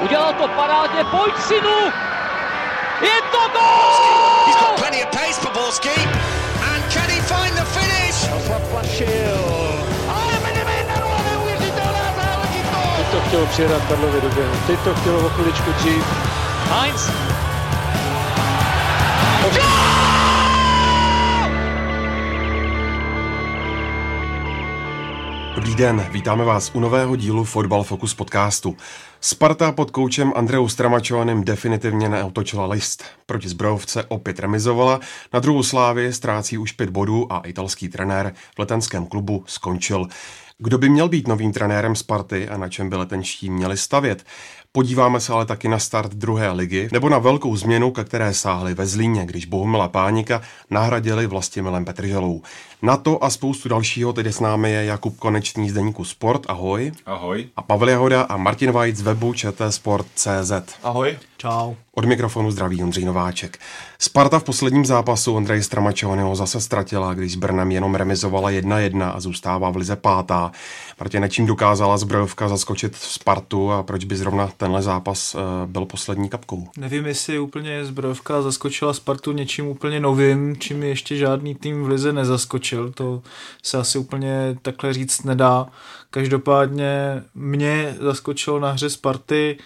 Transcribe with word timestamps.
Udělal 0.00 0.32
to 0.32 0.48
parádně, 0.48 1.04
pojď 1.04 1.34
synu! 1.38 1.78
Je 3.00 3.22
to 3.32 3.38
gol! 3.52 4.46
He's 4.46 4.56
got 4.56 4.76
plenty 4.76 5.04
of 5.04 5.10
pace 5.10 5.40
for 5.40 5.52
Borski. 5.52 6.00
And 6.72 6.92
can 6.92 7.08
he 7.10 7.20
find 7.22 7.54
the 7.56 7.64
finish? 7.64 8.14
Zaplašil. 8.48 9.38
Ale 10.08 10.32
Medvedev, 10.42 11.04
neuvěřitelná 11.30 12.06
záležitost! 12.16 12.96
Teď 12.96 13.06
to 13.10 13.20
chtělo 13.28 13.46
přijedat 13.46 13.82
Karlovi 13.88 14.20
do 14.20 14.28
běhu. 14.28 14.54
Teď 14.66 14.80
to 14.80 14.94
chtělo 14.94 15.26
o 15.26 15.28
chviličku 15.28 15.72
dřív. 15.72 16.04
Heinz. 16.70 17.10
Dobrý 25.54 25.74
den, 25.74 26.06
vítáme 26.10 26.44
vás 26.44 26.70
u 26.74 26.80
nového 26.80 27.16
dílu 27.16 27.44
Fotbal 27.44 27.82
Focus 27.82 28.14
podcastu. 28.14 28.76
Sparta 29.20 29.72
pod 29.72 29.90
koučem 29.90 30.32
Andreou 30.36 30.68
Stramačovaným 30.68 31.44
definitivně 31.44 32.08
neotočila 32.08 32.66
list. 32.66 33.04
Proti 33.26 33.48
zbrojovce 33.48 34.04
opět 34.04 34.38
remizovala, 34.38 35.00
na 35.32 35.40
druhou 35.40 35.62
slávě 35.62 36.12
ztrácí 36.12 36.58
už 36.58 36.72
pět 36.72 36.90
bodů 36.90 37.32
a 37.32 37.38
italský 37.38 37.88
trenér 37.88 38.34
v 38.56 38.58
letenském 38.58 39.06
klubu 39.06 39.44
skončil. 39.46 40.06
Kdo 40.58 40.78
by 40.78 40.88
měl 40.88 41.08
být 41.08 41.28
novým 41.28 41.52
trenérem 41.52 41.96
Sparty 41.96 42.48
a 42.48 42.56
na 42.56 42.68
čem 42.68 42.90
by 42.90 42.96
letenští 42.96 43.50
měli 43.50 43.76
stavět? 43.76 44.24
Podíváme 44.72 45.20
se 45.20 45.32
ale 45.32 45.46
taky 45.46 45.68
na 45.68 45.78
start 45.78 46.14
druhé 46.14 46.52
ligy, 46.52 46.88
nebo 46.92 47.08
na 47.08 47.18
velkou 47.18 47.56
změnu, 47.56 47.90
ke 47.90 48.04
které 48.04 48.34
sáhli 48.34 48.74
ve 48.74 48.86
Zlíně, 48.86 49.26
když 49.26 49.46
Bohumila 49.46 49.88
Pánika 49.88 50.42
nahradili 50.70 51.26
Vlastimilem 51.26 51.84
Petrželou. 51.84 52.42
Na 52.84 52.96
to 52.96 53.24
a 53.24 53.30
spoustu 53.30 53.68
dalšího 53.68 54.12
tedy 54.12 54.32
s 54.32 54.40
námi 54.40 54.70
je 54.70 54.84
Jakub 54.84 55.18
Konečný 55.18 55.70
z 55.70 55.72
Deníku 55.72 56.04
Sport, 56.04 56.42
ahoj. 56.48 56.92
Ahoj. 57.06 57.46
A 57.56 57.62
Pavel 57.62 57.88
Jahoda 57.88 58.22
a 58.22 58.36
Martin 58.36 58.72
Vajc 58.72 58.96
z 58.96 59.00
webu 59.00 59.34
ČT 59.34 59.80
Ahoj. 60.82 61.16
Čau. 61.36 61.74
Od 61.94 62.04
mikrofonu 62.04 62.50
zdraví 62.50 62.82
Ondřej 62.82 63.04
Nováček. 63.04 63.58
Sparta 63.98 64.38
v 64.38 64.44
posledním 64.44 64.86
zápasu 64.86 65.34
Ondrej 65.34 65.62
Stramačovaného 65.62 66.36
zase 66.36 66.60
ztratila, 66.60 67.14
když 67.14 67.32
s 67.32 67.36
Brnem 67.36 67.70
jenom 67.70 67.94
remizovala 67.94 68.50
1-1 68.50 69.12
a 69.14 69.20
zůstává 69.20 69.70
v 69.70 69.76
lize 69.76 69.96
pátá. 69.96 70.52
Martin, 71.00 71.26
čím 71.28 71.46
dokázala 71.46 71.98
zbrojovka 71.98 72.48
zaskočit 72.48 72.96
v 72.96 73.06
Spartu 73.06 73.70
a 73.72 73.82
proč 73.82 74.04
by 74.04 74.16
zrovna 74.16 74.50
tenhle 74.56 74.82
zápas 74.82 75.34
uh, 75.34 75.40
byl 75.66 75.84
poslední 75.84 76.28
kapkou? 76.28 76.68
Nevím, 76.76 77.06
jestli 77.06 77.38
úplně 77.38 77.84
zbrojovka 77.84 78.42
zaskočila 78.42 78.92
Spartu 78.92 79.32
něčím 79.32 79.66
úplně 79.66 80.00
novým, 80.00 80.56
čím 80.58 80.82
ještě 80.82 81.16
žádný 81.16 81.54
tým 81.54 81.84
v 81.84 81.88
lize 81.88 82.12
nezaskočil. 82.12 82.73
To 82.94 83.22
se 83.62 83.78
asi 83.78 83.98
úplně 83.98 84.56
takhle 84.62 84.92
říct 84.92 85.22
nedá. 85.22 85.66
Každopádně 86.10 87.22
mě 87.34 87.96
zaskočilo 88.00 88.60
na 88.60 88.70
hře 88.70 88.90
Sparty, 88.90 89.58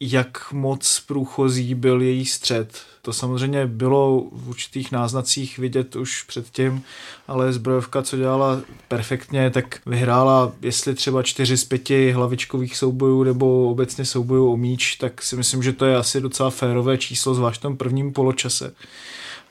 jak 0.00 0.52
moc 0.52 1.02
průchozí 1.06 1.74
byl 1.74 2.02
její 2.02 2.26
střed. 2.26 2.82
To 3.02 3.12
samozřejmě 3.12 3.66
bylo 3.66 4.24
v 4.32 4.48
určitých 4.48 4.92
náznacích 4.92 5.58
vidět 5.58 5.96
už 5.96 6.22
předtím, 6.22 6.82
ale 7.28 7.52
zbrojovka, 7.52 8.02
co 8.02 8.16
dělala 8.16 8.60
perfektně, 8.88 9.50
tak 9.50 9.80
vyhrála, 9.86 10.52
jestli 10.62 10.94
třeba 10.94 11.22
čtyři 11.22 11.56
z 11.56 11.64
pěti 11.64 12.12
hlavičkových 12.12 12.76
soubojů 12.76 13.22
nebo 13.22 13.70
obecně 13.70 14.04
soubojů 14.04 14.52
o 14.52 14.56
míč, 14.56 14.96
tak 14.96 15.22
si 15.22 15.36
myslím, 15.36 15.62
že 15.62 15.72
to 15.72 15.84
je 15.84 15.96
asi 15.96 16.20
docela 16.20 16.50
férové 16.50 16.98
číslo, 16.98 17.34
zvlášť 17.34 17.60
v 17.60 17.62
tom 17.62 17.76
prvním 17.76 18.12
poločase 18.12 18.74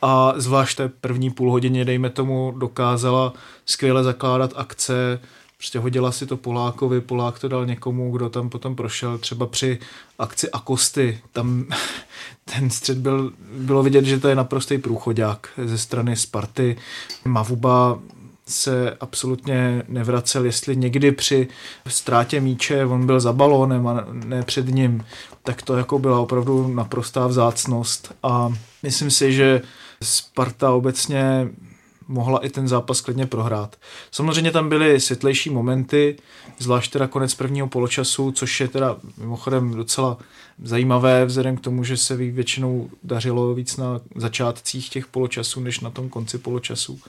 a 0.02 0.34
zvlášť 0.36 0.78
té 0.78 0.90
první 0.90 1.32
půl 1.32 1.52
hodině, 1.52 1.86
dejme 1.86 2.10
tomu, 2.10 2.54
dokázala 2.58 3.34
skvěle 3.66 4.04
zakládat 4.04 4.54
akce, 4.56 5.20
Prostě 5.58 5.80
hodila 5.80 6.12
si 6.12 6.26
to 6.26 6.38
Polákovi, 6.38 7.02
Polák 7.02 7.40
to 7.40 7.48
dal 7.48 7.66
někomu, 7.66 8.12
kdo 8.12 8.30
tam 8.30 8.50
potom 8.50 8.76
prošel, 8.76 9.18
třeba 9.18 9.46
při 9.46 9.80
akci 10.20 10.52
Akosty, 10.52 11.20
tam 11.32 11.66
ten 12.46 12.70
střed 12.70 12.98
byl, 12.98 13.34
bylo 13.58 13.84
vidět, 13.84 14.06
že 14.06 14.20
to 14.20 14.28
je 14.28 14.36
naprostý 14.36 14.78
průchodák 14.78 15.50
ze 15.66 15.78
strany 15.78 16.16
Sparty. 16.16 16.78
Mavuba 17.26 18.00
se 18.48 18.98
absolutně 19.00 19.84
nevracel, 19.88 20.46
jestli 20.46 20.76
někdy 20.76 21.12
při 21.12 21.48
ztrátě 21.88 22.42
míče 22.42 22.86
on 22.86 23.06
byl 23.06 23.20
za 23.20 23.34
balónem 23.34 23.88
a 23.88 24.06
ne 24.12 24.44
před 24.44 24.68
ním, 24.68 25.06
tak 25.44 25.62
to 25.62 25.78
jako 25.78 26.00
byla 26.00 26.20
opravdu 26.20 26.68
naprostá 26.68 27.28
vzácnost. 27.28 28.14
A 28.24 28.54
myslím 28.84 29.12
si, 29.12 29.34
že 29.34 29.62
Sparta 30.06 30.72
obecně 30.72 31.50
mohla 32.08 32.46
i 32.46 32.50
ten 32.50 32.68
zápas 32.68 33.02
klidně 33.02 33.26
prohrát. 33.26 33.76
Samozřejmě 34.12 34.52
tam 34.52 34.70
byly 34.70 35.00
světlejší 35.00 35.50
momenty, 35.50 36.18
zvlášť 36.60 36.92
teda 36.92 37.08
konec 37.08 37.36
prvního 37.36 37.68
poločasu, 37.68 38.32
což 38.32 38.60
je 38.60 38.68
teda 38.68 38.98
mimochodem 39.18 39.72
docela 39.72 40.18
zajímavé, 40.64 41.26
vzhledem 41.26 41.58
k 41.58 41.62
tomu, 41.62 41.84
že 41.84 41.98
se 41.98 42.16
většinou 42.16 42.90
dařilo 43.04 43.54
víc 43.54 43.78
na 43.78 44.02
začátcích 44.16 44.90
těch 44.90 45.08
poločasů, 45.08 45.60
než 45.60 45.80
na 45.80 45.90
tom 45.90 46.10
konci 46.10 46.38
poločasu. 46.38 47.00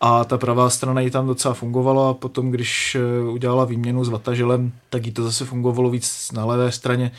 A 0.00 0.24
ta 0.24 0.38
pravá 0.38 0.70
strana 0.70 1.00
ji 1.00 1.10
tam 1.10 1.26
docela 1.26 1.54
fungovala 1.54 2.10
a 2.10 2.14
potom, 2.14 2.50
když 2.50 2.94
eh, 2.94 3.30
udělala 3.30 3.64
výměnu 3.64 4.04
s 4.04 4.08
Vataželem, 4.08 4.72
tak 4.90 5.06
jí 5.06 5.12
to 5.12 5.22
zase 5.24 5.44
fungovalo 5.44 5.90
víc 5.90 6.32
na 6.32 6.44
levé 6.44 6.72
straně 6.72 7.12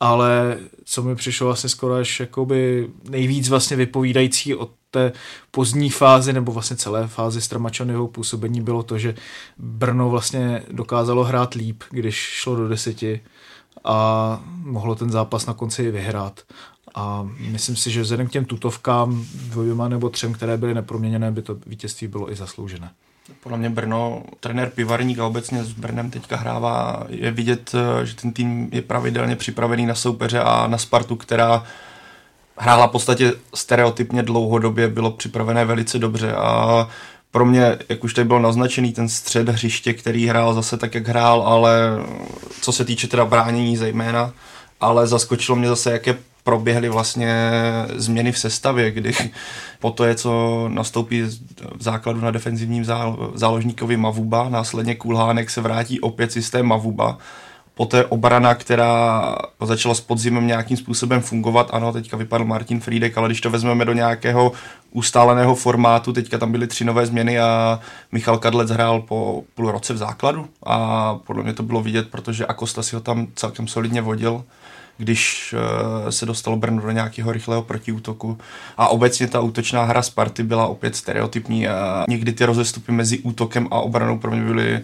ale 0.00 0.58
co 0.84 1.02
mi 1.02 1.16
přišlo 1.16 1.46
vlastně 1.46 1.70
skoro 1.70 1.94
až 1.94 2.20
jakoby 2.20 2.90
nejvíc 3.08 3.48
vlastně 3.48 3.76
vypovídající 3.76 4.54
o 4.54 4.70
té 4.90 5.12
pozdní 5.50 5.90
fázi 5.90 6.32
nebo 6.32 6.52
vlastně 6.52 6.76
celé 6.76 7.06
fázi 7.06 7.40
Stramačanyho 7.40 8.08
působení 8.08 8.60
bylo 8.60 8.82
to, 8.82 8.98
že 8.98 9.14
Brno 9.58 10.10
vlastně 10.10 10.62
dokázalo 10.70 11.24
hrát 11.24 11.54
líp, 11.54 11.82
když 11.90 12.16
šlo 12.16 12.56
do 12.56 12.68
deseti 12.68 13.20
a 13.84 14.40
mohlo 14.46 14.94
ten 14.94 15.10
zápas 15.10 15.46
na 15.46 15.54
konci 15.54 15.90
vyhrát. 15.90 16.40
A 16.94 17.28
myslím 17.38 17.76
si, 17.76 17.90
že 17.90 18.02
vzhledem 18.02 18.26
k 18.26 18.30
těm 18.30 18.44
tutovkám 18.44 19.26
dvěma 19.34 19.88
nebo 19.88 20.08
třem, 20.08 20.32
které 20.32 20.56
byly 20.56 20.74
neproměněné, 20.74 21.30
by 21.30 21.42
to 21.42 21.56
vítězství 21.66 22.08
bylo 22.08 22.32
i 22.32 22.34
zasloužené. 22.34 22.90
Podle 23.42 23.58
mě 23.58 23.70
Brno, 23.70 24.22
trenér 24.40 24.70
Pivarník 24.74 25.18
a 25.18 25.26
obecně 25.26 25.64
s 25.64 25.72
Brnem 25.72 26.10
teďka 26.10 26.36
hrává, 26.36 27.02
je 27.08 27.30
vidět, 27.30 27.72
že 28.04 28.14
ten 28.14 28.32
tým 28.32 28.68
je 28.72 28.82
pravidelně 28.82 29.36
připravený 29.36 29.86
na 29.86 29.94
soupeře 29.94 30.40
a 30.40 30.66
na 30.66 30.78
Spartu, 30.78 31.16
která 31.16 31.64
hrála 32.56 32.86
v 32.86 32.90
podstatě 32.90 33.32
stereotypně 33.54 34.22
dlouhodobě, 34.22 34.88
bylo 34.88 35.10
připravené 35.10 35.64
velice 35.64 35.98
dobře. 35.98 36.32
A 36.32 36.88
pro 37.30 37.44
mě, 37.44 37.78
jak 37.88 38.04
už 38.04 38.14
tady 38.14 38.24
bylo 38.24 38.38
naznačený, 38.38 38.92
ten 38.92 39.08
střed 39.08 39.48
hřiště, 39.48 39.92
který 39.92 40.26
hrál 40.26 40.54
zase 40.54 40.76
tak, 40.76 40.94
jak 40.94 41.08
hrál, 41.08 41.42
ale 41.42 41.78
co 42.60 42.72
se 42.72 42.84
týče 42.84 43.08
teda 43.08 43.24
bránění 43.24 43.76
zejména, 43.76 44.32
ale 44.80 45.06
zaskočilo 45.06 45.56
mě 45.56 45.68
zase, 45.68 45.92
jaké 45.92 46.16
proběhly 46.48 46.88
vlastně 46.88 47.52
změny 47.96 48.32
v 48.32 48.38
sestavě, 48.38 48.90
kdy 48.90 49.12
po 49.78 49.90
to 49.90 50.04
je, 50.04 50.14
co 50.14 50.64
nastoupí 50.68 51.22
v 51.76 51.82
základu 51.82 52.20
na 52.20 52.30
defenzivním 52.30 52.84
záložníkovi 53.34 53.96
Mavuba, 53.96 54.48
následně 54.48 54.94
Kulhánek 54.94 55.50
se 55.50 55.60
vrátí 55.60 56.00
opět 56.00 56.32
systém 56.32 56.66
Mavuba, 56.66 57.18
poté 57.74 58.04
obrana, 58.04 58.54
která 58.54 59.34
začala 59.60 59.94
s 59.94 60.00
podzimem 60.00 60.46
nějakým 60.46 60.76
způsobem 60.76 61.20
fungovat, 61.20 61.70
ano, 61.72 61.92
teďka 61.92 62.16
vypadl 62.16 62.44
Martin 62.44 62.80
Friedek, 62.80 63.18
ale 63.18 63.28
když 63.28 63.40
to 63.40 63.50
vezmeme 63.50 63.84
do 63.84 63.92
nějakého 63.92 64.52
ustáleného 64.92 65.54
formátu, 65.54 66.12
teďka 66.12 66.38
tam 66.38 66.52
byly 66.52 66.66
tři 66.66 66.84
nové 66.84 67.06
změny 67.06 67.40
a 67.40 67.80
Michal 68.12 68.38
Kadlec 68.38 68.70
hrál 68.70 69.00
po 69.00 69.44
půl 69.54 69.70
roce 69.70 69.92
v 69.92 69.96
základu. 69.96 70.48
A 70.66 71.14
podle 71.14 71.42
mě 71.42 71.52
to 71.52 71.62
bylo 71.62 71.82
vidět, 71.82 72.08
protože 72.10 72.46
Akosta 72.46 72.82
si 72.82 72.96
ho 72.96 73.00
tam 73.00 73.26
celkem 73.34 73.68
solidně 73.68 74.02
vodil 74.02 74.44
když 74.98 75.54
uh, 75.54 76.08
se 76.10 76.26
dostalo 76.26 76.56
Brno 76.56 76.82
do 76.82 76.90
nějakého 76.90 77.32
rychlého 77.32 77.62
protiútoku. 77.62 78.38
A 78.76 78.88
obecně 78.88 79.28
ta 79.28 79.40
útočná 79.40 79.84
hra 79.84 80.02
Sparty 80.02 80.42
byla 80.42 80.66
opět 80.66 80.96
stereotypní 80.96 81.68
a 81.68 82.04
někdy 82.08 82.32
ty 82.32 82.44
rozestupy 82.44 82.92
mezi 82.92 83.18
útokem 83.18 83.68
a 83.70 83.80
obranou 83.80 84.18
pro 84.18 84.30
mě 84.30 84.42
byly 84.42 84.80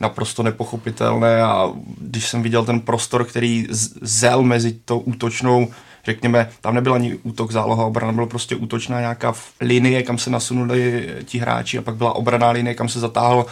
naprosto 0.00 0.42
nepochopitelné. 0.42 1.42
A 1.42 1.72
když 2.00 2.28
jsem 2.28 2.42
viděl 2.42 2.64
ten 2.64 2.80
prostor, 2.80 3.24
který 3.24 3.66
zel 4.02 4.42
mezi 4.42 4.72
tou 4.84 4.98
útočnou 4.98 5.68
řekněme, 6.04 6.48
tam 6.60 6.74
nebyl 6.74 6.94
ani 6.94 7.14
útok 7.14 7.52
záloha 7.52 7.84
obrana, 7.84 8.12
bylo 8.12 8.26
prostě 8.26 8.56
útočná 8.56 9.00
nějaká 9.00 9.34
linie, 9.60 10.02
kam 10.02 10.18
se 10.18 10.30
nasunuli 10.30 11.08
ti 11.24 11.38
hráči 11.38 11.78
a 11.78 11.82
pak 11.82 11.96
byla 11.96 12.12
obraná 12.12 12.50
linie, 12.50 12.74
kam 12.74 12.88
se 12.88 13.00
zatáhl 13.00 13.46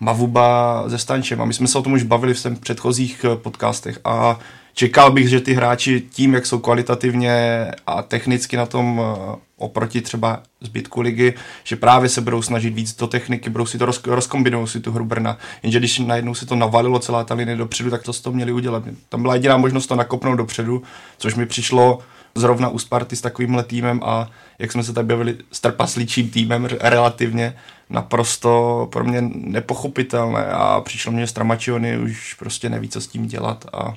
Mavuba 0.00 0.84
se 0.88 0.98
Stančem. 0.98 1.40
A 1.40 1.44
my 1.44 1.54
jsme 1.54 1.68
se 1.68 1.78
o 1.78 1.82
tom 1.82 1.92
už 1.92 2.02
bavili 2.02 2.34
v 2.34 2.60
předchozích 2.60 3.24
eh, 3.24 3.36
podcastech. 3.36 4.00
A 4.04 4.38
čekal 4.74 5.10
bych, 5.12 5.28
že 5.28 5.40
ty 5.40 5.54
hráči 5.54 6.02
tím, 6.10 6.34
jak 6.34 6.46
jsou 6.46 6.58
kvalitativně 6.58 7.66
a 7.86 8.02
technicky 8.02 8.56
na 8.56 8.66
tom 8.66 9.00
eh, 9.02 9.36
oproti 9.56 10.00
třeba 10.00 10.42
zbytku 10.60 11.00
ligy, 11.00 11.34
že 11.64 11.76
právě 11.76 12.08
se 12.08 12.20
budou 12.20 12.42
snažit 12.42 12.70
víc 12.70 12.96
do 12.96 13.06
techniky, 13.06 13.50
budou 13.50 13.66
si 13.66 13.78
to 13.78 13.86
roz, 13.86 14.02
rozkombinují 14.06 14.68
si 14.68 14.80
tu 14.80 14.92
hru 14.92 15.04
Brna. 15.04 15.38
Jenže 15.62 15.78
když 15.78 15.98
najednou 15.98 16.34
se 16.34 16.46
to 16.46 16.56
navalilo 16.56 16.98
celá 16.98 17.24
ta 17.24 17.34
linie 17.34 17.56
dopředu, 17.56 17.90
tak 17.90 18.02
to 18.02 18.12
s 18.12 18.20
to 18.20 18.32
měli 18.32 18.52
udělat. 18.52 18.82
Tam 19.08 19.22
byla 19.22 19.34
jediná 19.34 19.56
možnost 19.56 19.86
to 19.86 19.96
nakopnout 19.96 20.38
dopředu, 20.38 20.82
což 21.18 21.34
mi 21.34 21.46
přišlo 21.46 21.98
zrovna 22.34 22.68
u 22.68 22.78
Sparty 22.78 23.16
s 23.16 23.20
takovýmhle 23.20 23.62
týmem 23.62 24.00
a 24.04 24.30
jak 24.58 24.72
jsme 24.72 24.82
se 24.82 24.92
tady 24.92 25.08
bavili 25.08 25.36
s 25.52 25.60
trpasličím 25.60 26.30
týmem 26.30 26.68
relativně, 26.80 27.56
naprosto 27.90 28.88
pro 28.92 29.04
mě 29.04 29.22
nepochopitelné 29.34 30.46
a 30.46 30.80
přišlo 30.80 31.12
mě, 31.12 31.26
Stramačiony 31.26 31.98
už 31.98 32.34
prostě 32.34 32.68
neví, 32.68 32.88
co 32.88 33.00
s 33.00 33.06
tím 33.06 33.26
dělat 33.26 33.66
a 33.72 33.94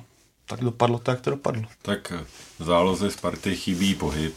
tak 0.48 0.60
dopadlo 0.60 0.98
to, 0.98 1.10
jak 1.10 1.20
to 1.20 1.30
dopadlo. 1.30 1.62
Tak 1.82 2.12
v 2.58 2.64
záloze 2.64 3.10
Sparty 3.10 3.56
chybí 3.56 3.94
pohyb. 3.94 4.34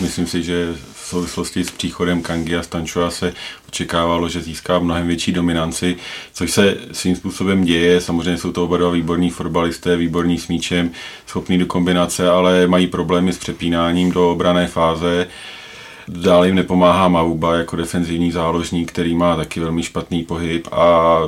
Myslím 0.00 0.26
si, 0.26 0.42
že 0.42 0.74
v 0.94 1.06
souvislosti 1.06 1.64
s 1.64 1.70
příchodem 1.70 2.22
Kangi 2.22 2.56
a 2.56 2.62
Stančova 2.62 3.10
se 3.10 3.32
očekávalo, 3.68 4.28
že 4.28 4.42
získá 4.42 4.78
mnohem 4.78 5.06
větší 5.06 5.32
dominanci, 5.32 5.96
což 6.32 6.50
se 6.50 6.76
svým 6.92 7.16
způsobem 7.16 7.64
děje. 7.64 8.00
Samozřejmě 8.00 8.38
jsou 8.38 8.52
to 8.52 8.64
oba 8.64 8.76
dva 8.76 8.90
výborní 8.90 9.30
fotbalisté, 9.30 9.96
výborní 9.96 10.38
s 10.38 10.48
míčem, 10.48 10.90
schopní 11.26 11.58
do 11.58 11.66
kombinace, 11.66 12.30
ale 12.30 12.66
mají 12.66 12.86
problémy 12.86 13.32
s 13.32 13.38
přepínáním 13.38 14.12
do 14.12 14.30
obrané 14.30 14.66
fáze. 14.66 15.26
Dále 16.08 16.46
jim 16.46 16.56
nepomáhá 16.56 17.08
Mauba 17.08 17.54
jako 17.54 17.76
defenzivní 17.76 18.32
záložník, 18.32 18.92
který 18.92 19.14
má 19.14 19.36
taky 19.36 19.60
velmi 19.60 19.82
špatný 19.82 20.24
pohyb 20.24 20.68
a 20.72 21.18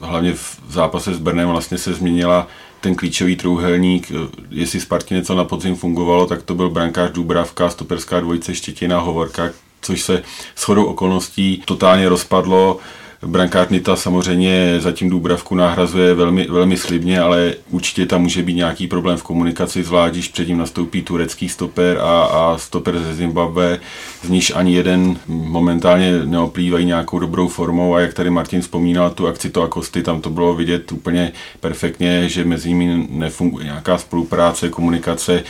hlavně 0.00 0.32
v 0.32 0.60
zápase 0.68 1.14
s 1.14 1.18
Brnem 1.18 1.48
vlastně 1.48 1.78
se 1.78 1.94
změnila 1.94 2.48
ten 2.80 2.94
klíčový 2.94 3.36
trůhelník, 3.36 4.12
jestli 4.50 4.80
Spartě 4.80 5.14
něco 5.14 5.34
na 5.34 5.44
podzim 5.44 5.76
fungovalo, 5.76 6.26
tak 6.26 6.42
to 6.42 6.54
byl 6.54 6.70
brankář 6.70 7.10
Dubravka, 7.10 7.70
stoperská 7.70 8.20
dvojice 8.20 8.54
Štětina, 8.54 9.00
Hovorka, 9.00 9.50
což 9.82 10.02
se 10.02 10.22
shodou 10.56 10.84
okolností 10.84 11.62
totálně 11.64 12.08
rozpadlo. 12.08 12.78
Brankář 13.22 13.68
Nita 13.68 13.96
samozřejmě 13.96 14.76
zatím 14.78 15.10
Dubravku 15.10 15.54
nahrazuje 15.54 16.14
velmi, 16.14 16.46
velmi 16.50 16.76
slibně, 16.76 17.20
ale 17.20 17.54
určitě 17.70 18.06
tam 18.06 18.22
může 18.22 18.42
být 18.42 18.54
nějaký 18.54 18.86
problém 18.86 19.16
v 19.16 19.22
komunikaci, 19.22 19.82
zvlášť 19.82 20.12
když 20.12 20.28
před 20.28 20.48
ním 20.48 20.58
nastoupí 20.58 21.02
turecký 21.02 21.48
stoper 21.48 21.98
a, 21.98 22.22
a 22.24 22.58
stoper 22.58 22.98
ze 22.98 23.14
Zimbabwe, 23.14 23.80
z 24.22 24.28
níž 24.28 24.52
ani 24.54 24.74
jeden 24.74 25.16
momentálně 25.26 26.24
neoplývají 26.24 26.86
nějakou 26.86 27.18
dobrou 27.18 27.48
formou. 27.48 27.94
A 27.94 28.00
jak 28.00 28.14
tady 28.14 28.30
Martin 28.30 28.60
vzpomínal 28.60 29.10
tu 29.10 29.26
akci 29.26 29.50
to 29.50 29.62
Akosty, 29.62 30.02
tam 30.02 30.20
to 30.20 30.30
bylo 30.30 30.54
vidět 30.54 30.92
úplně 30.92 31.32
perfektně, 31.60 32.28
že 32.28 32.44
mezi 32.44 32.68
nimi 32.68 33.06
nefunguje 33.10 33.64
nějaká 33.64 33.98
spolupráce, 33.98 34.68
komunikace, 34.68 35.44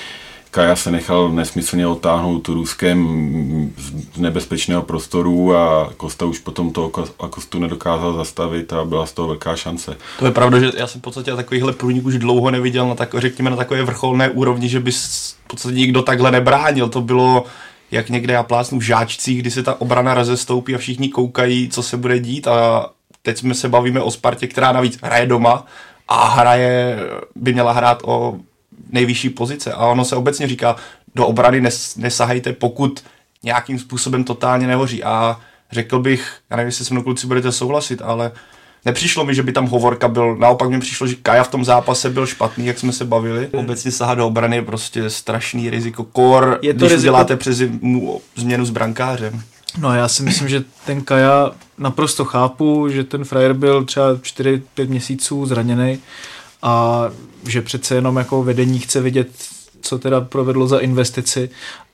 Kaja 0.56 0.76
se 0.76 0.91
nechal 0.91 1.29
nesmyslně 1.29 1.87
otáhnout 1.87 2.49
Ruskem 2.49 3.73
z 4.14 4.19
nebezpečného 4.19 4.82
prostoru 4.82 5.56
a 5.56 5.93
Kosta 5.97 6.25
už 6.25 6.38
potom 6.38 6.70
to 6.70 6.88
Kostu 7.31 7.58
nedokázal 7.58 8.12
zastavit 8.12 8.73
a 8.73 8.85
byla 8.85 9.06
z 9.06 9.12
toho 9.12 9.29
velká 9.29 9.56
šance. 9.56 9.97
To 10.19 10.26
je 10.26 10.32
pravda, 10.32 10.58
že 10.58 10.70
já 10.76 10.87
jsem 10.87 11.00
v 11.00 11.05
podstatě 11.05 11.37
takovýhle 11.37 11.73
průnik 11.73 12.06
už 12.06 12.19
dlouho 12.19 12.50
neviděl 12.50 12.88
na 12.88 12.94
takové, 12.94 13.20
řekněme, 13.20 13.50
na 13.50 13.56
takové 13.56 13.82
vrcholné 13.82 14.31
úrovni, 14.31 14.69
že 14.69 14.81
by 14.81 14.93
v 14.93 15.35
podstatě 15.47 15.75
nikdo 15.75 16.03
takhle 16.03 16.31
nebránil. 16.31 16.88
To 16.88 17.00
bylo 17.00 17.44
jak 17.91 18.11
někde 18.11 18.32
já 18.35 18.43
plásnu 18.43 18.79
v 18.79 18.82
žáčcích, 18.82 19.38
kdy 19.38 19.50
se 19.50 19.62
ta 19.62 19.81
obrana 19.81 20.14
rozestoupí 20.14 20.75
a 20.75 20.79
všichni 20.79 21.08
koukají, 21.08 21.69
co 21.69 21.82
se 21.82 21.97
bude 21.97 22.19
dít 22.19 22.49
a 22.49 22.91
teď 23.23 23.38
jsme 23.38 23.55
se 23.55 23.69
bavíme 23.69 24.00
o 24.00 24.11
Spartě, 24.11 24.47
která 24.47 24.73
navíc 24.73 24.99
hraje 25.03 25.26
doma 25.26 25.67
a 26.08 26.29
hraje, 26.29 26.99
by 27.35 27.53
měla 27.53 27.73
hrát 27.73 28.03
o 28.05 28.37
nejvyšší 28.90 29.31
pozice. 29.31 29.73
A 29.73 29.87
ono 29.87 30.05
se 30.05 30.17
obecně 30.17 30.49
říká, 30.49 30.76
do 31.14 31.26
obrany 31.26 31.61
nes, 31.61 31.96
nesahejte, 31.96 32.52
pokud 32.52 33.05
nějakým 33.43 33.78
způsobem 33.78 34.25
totálně 34.25 34.67
nehoří. 34.67 35.05
A 35.05 35.40
řekl 35.73 35.99
bych, 35.99 36.37
já 36.50 36.56
nevím, 36.56 36.69
jestli 36.69 36.84
se 36.84 36.94
mnou 36.94 37.02
kluci 37.02 37.26
budete 37.26 37.52
souhlasit, 37.52 38.02
ale 38.02 38.32
nepřišlo 38.84 39.25
mi, 39.25 39.34
že 39.34 39.43
by 39.43 39.52
tam 39.52 39.67
Hovorka 39.67 40.08
byl, 40.08 40.37
naopak 40.37 40.70
mi 40.70 40.81
přišlo, 40.81 41.06
že 41.06 41.14
Kaja 41.14 41.44
v 41.44 41.50
tom 41.50 41.64
zápase 41.64 42.11
byl 42.11 42.26
špatný, 42.26 42.67
jak 42.67 42.78
jsme 42.78 42.93
se 42.93 43.05
bavili. 43.05 43.49
Obecně 43.49 43.90
sahat 43.90 44.14
do 44.14 44.26
obrany 44.26 44.56
je 44.56 44.62
prostě 44.62 45.11
strašný 45.11 45.70
riziko. 45.70 46.05
Kor, 46.05 46.58
je 46.62 46.75
to 46.75 46.79
když 46.79 46.93
riziko... 46.93 47.02
děláte 47.02 47.37
přes 47.37 47.62
změnu 48.37 48.64
s 48.64 48.70
brankářem. 48.70 49.43
No 49.79 49.94
já 49.94 50.08
si 50.08 50.22
myslím, 50.22 50.49
že 50.49 50.64
ten 50.87 51.02
Kaja 51.02 51.50
naprosto 51.79 52.25
chápu, 52.25 52.88
že 52.88 53.05
ten 53.05 53.25
frajer 53.25 53.52
byl 53.52 53.84
třeba 53.84 54.14
4-5 54.14 54.61
měsíců 54.88 55.46
zraněný 55.46 55.99
a 56.67 57.11
že 57.47 57.63
přece 57.63 57.95
jenom 57.95 58.17
jako 58.17 58.43
vedení 58.43 58.79
chce 58.79 59.01
vidět, 59.01 59.29
co 59.81 59.99
teda 59.99 60.21
provedlo 60.21 60.67
za 60.67 60.79
investici, 60.79 61.51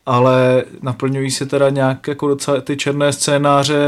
ale 0.07 0.65
naplňují 0.83 1.31
se 1.31 1.47
teda 1.47 1.71
nějak 1.71 2.09
jako 2.09 2.29
docela 2.29 2.61
ty 2.61 2.77
černé 2.77 3.13
scénáře 3.13 3.79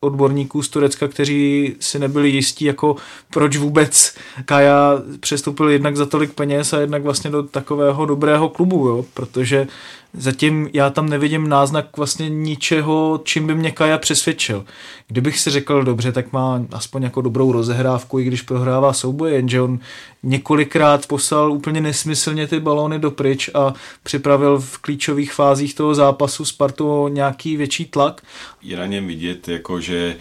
odborníků 0.00 0.62
z 0.62 0.68
Turecka, 0.68 1.08
kteří 1.08 1.74
si 1.80 1.98
nebyli 1.98 2.28
jistí, 2.28 2.64
jako 2.64 2.96
proč 3.30 3.56
vůbec 3.56 4.14
Kaja 4.44 5.02
přestoupil 5.20 5.68
jednak 5.68 5.96
za 5.96 6.06
tolik 6.06 6.32
peněz 6.32 6.72
a 6.72 6.80
jednak 6.80 7.02
vlastně 7.02 7.30
do 7.30 7.42
takového 7.42 8.06
dobrého 8.06 8.48
klubu, 8.48 8.88
jo? 8.88 9.04
protože 9.14 9.66
zatím 10.14 10.70
já 10.72 10.90
tam 10.90 11.08
nevidím 11.08 11.48
náznak 11.48 11.96
vlastně 11.96 12.28
ničeho, 12.28 13.20
čím 13.24 13.46
by 13.46 13.54
mě 13.54 13.70
Kaja 13.70 13.98
přesvědčil. 13.98 14.64
Kdybych 15.08 15.38
si 15.38 15.50
řekl, 15.50 15.84
dobře, 15.84 16.12
tak 16.12 16.32
má 16.32 16.62
aspoň 16.72 17.02
jako 17.02 17.20
dobrou 17.20 17.52
rozehrávku, 17.52 18.18
i 18.18 18.24
když 18.24 18.42
prohrává 18.42 18.92
souboje, 18.92 19.34
jenže 19.34 19.60
on 19.60 19.78
několikrát 20.22 21.06
poslal 21.06 21.52
úplně 21.52 21.80
nesmyslně 21.80 22.46
ty 22.46 22.60
balóny 22.60 22.98
do 22.98 23.10
pryč 23.10 23.50
a 23.54 23.74
připravil 24.02 24.60
v 24.60 24.78
klíčových 24.78 25.32
fázích 25.32 25.74
toho 25.74 25.94
zápasu 25.94 26.44
Spartu 26.44 27.08
nějaký 27.08 27.56
větší 27.56 27.84
tlak. 27.84 28.22
Je 28.62 28.76
na 28.76 28.86
něm 28.86 29.06
vidět, 29.06 29.48
jako 29.48 29.80
že 29.80 30.16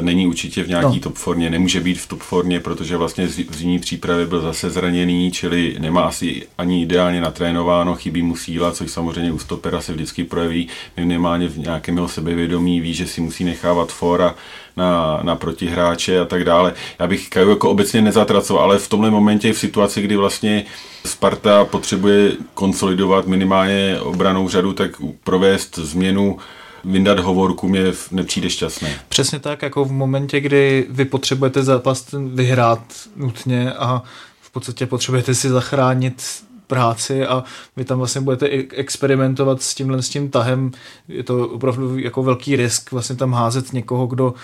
není 0.00 0.26
určitě 0.26 0.62
v 0.62 0.68
nějaký 0.68 0.94
no. 0.94 1.00
top 1.00 1.14
formě, 1.14 1.50
nemůže 1.50 1.80
být 1.80 1.98
v 1.98 2.08
top 2.08 2.20
formě, 2.20 2.60
protože 2.60 2.96
vlastně 2.96 3.26
v 3.26 3.56
zimní 3.56 3.78
přípravě 3.78 4.26
byl 4.26 4.40
zase 4.40 4.70
zraněný, 4.70 5.30
čili 5.32 5.76
nemá 5.78 6.02
asi 6.02 6.46
ani 6.58 6.82
ideálně 6.82 7.20
natrénováno, 7.20 7.94
chybí 7.94 8.22
mu 8.22 8.36
síla, 8.36 8.72
což 8.72 8.90
samozřejmě 8.90 9.32
u 9.32 9.38
stopera 9.38 9.80
se 9.80 9.92
vždycky 9.92 10.24
projeví 10.24 10.68
minimálně 10.96 11.48
v 11.48 11.58
nějakém 11.58 11.96
jeho 11.96 12.08
sebevědomí, 12.08 12.80
ví, 12.80 12.94
že 12.94 13.06
si 13.06 13.20
musí 13.20 13.44
nechávat 13.44 13.92
fora 13.92 14.34
na, 14.76 15.20
na 15.22 15.36
protihráče 15.36 16.20
a 16.20 16.24
tak 16.24 16.44
dále. 16.44 16.74
Já 16.98 17.06
bych 17.06 17.28
Kaju 17.28 17.50
jako 17.50 17.70
obecně 17.70 18.02
nezatracoval, 18.02 18.64
ale 18.64 18.78
v 18.78 18.88
tomhle 18.88 19.10
momentě 19.10 19.52
v 19.52 19.58
situaci, 19.58 20.02
kdy 20.02 20.16
vlastně 20.16 20.64
Sparta 21.06 21.64
potřebuje 21.64 22.32
konsolidovat 22.54 23.26
minimálně 23.26 23.96
obranou 24.00 24.48
řadu, 24.48 24.72
tak 24.72 24.90
provést 25.24 25.78
změnu 25.78 26.38
vyndat 26.84 27.18
hovorku 27.18 27.68
mě 27.68 27.84
nepřijde 28.10 28.50
šťastné. 28.50 29.00
Přesně 29.08 29.38
tak, 29.38 29.62
jako 29.62 29.84
v 29.84 29.92
momentě, 29.92 30.40
kdy 30.40 30.86
vy 30.90 31.04
potřebujete 31.04 31.62
zápas 31.62 32.06
vyhrát 32.26 32.82
nutně 33.16 33.72
a 33.72 34.02
v 34.40 34.50
podstatě 34.50 34.86
potřebujete 34.86 35.34
si 35.34 35.48
zachránit 35.48 36.22
práci 36.66 37.26
a 37.26 37.44
vy 37.76 37.84
tam 37.84 37.98
vlastně 37.98 38.20
budete 38.20 38.46
experimentovat 38.76 39.62
s 39.62 39.74
tímhle 39.74 40.02
s 40.02 40.08
tím 40.08 40.30
tahem. 40.30 40.70
Je 41.08 41.22
to 41.22 41.48
opravdu 41.48 41.98
jako 41.98 42.22
velký 42.22 42.56
risk 42.56 42.92
vlastně 42.92 43.16
tam 43.16 43.32
házet 43.32 43.72
někoho, 43.72 44.06
kdo 44.06 44.34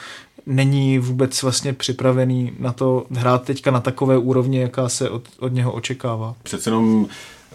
není 0.47 0.99
vůbec 0.99 1.43
vlastně 1.43 1.73
připravený 1.73 2.53
na 2.59 2.73
to 2.73 3.07
hrát 3.11 3.43
teďka 3.43 3.71
na 3.71 3.81
takové 3.81 4.19
úrovni, 4.19 4.61
jaká 4.61 4.89
se 4.89 5.11
od, 5.11 5.23
od 5.39 5.53
něho 5.53 5.73
očekává. 5.73 6.35
Přece 6.43 6.71
jenom 6.71 7.07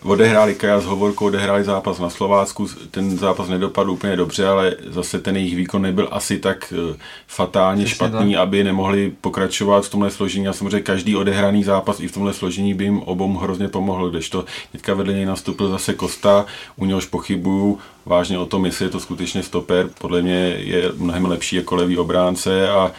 odehráli 0.03 0.55
Kaja 0.55 0.79
s 0.79 0.85
Hovorkou, 0.85 1.25
odehráli 1.25 1.63
zápas 1.63 1.99
na 1.99 2.09
Slovácku, 2.09 2.67
ten 2.91 3.17
zápas 3.17 3.49
nedopadl 3.49 3.91
úplně 3.91 4.15
dobře, 4.15 4.47
ale 4.47 4.75
zase 4.87 5.19
ten 5.19 5.37
jejich 5.37 5.55
výkon 5.55 5.81
nebyl 5.81 6.07
asi 6.11 6.39
tak 6.39 6.73
eh, 6.77 6.97
fatálně 7.27 7.85
Přesně 7.85 7.95
špatný, 7.95 8.33
tak. 8.33 8.41
aby 8.41 8.63
nemohli 8.63 9.13
pokračovat 9.21 9.85
v 9.85 9.89
tomhle 9.89 10.11
složení. 10.11 10.47
A 10.47 10.53
samozřejmě 10.53 10.79
každý 10.79 11.15
odehraný 11.15 11.63
zápas 11.63 11.99
i 11.99 12.07
v 12.07 12.11
tomhle 12.11 12.33
složení 12.33 12.73
by 12.73 12.83
jim 12.83 12.99
obou 12.99 13.37
hrozně 13.37 13.67
pomohl, 13.67 14.09
kdežto 14.09 14.45
teďka 14.71 14.93
vedle 14.93 15.13
něj 15.13 15.25
nastupil 15.25 15.69
zase 15.69 15.93
Kosta, 15.93 16.45
u 16.75 16.85
něhož 16.85 17.05
pochybuju 17.05 17.79
vážně 18.05 18.39
o 18.39 18.45
tom, 18.45 18.65
jestli 18.65 18.85
je 18.85 18.89
to 18.89 18.99
skutečně 18.99 19.43
stoper, 19.43 19.89
podle 19.99 20.21
mě 20.21 20.55
je 20.57 20.91
mnohem 20.97 21.25
lepší 21.25 21.55
jako 21.55 21.75
levý 21.75 21.97
obránce 21.97 22.69
a 22.69 22.91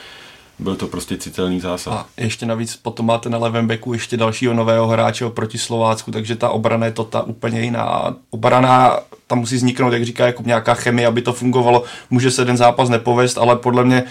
byl 0.59 0.77
to 0.77 0.87
prostě 0.87 1.17
citelný 1.17 1.61
zásah. 1.61 1.93
A 1.93 2.07
ještě 2.17 2.47
navíc 2.47 2.77
potom 2.77 3.07
máte 3.07 3.29
na 3.31 3.39
levém 3.39 3.67
beku 3.67 3.93
ještě 3.93 4.17
dalšího 4.17 4.55
nového 4.55 4.87
hráče 4.87 5.31
proti 5.31 5.59
Slovácku, 5.59 6.11
takže 6.11 6.37
ta 6.37 6.49
obrana 6.49 6.87
je 6.87 6.93
to 6.93 7.05
ta 7.05 7.23
úplně 7.23 7.61
jiná. 7.61 8.17
Obrana 8.31 8.99
tam 9.27 9.39
musí 9.39 9.57
vzniknout, 9.57 9.93
jak 9.93 10.05
říká, 10.05 10.27
jako 10.27 10.43
nějaká 10.47 10.75
chemie, 10.75 11.07
aby 11.07 11.23
to 11.23 11.33
fungovalo. 11.33 11.85
Může 12.11 12.31
se 12.31 12.45
ten 12.45 12.57
zápas 12.57 12.89
nepovést, 12.89 13.39
ale 13.39 13.57
podle 13.57 13.85
mě 13.85 14.05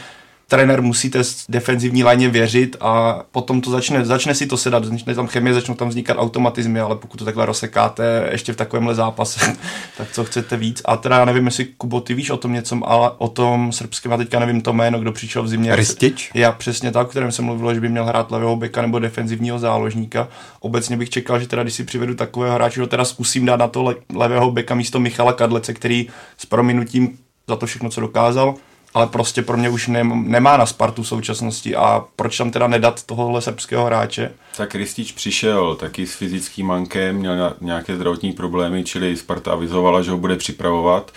trenér 0.52 0.82
musíte 0.82 1.22
defenzivní 1.50 2.04
léně 2.04 2.30
věřit 2.30 2.76
a 2.80 3.24
potom 3.32 3.62
to 3.62 3.72
začne, 3.72 4.06
začne 4.06 4.36
si 4.36 4.48
to 4.48 4.58
sedat, 4.58 4.86
začne 4.86 5.16
tam 5.16 5.28
chemie, 5.28 5.54
začnou 5.54 5.76
tam 5.76 5.90
vznikat 5.90 6.18
automatizmy, 6.18 6.80
ale 6.80 6.96
pokud 6.96 7.18
to 7.18 7.26
takhle 7.26 7.46
rozsekáte 7.46 8.28
ještě 8.32 8.54
v 8.54 8.56
takovémhle 8.56 8.96
zápase, 8.96 9.56
tak 9.98 10.12
co 10.12 10.26
chcete 10.26 10.58
víc. 10.58 10.82
A 10.86 10.98
teda 10.98 11.26
nevím, 11.26 11.46
jestli 11.46 11.66
Kubo, 11.66 12.02
ty 12.02 12.14
víš 12.14 12.30
o 12.30 12.38
tom 12.38 12.54
něco, 12.54 12.80
ale 12.86 13.12
o 13.18 13.28
tom 13.28 13.72
srbském, 13.72 14.14
a 14.14 14.18
teďka 14.18 14.40
nevím 14.40 14.62
to 14.62 14.74
jméno, 14.74 15.00
kdo 15.00 15.12
přišel 15.12 15.44
v 15.44 15.48
zimě. 15.48 15.76
Ristič? 15.76 16.32
Já 16.34 16.52
přesně 16.52 16.92
tak, 16.92 17.08
o 17.08 17.10
kterém 17.10 17.32
jsem 17.32 17.46
mluvil, 17.46 17.74
že 17.74 17.82
by 17.82 17.90
měl 17.90 18.06
hrát 18.06 18.32
levého 18.32 18.56
beka 18.56 18.82
nebo 18.82 19.00
defenzivního 19.00 19.60
záložníka. 19.60 20.28
Obecně 20.60 20.98
bych 20.98 21.10
čekal, 21.10 21.40
že 21.40 21.48
teda, 21.48 21.64
když 21.64 21.76
si 21.76 21.84
přivedu 21.84 22.16
takového 22.16 22.56
hráče, 22.56 22.82
ho 22.82 22.88
teda 22.88 23.06
zkusím 23.06 23.46
dát 23.46 23.58
na 23.58 23.68
to 23.68 23.96
levého 24.14 24.52
beka 24.52 24.76
místo 24.76 25.00
Michala 25.00 25.34
Kadlece, 25.34 25.74
který 25.74 26.08
s 26.38 26.46
prominutím 26.46 27.18
za 27.48 27.56
to 27.56 27.66
všechno, 27.66 27.90
co 27.90 28.02
dokázal, 28.02 28.56
ale 28.94 29.08
prostě 29.08 29.42
pro 29.42 29.58
mě 29.58 29.70
už 29.70 29.88
nemá 30.14 30.58
na 30.58 30.66
Spartu 30.66 31.04
v 31.04 31.08
současnosti 31.08 31.76
a 31.76 32.04
proč 32.16 32.38
tam 32.38 32.52
teda 32.52 32.68
nedat 32.68 33.04
tohohle 33.04 33.42
srbského 33.42 33.86
hráče? 33.86 34.32
Tak 34.58 34.76
Ristič 34.76 35.12
přišel 35.12 35.76
taky 35.76 36.08
s 36.08 36.14
fyzickým 36.14 36.68
mankem, 36.68 37.16
měl 37.16 37.54
nějaké 37.62 37.96
zdravotní 37.96 38.34
problémy, 38.34 38.84
čili 38.84 39.18
Sparta 39.18 39.52
avizovala, 39.52 40.02
že 40.02 40.12
ho 40.12 40.18
bude 40.18 40.36
připravovat 40.36 41.12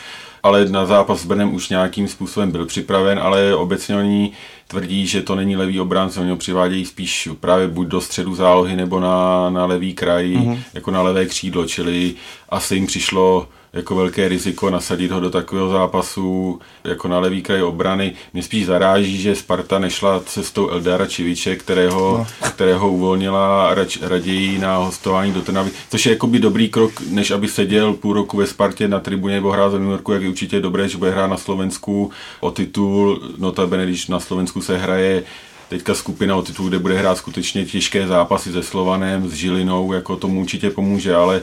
ale 0.45 0.69
na 0.69 0.87
zápas 0.87 1.21
s 1.21 1.27
Brnem 1.27 1.55
už 1.55 1.69
nějakým 1.69 2.09
způsobem 2.09 2.51
byl 2.51 2.67
připraven, 2.67 3.19
ale 3.19 3.55
obecně 3.55 3.97
oni 3.97 4.33
tvrdí, 4.69 5.07
že 5.07 5.23
to 5.23 5.35
není 5.35 5.57
levý 5.57 5.81
obránce, 5.81 6.21
oni 6.21 6.31
ho 6.31 6.37
přivádějí 6.37 6.85
spíš 6.85 7.29
právě 7.41 7.69
buď 7.69 7.89
do 7.89 8.01
středu 8.01 8.35
zálohy 8.35 8.77
nebo 8.77 9.01
na, 9.01 9.51
na 9.51 9.67
levý 9.67 9.95
kraj, 9.95 10.37
mm-hmm. 10.37 10.59
jako 10.75 10.91
na 10.91 11.03
levé 11.03 11.27
křídlo, 11.27 11.67
čili 11.67 12.15
asi 12.49 12.75
jim 12.75 12.87
přišlo 12.87 13.49
jako 13.75 13.95
velké 13.95 14.29
riziko 14.29 14.71
nasadit 14.71 15.11
ho 15.11 15.21
do 15.21 15.31
takového 15.31 15.69
zápasu 15.69 16.61
jako 16.85 17.09
na 17.09 17.19
levý 17.19 17.43
kraj 17.43 17.63
obrany. 17.63 18.13
Mě 18.33 18.43
spíš 18.43 18.67
zaráží, 18.67 19.19
že 19.23 19.37
Sparta 19.37 19.79
nešla 19.79 20.21
cestou 20.27 20.69
Eldara 20.69 21.07
Čiviče, 21.07 21.57
kterého, 21.57 22.19
no. 22.19 22.49
kterého 22.49 22.91
uvolnila 22.91 23.75
rač, 23.75 23.99
raději 24.03 24.59
na 24.59 24.77
hostování 24.77 25.33
do 25.33 25.43
Trnavy, 25.43 25.71
což 25.91 26.07
je 26.07 26.13
jakoby 26.13 26.39
dobrý 26.39 26.69
krok, 26.69 26.93
než 27.11 27.31
aby 27.31 27.49
seděl 27.49 27.93
půl 27.93 28.13
roku 28.13 28.37
ve 28.37 28.47
Spartě 28.47 28.89
na 28.89 29.01
tribuně 29.01 29.35
nebo 29.35 29.51
hrál 29.51 29.71
za 29.71 29.79
New 29.79 29.91
Yorku, 29.91 30.13
jak 30.13 30.23
je 30.23 30.29
určitě 30.29 30.61
dobré, 30.61 30.89
že 30.89 30.99
bude 30.99 31.11
hrát 31.11 31.27
na 31.27 31.37
Slovensku 31.37 32.11
o 32.41 32.51
titul, 32.51 33.21
notabene, 33.39 33.85
když 33.85 34.09
na 34.09 34.21
Slovensku 34.21 34.61
se 34.63 34.79
hraje 34.79 35.23
teďka 35.69 35.95
skupina 35.95 36.37
o 36.37 36.43
titul, 36.43 36.69
kde 36.69 36.79
bude 36.79 36.99
hrát 36.99 37.19
skutečně 37.19 37.65
těžké 37.65 38.07
zápasy 38.07 38.53
se 38.53 38.63
Slovanem, 38.63 39.29
s 39.29 39.33
Žilinou, 39.33 39.93
jako 39.93 40.17
tomu 40.17 40.41
určitě 40.41 40.71
pomůže, 40.71 41.15
ale 41.15 41.43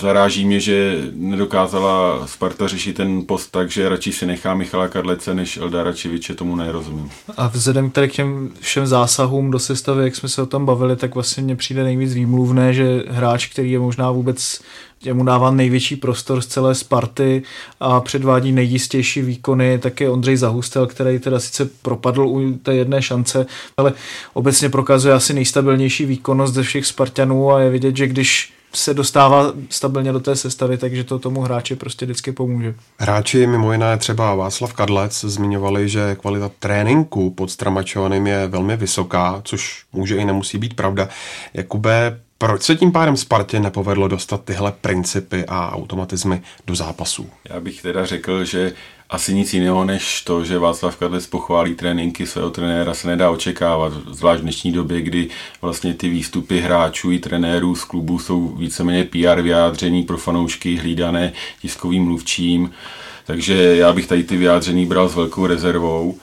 Zaráží 0.00 0.44
mě, 0.44 0.60
že 0.60 0.96
nedokázala 1.14 2.26
Sparta 2.26 2.68
řešit 2.68 2.96
ten 2.96 3.22
post 3.26 3.50
tak, 3.50 3.70
že 3.70 3.88
radši 3.88 4.12
si 4.12 4.26
nechá 4.26 4.54
Michala 4.54 4.88
Kadlece 4.88 5.34
než 5.34 5.56
Eldara 5.56 5.92
Čiviče, 5.92 6.34
tomu 6.34 6.56
nerozumím. 6.56 7.10
A 7.36 7.48
vzhledem 7.48 7.90
k 7.90 8.06
těm 8.06 8.50
všem 8.60 8.86
zásahům 8.86 9.50
do 9.50 9.58
sestavy, 9.58 10.04
jak 10.04 10.16
jsme 10.16 10.28
se 10.28 10.42
o 10.42 10.46
tom 10.46 10.66
bavili, 10.66 10.96
tak 10.96 11.14
vlastně 11.14 11.42
mně 11.42 11.56
přijde 11.56 11.84
nejvíc 11.84 12.14
výmluvné, 12.14 12.74
že 12.74 13.02
hráč, 13.08 13.46
který 13.46 13.72
je 13.72 13.78
možná 13.78 14.10
vůbec 14.10 14.60
mu 15.12 15.24
dává 15.24 15.50
největší 15.50 15.96
prostor 15.96 16.42
z 16.42 16.46
celé 16.46 16.74
Sparty 16.74 17.42
a 17.80 18.00
předvádí 18.00 18.52
nejistější 18.52 19.22
výkony, 19.22 19.78
tak 19.78 20.00
je 20.00 20.10
Ondřej 20.10 20.36
Zahustel, 20.36 20.86
který 20.86 21.18
teda 21.18 21.40
sice 21.40 21.70
propadl 21.82 22.26
u 22.26 22.58
té 22.62 22.74
jedné 22.74 23.02
šance, 23.02 23.46
ale 23.76 23.92
obecně 24.32 24.68
prokazuje 24.68 25.14
asi 25.14 25.34
nejstabilnější 25.34 26.06
výkonnost 26.06 26.54
ze 26.54 26.62
všech 26.62 26.86
Spartanů 26.86 27.52
a 27.52 27.60
je 27.60 27.70
vidět, 27.70 27.96
že 27.96 28.06
když 28.06 28.52
se 28.72 28.94
dostává 28.94 29.52
stabilně 29.70 30.12
do 30.12 30.20
té 30.20 30.36
sestavy, 30.36 30.78
takže 30.78 31.04
to 31.04 31.18
tomu 31.18 31.40
hráči 31.40 31.76
prostě 31.76 32.06
vždycky 32.06 32.32
pomůže. 32.32 32.74
Hráči 32.98 33.46
mimo 33.46 33.72
jiné 33.72 33.98
třeba 33.98 34.34
Václav 34.34 34.72
Kadlec 34.72 35.24
zmiňovali, 35.24 35.88
že 35.88 36.16
kvalita 36.20 36.50
tréninku 36.58 37.30
pod 37.30 37.50
Stramačovaným 37.50 38.26
je 38.26 38.46
velmi 38.46 38.76
vysoká, 38.76 39.40
což 39.44 39.84
může 39.92 40.16
i 40.16 40.24
nemusí 40.24 40.58
být 40.58 40.74
pravda. 40.74 41.08
Jakube, 41.54 42.20
proč 42.40 42.62
se 42.62 42.76
tím 42.76 42.92
pádem 42.92 43.16
Spartě 43.16 43.60
nepovedlo 43.60 44.08
dostat 44.08 44.44
tyhle 44.44 44.72
principy 44.80 45.44
a 45.48 45.72
automatizmy 45.72 46.42
do 46.66 46.74
zápasů? 46.74 47.30
Já 47.50 47.60
bych 47.60 47.82
teda 47.82 48.06
řekl, 48.06 48.44
že 48.44 48.72
asi 49.10 49.34
nic 49.34 49.54
jiného 49.54 49.84
než 49.84 50.22
to, 50.22 50.44
že 50.44 50.58
Václav 50.58 50.96
Kadlec 50.96 51.26
pochválí 51.26 51.74
tréninky 51.74 52.26
svého 52.26 52.50
trenéra 52.50 52.94
se 52.94 53.08
nedá 53.08 53.30
očekávat, 53.30 53.92
zvlášť 54.10 54.40
v 54.40 54.42
dnešní 54.42 54.72
době, 54.72 55.00
kdy 55.00 55.28
vlastně 55.62 55.94
ty 55.94 56.08
výstupy 56.08 56.60
hráčů 56.60 57.12
i 57.12 57.18
trenérů 57.18 57.74
z 57.74 57.84
klubu 57.84 58.18
jsou 58.18 58.48
víceméně 58.48 59.04
PR 59.04 59.40
vyjádření 59.40 60.02
pro 60.02 60.16
fanoušky 60.16 60.76
hlídané 60.76 61.32
tiskovým 61.62 62.04
mluvčím, 62.04 62.70
takže 63.26 63.76
já 63.76 63.92
bych 63.92 64.06
tady 64.06 64.22
ty 64.22 64.36
vyjádření 64.36 64.86
bral 64.86 65.08
s 65.08 65.14
velkou 65.14 65.46
rezervou. 65.46 66.18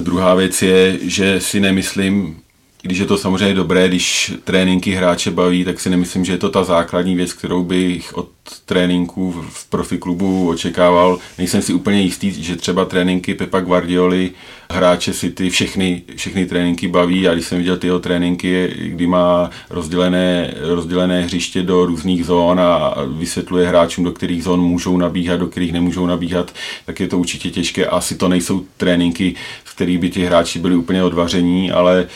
Druhá 0.00 0.34
věc 0.34 0.62
je, 0.62 0.98
že 1.02 1.40
si 1.40 1.60
nemyslím, 1.60 2.40
když 2.82 2.98
je 2.98 3.06
to 3.06 3.18
samozřejmě 3.18 3.54
dobré, 3.54 3.88
když 3.88 4.32
tréninky 4.44 4.90
hráče 4.90 5.30
baví, 5.30 5.64
tak 5.64 5.80
si 5.80 5.90
nemyslím, 5.90 6.24
že 6.24 6.32
je 6.32 6.38
to 6.38 6.48
ta 6.48 6.64
základní 6.64 7.14
věc, 7.14 7.32
kterou 7.32 7.64
bych 7.64 8.14
od 8.14 8.28
tréninku 8.64 9.44
v 9.48 9.68
profi 9.68 9.98
klubu 9.98 10.48
očekával. 10.48 11.18
Nejsem 11.38 11.62
si 11.62 11.74
úplně 11.74 12.00
jistý, 12.00 12.42
že 12.42 12.56
třeba 12.56 12.84
tréninky 12.84 13.34
Pepa 13.34 13.60
Guardioli, 13.60 14.30
hráče 14.70 15.14
City, 15.14 15.50
všechny, 15.50 16.02
všechny 16.16 16.46
tréninky 16.46 16.88
baví 16.88 17.28
a 17.28 17.34
když 17.34 17.46
jsem 17.46 17.58
viděl 17.58 17.76
ty 17.76 17.86
jeho 17.86 18.00
tréninky, 18.00 18.74
kdy 18.78 19.06
má 19.06 19.50
rozdělené, 19.70 20.54
rozdělené 20.60 21.22
hřiště 21.22 21.62
do 21.62 21.86
různých 21.86 22.24
zón 22.24 22.60
a 22.60 22.94
vysvětluje 23.06 23.68
hráčům, 23.68 24.04
do 24.04 24.12
kterých 24.12 24.44
zón 24.44 24.60
můžou 24.60 24.96
nabíhat, 24.96 25.40
do 25.40 25.46
kterých 25.46 25.72
nemůžou 25.72 26.06
nabíhat, 26.06 26.54
tak 26.86 27.00
je 27.00 27.08
to 27.08 27.18
určitě 27.18 27.50
těžké. 27.50 27.86
Asi 27.86 28.16
to 28.16 28.28
nejsou 28.28 28.64
tréninky, 28.76 29.34
v 29.64 29.74
kterých 29.74 29.98
by 29.98 30.10
ti 30.10 30.24
hráči 30.24 30.58
byli 30.58 30.76
úplně 30.76 31.04
odvaření, 31.04 31.72
ale 31.72 32.06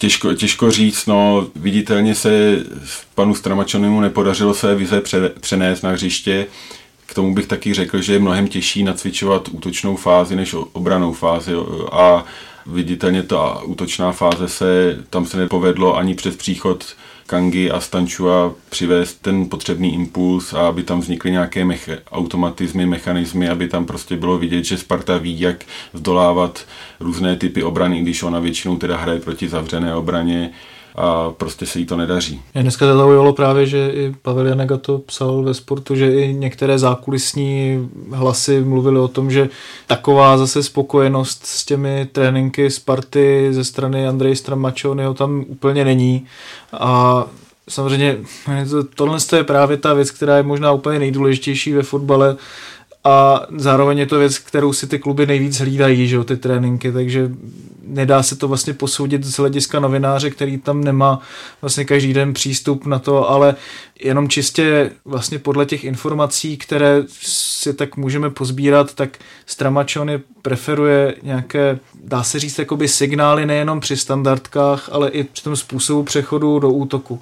Těžko, 0.00 0.34
těžko 0.34 0.70
říct, 0.70 1.06
no 1.06 1.46
viditelně 1.56 2.14
se 2.14 2.64
panu 3.14 3.34
Stramačonému 3.34 4.00
nepodařilo 4.00 4.54
své 4.54 4.74
vize 4.74 5.00
pře, 5.00 5.28
přenést 5.40 5.82
na 5.82 5.90
hřiště. 5.90 6.46
K 7.06 7.14
tomu 7.14 7.34
bych 7.34 7.46
taky 7.46 7.74
řekl, 7.74 8.02
že 8.02 8.12
je 8.12 8.18
mnohem 8.18 8.48
těžší 8.48 8.84
nacvičovat 8.84 9.48
útočnou 9.48 9.96
fázi 9.96 10.36
než 10.36 10.54
obranou 10.72 11.12
fázi 11.12 11.52
a 11.92 12.24
viditelně 12.66 13.22
ta 13.22 13.62
útočná 13.62 14.12
fáze 14.12 14.48
se, 14.48 14.98
tam 15.10 15.26
se 15.26 15.36
nepovedlo 15.36 15.96
ani 15.96 16.14
přes 16.14 16.36
příchod 16.36 16.84
Kangi 17.30 17.70
a 17.70 17.80
Stančua 17.80 18.54
přivést 18.70 19.22
ten 19.22 19.48
potřebný 19.48 19.94
impuls 19.94 20.52
a 20.54 20.68
aby 20.68 20.82
tam 20.82 21.00
vznikly 21.00 21.30
nějaké 21.30 21.64
mecha- 21.64 21.98
automatizmy, 22.10 22.86
mechanismy, 22.86 23.48
aby 23.48 23.68
tam 23.68 23.84
prostě 23.84 24.16
bylo 24.16 24.38
vidět, 24.38 24.64
že 24.64 24.78
Sparta 24.78 25.18
ví, 25.18 25.40
jak 25.40 25.64
zdolávat 25.94 26.66
různé 27.00 27.36
typy 27.36 27.62
obrany, 27.62 28.02
když 28.02 28.22
ona 28.22 28.38
většinou 28.38 28.76
teda 28.76 28.96
hraje 28.96 29.20
proti 29.20 29.48
zavřené 29.48 29.94
obraně 29.94 30.50
a 30.94 31.30
prostě 31.30 31.66
se 31.66 31.78
jí 31.78 31.86
to 31.86 31.96
nedaří. 31.96 32.42
Mě 32.54 32.62
dneska 32.62 32.94
zaujalo 32.94 33.32
právě, 33.32 33.66
že 33.66 33.90
i 33.90 34.14
Pavel 34.22 34.46
Janega 34.46 34.76
to 34.76 34.98
psal 34.98 35.42
ve 35.42 35.54
sportu, 35.54 35.96
že 35.96 36.12
i 36.12 36.34
některé 36.34 36.78
zákulisní 36.78 37.88
hlasy 38.12 38.60
mluvily 38.60 38.98
o 38.98 39.08
tom, 39.08 39.30
že 39.30 39.48
taková 39.86 40.38
zase 40.38 40.62
spokojenost 40.62 41.46
s 41.46 41.64
těmi 41.64 42.08
tréninky 42.12 42.70
Sparty 42.70 43.48
ze 43.50 43.64
strany 43.64 44.08
Andrej 44.08 44.36
Stramačonyho 44.36 45.14
tam 45.14 45.44
úplně 45.48 45.84
není 45.84 46.26
a 46.72 47.24
samozřejmě 47.68 48.16
tohle 48.94 49.18
je 49.36 49.44
právě 49.44 49.76
ta 49.76 49.94
věc, 49.94 50.10
která 50.10 50.36
je 50.36 50.42
možná 50.42 50.72
úplně 50.72 50.98
nejdůležitější 50.98 51.72
ve 51.72 51.82
fotbale, 51.82 52.36
a 53.04 53.46
zároveň 53.56 53.98
je 53.98 54.06
to 54.06 54.18
věc, 54.18 54.38
kterou 54.38 54.72
si 54.72 54.86
ty 54.86 54.98
kluby 54.98 55.26
nejvíc 55.26 55.58
hlídají, 55.58 56.08
že 56.08 56.16
jo, 56.16 56.24
ty 56.24 56.36
tréninky, 56.36 56.92
takže 56.92 57.30
nedá 57.82 58.22
se 58.22 58.36
to 58.36 58.48
vlastně 58.48 58.74
posoudit 58.74 59.24
z 59.24 59.36
hlediska 59.36 59.80
novináře, 59.80 60.30
který 60.30 60.58
tam 60.58 60.84
nemá 60.84 61.20
vlastně 61.60 61.84
každý 61.84 62.12
den 62.12 62.34
přístup 62.34 62.86
na 62.86 62.98
to, 62.98 63.30
ale 63.30 63.54
jenom 64.00 64.28
čistě 64.28 64.90
vlastně 65.04 65.38
podle 65.38 65.66
těch 65.66 65.84
informací, 65.84 66.56
které 66.56 67.02
si 67.08 67.74
tak 67.74 67.96
můžeme 67.96 68.30
pozbírat, 68.30 68.94
tak 68.94 69.18
Stramačony 69.46 70.20
preferuje 70.42 71.14
nějaké, 71.22 71.78
dá 72.04 72.22
se 72.22 72.38
říct, 72.38 72.58
jakoby 72.58 72.88
signály 72.88 73.46
nejenom 73.46 73.80
při 73.80 73.96
standardkách, 73.96 74.88
ale 74.92 75.10
i 75.10 75.24
při 75.24 75.42
tom 75.42 75.56
způsobu 75.56 76.02
přechodu 76.02 76.58
do 76.58 76.70
útoku. 76.70 77.20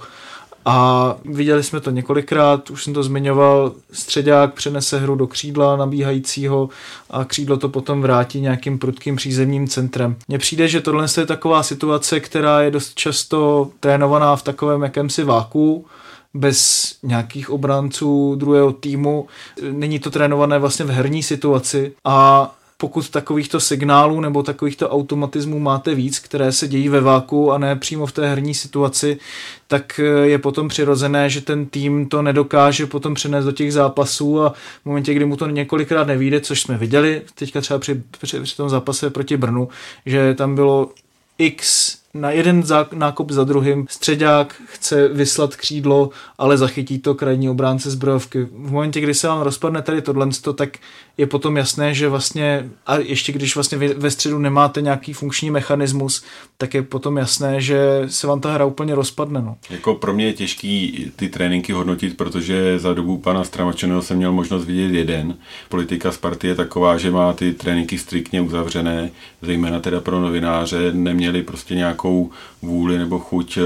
A 0.65 1.17
viděli 1.25 1.62
jsme 1.62 1.81
to 1.81 1.91
několikrát, 1.91 2.71
už 2.71 2.85
jsem 2.85 2.95
to 2.95 3.03
zmiňoval, 3.03 3.73
středák 3.93 4.55
přenese 4.55 4.99
hru 4.99 5.17
do 5.17 5.27
křídla 5.27 5.77
nabíhajícího 5.77 6.69
a 7.11 7.25
křídlo 7.25 7.57
to 7.57 7.69
potom 7.69 8.03
vrátí 8.03 8.41
nějakým 8.41 8.79
prudkým 8.79 9.17
přízemním 9.17 9.69
centrem. 9.69 10.17
Mně 10.29 10.38
přijde, 10.38 10.69
že 10.69 10.81
tohle 10.81 11.07
je 11.17 11.27
taková 11.27 11.62
situace, 11.62 12.21
která 12.21 12.61
je 12.62 12.71
dost 12.71 12.95
často 12.95 13.71
trénovaná 13.81 14.37
v 14.37 14.43
takovém 14.43 14.83
jakémsi 14.83 15.25
váku, 15.25 15.87
bez 16.35 16.95
nějakých 17.03 17.50
obránců 17.50 18.35
druhého 18.35 18.73
týmu. 18.73 19.27
Není 19.71 19.99
to 19.99 20.11
trénované 20.11 20.59
vlastně 20.59 20.85
v 20.85 20.91
herní 20.91 21.23
situaci 21.23 21.93
a 22.05 22.50
pokud 22.81 23.11
takovýchto 23.11 23.61
signálů 23.61 24.21
nebo 24.21 24.43
takovýchto 24.43 24.91
automatismů 24.91 25.59
máte 25.59 25.95
víc, 25.95 26.19
které 26.19 26.53
se 26.53 26.69
dějí 26.69 26.89
ve 26.89 27.01
váku 27.01 27.53
a 27.53 27.59
ne 27.59 27.77
přímo 27.77 28.07
v 28.07 28.13
té 28.13 28.29
herní 28.29 28.55
situaci, 28.55 29.19
tak 29.67 30.01
je 30.23 30.39
potom 30.39 30.69
přirozené, 30.69 31.31
že 31.31 31.41
ten 31.41 31.67
tým 31.67 32.09
to 32.09 32.23
nedokáže 32.23 32.87
potom 32.87 33.15
přenést 33.15 33.45
do 33.45 33.53
těch 33.53 33.73
zápasů 33.73 34.43
a 34.43 34.51
v 34.83 34.85
momentě, 34.85 35.15
kdy 35.15 35.25
mu 35.25 35.37
to 35.37 35.47
několikrát 35.47 36.07
nevíde, 36.07 36.41
což 36.41 36.61
jsme 36.61 36.79
viděli 36.79 37.23
teďka 37.35 37.61
třeba 37.61 37.79
při, 37.79 38.03
při, 38.21 38.41
při 38.41 38.57
tom 38.57 38.69
zápase 38.69 39.11
proti 39.11 39.37
Brnu, 39.37 39.69
že 40.07 40.35
tam 40.35 40.55
bylo 40.55 40.91
x 41.39 41.97
na 42.15 42.31
jeden 42.31 42.62
nákop 42.93 43.31
za 43.31 43.45
druhým 43.45 43.87
středák 43.91 44.55
chce 44.65 45.09
vyslat 45.09 45.57
křídlo, 45.57 46.11
ale 46.38 46.59
zachytí 46.59 46.99
to 46.99 47.15
krajní 47.15 47.50
obránce 47.50 47.91
zbrojovky. 47.91 48.45
V 48.45 48.71
momentě, 48.71 49.00
kdy 49.00 49.15
se 49.15 49.29
vám 49.29 49.41
rozpadne 49.41 49.83
tady 49.83 50.03
tohle, 50.03 50.29
tak 50.55 50.79
je 51.19 51.27
potom 51.27 51.57
jasné, 51.57 51.95
že 51.95 52.09
vlastně, 52.09 52.71
a 52.87 52.97
ještě 52.97 53.33
když 53.33 53.55
vlastně 53.55 53.79
ve 53.79 54.11
středu 54.11 54.38
nemáte 54.38 54.83
nějaký 54.83 55.12
funkční 55.12 55.50
mechanismus, 55.50 56.25
tak 56.59 56.75
je 56.75 56.83
potom 56.83 57.17
jasné, 57.17 57.61
že 57.61 58.05
se 58.07 58.27
vám 58.27 58.41
ta 58.41 58.53
hra 58.53 58.65
úplně 58.65 58.95
rozpadne. 58.95 59.43
No. 59.43 59.57
Jako 59.71 59.95
pro 59.95 60.15
mě 60.15 60.27
je 60.27 60.33
těžký 60.33 61.07
ty 61.17 61.29
tréninky 61.29 61.73
hodnotit, 61.73 62.17
protože 62.17 62.79
za 62.79 62.95
dobu 62.95 63.19
pana 63.19 63.45
Stramačeného 63.45 64.03
jsem 64.03 64.17
měl 64.17 64.33
možnost 64.33 64.65
vidět 64.65 64.99
jeden. 64.99 65.37
Politika 65.69 66.12
Sparty 66.12 66.47
je 66.47 66.55
taková, 66.55 66.99
že 66.99 67.11
má 67.11 67.33
ty 67.33 67.53
tréninky 67.53 67.99
striktně 67.99 68.41
uzavřené, 68.41 69.11
zejména 69.43 69.81
teda 69.81 70.00
pro 70.00 70.21
novináře, 70.21 70.93
neměli 70.93 71.43
prostě 71.43 71.75
nějakou 71.75 72.08
nějakou 72.09 72.31
vůli 72.62 72.99
nebo 72.99 73.19
chuť 73.19 73.59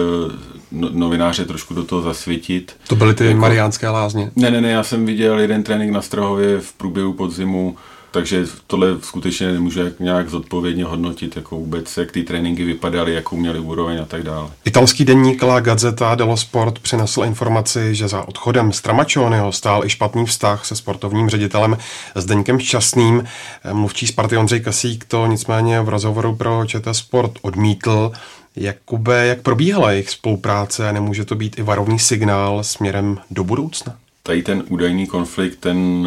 no, 0.72 0.88
novináře 0.92 1.44
trošku 1.44 1.74
do 1.74 1.84
toho 1.84 2.02
zasvětit. 2.02 2.76
To 2.88 2.96
byly 2.96 3.14
ty 3.14 3.26
jako... 3.26 3.40
mariánské 3.40 3.88
lázně? 3.88 4.30
Ne, 4.36 4.50
ne, 4.50 4.60
ne, 4.60 4.70
já 4.70 4.82
jsem 4.82 5.06
viděl 5.06 5.38
jeden 5.38 5.62
trénink 5.62 5.92
na 5.92 6.02
Strahově 6.02 6.60
v 6.60 6.72
průběhu 6.72 7.12
podzimu, 7.12 7.76
takže 8.12 8.46
tohle 8.66 8.88
skutečně 9.02 9.52
nemůžu 9.52 9.80
jak 9.80 10.00
nějak 10.00 10.30
zodpovědně 10.30 10.84
hodnotit, 10.84 11.36
jako 11.36 11.56
vůbec, 11.56 11.96
jak 11.96 12.12
ty 12.12 12.22
tréninky 12.22 12.64
vypadaly, 12.64 13.14
jakou 13.14 13.36
měly 13.36 13.58
úroveň 13.58 14.00
a 14.02 14.04
tak 14.04 14.22
dále. 14.22 14.48
Italský 14.64 15.04
denník 15.04 15.42
La 15.42 15.60
Gazzetta 15.60 16.14
dello 16.14 16.36
Sport 16.36 16.78
přinesl 16.78 17.24
informaci, 17.24 17.94
že 17.94 18.08
za 18.08 18.28
odchodem 18.28 18.72
Stramačonyho 18.72 19.52
stál 19.52 19.84
i 19.84 19.90
špatný 19.90 20.26
vztah 20.26 20.64
se 20.64 20.76
sportovním 20.76 21.30
ředitelem 21.30 21.78
Zdeňkem 22.14 22.60
Šťastným. 22.60 23.24
Mluvčí 23.72 24.06
Sparty 24.06 24.36
Ondřej 24.36 24.60
Kasík 24.60 25.04
to 25.04 25.26
nicméně 25.26 25.80
v 25.80 25.88
rozhovoru 25.88 26.36
pro 26.36 26.62
ČT 26.66 26.96
Sport 26.96 27.32
odmítl. 27.42 28.12
Jakube, 28.56 29.26
jak 29.26 29.40
probíhala 29.40 29.90
jejich 29.90 30.10
spolupráce 30.10 30.88
a 30.88 30.92
nemůže 30.92 31.24
to 31.24 31.34
být 31.34 31.58
i 31.58 31.62
varovný 31.62 31.98
signál 31.98 32.64
směrem 32.64 33.18
do 33.30 33.44
budoucna? 33.44 33.94
Tady 34.22 34.42
ten 34.42 34.64
údajný 34.68 35.06
konflikt, 35.06 35.56
ten 35.56 36.06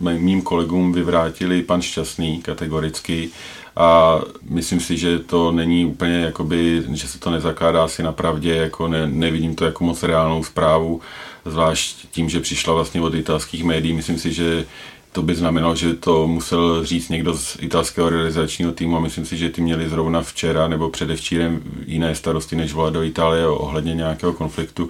mým 0.00 0.42
kolegům 0.42 0.92
vyvrátili 0.92 1.62
pan 1.62 1.82
Šťastný 1.82 2.42
kategoricky 2.42 3.30
a 3.76 4.20
myslím 4.50 4.80
si, 4.80 4.96
že 4.96 5.18
to 5.18 5.52
není 5.52 5.84
úplně 5.84 6.20
jakoby, 6.20 6.82
že 6.92 7.08
se 7.08 7.18
to 7.18 7.30
nezakládá 7.30 7.84
asi 7.84 8.02
na 8.02 8.12
pravdě, 8.12 8.56
jako 8.56 8.88
ne, 8.88 9.06
nevidím 9.06 9.54
to 9.54 9.64
jako 9.64 9.84
moc 9.84 10.02
reálnou 10.02 10.44
zprávu, 10.44 11.00
zvlášť 11.44 12.06
tím, 12.10 12.28
že 12.28 12.40
přišla 12.40 12.74
vlastně 12.74 13.00
od 13.00 13.14
italských 13.14 13.64
médií, 13.64 13.92
myslím 13.92 14.18
si, 14.18 14.32
že 14.32 14.66
to 15.12 15.22
by 15.22 15.34
znamenalo, 15.34 15.76
že 15.76 15.94
to 15.94 16.26
musel 16.28 16.84
říct 16.84 17.08
někdo 17.08 17.34
z 17.34 17.56
italského 17.60 18.08
realizačního 18.08 18.72
týmu 18.72 18.96
a 18.96 19.00
myslím 19.00 19.26
si, 19.26 19.36
že 19.36 19.50
ty 19.50 19.60
měli 19.60 19.88
zrovna 19.88 20.22
včera 20.22 20.68
nebo 20.68 20.90
předevčírem 20.90 21.62
jiné 21.86 22.14
starosti, 22.14 22.56
než 22.56 22.72
volat 22.72 22.92
do 22.92 23.02
Itálie 23.02 23.46
ohledně 23.46 23.94
nějakého 23.94 24.32
konfliktu. 24.32 24.88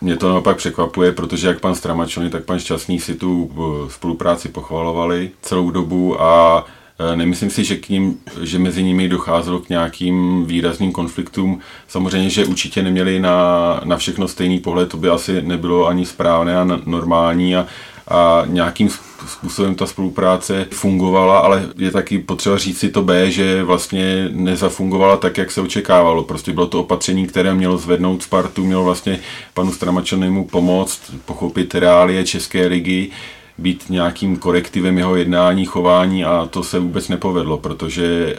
Mě 0.00 0.16
to 0.16 0.28
naopak 0.28 0.56
překvapuje, 0.56 1.12
protože 1.12 1.48
jak 1.48 1.60
pan 1.60 1.74
Stramačony, 1.74 2.30
tak 2.30 2.44
pan 2.44 2.58
Šťastný 2.58 3.00
si 3.00 3.14
tu 3.14 3.50
eh, 3.50 3.90
spolupráci 3.90 4.48
pochvalovali 4.48 5.30
celou 5.42 5.70
dobu 5.70 6.22
a 6.22 6.64
eh, 7.12 7.16
Nemyslím 7.16 7.50
si, 7.50 7.64
že, 7.64 7.76
k 7.76 7.88
ním, 7.88 8.18
že 8.42 8.58
mezi 8.58 8.82
nimi 8.82 9.08
docházelo 9.08 9.58
k 9.58 9.68
nějakým 9.68 10.46
výrazným 10.46 10.92
konfliktům. 10.92 11.60
Samozřejmě, 11.88 12.30
že 12.30 12.46
určitě 12.46 12.82
neměli 12.82 13.20
na, 13.20 13.80
na 13.84 13.96
všechno 13.96 14.28
stejný 14.28 14.58
pohled, 14.58 14.88
to 14.88 14.96
by 14.96 15.08
asi 15.08 15.42
nebylo 15.42 15.86
ani 15.86 16.06
správné 16.06 16.56
a 16.56 16.64
normální 16.84 17.56
a, 17.56 17.66
a 18.08 18.42
nějakým 18.46 18.90
způsobem 19.26 19.74
ta 19.74 19.86
spolupráce 19.86 20.66
fungovala, 20.70 21.38
ale 21.38 21.68
je 21.76 21.90
taky 21.90 22.18
potřeba 22.18 22.58
říct 22.58 22.78
si 22.78 22.90
to 22.90 23.02
B, 23.02 23.30
že 23.30 23.62
vlastně 23.62 24.28
nezafungovala 24.32 25.16
tak, 25.16 25.38
jak 25.38 25.50
se 25.50 25.60
očekávalo. 25.60 26.22
Prostě 26.22 26.52
bylo 26.52 26.66
to 26.66 26.80
opatření, 26.80 27.26
které 27.26 27.54
mělo 27.54 27.78
zvednout 27.78 28.22
Spartu, 28.22 28.64
mělo 28.64 28.84
vlastně 28.84 29.18
panu 29.54 29.72
Stramačanému 29.72 30.44
pomoct 30.44 31.00
pochopit 31.24 31.74
reálie 31.74 32.24
České 32.24 32.66
ligy, 32.66 33.10
být 33.58 33.84
nějakým 33.90 34.36
korektivem 34.36 34.98
jeho 34.98 35.16
jednání, 35.16 35.66
chování 35.66 36.24
a 36.24 36.48
to 36.50 36.62
se 36.62 36.78
vůbec 36.78 37.08
nepovedlo, 37.08 37.58
protože 37.58 38.36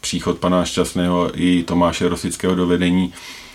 příchod 0.00 0.38
pana 0.38 0.64
Šťastného 0.64 1.30
i 1.34 1.62
Tomáše 1.62 2.08
Rosického 2.08 2.54
do 2.54 2.66
vedení 2.66 3.12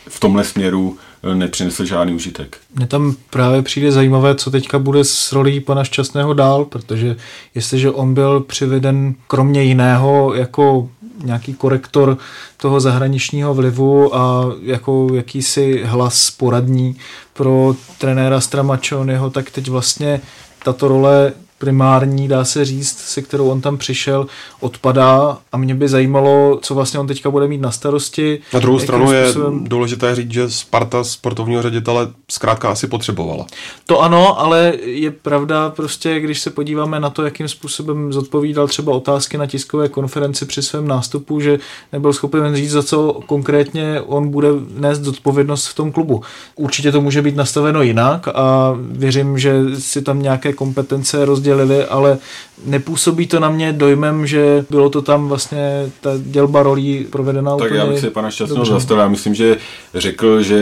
v 0.08 0.20
tomhle 0.20 0.44
směru 0.44 0.98
nepřinesl 1.34 1.86
žádný 1.86 2.14
užitek. 2.14 2.58
Mně 2.76 2.88
tam 2.88 3.16
právě 3.30 3.62
přijde 3.62 3.92
zajímavé, 3.92 4.36
co 4.36 4.52
teďka 4.52 4.80
bude 4.80 5.04
s 5.04 5.32
rolí 5.32 5.60
pana 5.60 5.84
Šťastného 5.84 6.34
dál, 6.34 6.66
protože 6.66 7.16
jestliže 7.56 7.92
on 7.92 8.14
byl 8.14 8.40
přiveden 8.40 9.16
kromě 9.28 9.64
jiného 9.64 10.34
jako 10.34 10.90
nějaký 11.24 11.54
korektor 11.54 12.18
toho 12.58 12.80
zahraničního 12.80 13.54
vlivu 13.54 14.16
a 14.16 14.46
jako 14.62 15.08
jakýsi 15.14 15.84
hlas 15.86 16.32
poradní 16.32 16.96
pro 17.34 17.76
trenéra 17.98 18.42
Stramačonyho, 18.42 19.30
tak 19.30 19.50
teď 19.52 19.70
vlastně 19.70 20.22
tato 20.64 20.88
role 20.88 21.34
primární, 21.58 22.28
dá 22.28 22.46
se 22.46 22.66
říct, 22.66 22.98
se 22.98 23.22
kterou 23.22 23.50
on 23.50 23.62
tam 23.62 23.78
přišel, 23.78 24.28
odpadá 24.60 25.38
a 25.52 25.58
mě 25.58 25.76
by 25.76 25.90
zajímalo, 25.90 26.60
co 26.62 26.76
vlastně 26.76 27.00
on 27.00 27.08
teďka 27.08 27.30
bude 27.30 27.48
mít 27.48 27.62
na 27.62 27.72
starosti. 27.72 28.40
Na 28.54 28.60
druhou 28.60 28.80
stranu 28.80 29.08
způsobem... 29.08 29.64
je 29.64 29.70
důležité 29.70 30.16
říct, 30.16 30.32
že 30.32 30.50
Sparta 30.50 31.04
sportovního 31.04 31.62
ředitele 31.62 32.08
zkrátka 32.32 32.70
asi 32.70 32.88
potřebovala. 32.88 33.46
To 33.86 34.02
ano, 34.02 34.40
ale 34.40 34.74
je 34.84 35.12
pravda 35.12 35.70
prostě, 35.70 36.20
když 36.20 36.42
se 36.42 36.50
podíváme 36.50 37.00
na 37.00 37.10
to, 37.10 37.24
jakým 37.24 37.48
způsobem 37.48 38.14
zodpovídal 38.14 38.68
třeba 38.68 38.94
otázky 38.94 39.38
na 39.38 39.46
tiskové 39.46 39.90
konferenci 39.90 40.46
při 40.46 40.62
svém 40.62 40.88
nástupu, 40.88 41.40
že 41.40 41.60
nebyl 41.94 42.14
schopen 42.14 42.56
říct, 42.56 42.72
za 42.72 42.84
co 42.84 43.20
konkrétně 43.26 44.02
on 44.02 44.30
bude 44.30 44.48
nést 44.78 45.00
zodpovědnost 45.00 45.68
v 45.68 45.76
tom 45.76 45.92
klubu. 45.92 46.24
Určitě 46.56 46.92
to 46.92 47.02
může 47.02 47.22
být 47.22 47.36
nastaveno 47.36 47.82
jinak 47.82 48.28
a 48.28 48.76
věřím, 48.80 49.40
že 49.40 49.62
si 49.80 50.02
tam 50.02 50.22
nějaké 50.22 50.54
kompetence 50.54 51.26
rozdělí 51.26 51.45
rozdělili, 51.46 51.86
ale 51.86 52.18
nepůsobí 52.66 53.28
to 53.28 53.40
na 53.40 53.50
mě 53.50 53.74
dojmem, 53.74 54.28
že 54.28 54.66
bylo 54.70 54.90
to 54.90 55.02
tam 55.02 55.28
vlastně 55.28 55.92
ta 56.02 56.12
dělba 56.18 56.64
rolí 56.64 57.08
provedena 57.10 57.58
tak 57.58 57.66
úplně 57.66 57.80
já 57.80 57.86
bych 57.86 58.00
se 58.00 58.10
pana 58.10 58.32
Šťastného 58.32 58.66
zastavil. 58.66 59.02
Já 59.02 59.08
myslím, 59.10 59.36
že 59.36 59.58
řekl, 59.94 60.42
že 60.42 60.60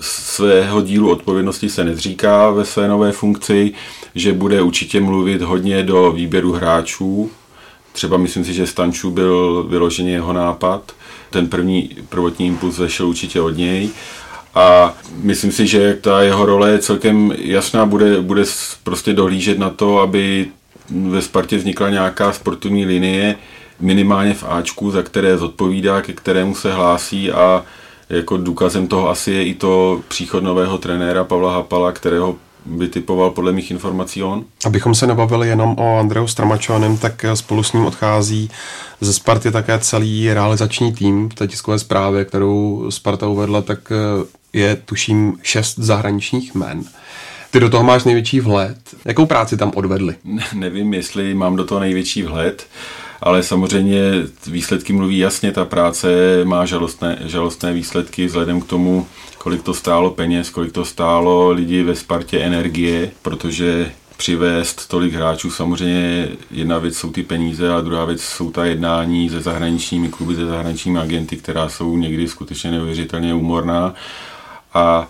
svého 0.00 0.82
dílu 0.82 1.10
odpovědnosti 1.10 1.68
se 1.68 1.84
nezříká 1.84 2.50
ve 2.50 2.64
své 2.64 2.88
nové 2.88 3.12
funkci, 3.12 3.72
že 4.14 4.32
bude 4.32 4.62
určitě 4.62 5.00
mluvit 5.00 5.42
hodně 5.42 5.82
do 5.82 6.12
výběru 6.12 6.52
hráčů. 6.52 7.30
Třeba 7.92 8.16
myslím 8.16 8.44
si, 8.44 8.52
že 8.54 8.66
Stanču 8.66 9.10
byl 9.10 9.66
vyloženě 9.68 10.12
jeho 10.12 10.32
nápad. 10.32 10.92
Ten 11.30 11.48
první 11.48 11.90
prvotní 12.08 12.46
impuls 12.46 12.78
vešel 12.78 13.08
určitě 13.08 13.40
od 13.40 13.56
něj 13.56 13.90
a 14.56 14.94
myslím 15.22 15.52
si, 15.52 15.66
že 15.66 15.98
ta 16.00 16.22
jeho 16.22 16.46
role 16.46 16.70
je 16.70 16.78
celkem 16.78 17.32
jasná, 17.38 17.86
bude, 17.86 18.20
bude 18.20 18.42
prostě 18.82 19.12
dohlížet 19.12 19.58
na 19.58 19.70
to, 19.70 19.98
aby 19.98 20.46
ve 20.90 21.22
Spartě 21.22 21.56
vznikla 21.56 21.90
nějaká 21.90 22.32
sportovní 22.32 22.86
linie, 22.86 23.36
minimálně 23.80 24.34
v 24.34 24.44
Ačku, 24.48 24.90
za 24.90 25.02
které 25.02 25.38
zodpovídá, 25.38 26.02
ke 26.02 26.12
kterému 26.12 26.54
se 26.54 26.72
hlásí 26.72 27.32
a 27.32 27.64
jako 28.10 28.36
důkazem 28.36 28.88
toho 28.88 29.10
asi 29.10 29.32
je 29.32 29.44
i 29.44 29.54
to 29.54 30.00
příchod 30.08 30.42
nového 30.42 30.78
trenéra 30.78 31.24
Pavla 31.24 31.54
Hapala, 31.54 31.92
kterého 31.92 32.36
by 32.66 32.88
typoval 32.88 33.30
podle 33.30 33.52
mých 33.52 33.70
informací 33.70 34.22
on. 34.22 34.44
Abychom 34.66 34.94
se 34.94 35.06
nebavili 35.06 35.48
jenom 35.48 35.76
o 35.78 35.98
Andreu 35.98 36.26
Stramačovanem, 36.26 36.98
tak 36.98 37.24
spolu 37.34 37.62
s 37.62 37.72
ním 37.72 37.86
odchází 37.86 38.50
ze 39.00 39.12
Sparty 39.12 39.50
také 39.50 39.78
celý 39.78 40.34
realizační 40.34 40.92
tým 40.92 41.28
té 41.28 41.48
tiskové 41.48 41.78
zprávě, 41.78 42.24
kterou 42.24 42.86
Sparta 42.90 43.28
uvedla, 43.28 43.62
tak 43.62 43.92
je 44.56 44.76
tuším 44.76 45.38
šest 45.42 45.78
zahraničních 45.78 46.54
men. 46.54 46.84
Ty 47.50 47.60
do 47.60 47.70
toho 47.70 47.84
máš 47.84 48.04
největší 48.04 48.40
vhled. 48.40 48.76
Jakou 49.04 49.26
práci 49.26 49.56
tam 49.56 49.72
odvedli? 49.74 50.14
Ne, 50.24 50.44
nevím, 50.54 50.94
jestli 50.94 51.34
mám 51.34 51.56
do 51.56 51.64
toho 51.64 51.80
největší 51.80 52.22
vhled, 52.22 52.66
ale 53.20 53.42
samozřejmě 53.42 54.00
výsledky 54.46 54.92
mluví 54.92 55.18
jasně. 55.18 55.52
Ta 55.52 55.64
práce 55.64 56.08
má 56.44 56.66
žalostné, 56.66 57.18
žalostné 57.24 57.72
výsledky 57.72 58.26
vzhledem 58.26 58.60
k 58.60 58.66
tomu, 58.66 59.06
kolik 59.38 59.62
to 59.62 59.74
stálo 59.74 60.10
peněz, 60.10 60.50
kolik 60.50 60.72
to 60.72 60.84
stálo 60.84 61.50
lidi 61.50 61.82
ve 61.82 61.94
Spartě 61.94 62.40
energie, 62.40 63.10
protože 63.22 63.92
přivést 64.16 64.88
tolik 64.88 65.14
hráčů. 65.14 65.50
Samozřejmě 65.50 66.28
jedna 66.50 66.78
věc 66.78 66.96
jsou 66.96 67.10
ty 67.10 67.22
peníze 67.22 67.74
a 67.74 67.80
druhá 67.80 68.04
věc 68.04 68.22
jsou 68.22 68.50
ta 68.50 68.64
jednání 68.64 69.30
se 69.30 69.40
zahraničními 69.40 70.08
kluby, 70.08 70.34
se 70.34 70.46
zahraničními 70.46 70.98
agenty, 70.98 71.36
která 71.36 71.68
jsou 71.68 71.96
někdy 71.96 72.28
skutečně 72.28 72.70
neuvěřitelně 72.70 73.34
úmorná 73.34 73.94
a 74.76 75.08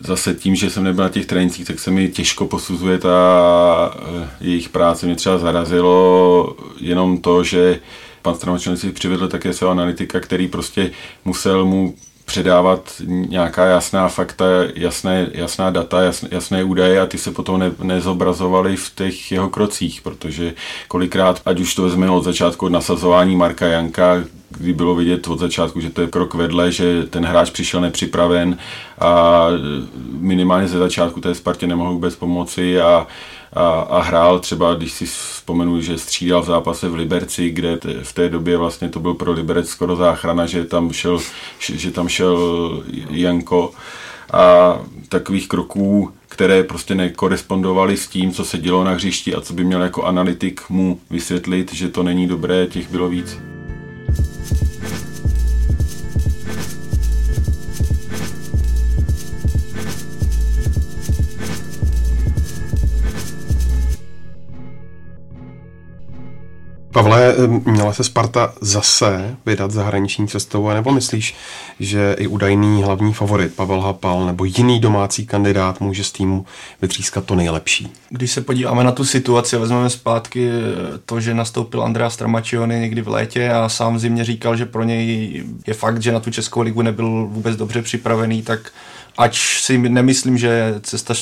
zase 0.00 0.34
tím, 0.34 0.54
že 0.54 0.70
jsem 0.70 0.84
nebyl 0.84 1.04
na 1.04 1.10
těch 1.10 1.26
trénincích, 1.26 1.66
tak 1.66 1.78
se 1.78 1.90
mi 1.90 2.08
těžko 2.08 2.46
posuzuje 2.46 2.98
ta 2.98 3.96
eh, 3.96 4.28
jejich 4.40 4.68
práce. 4.68 5.06
Mě 5.06 5.16
třeba 5.16 5.38
zarazilo 5.38 6.56
jenom 6.80 7.18
to, 7.18 7.44
že 7.44 7.80
pan 8.22 8.34
Stramačan 8.34 8.76
si 8.76 8.92
přivedl 8.92 9.28
také 9.28 9.52
svého 9.52 9.70
analytika, 9.70 10.20
který 10.20 10.48
prostě 10.48 10.90
musel 11.24 11.64
mu 11.64 11.94
předávat 12.28 12.92
nějaká 13.06 13.64
jasná 13.64 14.08
fakta, 14.08 14.44
jasné, 14.74 15.26
jasná 15.32 15.70
data, 15.70 16.02
jasné, 16.02 16.28
jasné 16.32 16.64
údaje 16.64 17.00
a 17.00 17.06
ty 17.06 17.18
se 17.18 17.30
potom 17.30 17.60
ne, 17.60 17.72
nezobrazovaly 17.82 18.76
v 18.76 18.94
těch 18.94 19.32
jeho 19.32 19.48
krocích, 19.48 20.00
protože 20.02 20.54
kolikrát, 20.88 21.42
ať 21.46 21.60
už 21.60 21.74
to 21.74 21.82
vezmeme 21.82 22.12
od 22.12 22.24
začátku 22.24 22.66
od 22.66 22.72
nasazování 22.72 23.36
Marka 23.36 23.66
Janka, 23.66 24.24
kdy 24.50 24.72
bylo 24.72 24.94
vidět 24.94 25.28
od 25.28 25.38
začátku, 25.38 25.80
že 25.80 25.90
to 25.90 26.00
je 26.00 26.06
krok 26.06 26.34
vedle, 26.34 26.72
že 26.72 27.06
ten 27.10 27.24
hráč 27.24 27.50
přišel 27.50 27.80
nepřipraven 27.80 28.58
a 28.98 29.46
minimálně 30.20 30.68
ze 30.68 30.78
začátku 30.78 31.20
té 31.20 31.34
Spartě 31.34 31.66
nemohl 31.66 31.92
vůbec 31.92 32.16
pomoci 32.16 32.80
a, 32.80 33.06
a, 33.52 33.80
a 33.80 34.02
hrál 34.02 34.38
třeba, 34.38 34.74
když 34.74 34.92
si 34.92 35.06
vzpomenu, 35.06 35.80
že 35.80 35.98
střídal 35.98 36.42
v 36.42 36.46
zápase 36.46 36.88
v 36.88 36.94
Liberci, 36.94 37.50
kde 37.50 37.76
t, 37.76 37.94
v 38.02 38.12
té 38.12 38.28
době 38.28 38.56
vlastně 38.56 38.88
to 38.88 39.00
byl 39.00 39.14
pro 39.14 39.32
Liberec 39.32 39.68
skoro 39.68 39.96
záchrana, 39.96 40.46
že 40.46 40.64
tam 40.64 40.92
šel, 40.92 41.20
že 41.58 41.90
tam 41.90 42.08
šel 42.08 42.38
Janko 43.10 43.70
a 44.32 44.78
takových 45.08 45.48
kroků, 45.48 46.12
které 46.28 46.62
prostě 46.62 46.94
nekorespondovaly 46.94 47.96
s 47.96 48.08
tím, 48.08 48.32
co 48.32 48.44
se 48.44 48.58
dělo 48.58 48.84
na 48.84 48.90
hřišti 48.90 49.34
a 49.34 49.40
co 49.40 49.54
by 49.54 49.64
měl 49.64 49.82
jako 49.82 50.02
analytik 50.02 50.60
mu 50.68 51.00
vysvětlit, 51.10 51.74
že 51.74 51.88
to 51.88 52.02
není 52.02 52.26
dobré, 52.26 52.66
těch 52.66 52.90
bylo 52.90 53.08
víc. 53.08 53.57
Měla 67.64 67.92
se 67.92 68.04
Sparta 68.04 68.52
zase 68.60 69.36
vydat 69.46 69.70
zahraniční 69.70 70.28
cestou, 70.28 70.68
nebo 70.68 70.92
myslíš, 70.92 71.34
že 71.80 72.16
i 72.18 72.26
údajný 72.26 72.82
hlavní 72.82 73.12
favorit 73.12 73.54
Pavel 73.54 73.80
Hapal 73.80 74.26
nebo 74.26 74.44
jiný 74.44 74.80
domácí 74.80 75.26
kandidát 75.26 75.80
může 75.80 76.04
z 76.04 76.12
týmu 76.12 76.46
vytřískat 76.82 77.24
to 77.24 77.34
nejlepší? 77.34 77.92
Když 78.10 78.32
se 78.32 78.40
podíváme 78.40 78.84
na 78.84 78.92
tu 78.92 79.04
situaci, 79.04 79.56
vezmeme 79.56 79.90
zpátky 79.90 80.48
to, 81.04 81.20
že 81.20 81.34
nastoupil 81.34 81.82
Andrea 81.82 82.10
Stramačiony 82.10 82.80
někdy 82.80 83.02
v 83.02 83.08
létě 83.08 83.50
a 83.50 83.68
sám 83.68 83.96
v 83.96 83.98
zimě 83.98 84.24
říkal, 84.24 84.56
že 84.56 84.66
pro 84.66 84.84
něj 84.84 85.44
je 85.66 85.74
fakt, 85.74 86.02
že 86.02 86.12
na 86.12 86.20
tu 86.20 86.30
Českou 86.30 86.60
ligu 86.60 86.82
nebyl 86.82 87.26
vůbec 87.30 87.56
dobře 87.56 87.82
připravený, 87.82 88.42
tak 88.42 88.72
ač 89.18 89.62
si 89.62 89.78
nemyslím, 89.78 90.38
že 90.38 90.74
cesta 90.82 91.14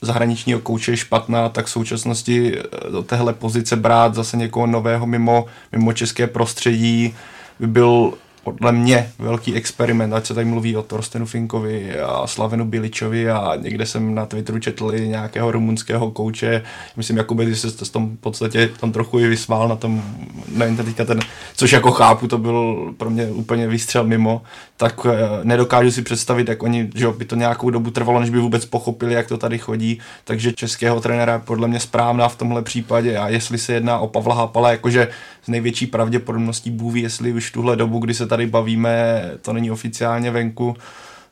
zahraničního 0.00 0.60
kouče 0.60 0.92
je 0.92 0.96
špatná, 0.96 1.48
tak 1.48 1.66
v 1.66 1.70
současnosti 1.70 2.58
eh, 2.58 2.90
do 2.90 3.02
téhle 3.02 3.32
pozice 3.32 3.76
brát 3.76 4.14
zase 4.14 4.36
někoho 4.36 4.66
nového 4.66 5.06
mimo, 5.06 5.46
mimo 5.72 5.92
české 5.92 6.26
prostředí 6.26 7.14
by 7.60 7.66
byl 7.66 8.12
podle 8.44 8.72
mě 8.72 9.12
velký 9.18 9.54
experiment, 9.54 10.14
ať 10.14 10.26
se 10.26 10.34
tady 10.34 10.44
mluví 10.44 10.76
o 10.76 10.82
Torstenu 10.82 11.26
Finkovi 11.26 12.00
a 12.00 12.26
Slavenu 12.26 12.64
Biličovi 12.64 13.30
a 13.30 13.56
někde 13.56 13.86
jsem 13.86 14.14
na 14.14 14.26
Twitteru 14.26 14.58
četl 14.58 14.92
i 14.94 15.08
nějakého 15.08 15.50
rumunského 15.50 16.10
kouče, 16.10 16.62
myslím, 16.96 17.24
že 17.48 17.56
se 17.56 17.70
s 17.70 17.90
tom 17.90 18.16
v 18.16 18.20
podstatě 18.20 18.70
tam 18.80 18.92
trochu 18.92 19.18
i 19.18 19.28
vysmál 19.28 19.68
na 19.68 19.76
tom, 19.76 20.02
nevím, 20.48 20.76
teďka 20.76 21.04
ten, 21.04 21.20
což 21.56 21.72
jako 21.72 21.90
chápu, 21.90 22.28
to 22.28 22.38
byl 22.38 22.92
pro 22.96 23.10
mě 23.10 23.26
úplně 23.26 23.68
výstřel 23.68 24.04
mimo, 24.04 24.42
tak 24.80 25.06
eh, 25.06 25.44
nedokážu 25.44 25.90
si 25.90 26.02
představit, 26.02 26.48
jak 26.48 26.62
oni, 26.62 26.90
že 26.94 27.08
by 27.08 27.24
to 27.24 27.36
nějakou 27.36 27.70
dobu 27.70 27.90
trvalo, 27.90 28.20
než 28.20 28.30
by 28.30 28.38
vůbec 28.38 28.64
pochopili, 28.64 29.14
jak 29.14 29.28
to 29.28 29.38
tady 29.38 29.58
chodí, 29.58 29.98
takže 30.24 30.52
českého 30.52 31.00
trenéra 31.00 31.32
je 31.32 31.38
podle 31.38 31.68
mě 31.68 31.80
správná 31.80 32.28
v 32.28 32.36
tomhle 32.36 32.62
případě. 32.62 33.18
A 33.18 33.28
jestli 33.28 33.58
se 33.58 33.72
jedná 33.72 33.98
o 33.98 34.08
Pavla 34.08 34.34
Hapala, 34.34 34.70
jakože 34.70 35.08
s 35.42 35.48
největší 35.48 35.86
pravděpodobností 35.86 36.70
bůví, 36.70 37.02
jestli 37.02 37.32
už 37.32 37.50
tuhle 37.50 37.76
dobu, 37.76 37.98
kdy 37.98 38.14
se 38.14 38.26
tady 38.26 38.46
bavíme, 38.46 39.22
to 39.42 39.52
není 39.52 39.70
oficiálně 39.70 40.30
venku, 40.30 40.76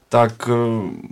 tak 0.08 0.48
eh, 0.48 0.54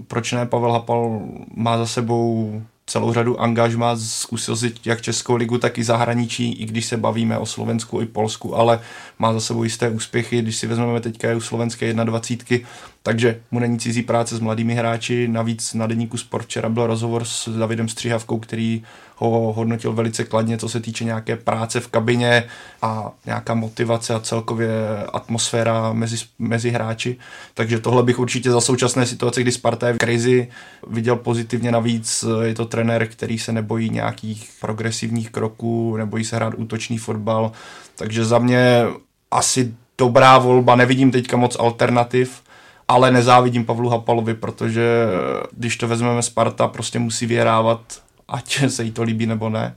proč 0.06 0.32
ne 0.32 0.46
Pavel 0.46 0.72
Hapal 0.72 1.20
má 1.54 1.78
za 1.78 1.86
sebou 1.86 2.62
celou 2.86 3.12
řadu 3.12 3.40
angažmá, 3.40 3.96
zkusil 3.96 4.56
si 4.56 4.72
jak 4.84 5.02
Českou 5.02 5.36
ligu, 5.36 5.58
tak 5.58 5.78
i 5.78 5.84
zahraničí, 5.84 6.52
i 6.52 6.66
když 6.66 6.86
se 6.86 6.96
bavíme 6.96 7.38
o 7.38 7.46
Slovensku 7.46 8.00
i 8.00 8.06
Polsku, 8.06 8.56
ale 8.56 8.80
má 9.18 9.32
za 9.32 9.40
sebou 9.40 9.64
jisté 9.64 9.90
úspěchy, 9.90 10.42
když 10.42 10.56
si 10.56 10.66
vezmeme 10.66 11.00
teďka 11.00 11.36
u 11.36 11.40
slovenské 11.40 11.94
21, 11.94 12.68
takže 13.02 13.40
mu 13.50 13.58
není 13.58 13.78
cizí 13.78 14.02
práce 14.02 14.36
s 14.36 14.40
mladými 14.40 14.74
hráči, 14.74 15.28
navíc 15.28 15.74
na 15.74 15.86
deníku 15.86 16.16
Sport 16.16 16.44
včera 16.44 16.68
byl 16.68 16.86
rozhovor 16.86 17.24
s 17.24 17.48
Davidem 17.58 17.88
Střihavkou, 17.88 18.38
který 18.38 18.82
ho 19.18 19.52
hodnotil 19.52 19.92
velice 19.92 20.24
kladně, 20.24 20.58
co 20.58 20.68
se 20.68 20.80
týče 20.80 21.04
nějaké 21.04 21.36
práce 21.36 21.80
v 21.80 21.88
kabině 21.88 22.44
a 22.82 23.10
nějaká 23.26 23.54
motivace 23.54 24.14
a 24.14 24.20
celkově 24.20 24.70
atmosféra 25.12 25.92
mezi, 25.92 26.16
mezi 26.38 26.70
hráči. 26.70 27.16
Takže 27.54 27.78
tohle 27.78 28.02
bych 28.02 28.18
určitě 28.18 28.50
za 28.50 28.60
současné 28.60 29.06
situace, 29.06 29.42
kdy 29.42 29.52
Sparta 29.52 29.88
je 29.88 29.94
v 29.94 29.98
krizi, 29.98 30.48
viděl 30.86 31.16
pozitivně 31.16 31.72
navíc. 31.72 32.24
Je 32.42 32.54
to 32.54 32.64
trenér, 32.64 33.06
který 33.06 33.38
se 33.38 33.52
nebojí 33.52 33.90
nějakých 33.90 34.50
progresivních 34.60 35.30
kroků, 35.30 35.96
nebojí 35.96 36.24
se 36.24 36.36
hrát 36.36 36.54
útočný 36.56 36.98
fotbal. 36.98 37.52
Takže 37.96 38.24
za 38.24 38.38
mě 38.38 38.84
asi 39.30 39.74
dobrá 39.98 40.38
volba, 40.38 40.76
nevidím 40.76 41.10
teďka 41.10 41.36
moc 41.36 41.56
alternativ, 41.58 42.42
ale 42.88 43.10
nezávidím 43.10 43.64
Pavlu 43.64 43.88
Hapalovi, 43.88 44.34
protože 44.34 45.06
když 45.52 45.76
to 45.76 45.88
vezmeme 45.88 46.22
Sparta, 46.22 46.68
prostě 46.68 46.98
musí 46.98 47.26
vyhrávat 47.26 47.80
ať 48.28 48.70
se 48.70 48.84
jí 48.84 48.90
to 48.90 49.02
líbí 49.02 49.26
nebo 49.26 49.48
ne. 49.48 49.76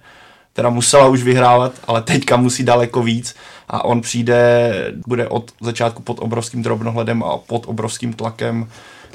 Teda 0.54 0.70
musela 0.70 1.08
už 1.08 1.24
vyhrávat, 1.24 1.74
ale 1.88 2.02
teďka 2.02 2.38
musí 2.38 2.64
daleko 2.64 3.04
víc 3.04 3.36
a 3.68 3.86
on 3.86 4.02
přijde, 4.02 4.72
bude 5.08 5.28
od 5.28 5.52
začátku 5.62 6.02
pod 6.02 6.18
obrovským 6.20 6.64
drobnohledem 6.64 7.24
a 7.24 7.38
pod 7.38 7.64
obrovským 7.68 8.14
tlakem. 8.14 8.68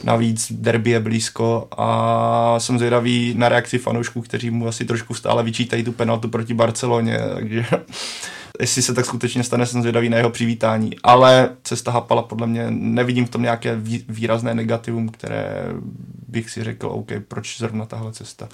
Navíc 0.04 0.52
derby 0.52 0.90
je 0.90 1.00
blízko 1.00 1.68
a 1.76 2.54
jsem 2.58 2.78
zvědavý 2.78 3.34
na 3.36 3.48
reakci 3.48 3.78
fanoušků, 3.78 4.22
kteří 4.22 4.50
mu 4.50 4.68
asi 4.68 4.84
trošku 4.84 5.14
stále 5.14 5.42
vyčítají 5.42 5.84
tu 5.84 5.92
penaltu 5.92 6.28
proti 6.28 6.54
Barceloně, 6.54 7.18
takže 7.34 7.66
jestli 8.60 8.82
se 8.82 8.94
tak 8.94 9.04
skutečně 9.04 9.44
stane, 9.44 9.66
jsem 9.66 9.82
zvědavý 9.82 10.08
na 10.08 10.16
jeho 10.16 10.30
přivítání. 10.30 10.90
Ale 11.02 11.48
cesta 11.62 11.90
Hapala 11.90 12.22
podle 12.22 12.46
mě 12.46 12.66
nevidím 12.70 13.26
v 13.26 13.30
tom 13.30 13.42
nějaké 13.42 13.76
výrazné 14.08 14.54
negativum, 14.54 15.08
které 15.08 15.66
bych 16.28 16.50
si 16.50 16.64
řekl, 16.64 16.86
OK, 16.86 17.08
proč 17.28 17.58
zrovna 17.58 17.86
tahle 17.86 18.12
cesta. 18.12 18.48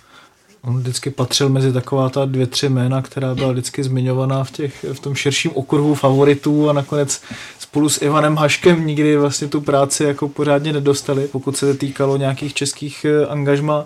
On 0.65 0.79
vždycky 0.79 1.11
patřil 1.11 1.49
mezi 1.49 1.73
taková 1.73 2.09
ta 2.09 2.25
dvě, 2.25 2.47
tři 2.47 2.69
jména, 2.69 3.03
která 3.03 3.35
byla 3.35 3.53
vždycky 3.53 3.85
zmiňovaná 3.85 4.45
v, 4.45 4.51
těch, 4.51 4.85
v 4.93 5.01
tom 5.01 5.15
širším 5.15 5.51
okruhu 5.55 5.95
favoritů 5.95 6.71
a 6.71 6.73
nakonec 6.73 7.23
spolu 7.59 7.89
s 7.89 8.03
Ivanem 8.03 8.37
Haškem 8.37 8.87
nikdy 8.87 9.17
vlastně 9.17 9.49
tu 9.49 9.61
práci 9.61 10.05
jako 10.05 10.29
pořádně 10.29 10.73
nedostali, 10.73 11.29
pokud 11.29 11.57
se 11.57 11.75
týkalo 11.75 12.17
nějakých 12.17 12.55
českých 12.55 13.05
eh, 13.05 13.27
angažma. 13.27 13.85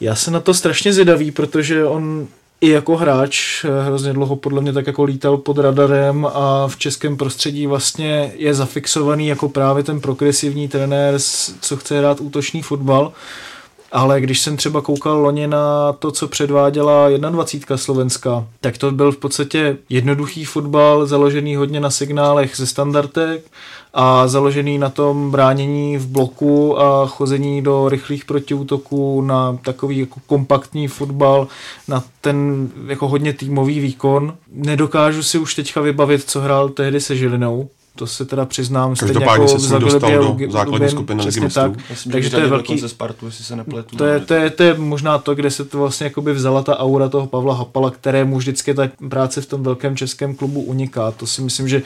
Já 0.00 0.14
se 0.14 0.30
na 0.30 0.40
to 0.40 0.54
strašně 0.54 0.92
zvědavý, 0.92 1.30
protože 1.30 1.84
on 1.84 2.26
i 2.60 2.68
jako 2.68 2.96
hráč 2.96 3.64
eh, 3.64 3.82
hrozně 3.84 4.12
dlouho 4.12 4.36
podle 4.36 4.60
mě 4.60 4.72
tak 4.72 4.86
jako 4.86 5.04
lítal 5.04 5.36
pod 5.36 5.58
radarem 5.58 6.26
a 6.34 6.68
v 6.68 6.76
českém 6.76 7.16
prostředí 7.16 7.66
vlastně 7.66 8.32
je 8.36 8.54
zafixovaný 8.54 9.26
jako 9.26 9.48
právě 9.48 9.82
ten 9.82 10.00
progresivní 10.00 10.68
trenér, 10.68 11.14
co 11.60 11.76
chce 11.76 11.98
hrát 11.98 12.20
útočný 12.20 12.62
fotbal 12.62 13.12
ale 13.92 14.20
když 14.20 14.40
jsem 14.40 14.56
třeba 14.56 14.80
koukal 14.80 15.18
loni 15.18 15.46
na 15.46 15.92
to, 15.92 16.10
co 16.10 16.28
předváděla 16.28 17.08
21. 17.10 17.76
Slovenska, 17.76 18.46
tak 18.60 18.78
to 18.78 18.90
byl 18.90 19.12
v 19.12 19.16
podstatě 19.16 19.76
jednoduchý 19.88 20.44
fotbal, 20.44 21.06
založený 21.06 21.56
hodně 21.56 21.80
na 21.80 21.90
signálech 21.90 22.56
ze 22.56 22.66
standardek 22.66 23.44
a 23.94 24.28
založený 24.28 24.78
na 24.78 24.90
tom 24.90 25.30
bránění 25.30 25.98
v 25.98 26.06
bloku 26.06 26.80
a 26.80 27.06
chození 27.06 27.62
do 27.62 27.88
rychlých 27.88 28.24
protiútoků 28.24 29.22
na 29.22 29.58
takový 29.64 29.98
jako 29.98 30.20
kompaktní 30.26 30.88
fotbal, 30.88 31.48
na 31.88 32.04
ten 32.20 32.68
jako 32.86 33.08
hodně 33.08 33.32
týmový 33.32 33.80
výkon. 33.80 34.34
Nedokážu 34.52 35.22
si 35.22 35.38
už 35.38 35.54
teďka 35.54 35.80
vybavit, 35.80 36.30
co 36.30 36.40
hrál 36.40 36.68
tehdy 36.68 37.00
se 37.00 37.16
Žilinou, 37.16 37.68
to 37.96 38.06
se 38.06 38.24
teda 38.24 38.44
přiznám. 38.44 38.96
Každopádně 38.96 39.44
jako 39.44 39.58
se 39.58 39.68
s 39.68 39.78
dostal 39.78 40.10
do 40.10 40.52
základní 40.52 40.90
skupiny 40.90 41.22
ligy 41.24 41.48
tak. 41.54 41.72
Myslím, 41.90 42.12
Takže 42.12 42.30
to 42.30 42.40
je 42.40 42.46
velký... 42.46 42.78
Spartu, 42.78 43.26
jestli 43.26 43.44
se 43.44 43.56
nepletu. 43.56 43.96
To 43.96 44.04
je, 44.04 44.20
to, 44.20 44.34
je, 44.34 44.50
to 44.50 44.62
je 44.62 44.74
možná 44.74 45.18
to, 45.18 45.34
kde 45.34 45.50
se 45.50 45.64
to 45.64 45.78
vlastně 45.78 46.04
jakoby 46.04 46.32
vzala 46.32 46.62
ta 46.62 46.78
aura 46.78 47.08
toho 47.08 47.26
Pavla 47.26 47.54
Hapala, 47.54 47.90
kterému 47.90 48.38
vždycky 48.38 48.74
ta 48.74 48.88
práce 49.08 49.40
v 49.40 49.46
tom 49.46 49.62
velkém 49.62 49.96
českém 49.96 50.34
klubu 50.34 50.60
uniká. 50.60 51.10
To 51.10 51.26
si 51.26 51.42
myslím, 51.42 51.68
že 51.68 51.82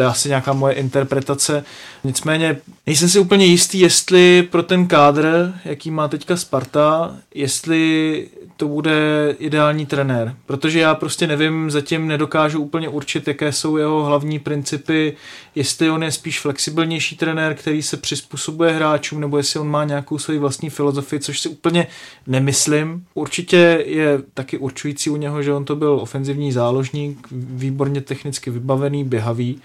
to 0.00 0.04
je 0.04 0.08
asi 0.08 0.28
nějaká 0.28 0.52
moje 0.52 0.74
interpretace. 0.74 1.64
Nicméně 2.04 2.56
nejsem 2.86 3.08
si 3.08 3.18
úplně 3.18 3.46
jistý, 3.46 3.80
jestli 3.80 4.48
pro 4.50 4.62
ten 4.62 4.86
kádr, 4.86 5.54
jaký 5.64 5.90
má 5.90 6.08
teďka 6.08 6.36
Sparta, 6.36 7.16
jestli 7.34 8.28
to 8.56 8.68
bude 8.68 9.34
ideální 9.38 9.86
trenér. 9.86 10.34
Protože 10.46 10.80
já 10.80 10.94
prostě 10.94 11.26
nevím, 11.26 11.70
zatím 11.70 12.08
nedokážu 12.08 12.60
úplně 12.60 12.88
určit, 12.88 13.28
jaké 13.28 13.52
jsou 13.52 13.76
jeho 13.76 14.04
hlavní 14.04 14.38
principy, 14.38 15.16
jestli 15.54 15.90
on 15.90 16.02
je 16.02 16.12
spíš 16.12 16.40
flexibilnější 16.40 17.16
trenér, 17.16 17.54
který 17.54 17.82
se 17.82 17.96
přizpůsobuje 17.96 18.72
hráčům, 18.72 19.20
nebo 19.20 19.36
jestli 19.36 19.60
on 19.60 19.68
má 19.68 19.84
nějakou 19.84 20.18
svoji 20.18 20.38
vlastní 20.38 20.70
filozofii, 20.70 21.20
což 21.20 21.40
si 21.40 21.48
úplně 21.48 21.86
nemyslím. 22.26 23.04
Určitě 23.14 23.84
je 23.86 24.22
taky 24.34 24.58
určující 24.58 25.10
u 25.10 25.16
něho, 25.16 25.42
že 25.42 25.52
on 25.52 25.64
to 25.64 25.76
byl 25.76 25.92
ofenzivní 25.92 26.52
záložník, 26.52 27.28
výborně 27.32 28.00
technicky 28.00 28.50
vybavený, 28.50 29.04
běhavý, 29.04 29.60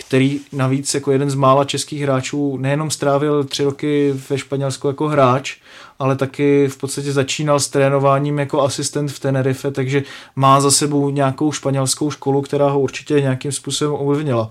který 0.00 0.40
navíc 0.52 0.94
jako 0.94 1.12
jeden 1.12 1.30
z 1.30 1.34
mála 1.34 1.64
českých 1.64 2.02
hráčů 2.02 2.56
nejenom 2.56 2.90
strávil 2.90 3.44
tři 3.44 3.64
roky 3.64 4.14
ve 4.30 4.38
Španělsku 4.38 4.88
jako 4.88 5.08
hráč, 5.08 5.56
ale 5.98 6.16
taky 6.16 6.68
v 6.68 6.76
podstatě 6.76 7.12
začínal 7.12 7.60
s 7.60 7.68
trénováním 7.68 8.38
jako 8.38 8.62
asistent 8.62 9.12
v 9.12 9.20
Tenerife, 9.20 9.70
takže 9.70 10.02
má 10.36 10.60
za 10.60 10.70
sebou 10.70 11.10
nějakou 11.10 11.52
španělskou 11.52 12.10
školu, 12.10 12.42
která 12.42 12.68
ho 12.68 12.80
určitě 12.80 13.20
nějakým 13.20 13.52
způsobem 13.52 13.94
ovlivnila. 13.94 14.50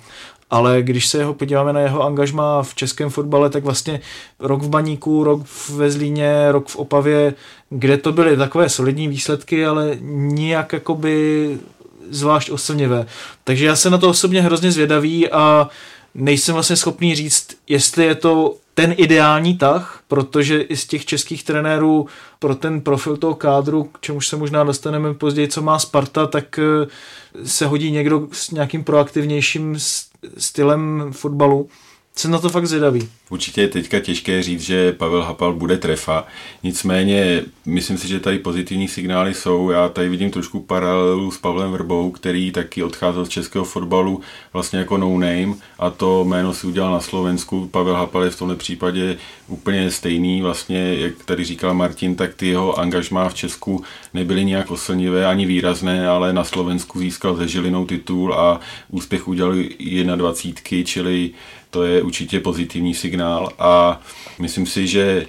Ale 0.50 0.82
když 0.82 1.08
se 1.08 1.18
jeho 1.18 1.34
podíváme 1.34 1.74
na 1.74 1.80
jeho 1.80 2.04
angažma 2.04 2.64
v 2.64 2.76
českém 2.76 3.10
fotbale, 3.10 3.50
tak 3.50 3.64
vlastně 3.64 4.00
rok 4.40 4.62
v 4.62 4.70
Baníku, 4.70 5.24
rok 5.24 5.42
ve 5.70 5.92
Zlíně, 5.92 6.52
rok 6.52 6.68
v 6.68 6.76
Opavě, 6.76 7.34
kde 7.70 7.98
to 7.98 8.12
byly 8.12 8.38
takové 8.38 8.70
solidní 8.70 9.08
výsledky, 9.08 9.66
ale 9.66 9.98
nijak 10.02 10.74
jakoby 10.74 11.58
zvlášť 12.10 12.50
oslnivé. 12.50 13.06
Takže 13.44 13.66
já 13.66 13.76
se 13.76 13.90
na 13.90 13.98
to 13.98 14.10
osobně 14.10 14.42
hrozně 14.42 14.72
zvědavý 14.72 15.30
a 15.30 15.70
nejsem 16.16 16.54
vlastně 16.54 16.76
schopný 16.76 17.16
říct, 17.16 17.58
jestli 17.68 18.06
je 18.06 18.16
to 18.16 18.56
ten 18.74 18.94
ideální 18.98 19.58
tah, 19.58 20.04
protože 20.08 20.62
i 20.62 20.78
z 20.78 20.88
těch 20.88 21.06
českých 21.06 21.44
trenérů 21.44 22.08
pro 22.40 22.56
ten 22.56 22.82
profil 22.82 23.18
toho 23.18 23.36
kádru, 23.36 23.84
k 23.84 24.00
čemuž 24.02 24.28
se 24.28 24.38
možná 24.38 24.64
dostaneme 24.64 25.14
později, 25.14 25.48
co 25.48 25.62
má 25.62 25.80
Sparta, 25.80 26.28
tak 26.28 26.60
eh, 26.60 26.88
se 27.46 27.66
hodí 27.66 27.92
někdo 27.92 28.28
s 28.32 28.52
nějakým 28.52 28.84
proaktivnějším 28.84 29.78
stylem 30.38 31.10
fotbalu 31.12 31.70
jsem 32.20 32.32
na 32.32 32.40
to 32.40 32.50
fakt 32.50 32.68
zvědavý. 32.68 33.10
Určitě 33.30 33.62
je 33.62 33.68
teďka 33.68 34.00
těžké 34.00 34.44
říct, 34.44 34.62
že 34.62 34.92
Pavel 34.92 35.24
Hapal 35.24 35.54
bude 35.54 35.78
trefa, 35.78 36.28
nicméně 36.64 37.42
myslím 37.66 37.98
si, 37.98 38.08
že 38.08 38.20
tady 38.20 38.40
pozitivní 38.40 38.88
signály 38.88 39.34
jsou. 39.34 39.70
Já 39.70 39.90
tady 39.90 40.10
vidím 40.10 40.32
trošku 40.32 40.60
paralelu 40.60 41.32
s 41.32 41.38
Pavlem 41.38 41.72
Vrbou, 41.72 42.12
který 42.12 42.52
taky 42.52 42.84
odcházel 42.84 43.26
z 43.26 43.30
českého 43.30 43.66
fotbalu 43.66 44.22
vlastně 44.54 44.80
jako 44.80 44.98
no 44.98 45.10
name 45.10 45.54
a 45.80 45.90
to 45.90 46.24
jméno 46.24 46.54
si 46.54 46.68
udělal 46.68 46.92
na 46.92 47.00
Slovensku. 47.00 47.68
Pavel 47.68 47.96
Hapal 47.96 48.24
je 48.24 48.30
v 48.30 48.38
tomhle 48.38 48.56
případě 48.56 49.18
úplně 49.48 49.92
stejný, 49.92 50.42
vlastně 50.42 50.96
jak 50.96 51.14
tady 51.26 51.44
říkal 51.44 51.74
Martin, 51.74 52.16
tak 52.16 52.34
ty 52.34 52.48
jeho 52.48 52.80
angažmá 52.80 53.30
v 53.30 53.34
Česku 53.34 53.84
nebyly 54.14 54.46
nějak 54.46 54.72
oslnivé 54.72 55.26
ani 55.26 55.46
výrazné, 55.46 56.08
ale 56.08 56.34
na 56.34 56.44
Slovensku 56.44 57.00
získal 57.00 57.36
ze 57.36 57.48
Žilinou 57.48 57.86
titul 57.86 58.34
a 58.34 58.60
úspěch 58.90 59.28
udělal 59.28 59.54
21, 60.16 60.84
čili 60.86 61.32
to 61.70 61.84
je 61.84 62.02
určitě 62.02 62.40
pozitivní 62.40 62.96
signál 62.96 63.50
a 63.60 64.02
myslím 64.40 64.66
si, 64.66 64.88
že 64.88 65.26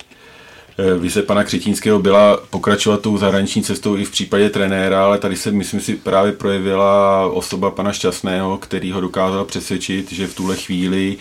eh, 0.78 0.98
vize 0.98 1.22
pana 1.22 1.44
Křetínského 1.44 1.98
byla 1.98 2.36
pokračovat 2.50 3.00
tou 3.00 3.18
zahraniční 3.18 3.62
cestou 3.62 3.96
i 3.96 4.04
v 4.04 4.10
případě 4.10 4.50
trenéra, 4.50 5.04
ale 5.04 5.18
tady 5.18 5.36
se, 5.36 5.50
myslím 5.50 5.80
si, 5.80 5.96
právě 5.96 6.32
projevila 6.32 7.26
osoba 7.26 7.70
pana 7.70 7.92
Šťastného, 7.92 8.58
který 8.58 8.92
ho 8.92 9.00
dokázal 9.00 9.44
přesvědčit, 9.44 10.12
že 10.12 10.26
v 10.26 10.34
tuhle 10.34 10.56
chvíli 10.56 11.16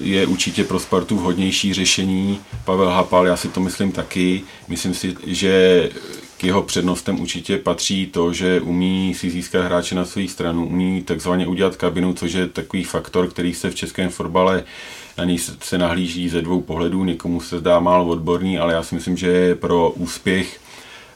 je 0.00 0.26
určitě 0.26 0.64
pro 0.64 0.78
Spartu 0.78 1.16
vhodnější 1.16 1.74
řešení. 1.74 2.40
Pavel 2.64 2.88
Hapal, 2.88 3.26
já 3.26 3.36
si 3.36 3.48
to 3.48 3.60
myslím 3.60 3.92
taky. 3.92 4.42
Myslím 4.68 4.94
si, 4.94 5.16
že 5.26 5.90
k 6.40 6.44
jeho 6.44 6.62
přednostem 6.62 7.20
určitě 7.20 7.58
patří 7.58 8.06
to, 8.06 8.32
že 8.32 8.60
umí 8.60 9.14
si 9.14 9.30
získat 9.30 9.64
hráče 9.64 9.94
na 9.94 10.04
svou 10.04 10.28
stranu, 10.28 10.66
umí 10.66 11.02
takzvaně 11.02 11.46
udělat 11.46 11.76
kabinu, 11.76 12.14
což 12.14 12.32
je 12.32 12.46
takový 12.46 12.84
faktor, 12.84 13.28
který 13.28 13.54
se 13.54 13.70
v 13.70 13.74
českém 13.74 14.08
fotbale 14.08 14.64
na 15.18 15.24
něj 15.24 15.38
se 15.38 15.78
nahlíží 15.78 16.28
ze 16.28 16.42
dvou 16.42 16.60
pohledů. 16.60 17.04
Někomu 17.04 17.40
se 17.40 17.58
zdá 17.58 17.80
málo 17.80 18.06
odborný, 18.06 18.58
ale 18.58 18.72
já 18.72 18.82
si 18.82 18.94
myslím, 18.94 19.16
že 19.16 19.26
je 19.26 19.54
pro 19.54 19.90
úspěch 19.90 20.60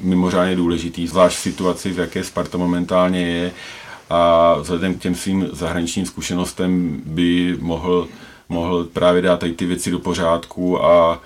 mimořádně 0.00 0.56
důležitý, 0.56 1.06
zvlášť 1.06 1.36
v 1.36 1.40
situaci, 1.40 1.92
v 1.92 1.98
jaké 1.98 2.24
Sparta 2.24 2.58
momentálně 2.58 3.26
je 3.26 3.52
a 4.10 4.54
vzhledem 4.60 4.94
k 4.94 5.02
těm 5.02 5.14
svým 5.14 5.48
zahraničním 5.52 6.06
zkušenostem 6.06 7.02
by 7.06 7.56
mohl, 7.60 8.08
mohl 8.48 8.84
právě 8.84 9.22
dát 9.22 9.40
tady 9.40 9.52
ty 9.52 9.66
věci 9.66 9.90
do 9.90 9.98
pořádku 9.98 10.84
a 10.84 11.20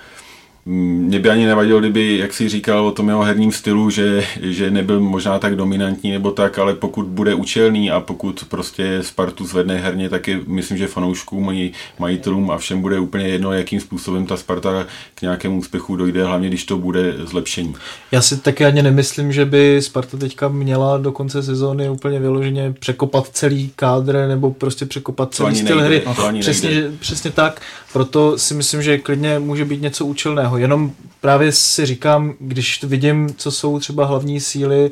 mě 0.70 1.18
by 1.18 1.30
ani 1.30 1.46
nevadilo, 1.46 1.80
kdyby, 1.80 2.18
jak 2.18 2.32
si 2.32 2.48
říkal 2.48 2.86
o 2.86 2.92
tom 2.92 3.08
jeho 3.08 3.22
herním 3.22 3.52
stylu, 3.52 3.90
že, 3.90 4.24
že 4.40 4.70
nebyl 4.70 5.00
možná 5.00 5.38
tak 5.38 5.56
dominantní 5.56 6.10
nebo 6.10 6.30
tak, 6.30 6.58
ale 6.58 6.74
pokud 6.74 7.06
bude 7.06 7.34
učelný 7.34 7.90
a 7.90 8.00
pokud 8.00 8.44
prostě 8.48 8.98
Spartu 9.02 9.46
zvedne 9.46 9.76
herně, 9.76 10.08
tak 10.08 10.28
je, 10.28 10.40
myslím, 10.46 10.78
že 10.78 10.86
fanouškům, 10.86 11.46
mají, 11.46 11.72
majitelům 11.98 12.50
a 12.50 12.58
všem 12.58 12.80
bude 12.80 12.98
úplně 12.98 13.28
jedno, 13.28 13.52
jakým 13.52 13.80
způsobem 13.80 14.26
ta 14.26 14.36
Sparta 14.36 14.86
k 15.14 15.22
nějakému 15.22 15.58
úspěchu 15.58 15.96
dojde, 15.96 16.24
hlavně 16.24 16.48
když 16.48 16.64
to 16.64 16.76
bude 16.76 17.14
zlepšení. 17.18 17.74
Já 18.12 18.22
si 18.22 18.36
taky 18.36 18.64
ani 18.64 18.82
nemyslím, 18.82 19.32
že 19.32 19.44
by 19.44 19.82
Sparta 19.82 20.16
teďka 20.16 20.48
měla 20.48 20.98
do 20.98 21.12
konce 21.12 21.42
sezóny 21.42 21.90
úplně 21.90 22.20
vyloženě 22.20 22.74
překopat 22.80 23.28
celý 23.32 23.72
kádr 23.76 24.24
nebo 24.28 24.50
prostě 24.50 24.86
překopat 24.86 25.34
celý 25.34 25.54
styl 25.54 25.76
nejde, 25.76 25.86
hry. 25.86 26.02
No, 26.06 26.40
přesně, 26.40 26.70
přesně 27.00 27.30
tak, 27.30 27.62
proto 27.92 28.38
si 28.38 28.54
myslím, 28.54 28.82
že 28.82 28.98
klidně 28.98 29.38
může 29.38 29.64
být 29.64 29.82
něco 29.82 30.06
účelného 30.06 30.57
jenom 30.60 30.92
právě 31.20 31.52
si 31.52 31.86
říkám, 31.86 32.34
když 32.40 32.84
vidím, 32.84 33.34
co 33.36 33.50
jsou 33.50 33.78
třeba 33.78 34.04
hlavní 34.04 34.40
síly 34.40 34.90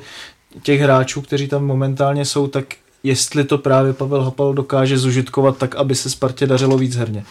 těch 0.62 0.80
hráčů, 0.80 1.20
kteří 1.20 1.48
tam 1.48 1.66
momentálně 1.66 2.24
jsou, 2.24 2.46
tak 2.46 2.64
jestli 3.02 3.44
to 3.44 3.58
právě 3.58 3.92
Pavel 3.92 4.22
Hapal 4.22 4.54
dokáže 4.54 4.98
zužitkovat 4.98 5.58
tak, 5.58 5.74
aby 5.74 5.94
se 5.94 6.10
Spartě 6.10 6.46
dařilo 6.46 6.78
víc 6.78 6.96
herně. 6.96 7.24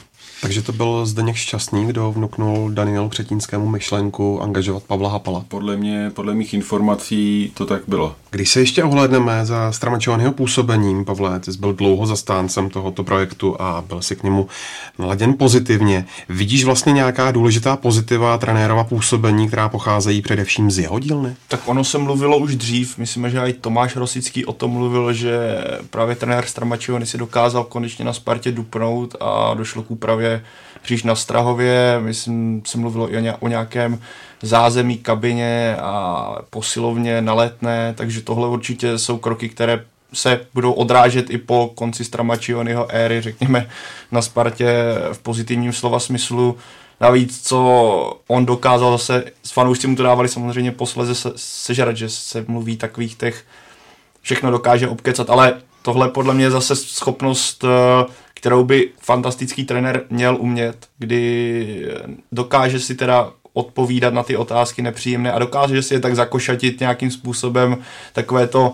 Takže 0.46 0.62
to 0.62 0.72
byl 0.72 1.06
Zdeněk 1.06 1.36
Šťastný, 1.36 1.86
kdo 1.86 2.12
vnuknul 2.12 2.72
Danielu 2.72 3.10
Křetínskému 3.10 3.70
myšlenku 3.70 4.42
angažovat 4.42 4.84
Pavla 4.84 5.10
Hapala. 5.10 5.46
Podle 5.48 5.78
mě, 5.78 6.12
podle 6.16 6.34
mých 6.34 6.54
informací 6.54 7.52
to 7.54 7.66
tak 7.66 7.82
bylo. 7.88 8.16
Když 8.30 8.50
se 8.50 8.60
ještě 8.60 8.84
ohledneme 8.84 9.46
za 9.46 9.72
Stramačovaného 9.72 10.32
působením, 10.32 11.06
Pavle, 11.06 11.40
ty 11.40 11.54
jsi 11.54 11.60
byl 11.60 11.74
dlouho 11.74 12.06
zastáncem 12.06 12.70
tohoto 12.70 13.04
projektu 13.04 13.62
a 13.62 13.84
byl 13.88 14.02
si 14.02 14.16
k 14.16 14.24
němu 14.24 14.48
naladěn 15.00 15.34
pozitivně. 15.34 16.06
Vidíš 16.30 16.64
vlastně 16.64 16.94
nějaká 16.94 17.32
důležitá 17.32 17.76
pozitiva 17.78 18.38
trenérova 18.38 18.84
působení, 18.84 19.48
která 19.48 19.70
pocházejí 19.70 20.22
především 20.22 20.72
z 20.72 20.80
jeho 20.80 21.00
dílny? 21.00 21.36
Tak 21.48 21.62
ono 21.66 21.84
se 21.84 21.98
mluvilo 21.98 22.38
už 22.38 22.56
dřív, 22.56 22.98
myslím, 22.98 23.30
že 23.30 23.40
i 23.40 23.54
Tomáš 23.54 23.96
Rosický 23.96 24.46
o 24.46 24.54
tom 24.54 24.72
mluvil, 24.72 25.14
že 25.14 25.64
právě 25.90 26.16
trenér 26.16 26.46
Stramačovany 26.46 27.06
si 27.06 27.18
dokázal 27.18 27.64
konečně 27.64 28.06
na 28.06 28.14
Spartě 28.14 28.52
dupnout 28.52 29.16
a 29.20 29.54
došlo 29.54 29.84
k 29.84 29.92
úpravě 29.92 30.35
Kříž 30.82 31.04
na 31.04 31.16
Strahově, 31.16 32.00
myslím, 32.00 32.62
se 32.66 32.78
mluvilo 32.78 33.14
i 33.14 33.32
o 33.40 33.48
nějakém 33.48 34.02
zázemí, 34.42 34.98
kabině 34.98 35.76
a 35.82 36.36
posilovně 36.50 37.22
na 37.22 37.34
letné, 37.34 37.94
takže 37.98 38.22
tohle 38.22 38.48
určitě 38.48 38.98
jsou 38.98 39.18
kroky, 39.18 39.50
které 39.50 39.86
se 40.14 40.48
budou 40.54 40.72
odrážet 40.72 41.30
i 41.30 41.38
po 41.38 41.72
konci 41.76 42.06
Stramačionyho 42.06 42.88
éry, 42.90 43.22
řekněme, 43.22 43.70
na 44.12 44.22
Spartě 44.22 44.74
v 45.14 45.20
pozitivním 45.20 45.74
slova 45.74 46.00
smyslu. 46.00 46.58
Navíc, 47.02 47.48
co 47.48 48.20
on 48.28 48.46
dokázal 48.46 48.92
zase, 48.92 49.24
s 49.44 49.52
fanoušci 49.52 49.88
mu 49.88 49.96
to 49.96 50.04
dávali 50.04 50.30
samozřejmě 50.30 50.72
posleze 50.72 51.16
se, 51.16 51.32
sežrat, 51.36 51.98
že 51.98 52.10
se 52.10 52.46
mluví 52.48 52.78
takových 52.78 53.16
těch, 53.16 53.44
všechno 54.22 54.52
dokáže 54.52 54.88
obkecat, 54.88 55.30
ale 55.30 55.62
tohle 55.82 56.10
podle 56.10 56.34
mě 56.34 56.46
je 56.46 56.52
zase 56.52 56.76
schopnost, 56.76 57.64
eh, 57.64 58.06
kterou 58.36 58.64
by 58.64 58.90
fantastický 59.02 59.64
trenér 59.64 60.04
měl 60.10 60.38
umět, 60.40 60.88
kdy 60.98 61.90
dokáže 62.32 62.80
si 62.80 62.96
teda 62.96 63.32
odpovídat 63.54 64.14
na 64.14 64.24
ty 64.24 64.38
otázky 64.38 64.82
nepříjemné 64.82 65.32
a 65.32 65.40
dokáže 65.40 65.82
si 65.82 65.94
je 65.94 66.00
tak 66.00 66.16
zakošatit 66.16 66.80
nějakým 66.80 67.12
způsobem 67.12 67.78
takové 68.14 68.48
to, 68.48 68.74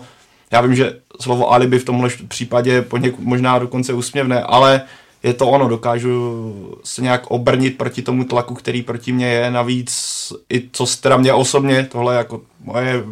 já 0.50 0.60
vím, 0.60 0.74
že 0.74 1.00
slovo 1.20 1.52
alibi 1.52 1.78
v 1.78 1.84
tomhle 1.84 2.10
případě 2.28 2.82
poněkud 2.82 3.24
možná 3.24 3.58
dokonce 3.58 3.92
úsměvné, 3.92 4.42
ale 4.42 4.82
je 5.22 5.34
to 5.34 5.48
ono, 5.48 5.68
dokážu 5.68 6.76
se 6.84 7.02
nějak 7.02 7.26
obrnit 7.30 7.78
proti 7.78 8.02
tomu 8.02 8.24
tlaku, 8.24 8.54
který 8.54 8.82
proti 8.82 9.12
mě 9.12 9.26
je, 9.26 9.50
navíc 9.50 9.92
i 10.52 10.68
co 10.72 10.86
teda 11.00 11.16
mě 11.16 11.32
osobně, 11.32 11.88
tohle 11.92 12.14
jako 12.14 12.40
moje, 12.64 13.04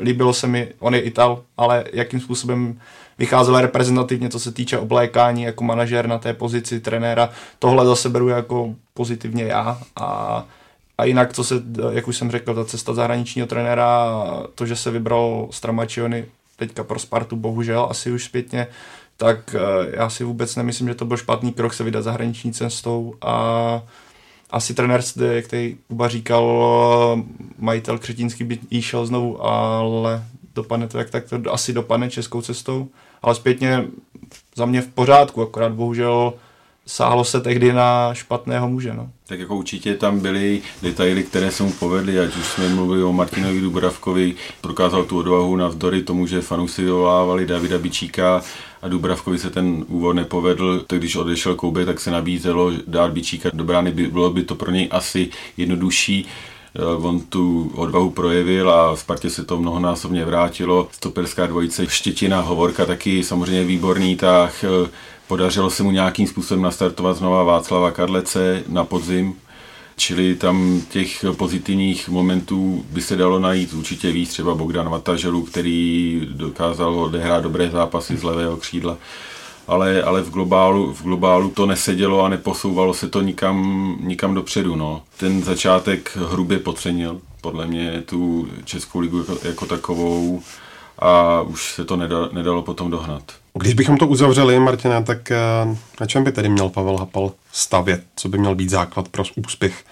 líbilo 0.00 0.32
se 0.32 0.46
mi, 0.46 0.68
on 0.78 0.94
je 0.94 1.00
Ital, 1.00 1.42
ale 1.56 1.84
jakým 1.92 2.20
způsobem 2.20 2.80
vycházel 3.20 3.60
reprezentativně, 3.60 4.28
co 4.28 4.40
se 4.40 4.52
týče 4.52 4.78
oblékání 4.78 5.42
jako 5.42 5.64
manažer 5.64 6.06
na 6.06 6.18
té 6.18 6.34
pozici 6.34 6.80
trenéra, 6.80 7.30
tohle 7.58 7.86
zase 7.86 8.08
beru 8.08 8.28
jako 8.28 8.74
pozitivně 8.94 9.44
já 9.44 9.78
a 9.96 10.44
a 10.98 11.04
jinak, 11.04 11.32
co 11.32 11.44
se, 11.44 11.54
jak 11.92 12.08
už 12.08 12.16
jsem 12.16 12.30
řekl, 12.30 12.54
ta 12.54 12.64
cesta 12.64 12.94
zahraničního 12.94 13.46
trenéra, 13.46 14.14
to, 14.54 14.66
že 14.66 14.76
se 14.76 14.90
vybral 14.90 15.48
Stramačiony 15.50 16.24
teďka 16.56 16.84
pro 16.84 16.98
Spartu, 16.98 17.36
bohužel, 17.36 17.86
asi 17.90 18.12
už 18.12 18.24
zpětně, 18.24 18.66
tak 19.16 19.54
eh, 19.54 19.96
já 19.96 20.10
si 20.10 20.24
vůbec 20.24 20.56
nemyslím, 20.56 20.88
že 20.88 20.94
to 20.94 21.04
byl 21.04 21.16
špatný 21.16 21.52
krok 21.52 21.74
se 21.74 21.84
vydat 21.84 22.02
zahraniční 22.02 22.52
cestou 22.52 23.14
a 23.22 23.82
asi 24.50 24.74
trenér, 24.74 25.00
jak 25.30 25.46
tady 25.46 25.76
Kuba 25.88 26.08
říkal, 26.08 27.24
majitel 27.58 27.98
Křetínský 27.98 28.44
by 28.44 28.58
jí 28.70 28.82
šel 28.82 29.06
znovu, 29.06 29.44
ale 29.44 30.24
dopadne 30.54 30.88
to, 30.88 30.98
jak 30.98 31.10
tak 31.10 31.24
to 31.28 31.52
asi 31.52 31.72
dopadne 31.72 32.10
českou 32.10 32.42
cestou, 32.42 32.88
ale 33.22 33.34
zpětně 33.34 33.84
za 34.56 34.66
mě 34.66 34.82
v 34.82 34.88
pořádku, 34.88 35.42
akorát 35.42 35.72
bohužel 35.72 36.32
sáhlo 36.86 37.24
se 37.24 37.40
tehdy 37.40 37.72
na 37.72 38.14
špatného 38.14 38.68
muže. 38.68 38.94
No. 38.94 39.10
Tak 39.26 39.40
jako 39.40 39.56
určitě 39.56 39.94
tam 39.94 40.20
byly 40.20 40.62
detaily, 40.82 41.22
které 41.24 41.50
se 41.50 41.62
mu 41.62 41.72
povedly, 41.72 42.20
ať 42.20 42.36
už 42.36 42.46
jsme 42.46 42.68
mluvili 42.68 43.02
o 43.02 43.12
Martinovi 43.12 43.60
Dubravkovi, 43.60 44.34
prokázal 44.60 45.04
tu 45.04 45.18
odvahu 45.18 45.56
navzdory 45.56 46.02
tomu, 46.02 46.26
že 46.26 46.42
fanoušci 46.42 46.84
vyvolávali 46.84 47.46
Davida 47.46 47.78
Bičíka 47.78 48.42
a 48.82 48.88
Dubravkovi 48.88 49.38
se 49.38 49.50
ten 49.50 49.84
úvod 49.88 50.12
nepovedl, 50.12 50.80
tak 50.86 50.98
když 50.98 51.16
odešel 51.16 51.54
Koube, 51.54 51.84
tak 51.84 52.00
se 52.00 52.10
nabízelo 52.10 52.72
dát 52.86 53.12
Bičíka 53.12 53.50
do 53.52 53.64
brány, 53.64 53.92
by, 53.92 54.06
bylo 54.06 54.30
by 54.30 54.42
to 54.42 54.54
pro 54.54 54.70
něj 54.70 54.88
asi 54.90 55.28
jednodušší 55.56 56.26
on 57.02 57.20
tu 57.20 57.72
odvahu 57.74 58.10
projevil 58.10 58.70
a 58.70 58.94
v 58.94 59.00
Spartě 59.00 59.30
se 59.30 59.44
to 59.44 59.58
mnohonásobně 59.58 60.24
vrátilo. 60.24 60.88
Stoperská 60.92 61.46
dvojice 61.46 61.86
Štětina, 61.86 62.40
Hovorka 62.40 62.86
taky 62.86 63.24
samozřejmě 63.24 63.64
výborný 63.64 64.16
tak 64.16 64.64
eh, 64.64 64.90
Podařilo 65.30 65.70
se 65.70 65.82
mu 65.82 65.90
nějakým 65.90 66.26
způsobem 66.26 66.62
nastartovat 66.62 67.16
znova 67.16 67.42
Václava 67.42 67.90
Karlece 67.90 68.64
na 68.68 68.84
podzim, 68.84 69.34
čili 69.96 70.34
tam 70.34 70.82
těch 70.90 71.24
pozitivních 71.36 72.08
momentů 72.08 72.84
by 72.90 73.02
se 73.02 73.16
dalo 73.16 73.38
najít 73.38 73.72
určitě 73.72 74.12
víc, 74.12 74.30
třeba 74.30 74.54
Bogdan 74.54 74.88
Vataželu, 74.88 75.42
který 75.42 76.20
dokázal 76.30 77.00
odehrát 77.00 77.42
dobré 77.42 77.70
zápasy 77.70 78.16
z 78.16 78.22
levého 78.22 78.56
křídla. 78.56 78.96
Ale, 79.70 80.02
ale 80.02 80.22
v, 80.22 80.30
globálu, 80.30 80.92
v 80.92 81.02
globálu 81.02 81.50
to 81.50 81.66
nesedělo 81.66 82.22
a 82.22 82.28
neposouvalo 82.28 82.94
se 82.94 83.08
to 83.08 83.20
nikam, 83.20 83.96
nikam 84.00 84.34
dopředu. 84.34 84.76
No. 84.76 85.02
Ten 85.16 85.42
začátek 85.42 86.16
hrubě 86.30 86.58
podcenil, 86.58 87.20
podle 87.40 87.66
mě, 87.66 88.02
tu 88.06 88.48
Českou 88.64 89.00
ligu 89.00 89.18
jako, 89.18 89.38
jako 89.48 89.66
takovou 89.66 90.42
a 90.98 91.40
už 91.40 91.74
se 91.74 91.84
to 91.84 91.96
nedalo, 91.96 92.28
nedalo 92.32 92.62
potom 92.62 92.90
dohnat. 92.90 93.22
Když 93.54 93.74
bychom 93.74 93.96
to 93.96 94.06
uzavřeli, 94.06 94.58
Martina, 94.58 95.02
tak 95.02 95.30
eh, 95.30 95.38
na 96.00 96.06
čem 96.06 96.24
by 96.24 96.32
tedy 96.32 96.48
měl 96.48 96.68
Pavel 96.68 96.96
Hapal 96.96 97.32
stavět? 97.52 98.04
Co 98.16 98.28
by 98.28 98.38
měl 98.38 98.54
být 98.54 98.70
základ 98.70 99.08
pro 99.08 99.24
úspěch 99.46 99.84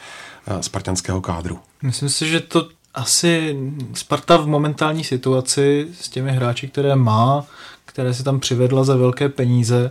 eh, 0.47 0.63
spartanského 0.63 1.21
kádru? 1.21 1.59
Myslím 1.83 2.09
si, 2.09 2.29
že 2.29 2.41
to 2.41 2.69
asi 2.95 3.57
Sparta 3.95 4.37
v 4.37 4.47
momentální 4.47 5.05
situaci 5.05 5.89
s 6.01 6.09
těmi 6.09 6.33
hráči, 6.33 6.69
které 6.69 6.97
má, 6.97 7.47
které 7.89 8.15
si 8.15 8.23
tam 8.23 8.41
přivedla 8.41 8.85
za 8.85 8.97
velké 8.97 9.29
peníze, 9.29 9.91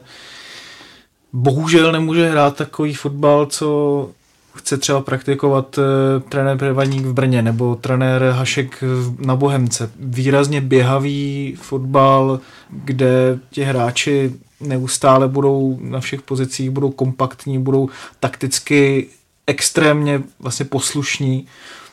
bohužel 1.33 1.91
nemůže 1.91 2.29
hrát 2.29 2.55
takový 2.55 2.93
fotbal, 2.93 3.45
co 3.45 4.09
chce 4.55 4.77
třeba 4.77 5.01
praktikovat 5.01 5.77
e, 5.77 5.81
trenér 6.19 6.57
Prevaník 6.57 7.05
v 7.05 7.13
Brně 7.13 7.41
nebo 7.41 7.75
trenér 7.75 8.23
Hašek 8.23 8.83
na 9.19 9.35
Bohemce. 9.35 9.91
Výrazně 9.99 10.61
běhavý 10.61 11.55
fotbal, 11.61 12.39
kde 12.69 13.39
ti 13.51 13.63
hráči 13.63 14.33
neustále 14.61 15.27
budou 15.27 15.79
na 15.81 15.99
všech 15.99 16.21
pozicích, 16.21 16.69
budou 16.69 16.91
kompaktní, 16.91 17.59
budou 17.59 17.89
takticky 18.19 19.07
extrémně 19.47 20.23
vlastně 20.39 20.65
poslušní 20.65 21.47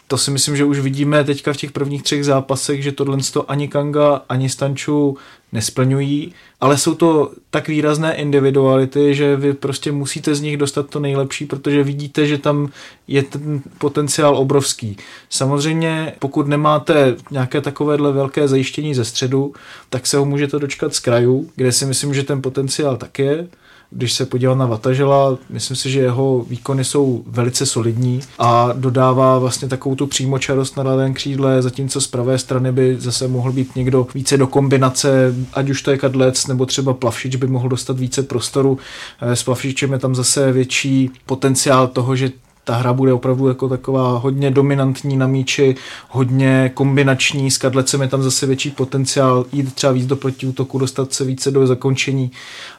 to 0.09 0.19
si 0.19 0.31
myslím, 0.31 0.57
že 0.57 0.65
už 0.65 0.79
vidíme 0.79 1.25
teďka 1.25 1.53
v 1.53 1.57
těch 1.57 1.73
prvních 1.73 2.03
třech 2.03 2.25
zápasech, 2.25 2.83
že 2.83 2.93
tohle 2.93 3.19
to 3.33 3.51
ani 3.51 3.69
Kanga, 3.69 4.23
ani 4.29 4.49
Stanču 4.49 5.17
nesplňují, 5.53 6.35
ale 6.61 6.79
jsou 6.79 6.95
to 6.95 7.33
tak 7.51 7.69
výrazné 7.69 8.15
individuality, 8.15 9.15
že 9.15 9.37
vy 9.37 9.53
prostě 9.53 9.93
musíte 9.93 10.35
z 10.35 10.41
nich 10.41 10.57
dostat 10.57 10.91
to 10.91 11.01
nejlepší, 11.01 11.47
protože 11.47 11.83
vidíte, 11.83 12.27
že 12.27 12.39
tam 12.39 12.69
je 13.09 13.23
ten 13.23 13.63
potenciál 13.79 14.37
obrovský. 14.37 14.97
Samozřejmě, 15.31 16.13
pokud 16.19 16.49
nemáte 16.49 17.17
nějaké 17.31 17.61
takovéhle 17.61 18.13
velké 18.13 18.49
zajištění 18.49 18.95
ze 18.95 19.05
středu, 19.05 19.55
tak 19.91 20.07
se 20.07 20.17
ho 20.17 20.25
můžete 20.25 20.59
dočkat 20.59 20.95
z 20.95 21.01
krajů, 21.01 21.51
kde 21.57 21.73
si 21.73 21.87
myslím, 21.87 22.15
že 22.15 22.23
ten 22.23 22.43
potenciál 22.43 22.97
tak 22.97 23.19
je 23.19 23.49
když 23.95 24.13
se 24.13 24.27
podívám 24.27 24.59
na 24.59 24.67
Vatažela, 24.67 25.39
myslím 25.51 25.77
si, 25.77 25.91
že 25.91 26.01
jeho 26.01 26.45
výkony 26.49 26.85
jsou 26.85 27.23
velice 27.27 27.67
solidní 27.67 28.21
a 28.39 28.71
dodává 28.73 29.39
vlastně 29.39 29.69
takovou 29.69 29.95
tu 29.95 30.07
přímočarost 30.07 30.77
na 30.77 30.83
levém 30.83 31.15
křídle, 31.15 31.63
zatímco 31.63 32.01
z 32.01 32.07
pravé 32.07 32.39
strany 32.39 32.73
by 32.73 32.97
zase 32.99 33.29
mohl 33.29 33.53
být 33.53 33.77
někdo 33.77 34.07
více 34.15 34.37
do 34.37 34.47
kombinace, 34.47 35.35
ať 35.53 35.71
už 35.71 35.83
to 35.83 35.91
je 35.91 35.99
Kadlec 35.99 36.47
nebo 36.47 36.67
třeba 36.67 36.95
Plavšič 36.95 37.37
by 37.37 37.47
mohl 37.47 37.69
dostat 37.69 37.99
více 37.99 38.23
prostoru. 38.23 38.79
Eh, 39.21 39.37
s 39.37 39.43
Plavšičem 39.43 39.93
je 39.93 39.99
tam 39.99 40.15
zase 40.15 40.53
větší 40.53 41.11
potenciál 41.27 41.89
toho, 41.89 42.17
že 42.17 42.31
ta 42.65 42.77
hra 42.77 42.93
bude 42.93 43.13
opravdu 43.13 43.49
jako 43.49 43.69
taková 43.69 44.19
hodně 44.19 44.51
dominantní 44.51 45.17
na 45.17 45.27
míči, 45.27 45.77
hodně 46.09 46.71
kombinační, 46.75 47.51
s 47.51 47.59
kadlecem 47.59 48.03
je 48.03 48.09
tam 48.09 48.23
zase 48.23 48.47
větší 48.47 48.71
potenciál 48.71 49.47
jít 49.53 49.75
třeba 49.75 49.93
víc 49.93 50.07
do 50.07 50.17
protiútoku, 50.17 50.79
dostat 50.79 51.13
se 51.13 51.25
více 51.25 51.51
do 51.51 51.67
zakončení. 51.67 52.31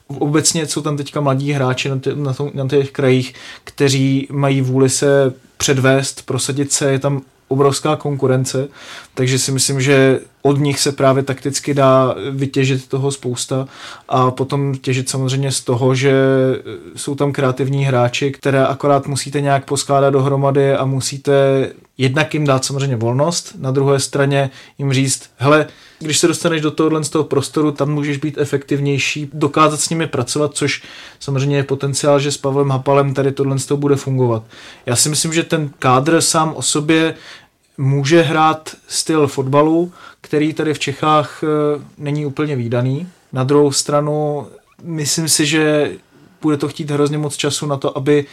Obecně 0.08 0.68
jsou 0.68 0.82
tam 0.82 0.98
teďka 0.98 1.22
mladí 1.22 1.52
hráči 1.52 1.90
na, 1.90 2.00
tě, 2.00 2.16
na, 2.16 2.34
tom, 2.34 2.52
na 2.54 2.68
těch 2.68 2.92
krajích, 2.92 3.34
kteří 3.64 4.28
mají 4.32 4.62
vůli 4.62 4.90
se 4.90 5.34
předvést, 5.58 6.26
prosadit 6.26 6.72
se, 6.72 6.92
je 6.92 7.00
tam 7.00 7.22
obrovská 7.48 7.96
konkurence, 7.96 8.68
takže 9.14 9.40
si 9.40 9.52
myslím, 9.52 9.82
že 9.82 10.20
od 10.46 10.60
nich 10.60 10.80
se 10.80 10.92
právě 10.92 11.24
takticky 11.24 11.74
dá 11.74 12.16
vytěžit 12.32 12.88
toho 12.88 13.12
spousta 13.12 13.68
a 14.10 14.32
potom 14.32 14.76
těžit 14.76 15.10
samozřejmě 15.10 15.52
z 15.52 15.62
toho, 15.62 15.96
že 15.96 16.14
jsou 16.96 17.16
tam 17.16 17.32
kreativní 17.32 17.86
hráči, 17.86 18.32
které 18.32 18.66
akorát 18.66 19.08
musíte 19.08 19.42
nějak 19.42 19.66
poskládat 19.66 20.10
dohromady 20.10 20.74
a 20.74 20.86
musíte 20.86 21.34
jednak 21.98 22.34
jim 22.34 22.46
dát 22.46 22.66
samozřejmě 22.66 22.96
volnost, 22.96 23.56
na 23.60 23.72
druhé 23.72 24.00
straně 24.00 24.50
jim 24.78 24.94
říct, 24.94 25.30
hele, 25.38 25.68
když 26.00 26.18
se 26.18 26.28
dostaneš 26.28 26.62
do 26.62 26.72
tohohle 26.72 27.04
z 27.04 27.10
toho 27.10 27.24
prostoru, 27.24 27.72
tam 27.72 27.94
můžeš 27.94 28.18
být 28.18 28.38
efektivnější, 28.38 29.30
dokázat 29.34 29.80
s 29.80 29.90
nimi 29.90 30.08
pracovat, 30.08 30.54
což 30.54 30.84
samozřejmě 31.20 31.58
je 31.58 31.64
potenciál, 31.64 32.20
že 32.20 32.32
s 32.32 32.38
Pavlem 32.38 32.70
Hapalem 32.70 33.14
tady 33.14 33.32
tohle 33.32 33.60
z 33.60 33.66
toho 33.66 33.78
bude 33.78 33.96
fungovat. 33.96 34.44
Já 34.86 34.96
si 34.96 35.10
myslím, 35.10 35.34
že 35.34 35.44
ten 35.44 35.70
kádr 35.80 36.22
sám 36.22 36.54
o 36.56 36.62
sobě 36.62 37.16
může 37.78 38.22
hrát 38.22 38.76
styl 38.88 39.28
fotbalu, 39.28 39.92
který 40.22 40.54
tady 40.54 40.74
v 40.74 40.80
Čechách 40.80 41.44
eh, 41.44 41.48
není 41.98 42.26
úplně 42.26 42.56
výdaný. 42.56 43.08
Na 43.34 43.44
druhou 43.44 43.72
stranu, 43.72 44.48
myslím 44.84 45.30
si, 45.30 45.46
že 45.46 45.92
bude 46.42 46.58
to 46.58 46.68
chtít 46.68 46.92
hrozně 46.92 47.18
moc 47.18 47.36
času 47.36 47.66
na 47.66 47.78
to, 47.78 47.98
aby 47.98 48.26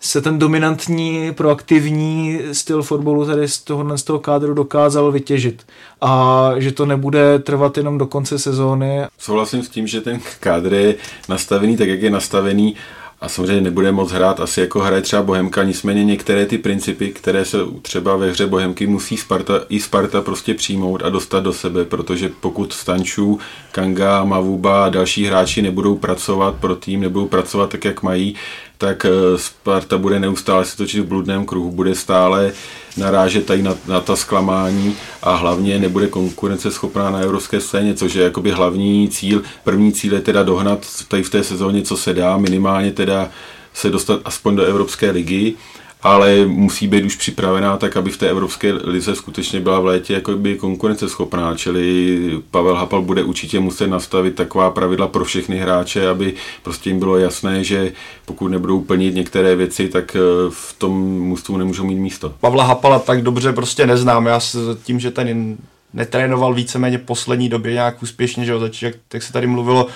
se 0.00 0.20
ten 0.20 0.38
dominantní, 0.38 1.32
proaktivní 1.34 2.40
styl 2.52 2.82
fotbalu 2.82 3.26
tady 3.26 3.48
z 3.48 3.58
tohohle 3.58 3.98
z 3.98 4.02
toho 4.02 4.18
kádru 4.18 4.54
dokázal 4.54 5.12
vytěžit. 5.12 5.66
A 6.00 6.50
že 6.56 6.72
to 6.72 6.86
nebude 6.86 7.38
trvat 7.38 7.76
jenom 7.76 7.98
do 7.98 8.06
konce 8.06 8.38
sezóny. 8.38 9.02
Souhlasím 9.18 9.62
s 9.62 9.68
tím, 9.68 9.86
že 9.86 10.00
ten 10.00 10.20
kádr 10.40 10.74
je 10.74 10.94
nastavený 11.28 11.76
tak, 11.76 11.88
jak 11.88 12.02
je 12.02 12.10
nastavený 12.10 12.76
a 13.22 13.28
samozřejmě 13.28 13.60
nebude 13.60 13.92
moc 13.92 14.10
hrát 14.10 14.40
asi 14.40 14.60
jako 14.60 14.80
hraje 14.80 15.02
třeba 15.02 15.22
Bohemka, 15.22 15.62
nicméně 15.62 16.04
některé 16.04 16.46
ty 16.46 16.58
principy, 16.58 17.08
které 17.08 17.44
se 17.44 17.58
třeba 17.82 18.16
ve 18.16 18.30
hře 18.30 18.46
Bohemky 18.46 18.86
musí 18.86 19.16
Sparta, 19.16 19.60
i 19.68 19.80
Sparta 19.80 20.20
prostě 20.20 20.54
přijmout 20.54 21.02
a 21.04 21.08
dostat 21.08 21.40
do 21.40 21.52
sebe, 21.52 21.84
protože 21.84 22.30
pokud 22.40 22.72
Stančů, 22.72 23.38
Kanga, 23.72 24.24
Mavuba 24.24 24.84
a 24.84 24.88
další 24.88 25.26
hráči 25.26 25.62
nebudou 25.62 25.96
pracovat 25.96 26.54
pro 26.54 26.76
tým, 26.76 27.00
nebudou 27.00 27.28
pracovat 27.28 27.70
tak, 27.70 27.84
jak 27.84 28.02
mají, 28.02 28.34
tak 28.82 29.04
eh, 29.04 29.38
Sparta 29.38 29.98
bude 29.98 30.20
neustále 30.20 30.64
se 30.64 30.76
točit 30.76 31.00
v 31.00 31.06
bludném 31.06 31.46
kruhu, 31.46 31.70
bude 31.70 31.94
stále 31.94 32.52
narážet 32.96 33.46
tady 33.46 33.62
na, 33.62 33.74
na 33.86 34.00
ta 34.00 34.16
zklamání 34.16 34.96
a 35.22 35.34
hlavně 35.34 35.78
nebude 35.78 36.06
konkurenceschopná 36.06 37.10
na 37.10 37.18
evropské 37.18 37.60
scéně, 37.60 37.94
což 37.94 38.14
je 38.14 38.24
jakoby 38.24 38.50
hlavní 38.50 39.08
cíl. 39.08 39.42
První 39.64 39.92
cíl 39.92 40.14
je 40.14 40.20
teda 40.20 40.42
dohnat 40.42 40.86
tady 41.08 41.22
v 41.22 41.30
té 41.30 41.44
sezóně, 41.44 41.82
co 41.82 41.96
se 41.96 42.14
dá, 42.14 42.36
minimálně 42.36 42.92
teda 42.92 43.30
se 43.74 43.90
dostat 43.90 44.20
aspoň 44.24 44.56
do 44.56 44.64
Evropské 44.64 45.10
ligy 45.10 45.54
ale 46.02 46.46
musí 46.46 46.88
být 46.88 47.04
už 47.04 47.16
připravená 47.16 47.76
tak, 47.76 47.96
aby 47.96 48.10
v 48.10 48.16
té 48.16 48.28
Evropské 48.28 48.72
lize 48.72 49.14
skutečně 49.14 49.60
byla 49.60 49.80
v 49.80 49.84
létě 49.84 50.14
jako 50.14 50.32
by 50.32 50.56
konkurenceschopná, 50.56 51.56
čili 51.56 52.18
Pavel 52.50 52.74
Hapal 52.74 53.02
bude 53.02 53.22
určitě 53.22 53.60
muset 53.60 53.86
nastavit 53.86 54.34
taková 54.34 54.70
pravidla 54.70 55.06
pro 55.06 55.24
všechny 55.24 55.58
hráče, 55.58 56.08
aby 56.08 56.34
prostě 56.62 56.90
jim 56.90 56.98
bylo 56.98 57.16
jasné, 57.16 57.64
že 57.64 57.92
pokud 58.24 58.48
nebudou 58.48 58.80
plnit 58.80 59.14
některé 59.14 59.56
věci, 59.56 59.88
tak 59.88 60.16
eh, 60.16 60.20
v 60.50 60.74
tom 60.78 61.20
mužstvu 61.20 61.56
nemůžou 61.56 61.84
mít 61.84 61.98
místo. 61.98 62.34
Pavla 62.40 62.64
Hapala 62.64 62.98
tak 62.98 63.22
dobře 63.22 63.52
prostě 63.52 63.86
neznám, 63.86 64.26
já 64.26 64.40
s 64.40 64.76
tím, 64.82 65.00
že 65.00 65.10
ten 65.10 65.56
netrénoval 65.94 66.54
víceméně 66.54 66.98
poslední 66.98 67.48
době 67.48 67.72
nějak 67.72 68.02
úspěšně, 68.02 68.44
že 68.44 68.52
jo, 68.52 68.60
jak, 68.82 68.94
jak 69.14 69.22
se 69.22 69.32
tady 69.32 69.46
mluvilo, 69.46 69.86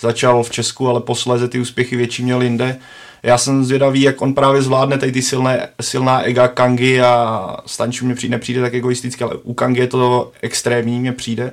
začal 0.00 0.42
v 0.42 0.50
Česku, 0.50 0.88
ale 0.88 1.00
posléze 1.00 1.48
ty 1.48 1.60
úspěchy 1.60 1.96
větší 1.96 2.22
měl 2.22 2.42
jinde 2.42 2.78
já 3.22 3.38
jsem 3.38 3.64
zvědavý, 3.64 4.02
jak 4.02 4.22
on 4.22 4.34
právě 4.34 4.62
zvládne 4.62 4.98
tady 4.98 5.12
ty 5.12 5.22
silné, 5.22 5.68
silná 5.80 6.22
ega 6.22 6.48
Kangy 6.48 7.00
a 7.00 7.56
Stanču 7.66 8.04
mě 8.04 8.14
přijde, 8.14 8.30
nepřijde 8.30 8.60
tak 8.60 8.74
egoisticky, 8.74 9.24
ale 9.24 9.34
u 9.34 9.54
Kangy 9.54 9.80
je 9.80 9.86
to 9.86 10.32
extrémní, 10.42 11.00
mě 11.00 11.12
přijde. 11.12 11.52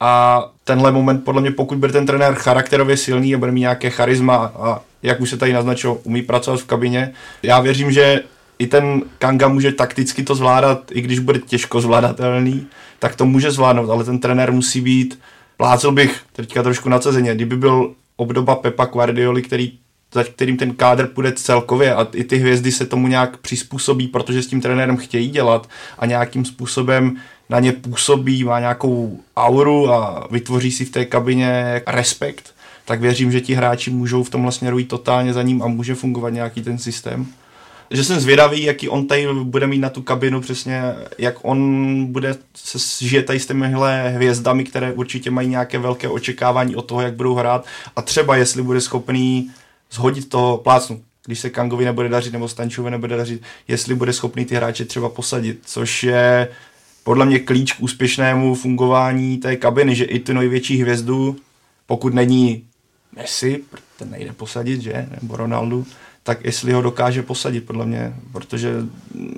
A 0.00 0.44
tenhle 0.64 0.92
moment, 0.92 1.24
podle 1.24 1.40
mě, 1.40 1.50
pokud 1.50 1.78
bude 1.78 1.92
ten 1.92 2.06
trenér 2.06 2.34
charakterově 2.34 2.96
silný 2.96 3.34
a 3.34 3.38
bude 3.38 3.52
mít 3.52 3.60
nějaké 3.60 3.90
charisma 3.90 4.36
a 4.36 4.80
jak 5.02 5.20
už 5.20 5.30
se 5.30 5.36
tady 5.36 5.52
naznačilo, 5.52 5.94
umí 5.94 6.22
pracovat 6.22 6.60
v 6.60 6.64
kabině, 6.64 7.12
já 7.42 7.60
věřím, 7.60 7.92
že 7.92 8.22
i 8.58 8.66
ten 8.66 9.02
Kanga 9.18 9.48
může 9.48 9.72
takticky 9.72 10.22
to 10.22 10.34
zvládat, 10.34 10.90
i 10.92 11.00
když 11.00 11.18
bude 11.18 11.38
těžko 11.38 11.80
zvládatelný, 11.80 12.66
tak 12.98 13.16
to 13.16 13.26
může 13.26 13.50
zvládnout, 13.50 13.90
ale 13.90 14.04
ten 14.04 14.18
trenér 14.18 14.52
musí 14.52 14.80
být, 14.80 15.18
plácel 15.56 15.92
bych 15.92 16.20
teďka 16.32 16.62
trošku 16.62 16.88
na 16.88 16.98
cezeně, 16.98 17.34
kdyby 17.34 17.56
byl 17.56 17.94
obdoba 18.16 18.54
Pepa 18.54 18.84
Guardioli, 18.84 19.42
který 19.42 19.72
za 20.14 20.24
kterým 20.24 20.56
ten 20.56 20.74
kádr 20.74 21.06
půjde 21.06 21.32
celkově 21.32 21.94
a 21.94 22.06
i 22.14 22.24
ty 22.24 22.36
hvězdy 22.36 22.72
se 22.72 22.86
tomu 22.86 23.08
nějak 23.08 23.36
přizpůsobí, 23.36 24.08
protože 24.08 24.42
s 24.42 24.46
tím 24.46 24.60
trenérem 24.60 24.96
chtějí 24.96 25.30
dělat 25.30 25.68
a 25.98 26.06
nějakým 26.06 26.44
způsobem 26.44 27.16
na 27.48 27.60
ně 27.60 27.72
působí, 27.72 28.44
má 28.44 28.60
nějakou 28.60 29.20
auru 29.36 29.92
a 29.92 30.28
vytvoří 30.30 30.72
si 30.72 30.84
v 30.84 30.90
té 30.90 31.04
kabině 31.04 31.82
respekt, 31.86 32.54
tak 32.84 33.00
věřím, 33.00 33.32
že 33.32 33.40
ti 33.40 33.54
hráči 33.54 33.90
můžou 33.90 34.22
v 34.22 34.30
tomhle 34.30 34.52
směru 34.52 34.78
jít 34.78 34.88
totálně 34.88 35.32
za 35.32 35.42
ním 35.42 35.62
a 35.62 35.66
může 35.66 35.94
fungovat 35.94 36.30
nějaký 36.30 36.62
ten 36.62 36.78
systém. 36.78 37.26
Že 37.90 38.04
jsem 38.04 38.20
zvědavý, 38.20 38.62
jaký 38.62 38.88
on 38.88 39.06
tady 39.06 39.26
bude 39.42 39.66
mít 39.66 39.78
na 39.78 39.90
tu 39.90 40.02
kabinu, 40.02 40.40
přesně 40.40 40.82
jak 41.18 41.34
on 41.42 42.06
bude 42.12 42.34
se 42.56 43.06
žije 43.06 43.22
tady 43.22 43.40
s 43.40 43.46
těmihle 43.46 44.08
hvězdami, 44.08 44.64
které 44.64 44.92
určitě 44.92 45.30
mají 45.30 45.48
nějaké 45.48 45.78
velké 45.78 46.08
očekávání 46.08 46.76
od 46.76 46.82
toho, 46.82 47.00
jak 47.00 47.14
budou 47.14 47.34
hrát 47.34 47.66
a 47.96 48.02
třeba 48.02 48.36
jestli 48.36 48.62
bude 48.62 48.80
schopný 48.80 49.50
zhodit 49.94 50.28
toho 50.28 50.58
plácnu, 50.58 51.02
když 51.26 51.40
se 51.40 51.50
Kangovi 51.50 51.84
nebude 51.84 52.08
dařit 52.08 52.32
nebo 52.32 52.48
Stančovi 52.48 52.90
nebude 52.90 53.16
dařit, 53.16 53.42
jestli 53.68 53.94
bude 53.94 54.12
schopný 54.12 54.44
ty 54.44 54.54
hráče 54.54 54.84
třeba 54.84 55.08
posadit, 55.08 55.60
což 55.64 56.02
je 56.04 56.48
podle 57.04 57.26
mě 57.26 57.38
klíč 57.38 57.72
k 57.72 57.82
úspěšnému 57.82 58.54
fungování 58.54 59.38
té 59.38 59.56
kabiny, 59.56 59.94
že 59.94 60.04
i 60.04 60.18
tu 60.18 60.32
největší 60.32 60.82
hvězdu, 60.82 61.36
pokud 61.86 62.14
není 62.14 62.64
Messi, 63.16 63.62
ten 63.98 64.10
nejde 64.10 64.32
posadit, 64.32 64.82
že, 64.82 65.08
nebo 65.20 65.36
Ronaldo, 65.36 65.84
tak 66.26 66.44
jestli 66.44 66.72
ho 66.72 66.82
dokáže 66.82 67.22
posadit, 67.22 67.66
podle 67.66 67.86
mě, 67.86 68.14
protože 68.32 68.74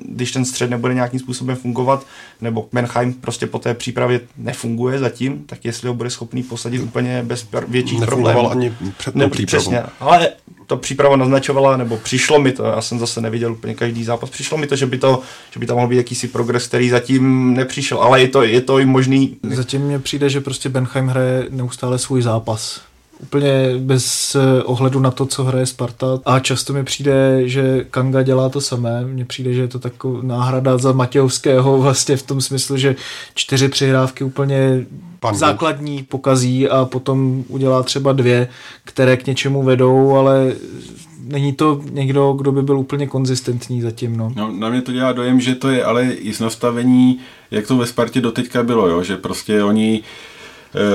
když 0.03 0.33
ten 0.33 0.45
střed 0.45 0.71
nebude 0.71 0.95
nějakým 0.95 1.21
způsobem 1.21 1.57
fungovat, 1.57 2.07
nebo 2.41 2.69
Menheim 2.73 3.13
prostě 3.13 3.47
po 3.47 3.59
té 3.59 3.75
přípravě 3.75 4.21
nefunguje 4.37 4.99
zatím, 4.99 5.45
tak 5.47 5.65
jestli 5.65 5.89
ho 5.89 5.95
bude 5.95 6.11
schopný 6.11 6.43
posadit 6.43 6.83
úplně 6.83 7.23
bez 7.23 7.47
větších 7.69 8.01
problémů. 8.01 8.51
ani 8.51 8.75
před 8.97 9.15
Ne, 9.15 9.29
přesně, 9.29 9.83
ale 10.01 10.29
to 10.67 10.77
příprava 10.77 11.17
naznačovala, 11.17 11.77
nebo 11.77 11.97
přišlo 11.97 12.39
mi 12.39 12.53
to, 12.53 12.65
já 12.65 12.81
jsem 12.81 12.99
zase 12.99 13.21
neviděl 13.21 13.53
úplně 13.53 13.75
každý 13.75 14.05
zápas, 14.05 14.31
přišlo 14.31 14.59
mi 14.59 14.67
to, 14.67 14.77
že 14.77 14.87
by, 14.87 14.99
to, 14.99 15.23
že 15.51 15.61
by 15.61 15.67
tam 15.67 15.77
mohl 15.77 15.89
být 15.89 15.97
jakýsi 15.97 16.29
progres, 16.29 16.67
který 16.67 16.91
zatím 16.91 17.55
nepřišel, 17.55 17.99
ale 17.99 18.21
je 18.21 18.29
to, 18.29 18.43
je 18.43 18.61
to 18.61 18.79
i 18.79 18.87
možný. 18.87 19.37
Zatím 19.43 19.81
mně 19.81 19.99
přijde, 19.99 20.31
že 20.31 20.41
prostě 20.41 20.69
Benheim 20.69 21.09
hraje 21.09 21.47
neustále 21.51 21.99
svůj 21.99 22.23
zápas. 22.23 22.81
Úplně 23.23 23.75
bez 23.79 24.35
eh, 24.35 24.63
ohledu 24.63 25.01
na 25.01 25.11
to, 25.11 25.27
co 25.27 25.45
hraje 25.45 25.67
Sparta. 25.67 26.07
A 26.25 26.39
často 26.41 26.73
mi 26.73 26.85
přijde, 26.85 27.49
že 27.49 27.87
Kanga 27.91 28.23
dělá 28.23 28.49
to 28.49 28.61
samé. 28.61 29.05
Mně 29.05 29.25
přijde, 29.25 29.53
že 29.55 29.61
je 29.61 29.69
to 29.69 29.79
taková 29.79 30.19
náhrada 30.23 30.79
za 30.79 30.93
Matějovského 30.93 31.79
vlastně 31.83 32.17
v 32.17 32.23
tom 32.23 32.41
smyslu, 32.41 32.77
že 32.77 32.97
čtyři 33.35 33.69
přihrávky 33.69 34.25
úplně 34.25 34.87
Pan 35.21 35.33
Bůh. 35.33 35.41
základní 35.41 36.03
pokazí 36.03 36.69
a 36.69 36.85
potom 36.85 37.45
udělá 37.49 37.83
třeba 37.83 38.13
dvě, 38.13 38.49
které 38.85 39.17
k 39.17 39.27
něčemu 39.27 39.63
vedou, 39.63 40.17
ale 40.17 40.53
není 41.27 41.53
to 41.53 41.81
někdo, 41.91 42.33
kdo 42.33 42.53
by 42.53 42.63
byl 42.63 42.79
úplně 42.79 43.07
konzistentní 43.07 43.83
zatím. 43.83 44.17
No. 44.17 44.33
No, 44.37 44.53
na 44.53 44.69
mě 44.69 44.83
to 44.83 44.93
dělá 44.93 45.13
dojem, 45.13 45.41
že 45.41 45.55
to 45.55 45.69
je 45.69 45.85
ale 45.85 46.05
i 46.05 46.35
z 46.35 46.41
nastavení, 46.41 47.19
jak 47.51 47.67
to 47.67 47.77
ve 47.77 47.87
Spartě 47.87 48.21
doteďka 48.21 48.63
bylo, 48.63 48.89
jo? 48.89 49.03
že 49.03 49.17
prostě 49.17 49.63
oni 49.63 50.03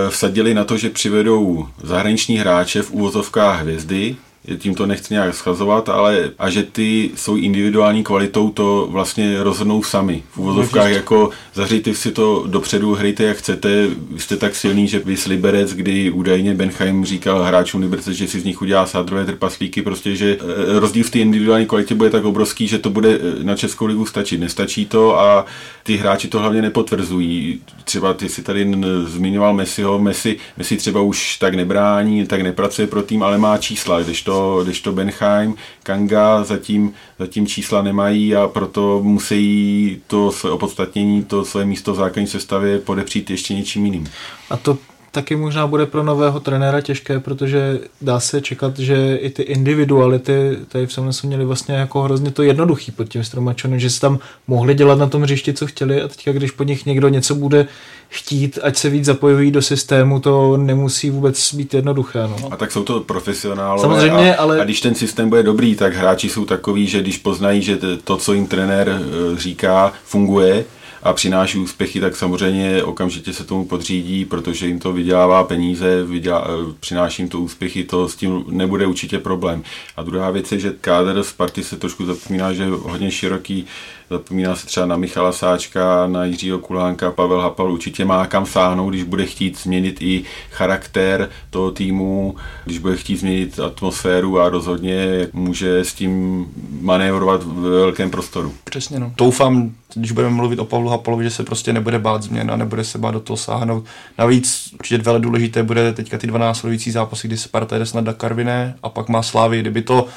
vsadili 0.09 0.53
na 0.53 0.63
to, 0.63 0.77
že 0.77 0.89
přivedou 0.89 1.67
zahraniční 1.83 2.37
hráče 2.37 2.81
v 2.81 2.91
úvozovkách 2.91 3.61
hvězdy, 3.61 4.15
tím 4.57 4.75
to 4.75 4.85
nechci 4.85 5.13
nějak 5.13 5.35
schazovat, 5.35 5.89
ale 5.89 6.29
a 6.39 6.49
že 6.49 6.63
ty 6.63 7.11
jsou 7.15 7.35
individuální 7.35 8.03
kvalitou, 8.03 8.49
to 8.49 8.87
vlastně 8.91 9.43
rozhodnou 9.43 9.83
sami. 9.83 10.23
V 10.31 10.37
úvozovkách 10.37 10.91
jako 10.91 11.29
zařijte 11.53 11.93
si 11.93 12.11
to 12.11 12.43
dopředu, 12.47 12.93
hrajte 12.93 13.23
jak 13.23 13.37
chcete, 13.37 13.87
vy 14.11 14.19
jste 14.19 14.37
tak 14.37 14.55
silný, 14.55 14.87
že 14.87 14.99
vy 14.99 15.15
Liberec, 15.27 15.73
kdy 15.73 16.11
údajně 16.11 16.53
Benheim 16.53 17.05
říkal 17.05 17.43
hráčům 17.43 17.81
Liberce, 17.81 18.13
že 18.13 18.27
si 18.27 18.39
z 18.39 18.43
nich 18.43 18.61
udělá 18.61 18.85
sádrové 18.85 19.25
trpaslíky, 19.25 19.81
prostě, 19.81 20.15
že 20.15 20.37
eh, 20.39 20.79
rozdíl 20.79 21.03
v 21.03 21.09
té 21.09 21.19
individuální 21.19 21.65
kvalitě 21.65 21.95
bude 21.95 22.09
tak 22.09 22.25
obrovský, 22.25 22.67
že 22.67 22.79
to 22.79 22.89
bude 22.89 23.09
eh, 23.09 23.43
na 23.43 23.55
Českou 23.55 23.85
ligu 23.85 24.05
stačit. 24.05 24.39
Nestačí 24.39 24.85
to 24.85 25.19
a 25.19 25.45
ty 25.83 25.97
hráči 25.97 26.27
to 26.27 26.39
hlavně 26.39 26.61
nepotvrzují. 26.61 27.61
Třeba 27.83 28.13
ty 28.13 28.29
si 28.29 28.41
tady 28.43 28.71
zmiňoval 29.05 29.53
Messiho, 29.53 29.99
Messi, 29.99 30.37
Messi 30.57 30.77
třeba 30.77 31.01
už 31.01 31.37
tak 31.37 31.53
nebrání, 31.53 32.27
tak 32.27 32.41
nepracuje 32.41 32.87
pro 32.87 33.01
tým, 33.01 33.23
ale 33.23 33.37
má 33.37 33.57
čísla, 33.57 34.01
když 34.01 34.21
to, 34.21 34.30
když 34.63 34.81
to 34.81 34.91
Benheim, 34.91 35.55
Kanga 35.83 36.43
zatím, 36.43 36.93
zatím 37.19 37.47
čísla 37.47 37.81
nemají 37.81 38.35
a 38.35 38.47
proto 38.47 38.99
musí 39.03 40.01
to 40.07 40.31
své 40.31 40.51
opodstatnění, 40.51 41.23
to 41.23 41.45
své 41.45 41.65
místo 41.65 41.93
v 41.93 41.95
základní 41.95 42.27
sestavě 42.27 42.79
podepřít 42.79 43.29
ještě 43.29 43.53
něčím 43.53 43.85
jiným. 43.85 44.07
A 44.49 44.57
to 44.57 44.77
taky 45.11 45.35
možná 45.35 45.67
bude 45.67 45.85
pro 45.85 46.03
nového 46.03 46.39
trenéra 46.39 46.81
těžké, 46.81 47.19
protože 47.19 47.79
dá 48.01 48.19
se 48.19 48.41
čekat, 48.41 48.79
že 48.79 49.15
i 49.15 49.29
ty 49.29 49.43
individuality 49.43 50.57
tady 50.67 50.87
v 50.87 50.93
Semnesu 50.93 51.27
měli 51.27 51.45
vlastně 51.45 51.75
jako 51.75 52.01
hrozně 52.01 52.31
to 52.31 52.43
jednoduchý 52.43 52.91
pod 52.91 53.09
tím 53.09 53.23
Stromačonem, 53.23 53.79
že 53.79 53.89
si 53.89 53.99
tam 54.01 54.19
mohli 54.47 54.73
dělat 54.73 54.99
na 54.99 55.07
tom 55.07 55.21
hřišti, 55.21 55.53
co 55.53 55.67
chtěli 55.67 56.01
a 56.01 56.07
teďka, 56.07 56.31
když 56.31 56.51
po 56.51 56.63
nich 56.63 56.85
někdo 56.85 57.07
něco 57.09 57.35
bude 57.35 57.67
chtít, 58.09 58.59
ať 58.63 58.77
se 58.77 58.89
víc 58.89 59.05
zapojují 59.05 59.51
do 59.51 59.61
systému, 59.61 60.19
to 60.19 60.57
nemusí 60.57 61.09
vůbec 61.09 61.53
být 61.53 61.73
jednoduché. 61.73 62.19
No. 62.27 62.37
A 62.51 62.57
tak 62.57 62.71
jsou 62.71 62.83
to 62.83 62.99
profesionálové. 62.99 63.81
Samozřejmě, 63.81 64.35
a, 64.35 64.41
ale- 64.41 64.61
A 64.61 64.63
když 64.63 64.81
ten 64.81 64.95
systém 64.95 65.29
bude 65.29 65.43
dobrý, 65.43 65.75
tak 65.75 65.93
hráči 65.93 66.29
jsou 66.29 66.45
takový, 66.45 66.87
že 66.87 67.01
když 67.01 67.17
poznají, 67.17 67.61
že 67.61 67.77
to, 68.03 68.17
co 68.17 68.33
jim 68.33 68.47
trenér 68.47 68.89
eh, 68.89 69.37
říká, 69.39 69.93
funguje 70.05 70.65
a 71.03 71.13
přináší 71.13 71.57
úspěchy, 71.57 71.99
tak 71.99 72.15
samozřejmě 72.15 72.83
okamžitě 72.83 73.33
se 73.33 73.43
tomu 73.43 73.65
podřídí, 73.65 74.25
protože 74.25 74.67
jim 74.67 74.79
to 74.79 74.93
vydělává 74.93 75.43
peníze, 75.43 76.03
vydělá, 76.03 76.47
eh, 76.47 76.73
přináší 76.79 77.21
jim 77.21 77.29
to 77.29 77.39
úspěchy, 77.39 77.83
to 77.83 78.09
s 78.09 78.15
tím 78.15 78.43
nebude 78.47 78.87
určitě 78.87 79.19
problém. 79.19 79.63
A 79.97 80.03
druhá 80.03 80.31
věc 80.31 80.51
je, 80.51 80.59
že 80.59 80.73
kádr 80.81 81.23
Sparty 81.23 81.63
se 81.63 81.77
trošku 81.77 82.05
zapomíná, 82.05 82.53
že 82.53 82.63
je 82.63 82.69
hodně 82.69 83.11
široký, 83.11 83.65
zapomíná 84.11 84.55
se 84.55 84.67
třeba 84.67 84.85
na 84.85 84.97
Michala 84.97 85.31
Sáčka, 85.31 86.07
na 86.07 86.25
Jiřího 86.25 86.59
Kulánka, 86.59 87.11
Pavel 87.11 87.41
Hapal 87.41 87.71
určitě 87.71 88.05
má 88.05 88.27
kam 88.27 88.45
sáhnout, 88.45 88.89
když 88.89 89.03
bude 89.03 89.25
chtít 89.25 89.59
změnit 89.59 90.01
i 90.01 90.23
charakter 90.49 91.29
toho 91.49 91.71
týmu, 91.71 92.35
když 92.65 92.77
bude 92.77 92.97
chtít 92.97 93.17
změnit 93.17 93.59
atmosféru 93.59 94.39
a 94.39 94.49
rozhodně 94.49 95.27
může 95.33 95.79
s 95.79 95.93
tím 95.93 96.45
manévrovat 96.81 97.43
v 97.43 97.59
velkém 97.59 98.11
prostoru. 98.11 98.53
Přesně, 98.63 98.99
no. 98.99 99.13
Doufám, 99.17 99.71
když 99.95 100.11
budeme 100.11 100.35
mluvit 100.35 100.59
o 100.59 100.65
Pavlu 100.65 100.89
Hapalovi, 100.89 101.23
že 101.23 101.29
se 101.29 101.43
prostě 101.43 101.73
nebude 101.73 101.99
bát 101.99 102.23
změn 102.23 102.51
a 102.51 102.55
nebude 102.55 102.83
se 102.83 102.97
bát 102.97 103.11
do 103.11 103.19
toho 103.19 103.37
sáhnout. 103.37 103.85
Navíc 104.17 104.73
určitě 104.79 105.03
vele 105.03 105.19
důležité 105.19 105.63
bude 105.63 105.93
teďka 105.93 106.17
ty 106.17 106.27
dva 106.27 106.39
následující 106.39 106.91
zápasy, 106.91 107.27
kdy 107.27 107.37
Sparta 107.37 107.77
jde 107.77 107.85
snad 107.85 108.05
na 108.05 108.13
Karviné 108.13 108.75
a 108.83 108.89
pak 108.89 109.09
má 109.09 109.23
Slávy. 109.23 109.59
Kdyby 109.59 109.81
to 109.81 110.07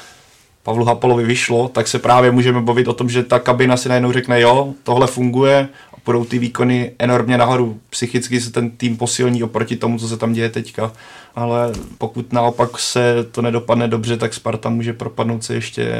Pavlu 0.65 0.85
Hapalovi 0.85 1.23
vyšlo, 1.23 1.67
tak 1.67 1.87
se 1.87 1.99
právě 1.99 2.31
můžeme 2.31 2.61
bavit 2.61 2.87
o 2.87 2.93
tom, 2.93 3.09
že 3.09 3.23
ta 3.23 3.39
kabina 3.39 3.77
si 3.77 3.89
najednou 3.89 4.11
řekne, 4.11 4.41
jo, 4.41 4.73
tohle 4.83 5.07
funguje 5.07 5.69
a 5.93 5.95
budou 6.05 6.25
ty 6.25 6.39
výkony 6.39 6.91
enormně 6.99 7.37
nahoru. 7.37 7.79
Psychicky 7.89 8.41
se 8.41 8.51
ten 8.51 8.71
tým 8.71 8.97
posilní 8.97 9.43
oproti 9.43 9.75
tomu, 9.75 9.99
co 9.99 10.07
se 10.07 10.17
tam 10.17 10.33
děje 10.33 10.49
teďka. 10.49 10.91
Ale 11.35 11.73
pokud 11.97 12.33
naopak 12.33 12.79
se 12.79 13.25
to 13.31 13.41
nedopadne 13.41 13.87
dobře, 13.87 14.17
tak 14.17 14.33
Sparta 14.33 14.69
může 14.69 14.93
propadnout 14.93 15.43
se 15.43 15.53
ještě 15.53 15.91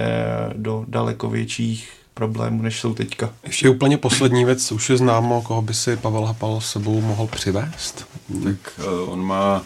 do 0.54 0.86
daleko 0.88 1.30
větších 1.30 1.90
problémů, 2.14 2.62
než 2.62 2.80
jsou 2.80 2.94
teďka. 2.94 3.30
Ještě 3.44 3.70
úplně 3.70 3.98
poslední 3.98 4.46
věc, 4.46 4.72
už 4.72 4.90
je 4.90 4.98
známo, 4.98 5.42
koho 5.42 5.62
by 5.62 5.74
si 5.74 5.98
Pavel 5.98 6.26
Hapal 6.26 6.62
s 6.62 6.72
sebou 6.72 7.02
mohl 7.02 7.28
přivést? 7.28 8.08
Tak 8.44 8.80
eh, 8.80 8.84
on 9.08 9.26
má 9.26 9.64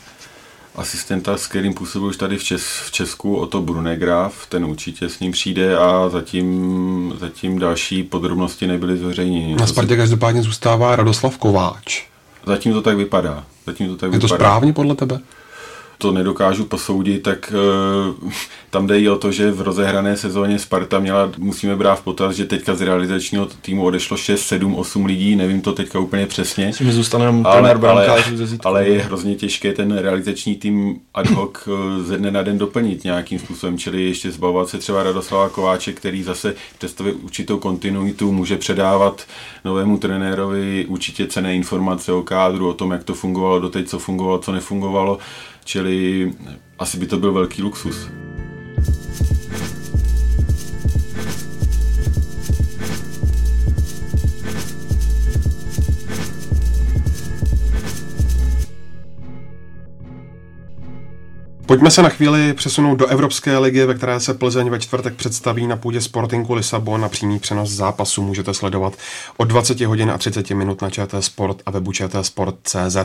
asistenta, 0.80 1.38
s 1.38 1.48
kterým 1.48 1.74
působil 1.74 2.08
už 2.10 2.18
tady 2.18 2.38
v, 2.38 2.44
Čes, 2.44 2.64
v 2.86 2.92
Česku, 2.92 3.36
o 3.36 3.46
to 3.48 3.62
Brunegraf, 3.62 4.46
ten 4.50 4.66
určitě 4.66 5.10
s 5.10 5.20
ním 5.20 5.32
přijde 5.32 5.78
a 5.78 6.10
zatím, 6.10 7.14
zatím 7.20 7.60
další 7.60 8.04
podrobnosti 8.04 8.68
nebyly 8.68 8.98
zveřejněny. 8.98 9.52
Na 9.52 9.58
To 9.58 9.68
Spartě 9.68 9.98
každopádně 9.98 10.42
zůstává 10.42 10.96
Radoslav 10.96 11.38
Kováč. 11.38 12.06
Zatím 12.46 12.74
to 12.74 12.82
tak 12.82 12.98
vypadá. 12.98 13.44
Zatím 13.66 13.88
to 13.88 13.96
tak 13.96 14.14
Je 14.14 14.20
to 14.20 14.26
vypadá. 14.28 14.38
správně 14.40 14.74
podle 14.74 14.96
tebe? 14.96 15.20
To 16.02 16.12
nedokážu 16.12 16.66
posoudit, 16.66 17.24
tak 17.24 17.54
uh, 18.24 18.32
tam 18.70 18.88
jde 18.88 19.00
i 19.00 19.10
o 19.10 19.18
to, 19.18 19.32
že 19.32 19.52
v 19.52 19.62
rozehrané 19.62 20.18
sezóně 20.18 20.60
Sparta 20.60 21.00
měla, 21.00 21.32
musíme 21.38 21.76
brát 21.76 21.96
v 21.96 22.04
potaz, 22.04 22.36
že 22.36 22.46
teďka 22.46 22.76
z 22.76 22.82
realizačního 22.82 23.46
týmu 23.46 23.84
odešlo 23.84 24.18
6, 24.18 24.42
7, 24.42 24.76
8 24.76 25.06
lidí, 25.06 25.36
nevím 25.36 25.62
to 25.62 25.74
teďka 25.74 26.00
úplně 26.00 26.26
přesně. 26.26 26.68
Myslím, 26.68 26.88
že 26.88 26.94
zůstane 26.94 27.26
jenom 27.26 27.46
Ale, 27.46 27.70
ale, 27.70 27.80
brankářů 27.80 28.38
ze 28.38 28.48
Zítku. 28.48 28.68
ale 28.68 28.88
je 28.88 29.02
hrozně 29.02 29.36
těžké 29.36 29.74
ten 29.74 29.98
realizační 29.98 30.56
tým 30.56 31.00
ad 31.14 31.30
hoc 31.30 31.54
eh, 31.68 32.04
ze 32.04 32.18
dne 32.18 32.32
na 32.32 32.42
den 32.42 32.58
doplnit 32.58 33.04
nějakým 33.04 33.40
způsobem, 33.40 33.78
čili 33.78 34.04
ještě 34.04 34.32
zbavovat 34.32 34.70
se 34.70 34.78
třeba 34.78 35.04
Radoslava 35.04 35.50
Kováče, 35.50 35.94
který 35.94 36.24
zase 36.24 36.56
představuje 36.78 37.16
určitou 37.16 37.58
kontinuitu, 37.58 38.32
může 38.32 38.58
předávat 38.58 39.26
novému 39.66 39.98
trenérovi 39.98 40.86
určitě 40.86 41.28
cené 41.28 41.56
informace 41.56 42.12
o 42.12 42.22
kádru, 42.22 42.70
o 42.70 42.74
tom, 42.74 42.92
jak 42.92 43.04
to 43.04 43.14
fungovalo 43.14 43.60
doteď, 43.60 43.88
co 43.88 44.00
fungovalo, 44.00 44.40
co 44.40 44.52
nefungovalo, 44.52 45.18
čili 45.70 46.32
asi 46.80 46.98
by 46.98 47.06
to 47.08 47.18
byl 47.18 47.34
velký 47.34 47.62
luxus. 47.62 48.10
Pojďme 61.70 61.92
se 61.92 62.02
na 62.02 62.10
chvíli 62.10 62.54
přesunout 62.54 62.96
do 62.96 63.08
Evropské 63.08 63.58
ligy, 63.58 63.86
ve 63.86 63.94
které 63.94 64.20
se 64.20 64.34
Plzeň 64.34 64.70
ve 64.70 64.80
čtvrtek 64.80 65.16
představí 65.16 65.68
na 65.68 65.76
půdě 65.76 66.02
Sportingu 66.02 66.54
Lisabon 66.54 67.02
na 67.02 67.10
přímý 67.10 67.40
přenos 67.40 67.70
zápasu. 67.70 68.22
Můžete 68.22 68.54
sledovat 68.54 68.94
od 69.38 69.46
20 69.46 69.82
hodin 69.82 70.12
a 70.12 70.18
30 70.18 70.50
minut 70.50 70.82
na 70.82 70.90
ČT 70.90 71.24
Sport 71.24 71.62
a 71.66 71.72
webu 71.72 71.92
ČT 71.92 72.26
Sport.cz. 72.26 72.98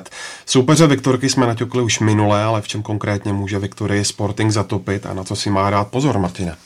Soupeře 0.47 0.87
Viktorky 0.87 1.29
jsme 1.29 1.47
naťukli 1.47 1.83
už 1.83 2.01
minule, 2.01 2.45
ale 2.45 2.61
v 2.61 2.69
čem 2.69 2.83
konkrétně 2.83 3.33
může 3.33 3.59
Viktorii 3.59 4.05
Sporting 4.05 4.53
zatopit 4.53 5.07
a 5.07 5.15
na 5.15 5.25
co 5.25 5.37
si 5.37 5.51
má 5.51 5.71
dát 5.71 5.89
pozor, 5.89 6.19
Martine? 6.19 6.57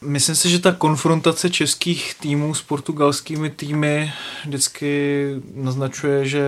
Myslím 0.00 0.36
si, 0.36 0.50
že 0.50 0.58
ta 0.58 0.72
konfrontace 0.72 1.50
českých 1.50 2.14
týmů 2.20 2.54
s 2.54 2.62
portugalskými 2.62 3.50
týmy 3.50 4.12
vždycky 4.46 5.28
naznačuje, 5.54 6.28
že 6.28 6.44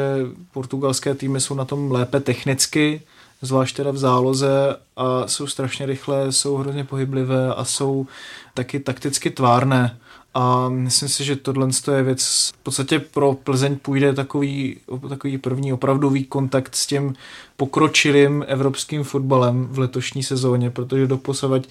portugalské 0.52 1.14
týmy 1.14 1.40
jsou 1.40 1.54
na 1.54 1.64
tom 1.64 1.92
lépe 1.92 2.20
technicky, 2.20 3.02
zvlášť 3.46 3.76
teda 3.76 3.90
v 3.90 3.98
záloze 3.98 4.76
a 4.96 5.26
jsou 5.26 5.46
strašně 5.46 5.86
rychlé, 5.86 6.32
jsou 6.32 6.56
hrozně 6.56 6.84
pohyblivé 6.84 7.54
a 7.54 7.64
jsou 7.64 8.06
taky 8.54 8.80
takticky 8.80 9.30
tvárné. 9.30 9.98
a 10.38 10.68
myslím 10.68 11.08
si, 11.08 11.24
že 11.24 11.36
tohle 11.36 11.68
je 11.96 12.02
věc, 12.02 12.52
v 12.54 12.62
podstatě 12.62 12.98
pro 12.98 13.32
Plzeň 13.34 13.76
půjde 13.76 14.12
takový, 14.12 14.76
takový 15.08 15.38
první 15.38 15.72
opravdový 15.72 16.24
kontakt 16.24 16.74
s 16.74 16.86
tím 16.86 17.14
pokročilým 17.56 18.44
evropským 18.48 19.04
fotbalem 19.04 19.68
v 19.70 19.78
letošní 19.78 20.22
sezóně, 20.22 20.70
protože 20.70 21.06
doposavať 21.06 21.68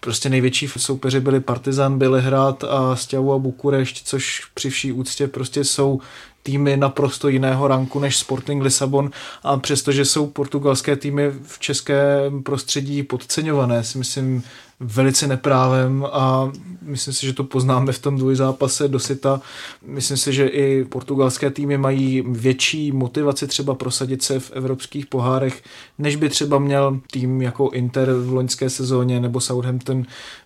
prostě 0.00 0.28
největší 0.28 0.68
soupeři 0.76 1.20
byli 1.20 1.40
Partizan, 1.40 1.98
Bělehrad 1.98 2.64
a 2.64 2.96
Stěvu 2.96 3.32
a 3.32 3.38
Bukurešť, 3.38 4.04
což 4.04 4.42
při 4.54 4.70
vší 4.70 4.92
úctě 4.92 5.28
prostě 5.28 5.64
jsou 5.64 6.00
týmy 6.44 6.76
naprosto 6.76 7.28
jiného 7.28 7.68
ranku 7.68 7.98
než 8.00 8.16
Sporting 8.16 8.62
Lisabon 8.62 9.10
a 9.42 9.56
přestože 9.56 10.04
jsou 10.04 10.26
portugalské 10.26 10.96
týmy 10.96 11.30
v 11.46 11.58
českém 11.58 12.42
prostředí 12.42 13.02
podceňované, 13.02 13.84
si 13.84 13.98
myslím 13.98 14.42
velice 14.80 15.26
neprávem 15.26 16.06
a 16.12 16.52
myslím 16.82 17.14
si, 17.14 17.26
že 17.26 17.32
to 17.32 17.44
poznáme 17.44 17.92
v 17.92 17.98
tom 17.98 18.18
dvojzápase 18.18 18.88
do 18.88 18.98
Sita. 18.98 19.40
Myslím 19.86 20.16
si, 20.16 20.32
že 20.32 20.46
i 20.46 20.84
portugalské 20.84 21.50
týmy 21.50 21.78
mají 21.78 22.24
větší 22.26 22.92
motivaci 22.92 23.46
třeba 23.46 23.74
prosadit 23.74 24.22
se 24.22 24.40
v 24.40 24.52
evropských 24.52 25.06
pohárech, 25.06 25.62
než 25.98 26.16
by 26.16 26.28
třeba 26.28 26.58
měl 26.58 27.00
tým 27.10 27.42
jako 27.42 27.70
Inter 27.70 28.12
v 28.12 28.32
loňské 28.32 28.70
sezóně 28.70 29.20
nebo 29.20 29.40
Southampton 29.40 30.04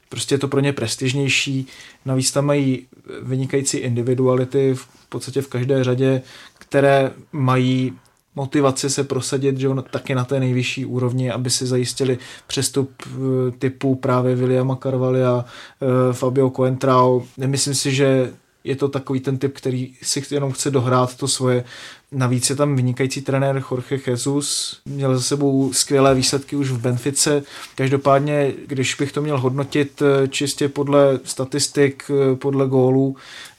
prostě 0.09 0.35
je 0.35 0.39
to 0.39 0.49
pro 0.49 0.61
ně 0.61 0.73
prestižnější. 0.73 1.67
Navíc 2.05 2.33
tam 2.33 2.47
mají 2.47 2.87
vynikající 3.23 3.77
individuality 3.77 4.75
v 4.75 5.07
podstatě 5.09 5.43
v 5.43 5.49
každé 5.49 5.85
řadě, 5.85 6.23
které 6.59 7.11
mají 7.33 7.93
motivaci 8.35 8.91
se 8.91 9.05
prosadit, 9.05 9.59
že 9.59 9.69
on 9.69 9.85
taky 9.91 10.15
na 10.15 10.25
té 10.25 10.41
nejvyšší 10.41 10.87
úrovni, 10.87 11.31
aby 11.31 11.51
si 11.51 11.67
zajistili 11.67 12.19
přestup 12.47 12.91
eh, 13.07 13.51
typu 13.59 13.95
právě 13.95 14.37
Williama 14.37 14.77
Carvalha, 14.77 15.45
eh, 15.45 16.13
Fabio 16.13 16.51
Coentrao. 16.51 17.23
Nemyslím 17.37 17.75
si, 17.75 17.95
že 17.95 18.33
je 18.69 18.77
to 18.77 18.89
takový 18.89 19.21
ten 19.21 19.39
typ, 19.39 19.55
který 19.55 19.95
si 20.03 20.23
jenom 20.31 20.53
chce 20.53 20.71
dohrát 20.71 21.17
to 21.17 21.29
svoje. 21.29 21.65
Navíc 22.13 22.51
je 22.51 22.57
tam 22.57 22.77
vynikající 22.77 23.21
trenér 23.21 23.63
Jorge 23.71 24.01
Jesus, 24.07 24.81
měl 24.87 25.15
za 25.15 25.23
sebou 25.23 25.73
skvělé 25.73 26.15
výsledky 26.15 26.57
už 26.57 26.71
v 26.71 26.81
Benfice. 26.81 27.43
Každopádně, 27.75 28.53
když 28.67 28.95
bych 28.95 29.13
to 29.13 29.23
měl 29.23 29.41
hodnotit 29.41 30.03
eh, 30.03 30.29
čistě 30.29 30.69
podle 30.69 31.21
statistik, 31.25 32.11
podle 32.39 32.67
gólů, 32.67 33.17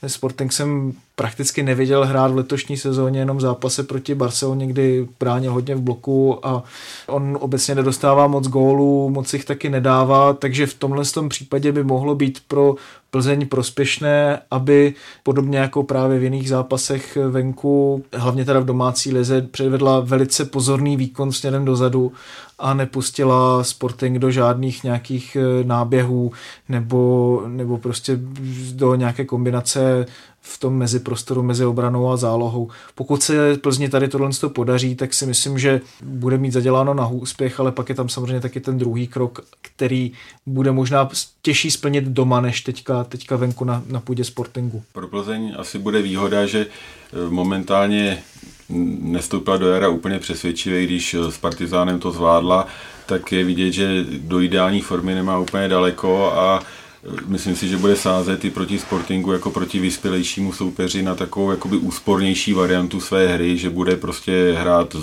Sporting 0.08 0.54
jsem 0.54 0.94
prakticky 1.16 1.64
neviděl 1.64 2.06
hrát 2.06 2.32
v 2.32 2.36
letošní 2.36 2.78
sezóně 2.78 3.20
jenom 3.20 3.42
zápase 3.42 3.84
proti 3.84 4.16
Barceloně, 4.16 4.68
kdy 4.68 5.08
bránil 5.20 5.54
hodně 5.54 5.76
v 5.76 5.82
bloku 5.82 6.46
a 6.48 6.64
on 7.08 7.38
obecně 7.42 7.76
nedostává 7.76 8.28
moc 8.28 8.48
gólů, 8.48 9.10
moc 9.10 9.34
jich 9.34 9.46
taky 9.46 9.70
nedává, 9.70 10.34
takže 10.34 10.66
v 10.66 10.74
tomhle 10.74 11.06
tom 11.06 11.30
případě 11.30 11.72
by 11.72 11.84
mohlo 11.84 12.16
být 12.16 12.40
pro 12.48 12.76
Plzeň 13.12 13.48
prospěšné, 13.48 14.42
aby 14.52 14.94
podobně 15.24 15.58
jako 15.58 15.84
právě 15.84 16.20
v 16.20 16.24
jiných 16.24 16.50
zápasech 16.50 17.18
venku, 17.30 18.04
hlavně 18.14 18.46
teda 18.46 18.60
v 18.60 18.66
domácí 18.66 19.14
lize, 19.14 19.42
předvedla 19.42 20.00
velice 20.00 20.46
pozorný 20.46 20.98
výkon 20.98 21.32
směrem 21.32 21.66
dozadu 21.66 22.12
a 22.60 22.74
nepustila 22.74 23.64
Sporting 23.64 24.18
do 24.18 24.32
žádných 24.32 24.84
nějakých 24.84 25.38
eh, 25.40 25.64
náběhů 25.64 26.32
nebo, 26.70 27.44
nebo 27.48 27.78
prostě 27.78 28.20
do 28.74 28.96
nějaké 28.96 29.26
kombinace 29.26 30.06
v 30.42 30.60
tom 30.60 30.78
meziprostoru 30.78 31.44
mezi 31.44 31.66
obranou 31.66 32.10
a 32.10 32.18
zálohou. 32.18 32.70
Pokud 32.96 33.24
se 33.24 33.58
Plzni 33.58 33.90
tady 33.90 34.08
tohle 34.08 34.30
to 34.30 34.50
podaří, 34.50 34.96
tak 34.96 35.14
si 35.14 35.26
myslím, 35.26 35.60
že 35.60 35.82
bude 36.04 36.38
mít 36.38 36.52
zaděláno 36.52 36.94
na 36.94 37.08
úspěch, 37.08 37.60
ale 37.60 37.72
pak 37.72 37.90
je 37.90 37.96
tam 37.96 38.10
samozřejmě 38.10 38.42
taky 38.42 38.60
ten 38.60 38.78
druhý 38.78 39.08
krok, 39.08 39.42
který 39.62 40.12
bude 40.46 40.72
možná 40.72 41.10
těžší 41.42 41.72
splnit 41.72 42.04
doma, 42.04 42.42
než 42.42 42.62
teďka, 42.62 42.99
teďka 43.04 43.36
venku 43.36 43.66
na, 43.66 43.84
na 43.88 44.00
půdě 44.00 44.24
Sportingu. 44.24 44.84
Pro 44.94 45.08
Plzeň 45.08 45.54
asi 45.58 45.80
bude 45.80 46.02
výhoda, 46.02 46.46
že 46.46 46.60
eh, 46.66 47.30
momentálně 47.30 48.24
nestoupila 49.02 49.58
do 49.58 49.68
jara 49.68 49.88
úplně 49.88 50.20
přesvědčivě, 50.20 50.84
když 50.84 51.14
s 51.14 51.38
Partizánem 51.38 52.00
to 52.00 52.12
zvládla, 52.12 52.68
tak 53.06 53.32
je 53.32 53.44
vidět, 53.44 53.72
že 53.72 54.06
do 54.18 54.42
ideální 54.42 54.82
formy 54.82 55.16
nemá 55.16 55.40
úplně 55.40 55.68
daleko 55.68 56.32
a 56.34 56.64
myslím 57.26 57.56
si, 57.56 57.68
že 57.68 57.78
bude 57.78 57.96
sázet 57.96 58.46
i 58.46 58.50
proti 58.50 58.80
Sportingu 58.80 59.32
jako 59.32 59.52
proti 59.52 59.80
vyspělejšímu 59.80 60.54
soupeři 60.54 61.04
na 61.04 61.16
takovou 61.16 61.52
jakoby 61.52 61.78
úspornější 61.78 62.54
variantu 62.54 63.00
své 63.00 63.28
hry, 63.28 63.58
že 63.58 63.70
bude 63.70 63.96
prostě 63.96 64.56
hrát 64.60 64.96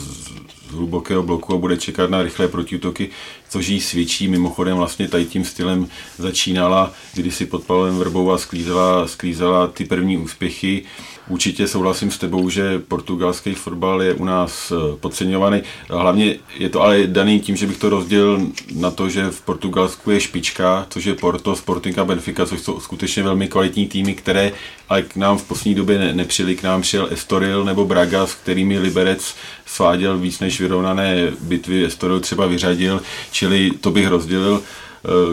z 0.70 0.72
hlubokého 0.74 1.22
bloku 1.22 1.54
a 1.54 1.58
bude 1.58 1.76
čekat 1.76 2.10
na 2.10 2.22
rychlé 2.22 2.48
protiútoky, 2.48 3.10
což 3.48 3.68
jí 3.68 3.80
svědčí. 3.80 4.28
Mimochodem 4.28 4.76
vlastně 4.76 5.08
tady 5.08 5.24
tím 5.24 5.44
stylem 5.44 5.88
začínala, 6.18 6.92
když 7.14 7.34
si 7.34 7.46
pod 7.46 7.64
Pavlem 7.64 7.98
Vrbou 7.98 8.32
a 8.32 8.38
sklízela, 8.38 9.08
sklízela 9.08 9.66
ty 9.66 9.84
první 9.84 10.18
úspěchy. 10.18 10.84
Určitě 11.29 11.68
souhlasím 11.68 12.11
s 12.11 12.18
tebou, 12.18 12.51
že 12.51 12.79
portugalský 12.79 13.55
fotbal 13.55 14.03
je 14.03 14.14
u 14.14 14.24
nás 14.24 14.72
eh, 14.72 14.97
podceňovaný. 14.97 15.62
Hlavně 15.89 16.37
je 16.59 16.68
to 16.68 16.83
ale 16.83 17.07
daný 17.07 17.41
tím, 17.41 17.57
že 17.57 17.66
bych 17.66 17.77
to 17.77 17.89
rozdělil 17.89 18.47
na 18.74 18.91
to, 18.91 19.09
že 19.09 19.31
v 19.31 19.41
Portugalsku 19.41 20.11
je 20.11 20.20
špička, 20.20 20.87
což 20.91 21.05
je 21.05 21.14
Porto, 21.14 21.57
Sporting 21.57 21.99
a 21.99 22.05
Benfica, 22.05 22.47
což 22.47 22.61
jsou 22.61 22.81
skutečně 22.81 23.22
velmi 23.22 23.49
kvalitní 23.49 23.87
týmy, 23.87 24.14
které 24.14 24.53
ale 24.89 25.03
k 25.03 25.16
nám 25.16 25.39
v 25.39 25.45
poslední 25.45 25.74
době 25.74 25.99
ne. 25.99 26.24
K 26.57 26.62
nám 26.62 26.83
přijel 26.83 27.09
Estoril 27.11 27.64
nebo 27.64 27.85
Braga, 27.85 28.27
s 28.27 28.35
kterými 28.35 28.79
Liberec 28.79 29.35
sváděl 29.66 30.18
víc 30.18 30.41
než 30.41 30.61
vyrovnané 30.61 31.33
bitvy. 31.41 31.85
Estoril 31.85 32.20
třeba 32.20 32.47
vyřadil, 32.47 33.03
čili 33.31 33.70
to 33.81 33.91
bych 33.91 34.09
rozdělil 34.09 34.62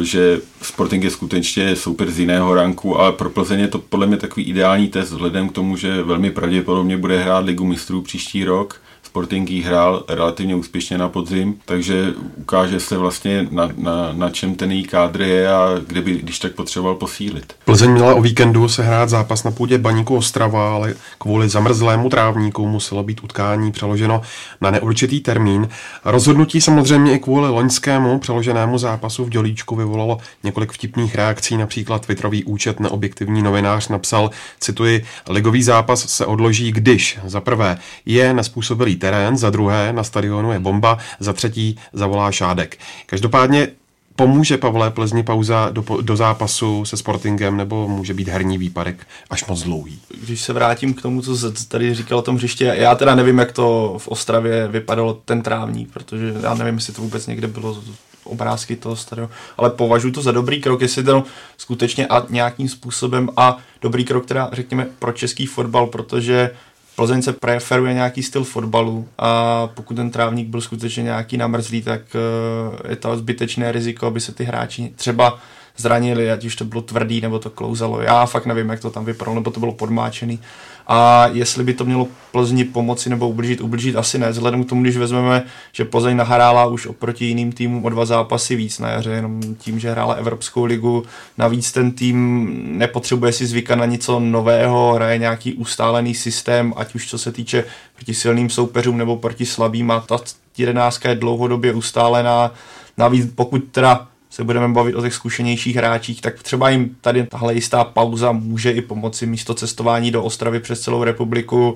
že 0.01 0.41
Sporting 0.61 1.03
je 1.03 1.09
skutečně 1.09 1.75
super 1.75 2.11
z 2.11 2.19
jiného 2.19 2.55
ranku, 2.55 2.99
ale 2.99 3.11
pro 3.11 3.29
Plzeň 3.29 3.59
je 3.59 3.67
to 3.67 3.79
podle 3.79 4.07
mě 4.07 4.17
takový 4.17 4.45
ideální 4.45 4.87
test 4.87 5.11
vzhledem 5.11 5.49
k 5.49 5.51
tomu, 5.51 5.77
že 5.77 6.03
velmi 6.03 6.31
pravděpodobně 6.31 6.97
bude 6.97 7.23
hrát 7.23 7.45
Ligu 7.45 7.65
mistrů 7.65 8.01
příští 8.01 8.43
rok 8.43 8.81
Sporting 9.13 9.49
jí 9.49 9.61
hrál 9.61 10.03
relativně 10.07 10.55
úspěšně 10.55 10.97
na 10.97 11.09
podzim, 11.09 11.55
takže 11.65 12.13
ukáže 12.35 12.79
se 12.79 12.97
vlastně 12.97 13.47
na, 13.51 13.69
na, 13.77 14.13
na 14.13 14.29
čem 14.29 14.55
ten 14.55 14.71
její 14.71 14.83
kádr 14.83 15.21
je 15.21 15.51
a 15.51 15.69
kde 15.87 16.01
by, 16.01 16.15
když 16.15 16.39
tak 16.39 16.51
potřeboval 16.51 16.95
posílit. 16.95 17.53
Plzeň 17.65 17.91
měla 17.91 18.15
o 18.15 18.21
víkendu 18.21 18.69
se 18.69 18.83
hrát 18.83 19.09
zápas 19.09 19.43
na 19.43 19.51
půdě 19.51 19.77
Baníku 19.77 20.15
Ostrava, 20.15 20.73
ale 20.73 20.93
kvůli 21.17 21.49
zamrzlému 21.49 22.09
trávníku 22.09 22.67
muselo 22.67 23.03
být 23.03 23.23
utkání 23.23 23.71
přeloženo 23.71 24.21
na 24.61 24.71
neurčitý 24.71 25.19
termín. 25.19 25.69
Rozhodnutí 26.05 26.61
samozřejmě 26.61 27.13
i 27.13 27.19
kvůli 27.19 27.49
loňskému 27.49 28.19
přeloženému 28.19 28.77
zápasu 28.77 29.25
v 29.25 29.29
Dělíčku 29.29 29.75
vyvolalo 29.75 30.17
několik 30.43 30.71
vtipných 30.71 31.15
reakcí, 31.15 31.57
například 31.57 32.05
Twitterový 32.05 32.43
účet 32.43 32.79
neobjektivní 32.79 33.41
novinář 33.41 33.87
napsal, 33.87 34.31
cituji, 34.59 35.05
ligový 35.29 35.63
zápas 35.63 36.09
se 36.09 36.25
odloží, 36.25 36.71
když 36.71 37.19
za 37.25 37.41
prvé 37.41 37.77
je 38.05 38.33
nespůsobilý 38.33 39.02
terén, 39.03 39.37
za 39.37 39.49
druhé 39.49 39.93
na 39.93 40.03
stadionu 40.03 40.51
je 40.51 40.59
bomba, 40.59 40.97
za 41.19 41.33
třetí 41.33 41.77
zavolá 41.93 42.31
šádek. 42.31 42.77
Každopádně 43.05 43.67
pomůže 44.15 44.57
Pavle 44.57 44.91
Plzni 44.91 45.23
pauza 45.23 45.69
do, 45.71 45.83
do 46.01 46.15
zápasu 46.15 46.85
se 46.85 46.97
Sportingem 46.97 47.57
nebo 47.57 47.87
může 47.87 48.13
být 48.13 48.27
herní 48.27 48.57
výpadek 48.57 49.07
až 49.29 49.45
moc 49.45 49.63
dlouhý? 49.63 49.99
Když 50.23 50.41
se 50.41 50.53
vrátím 50.53 50.93
k 50.93 51.01
tomu, 51.01 51.21
co 51.21 51.37
se 51.37 51.67
tady 51.67 51.93
říkal 51.93 52.17
o 52.17 52.21
tom 52.21 52.35
hřiště, 52.35 52.75
já 52.77 52.95
teda 52.95 53.15
nevím, 53.15 53.37
jak 53.37 53.51
to 53.51 53.95
v 53.97 54.07
Ostravě 54.07 54.67
vypadalo 54.67 55.13
ten 55.25 55.41
trávník, 55.41 55.93
protože 55.93 56.33
já 56.43 56.53
nevím, 56.53 56.75
jestli 56.75 56.93
to 56.93 57.01
vůbec 57.01 57.27
někde 57.27 57.47
bylo 57.47 57.83
obrázky 58.23 58.75
toho 58.75 58.95
starého, 58.95 59.29
ale 59.57 59.69
považuji 59.69 60.11
to 60.11 60.21
za 60.21 60.31
dobrý 60.31 60.61
krok, 60.61 60.81
jestli 60.81 61.03
to 61.03 61.23
skutečně 61.57 62.07
a 62.07 62.25
nějakým 62.29 62.69
způsobem 62.69 63.29
a 63.37 63.57
dobrý 63.81 64.05
krok 64.05 64.25
teda 64.25 64.49
řekněme 64.53 64.87
pro 64.99 65.11
český 65.11 65.45
fotbal, 65.45 65.87
protože 65.87 66.51
Plzeň 66.95 67.21
se 67.21 67.33
preferuje 67.33 67.93
nějaký 67.93 68.23
styl 68.23 68.43
fotbalu 68.43 69.07
a 69.17 69.67
pokud 69.67 69.93
ten 69.93 70.11
trávník 70.11 70.47
byl 70.47 70.61
skutečně 70.61 71.03
nějaký 71.03 71.37
namrzlý, 71.37 71.81
tak 71.81 72.01
eh, 72.15 72.89
je 72.89 72.95
to 72.95 73.17
zbytečné 73.17 73.71
riziko, 73.71 74.07
aby 74.07 74.19
se 74.19 74.31
ty 74.31 74.43
hráči 74.43 74.93
třeba 74.95 75.39
zranili, 75.77 76.31
ať 76.31 76.45
už 76.45 76.55
to 76.55 76.65
bylo 76.65 76.81
tvrdý 76.81 77.21
nebo 77.21 77.39
to 77.39 77.49
klouzalo. 77.49 78.01
Já 78.01 78.25
fakt 78.25 78.45
nevím, 78.45 78.69
jak 78.69 78.79
to 78.79 78.89
tam 78.89 79.05
vypadalo, 79.05 79.35
nebo 79.35 79.51
to 79.51 79.59
bylo 79.59 79.71
podmáčený. 79.71 80.39
A 80.87 81.27
jestli 81.27 81.63
by 81.63 81.73
to 81.73 81.85
mělo 81.85 82.07
Plzni 82.31 82.63
pomoci 82.63 83.09
nebo 83.09 83.29
ublížit, 83.29 83.61
ublížit 83.61 83.95
asi 83.95 84.19
ne. 84.19 84.31
Vzhledem 84.31 84.63
k 84.63 84.69
tomu, 84.69 84.81
když 84.81 84.97
vezmeme, 84.97 85.43
že 85.71 85.85
Plzeň 85.85 86.17
nahrála 86.17 86.65
už 86.65 86.85
oproti 86.85 87.25
jiným 87.25 87.51
týmům 87.51 87.85
o 87.85 87.89
dva 87.89 88.05
zápasy 88.05 88.55
víc 88.55 88.79
na 88.79 88.89
jaře, 88.89 89.11
jenom 89.11 89.55
tím, 89.57 89.79
že 89.79 89.91
hrála 89.91 90.13
Evropskou 90.13 90.65
ligu. 90.65 91.03
Navíc 91.37 91.71
ten 91.71 91.91
tým 91.91 92.49
nepotřebuje 92.77 93.31
si 93.31 93.45
zvykat 93.45 93.79
na 93.79 93.85
něco 93.85 94.19
nového, 94.19 94.93
hraje 94.93 95.17
nějaký 95.17 95.53
ustálený 95.53 96.15
systém, 96.15 96.73
ať 96.75 96.95
už 96.95 97.09
co 97.09 97.17
se 97.17 97.31
týče 97.31 97.63
proti 97.95 98.13
silným 98.13 98.49
soupeřům 98.49 98.97
nebo 98.97 99.17
proti 99.17 99.45
slabým 99.45 99.91
a 99.91 99.99
ta 99.99 100.19
jedenáctka 100.57 101.09
je 101.09 101.15
dlouhodobě 101.15 101.73
ustálená. 101.73 102.51
Navíc 102.97 103.31
pokud 103.35 103.63
teda 103.71 104.07
se 104.33 104.43
budeme 104.43 104.67
bavit 104.67 104.95
o 104.95 105.01
těch 105.01 105.13
zkušenějších 105.13 105.75
hráčích, 105.75 106.21
tak 106.21 106.43
třeba 106.43 106.69
jim 106.69 106.95
tady 107.01 107.23
tahle 107.23 107.53
jistá 107.53 107.83
pauza 107.83 108.31
může 108.31 108.71
i 108.71 108.81
pomoci 108.81 109.25
místo 109.25 109.53
cestování 109.53 110.11
do 110.11 110.23
Ostravy 110.23 110.59
přes 110.59 110.81
celou 110.81 111.03
republiku 111.03 111.75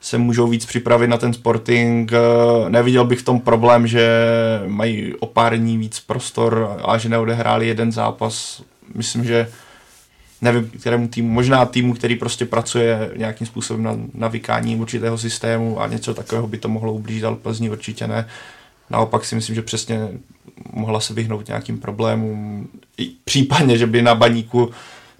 se 0.00 0.18
můžou 0.18 0.48
víc 0.48 0.66
připravit 0.66 1.08
na 1.08 1.18
ten 1.18 1.32
sporting. 1.32 2.12
Neviděl 2.68 3.04
bych 3.04 3.18
v 3.18 3.24
tom 3.24 3.40
problém, 3.40 3.86
že 3.86 4.08
mají 4.66 5.14
o 5.14 5.26
pár 5.26 5.58
dní 5.58 5.78
víc 5.78 6.00
prostor 6.00 6.76
a 6.84 6.98
že 6.98 7.08
neodehráli 7.08 7.68
jeden 7.68 7.92
zápas. 7.92 8.62
Myslím, 8.94 9.24
že 9.24 9.48
nevím, 10.40 10.70
kterému 10.80 11.08
týmu, 11.08 11.28
možná 11.28 11.66
týmu, 11.66 11.94
který 11.94 12.16
prostě 12.16 12.44
pracuje 12.44 13.10
nějakým 13.16 13.46
způsobem 13.46 13.82
na 13.82 13.96
navykání 14.14 14.76
určitého 14.76 15.18
systému 15.18 15.80
a 15.80 15.86
něco 15.86 16.14
takového 16.14 16.48
by 16.48 16.58
to 16.58 16.68
mohlo 16.68 16.92
ublížit, 16.92 17.24
ale 17.24 17.36
Plzni 17.36 17.70
určitě 17.70 18.06
ne. 18.06 18.26
Naopak 18.90 19.24
si 19.24 19.34
myslím, 19.34 19.54
že 19.54 19.62
přesně 19.62 20.08
mohla 20.72 21.00
se 21.00 21.14
vyhnout 21.14 21.48
nějakým 21.48 21.78
problémům. 21.78 22.68
I 22.98 23.10
případně, 23.24 23.78
že 23.78 23.86
by 23.86 24.02
na 24.02 24.14
baníku 24.14 24.70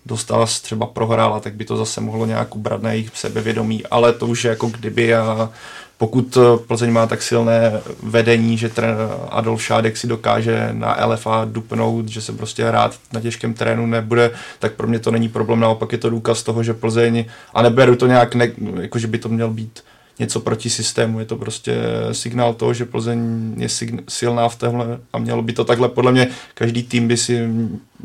dostala 0.07 0.47
třeba 0.47 0.87
prohrála, 0.87 1.41
tak 1.41 1.55
by 1.55 1.65
to 1.65 1.77
zase 1.77 2.01
mohlo 2.01 2.27
nějak 2.27 2.57
ubrat 2.57 2.83
na 2.83 2.93
jejich 2.93 3.11
sebevědomí, 3.15 3.87
ale 3.87 4.13
to 4.13 4.27
už 4.27 4.45
je 4.45 4.49
jako 4.49 4.67
kdyby 4.67 5.15
a 5.15 5.51
pokud 5.99 6.37
eh, 6.37 6.65
Plzeň 6.67 6.93
má 6.93 7.07
tak 7.07 7.23
silné 7.23 7.81
vedení, 8.03 8.59
že 8.59 8.69
ten 8.69 8.85
Adolf 9.31 9.63
Šádek 9.63 9.97
si 9.97 10.07
dokáže 10.07 10.69
na 10.73 11.07
LFA 11.07 11.45
dupnout, 11.45 12.09
že 12.09 12.21
se 12.21 12.33
prostě 12.33 12.71
rád 12.71 12.99
na 13.13 13.21
těžkém 13.21 13.55
terénu 13.55 13.87
nebude, 13.87 14.31
tak 14.59 14.73
pro 14.73 14.87
mě 14.87 14.99
to 14.99 15.11
není 15.11 15.29
problém, 15.29 15.61
naopak 15.61 15.93
je 15.93 15.99
to 15.99 16.11
důkaz 16.11 16.43
toho, 16.43 16.63
že 16.63 16.75
Plzeň, 16.75 17.25
a 17.55 17.63
neberu 17.63 17.97
to 17.97 18.07
nějak, 18.07 18.35
ne, 18.35 18.51
jako 18.81 18.99
že 18.99 19.07
by 19.07 19.19
to 19.19 19.29
měl 19.29 19.51
být 19.51 19.81
něco 20.19 20.41
proti 20.41 20.71
systému, 20.71 21.19
je 21.19 21.25
to 21.25 21.37
prostě 21.37 21.77
signál 22.13 22.55
toho, 22.55 22.75
že 22.75 22.85
Plzeň 22.85 23.55
je 23.57 23.69
silná 24.09 24.49
v 24.49 24.57
téhle 24.57 24.99
a 25.13 25.19
mělo 25.19 25.43
by 25.43 25.53
to 25.53 25.65
takhle, 25.65 25.89
podle 25.89 26.13
mě 26.13 26.29
každý 26.55 26.83
tým 26.83 27.09
by 27.09 27.17
si 27.17 27.49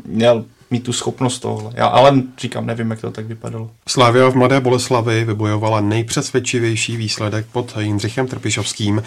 měl 0.04 0.44
mít 0.70 0.84
tu 0.84 0.92
schopnost 0.92 1.38
tohle. 1.38 1.72
Já 1.74 1.86
ale 1.86 2.22
říkám, 2.38 2.66
nevím, 2.66 2.90
jak 2.90 3.00
to 3.00 3.10
tak 3.10 3.26
vypadalo. 3.26 3.70
Slavia 3.88 4.28
v 4.28 4.34
Mladé 4.34 4.60
Boleslavi 4.60 5.24
vybojovala 5.24 5.80
nejpřesvědčivější 5.80 6.96
výsledek 6.96 7.46
pod 7.52 7.74
Jindřichem 7.80 8.26
Trpišovským. 8.26 9.02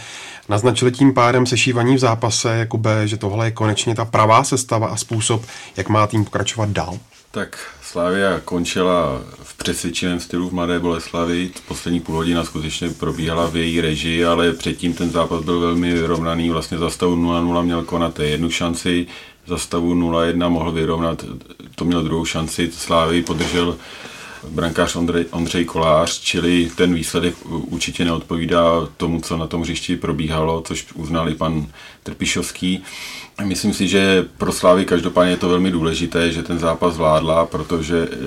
Naznačili 0.50 0.92
tím 0.92 1.14
pádem 1.14 1.46
sešívaní 1.46 1.96
v 1.96 2.00
zápase, 2.00 2.58
Jakube, 2.58 3.08
že 3.08 3.18
tohle 3.18 3.48
je 3.48 3.52
konečně 3.52 3.96
ta 3.96 4.06
pravá 4.06 4.44
sestava 4.44 4.88
a 4.88 4.96
způsob, 4.96 5.46
jak 5.78 5.90
má 5.90 6.08
tým 6.08 6.26
pokračovat 6.26 6.70
dál? 6.70 7.00
Tak 7.38 7.60
Slávia 7.82 8.40
končila 8.40 9.22
v 9.44 9.58
přesvědčivém 9.58 10.20
stylu 10.20 10.50
v 10.50 10.54
Mladé 10.54 10.80
Boleslavi. 10.80 11.52
Poslední 11.68 12.00
půl 12.00 12.16
hodina 12.16 12.44
skutečně 12.44 12.90
probíhala 12.90 13.48
v 13.48 13.56
její 13.56 13.82
režii, 13.82 14.26
ale 14.26 14.54
předtím 14.54 14.94
ten 14.94 15.10
zápas 15.10 15.44
byl 15.44 15.60
velmi 15.60 15.94
vyrovnaný. 15.94 16.50
Vlastně 16.50 16.78
za 16.78 16.90
stavu 16.90 17.16
0-0 17.16 17.64
měl 17.64 17.84
konat 17.84 18.20
jednu 18.20 18.50
šanci, 18.50 19.08
za 19.48 19.58
stavu 19.58 19.96
0-1 19.96 20.50
mohl 20.50 20.72
vyrovnat, 20.72 21.26
to 21.76 21.86
měl 21.86 22.04
druhou 22.04 22.26
šanci, 22.26 22.72
Slávy 22.72 23.22
podržel 23.22 23.78
brankář 24.50 24.96
Ondřej, 24.96 25.26
Ondřej 25.32 25.66
Kolář, 25.66 26.20
čili 26.20 26.72
ten 26.76 26.94
výsledek 26.94 27.36
určitě 27.46 28.06
neodpovídá 28.06 28.88
tomu, 28.98 29.22
co 29.22 29.38
na 29.38 29.48
tom 29.48 29.62
hřišti 29.62 29.96
probíhalo, 29.96 30.62
což 30.62 30.86
uznal 30.94 31.30
i 31.30 31.36
pan 31.36 31.68
Trpišovský. 32.04 32.84
Myslím 33.44 33.74
si, 33.74 33.88
že 33.88 34.26
pro 34.38 34.52
Slávy 34.52 34.86
každopádně 34.86 35.34
je 35.34 35.38
to 35.38 35.50
velmi 35.50 35.72
důležité, 35.72 36.32
že 36.32 36.44
ten 36.44 36.60
zápas 36.60 36.94
zvládla, 36.94 37.46
protože 37.46 38.08
eh, 38.12 38.18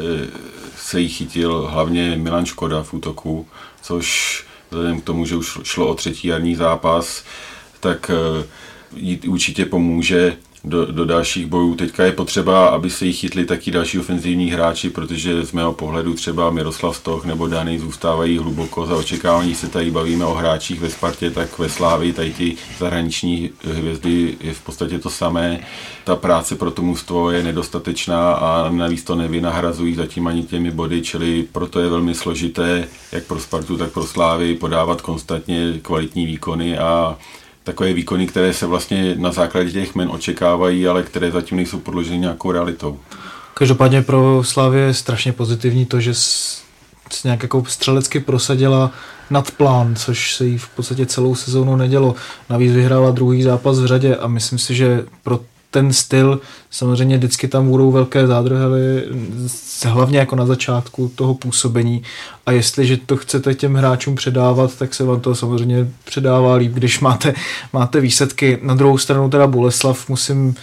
se 0.77 1.01
jí 1.01 1.09
chytil 1.09 1.69
hlavně 1.73 2.17
Milan 2.17 2.47
Škoda 2.47 2.83
v 2.83 2.95
útoku, 2.95 3.47
což 3.83 4.45
vzhledem 4.71 5.01
k 5.01 5.05
tomu, 5.05 5.27
že 5.27 5.37
už 5.37 5.59
šlo 5.63 5.89
o 5.89 5.95
třetí 5.95 6.29
jarní 6.29 6.55
zápas, 6.55 7.25
tak 7.81 8.11
eh, 8.11 8.47
jí 8.97 9.19
určitě 9.19 9.65
pomůže 9.65 10.37
do, 10.65 10.87
do 10.87 11.05
dalších 11.05 11.47
bojů. 11.47 11.75
Teďka 11.75 12.05
je 12.05 12.13
potřeba, 12.13 12.67
aby 12.67 12.91
se 12.91 13.07
jich 13.07 13.17
chytli 13.17 13.45
taky 13.45 13.71
další 13.71 13.99
ofenzivní 13.99 14.51
hráči, 14.51 14.91
protože 14.91 15.45
z 15.45 15.53
mého 15.53 15.73
pohledu 15.73 16.15
třeba 16.15 16.51
Miroslav 16.51 16.97
Stoch 16.97 17.25
nebo 17.25 17.47
Dany 17.47 17.79
zůstávají 17.79 18.39
hluboko 18.39 18.87
za 18.87 18.97
očekávání. 18.97 19.55
Se 19.55 19.69
tady 19.69 19.91
bavíme 19.91 20.25
o 20.25 20.35
hráčích 20.35 20.81
ve 20.81 20.91
Spartě, 20.91 21.31
tak 21.31 21.59
ve 21.59 21.69
Slávi 21.69 22.13
tady 22.13 22.31
ty 22.33 22.57
zahraniční 22.79 23.51
hvězdy 23.65 24.37
je 24.41 24.55
v 24.55 24.61
podstatě 24.61 24.99
to 24.99 25.11
samé. 25.11 25.61
Ta 26.05 26.17
práce 26.17 26.57
pro 26.57 26.71
to 26.71 26.83
mužstvo 26.83 27.31
je 27.31 27.43
nedostatečná 27.43 28.33
a 28.33 28.71
navíc 28.71 29.05
to 29.05 29.15
nevynahrazují 29.15 29.95
zatím 29.95 30.27
ani 30.27 30.43
těmi 30.43 30.71
body, 30.71 31.03
čili 31.03 31.47
proto 31.53 31.81
je 31.81 31.89
velmi 31.89 32.15
složité 32.15 32.89
jak 33.13 33.25
pro 33.25 33.41
Spartu, 33.41 33.77
tak 33.77 33.93
pro 33.93 34.07
Slávy 34.07 34.55
podávat 34.55 35.01
konstantně 35.01 35.79
kvalitní 35.83 36.27
výkony 36.27 36.79
a 36.79 37.19
takové 37.65 37.93
výkony, 37.93 38.27
které 38.27 38.53
se 38.53 38.67
vlastně 38.67 39.15
na 39.19 39.33
základě 39.33 39.71
těch 39.71 39.95
men 39.95 40.09
očekávají, 40.11 40.87
ale 40.87 41.03
které 41.03 41.31
zatím 41.31 41.57
nejsou 41.57 41.79
podloženy 41.79 42.19
nějakou 42.19 42.53
realitou. 42.53 42.99
Každopádně 43.55 44.03
pro 44.03 44.43
Slávě 44.45 44.83
je 44.83 44.95
strašně 44.95 45.33
pozitivní 45.33 45.87
to, 45.87 46.01
že 46.01 46.15
se 46.15 46.61
nějak 47.25 47.43
jako 47.43 47.65
střelecky 47.69 48.21
prosadila 48.21 48.91
nad 49.31 49.51
plán, 49.51 49.97
což 49.97 50.37
se 50.37 50.47
jí 50.47 50.59
v 50.59 50.69
podstatě 50.69 51.07
celou 51.07 51.35
sezónu 51.35 51.77
nedělo. 51.77 52.15
Navíc 52.51 52.73
vyhrála 52.73 53.11
druhý 53.11 53.43
zápas 53.43 53.79
v 53.79 53.87
řadě 53.87 54.17
a 54.17 54.27
myslím 54.27 54.59
si, 54.59 54.75
že 54.75 55.05
pro 55.23 55.41
ten 55.71 55.93
styl, 55.93 56.41
samozřejmě 56.71 57.17
vždycky 57.17 57.49
tam 57.49 57.69
budou 57.69 57.91
velké 57.91 58.27
zádrhely, 58.27 59.05
hlavně 59.85 60.19
jako 60.19 60.37
na 60.37 60.47
začátku 60.47 61.13
toho 61.15 61.35
působení 61.35 62.03
a 62.47 62.53
jestliže 62.53 62.97
to 62.97 63.17
chcete 63.17 63.55
těm 63.55 63.75
hráčům 63.75 64.15
předávat, 64.15 64.77
tak 64.77 64.95
se 64.95 65.05
vám 65.05 65.21
to 65.21 65.35
samozřejmě 65.35 65.89
předává 66.05 66.55
líp, 66.55 66.73
když 66.73 67.01
máte, 67.01 67.35
máte 67.73 68.01
výsledky. 68.01 68.59
Na 68.63 68.75
druhou 68.75 68.99
stranu 68.99 69.31
teda 69.31 69.47
Boleslav 69.47 70.09
musím 70.09 70.55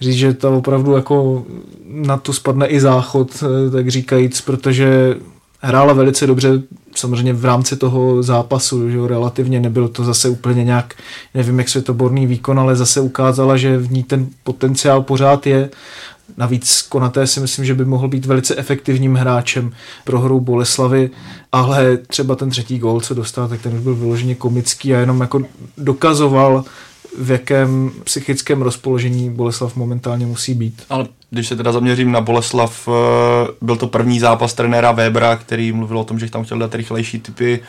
říct, 0.00 0.14
že 0.14 0.34
ta 0.34 0.48
opravdu 0.48 0.92
jako 0.92 1.44
na 1.84 2.16
to 2.16 2.32
spadne 2.32 2.66
i 2.66 2.80
záchod, 2.80 3.44
tak 3.72 3.88
říkajíc, 3.88 4.40
protože 4.40 5.14
hrála 5.60 5.92
velice 5.92 6.26
dobře, 6.26 6.62
samozřejmě 6.94 7.32
v 7.32 7.44
rámci 7.44 7.76
toho 7.76 8.22
zápasu, 8.22 8.90
že 8.90 8.96
jo, 8.96 9.06
relativně 9.06 9.60
nebyl 9.60 9.88
to 9.88 10.04
zase 10.04 10.28
úplně 10.28 10.64
nějak, 10.64 10.94
nevím 11.34 11.58
jak 11.58 11.68
světoborný 11.68 12.26
výkon, 12.26 12.60
ale 12.60 12.76
zase 12.76 13.00
ukázala, 13.00 13.56
že 13.56 13.78
v 13.78 13.92
ní 13.92 14.02
ten 14.02 14.26
potenciál 14.44 15.02
pořád 15.02 15.46
je. 15.46 15.70
Navíc 16.36 16.82
Konaté 16.82 17.26
si 17.26 17.40
myslím, 17.40 17.64
že 17.64 17.74
by 17.74 17.84
mohl 17.84 18.08
být 18.08 18.26
velice 18.26 18.56
efektivním 18.56 19.14
hráčem 19.14 19.72
pro 20.04 20.20
hru 20.20 20.40
Boleslavy, 20.40 21.10
ale 21.52 21.96
třeba 21.96 22.36
ten 22.36 22.50
třetí 22.50 22.78
gól, 22.78 23.00
co 23.00 23.14
dostal, 23.14 23.48
tak 23.48 23.62
ten 23.62 23.74
už 23.74 23.80
byl 23.80 23.94
vyloženě 23.94 24.34
komický 24.34 24.94
a 24.94 24.98
jenom 24.98 25.20
jako 25.20 25.42
dokazoval, 25.78 26.64
v 27.18 27.30
jakém 27.30 27.90
psychickém 28.04 28.62
rozpoložení 28.62 29.30
Boleslav 29.30 29.76
momentálně 29.76 30.26
musí 30.26 30.54
být. 30.54 30.82
Ale 30.90 31.06
když 31.30 31.48
se 31.48 31.56
teda 31.56 31.72
zaměřím 31.72 32.12
na 32.12 32.20
Boleslav, 32.20 32.88
eh, 32.88 33.52
byl 33.60 33.76
to 33.76 33.86
první 33.86 34.20
zápas 34.20 34.54
trenéra 34.54 34.92
Webera, 34.92 35.36
který 35.36 35.72
mluvil 35.72 35.98
o 35.98 36.04
tom, 36.04 36.18
že 36.18 36.30
tam 36.30 36.44
chtěl 36.44 36.58
dát 36.58 36.74
rychlejší 36.74 37.20
typy. 37.20 37.60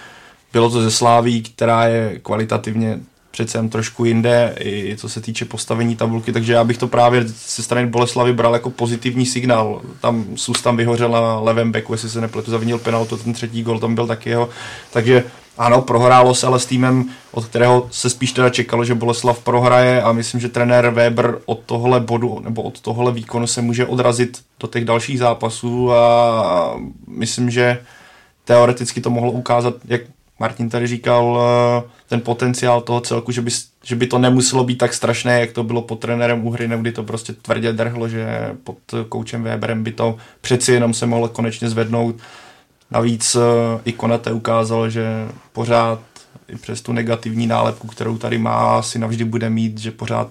Bylo 0.54 0.70
to 0.70 0.82
ze 0.82 0.92
Sláví, 0.92 1.42
která 1.42 1.88
je 1.88 2.20
kvalitativně 2.22 3.00
přece 3.32 3.58
jen 3.58 3.70
trošku 3.70 4.06
jinde, 4.06 4.56
i 4.60 4.96
co 4.98 5.10
se 5.10 5.22
týče 5.22 5.46
postavení 5.46 5.96
tabulky, 5.96 6.34
takže 6.34 6.54
já 6.54 6.64
bych 6.64 6.78
to 6.78 6.88
právě 6.88 7.24
ze 7.28 7.64
strany 7.64 7.88
Boleslavy 7.88 8.34
bral 8.34 8.54
jako 8.54 8.70
pozitivní 8.70 9.26
signál. 9.26 9.82
Tam 10.02 10.26
Sus 10.36 10.62
tam 10.62 10.78
vyhořel 10.78 11.10
na 11.10 11.40
levém 11.40 11.72
beku, 11.72 11.94
jestli 11.94 12.10
se 12.10 12.22
nepletu, 12.22 12.52
zavinil 12.52 12.78
penaltu, 12.80 13.18
ten 13.18 13.34
třetí 13.34 13.64
gol 13.64 13.80
tam 13.80 13.96
byl 13.96 14.08
taky 14.08 14.30
jeho, 14.30 14.50
takže 14.94 15.24
ano, 15.58 15.82
prohrálo 15.82 16.36
se, 16.36 16.48
ale 16.48 16.60
s 16.60 16.66
týmem, 16.66 17.06
od 17.32 17.46
kterého 17.46 17.88
se 17.92 18.10
spíš 18.10 18.32
teda 18.32 18.50
čekalo, 18.50 18.86
že 18.86 18.96
Boleslav 18.96 19.40
prohraje 19.40 20.02
a 20.02 20.12
myslím, 20.12 20.42
že 20.42 20.50
trenér 20.50 20.90
Weber 20.90 21.40
od 21.46 21.60
tohle 21.66 22.00
bodu 22.00 22.40
nebo 22.44 22.62
od 22.62 22.82
tohle 22.82 23.12
výkonu 23.12 23.48
se 23.48 23.62
může 23.62 23.86
odrazit 23.86 24.42
do 24.60 24.68
těch 24.68 24.86
dalších 24.86 25.20
zápasů 25.20 25.94
a 25.94 26.80
myslím, 27.08 27.50
že 27.50 27.80
teoreticky 28.46 29.02
to 29.02 29.10
mohlo 29.10 29.32
ukázat, 29.32 29.74
jak 29.86 30.02
Martin 30.40 30.70
tady 30.70 30.88
říkal, 30.88 31.40
eh, 31.42 31.90
ten 32.08 32.22
potenciál 32.22 32.82
toho 32.82 33.02
celku, 33.02 33.32
že 33.32 33.42
by, 33.42 33.52
že 33.84 33.96
by 33.96 34.08
to 34.08 34.18
nemuselo 34.20 34.64
být 34.64 34.78
tak 34.78 34.94
strašné, 34.94 35.40
jak 35.40 35.52
to 35.52 35.64
bylo 35.64 35.82
pod 35.82 36.00
trenérem 36.00 36.48
Uhry, 36.48 36.70
kdy 36.78 36.92
to 36.92 37.04
prostě 37.04 37.34
tvrdě 37.34 37.74
drhlo, 37.74 38.10
že 38.10 38.56
pod 38.64 38.78
koučem 39.10 39.44
Weberem 39.44 39.84
by 39.84 39.92
to 39.92 40.18
přeci 40.42 40.72
jenom 40.72 40.94
se 40.94 41.06
mohlo 41.06 41.28
konečně 41.28 41.70
zvednout 41.70 42.16
Navíc 42.92 43.36
eh, 43.36 43.40
i 43.86 43.92
Konate 43.92 44.32
ukázal, 44.32 44.90
že 44.90 45.28
pořád 45.54 46.00
i 46.48 46.56
přes 46.56 46.82
tu 46.82 46.94
negativní 46.94 47.48
nálepku, 47.48 47.88
kterou 47.88 48.18
tady 48.18 48.38
má, 48.38 48.82
si 48.82 49.00
navždy 49.00 49.24
bude 49.24 49.50
mít, 49.50 49.78
že 49.78 49.92
pořád 49.92 50.30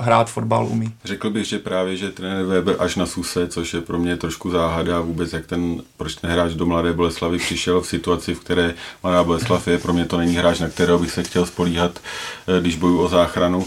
hrát 0.00 0.30
fotbal 0.30 0.66
umí. 0.66 0.92
Řekl 1.04 1.30
bych, 1.30 1.46
že 1.46 1.58
právě, 1.58 1.96
že 1.96 2.10
trenér 2.10 2.44
Weber 2.44 2.76
až 2.78 2.96
na 2.96 3.06
Suse, 3.06 3.48
což 3.48 3.74
je 3.74 3.80
pro 3.80 3.98
mě 3.98 4.16
trošku 4.16 4.50
záhada 4.50 5.00
vůbec, 5.00 5.32
jak 5.32 5.46
ten, 5.46 5.82
proč 5.96 6.14
ten 6.14 6.30
hráč 6.30 6.52
do 6.52 6.66
Mladé 6.66 6.92
Boleslavy 6.92 7.38
přišel 7.38 7.80
v 7.80 7.86
situaci, 7.86 8.34
v 8.34 8.40
které 8.40 8.74
Mladá 9.02 9.24
Boleslav 9.24 9.68
je, 9.68 9.78
pro 9.78 9.92
mě 9.92 10.04
to 10.04 10.16
není 10.16 10.36
hráč, 10.36 10.58
na 10.58 10.68
kterého 10.68 10.98
bych 10.98 11.10
se 11.10 11.22
chtěl 11.22 11.46
spolíhat, 11.46 11.98
eh, 11.98 12.60
když 12.60 12.76
boju 12.76 13.00
o 13.00 13.08
záchranu 13.08 13.66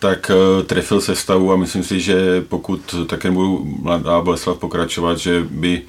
tak 0.00 0.30
uh, 0.30 0.62
trefil 0.62 1.00
se 1.00 1.16
stavu 1.16 1.52
a 1.52 1.56
myslím 1.56 1.84
si, 1.84 2.00
že 2.00 2.40
pokud 2.48 2.94
také 3.06 3.30
budou 3.30 3.64
Mladá 3.64 4.20
Boleslav 4.20 4.58
pokračovat, 4.58 5.18
že 5.18 5.46
by 5.50 5.82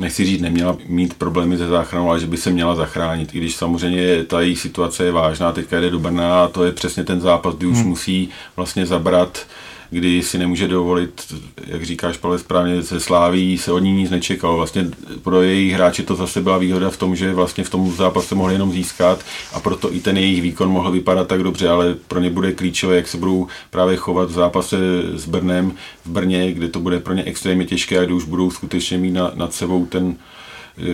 nechci 0.00 0.24
říct, 0.24 0.40
neměla 0.40 0.76
mít 0.86 1.14
problémy 1.14 1.58
se 1.58 1.68
záchranou, 1.68 2.10
ale 2.10 2.20
že 2.20 2.26
by 2.26 2.36
se 2.36 2.50
měla 2.50 2.74
zachránit. 2.74 3.34
I 3.34 3.38
když 3.38 3.56
samozřejmě 3.56 4.24
ta 4.24 4.40
její 4.40 4.56
situace 4.56 5.04
je 5.04 5.12
vážná, 5.12 5.52
teďka 5.52 5.80
jde 5.80 5.90
do 5.90 5.98
Brna 5.98 6.44
a 6.44 6.48
to 6.48 6.64
je 6.64 6.72
přesně 6.72 7.04
ten 7.04 7.20
zápas, 7.20 7.54
kdy 7.54 7.66
už 7.66 7.78
hmm. 7.78 7.88
musí 7.88 8.28
vlastně 8.56 8.86
zabrat 8.86 9.46
kdy 9.90 10.22
si 10.22 10.38
nemůže 10.38 10.68
dovolit, 10.68 11.34
jak 11.66 11.84
říkáš 11.84 12.16
Pavle 12.16 12.38
správně, 12.38 12.82
se 12.82 13.00
sláví 13.00 13.58
se 13.58 13.72
od 13.72 13.78
ní 13.78 13.92
nic 13.92 14.10
nečekalo. 14.10 14.56
Vlastně 14.56 14.90
pro 15.22 15.42
jejich 15.42 15.72
hráče 15.72 16.02
to 16.02 16.16
zase 16.16 16.40
byla 16.40 16.58
výhoda 16.58 16.90
v 16.90 16.96
tom, 16.96 17.16
že 17.16 17.34
vlastně 17.34 17.64
v 17.64 17.70
tom 17.70 17.92
zápase 17.92 18.34
mohli 18.34 18.54
jenom 18.54 18.72
získat 18.72 19.24
a 19.52 19.60
proto 19.60 19.94
i 19.94 20.00
ten 20.00 20.16
jejich 20.16 20.42
výkon 20.42 20.68
mohl 20.68 20.90
vypadat 20.90 21.28
tak 21.28 21.42
dobře, 21.42 21.68
ale 21.68 21.94
pro 22.08 22.20
ně 22.20 22.30
bude 22.30 22.52
klíčové, 22.52 22.96
jak 22.96 23.08
se 23.08 23.16
budou 23.16 23.46
právě 23.70 23.96
chovat 23.96 24.28
v 24.28 24.32
zápase 24.32 24.76
s 25.14 25.28
Brnem 25.28 25.72
v 26.04 26.10
Brně, 26.10 26.52
kde 26.52 26.68
to 26.68 26.80
bude 26.80 27.00
pro 27.00 27.14
ně 27.14 27.22
extrémně 27.22 27.66
těžké 27.66 27.98
a 27.98 28.04
kdy 28.04 28.12
už 28.12 28.24
budou 28.24 28.50
skutečně 28.50 28.98
mít 28.98 29.10
na, 29.10 29.32
nad 29.34 29.54
sebou 29.54 29.86
ten 29.86 30.16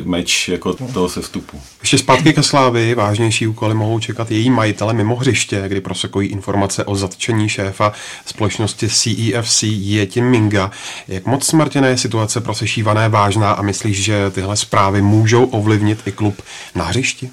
meč 0.04 0.48
jako 0.48 0.74
toho 0.74 1.08
sestupu. 1.08 1.60
Ještě 1.80 1.98
zpátky 1.98 2.32
ke 2.32 2.42
Slávy, 2.42 2.94
vážnější 2.94 3.46
úkoly 3.46 3.74
mohou 3.74 3.98
čekat 3.98 4.30
její 4.30 4.50
majitele 4.50 4.94
mimo 4.94 5.16
hřiště, 5.16 5.64
kdy 5.68 5.80
prosekují 5.80 6.28
informace 6.28 6.84
o 6.84 6.96
zatčení 6.96 7.48
šéfa 7.48 7.92
společnosti 8.26 8.88
CEFC 8.88 9.62
Jeti 9.62 10.20
Minga. 10.20 10.70
Jak 11.08 11.26
moc, 11.26 11.52
Martina, 11.52 11.88
je 11.88 11.98
situace 11.98 12.40
prosešívané 12.40 13.08
vážná 13.08 13.52
a 13.52 13.62
myslíš, 13.62 14.04
že 14.04 14.30
tyhle 14.30 14.56
zprávy 14.56 15.02
můžou 15.02 15.44
ovlivnit 15.44 15.98
i 16.06 16.12
klub 16.12 16.42
na 16.74 16.84
hřišti? 16.84 17.30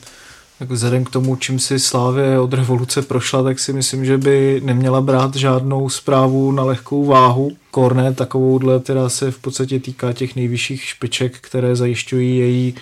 Tak 0.59 0.71
vzhledem 0.71 1.03
k 1.03 1.09
tomu, 1.09 1.35
čím 1.35 1.59
si 1.59 1.79
Slávě 1.79 2.39
od 2.39 2.53
revoluce 2.53 3.01
prošla, 3.01 3.43
tak 3.43 3.59
si 3.59 3.73
myslím, 3.73 4.05
že 4.05 4.17
by 4.17 4.61
neměla 4.63 5.01
brát 5.01 5.35
žádnou 5.35 5.89
zprávu 5.89 6.51
na 6.51 6.63
lehkou 6.63 7.05
váhu. 7.05 7.51
Korné 7.71 8.13
takovouhle, 8.13 8.79
která 8.79 9.09
se 9.09 9.31
v 9.31 9.39
podstatě 9.39 9.79
týká 9.79 10.13
těch 10.13 10.35
nejvyšších 10.35 10.83
špiček, 10.83 11.37
které 11.41 11.75
zajišťují 11.75 12.37
její 12.37 12.75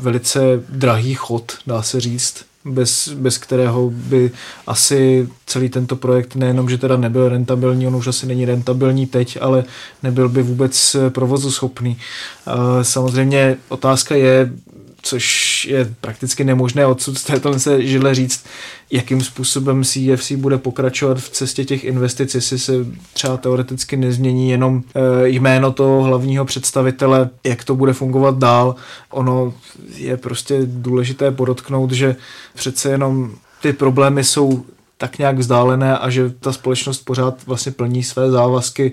velice 0.00 0.40
drahý 0.68 1.14
chod, 1.14 1.52
dá 1.66 1.82
se 1.82 2.00
říct, 2.00 2.44
bez, 2.64 3.08
bez 3.08 3.38
kterého 3.38 3.90
by 3.90 4.30
asi 4.66 5.28
celý 5.46 5.68
tento 5.68 5.96
projekt 5.96 6.34
nejenom, 6.34 6.70
že 6.70 6.78
teda 6.78 6.96
nebyl 6.96 7.28
rentabilní, 7.28 7.86
on 7.86 7.96
už 7.96 8.06
asi 8.06 8.26
není 8.26 8.44
rentabilní 8.44 9.06
teď, 9.06 9.38
ale 9.40 9.64
nebyl 10.02 10.28
by 10.28 10.42
vůbec 10.42 10.96
provozu 11.08 11.50
schopný. 11.50 11.98
Samozřejmě 12.82 13.56
otázka 13.68 14.14
je, 14.14 14.52
což 15.08 15.64
je 15.64 15.94
prakticky 16.00 16.44
nemožné 16.44 16.86
odsud 16.86 17.18
z 17.18 17.24
této 17.24 17.58
se 17.58 17.82
žile 17.82 18.14
říct, 18.14 18.44
jakým 18.90 19.20
způsobem 19.20 19.84
CFC 19.84 20.32
bude 20.32 20.58
pokračovat 20.58 21.18
v 21.18 21.28
cestě 21.28 21.64
těch 21.64 21.84
investic, 21.84 22.34
jestli 22.34 22.58
se 22.58 22.72
třeba 23.12 23.36
teoreticky 23.36 23.96
nezmění 23.96 24.50
jenom 24.50 24.82
eh, 24.94 25.28
jméno 25.28 25.72
toho 25.72 26.02
hlavního 26.02 26.44
představitele, 26.44 27.30
jak 27.44 27.64
to 27.64 27.76
bude 27.76 27.92
fungovat 27.92 28.38
dál. 28.38 28.74
Ono 29.10 29.54
je 29.94 30.16
prostě 30.16 30.60
důležité 30.64 31.30
podotknout, 31.30 31.92
že 31.92 32.16
přece 32.54 32.90
jenom 32.90 33.30
ty 33.62 33.72
problémy 33.72 34.24
jsou 34.24 34.64
tak 34.98 35.18
nějak 35.18 35.38
vzdálené 35.38 35.98
a 35.98 36.10
že 36.10 36.30
ta 36.30 36.52
společnost 36.52 37.04
pořád 37.04 37.46
vlastně 37.46 37.72
plní 37.72 38.02
své 38.02 38.30
závazky, 38.30 38.92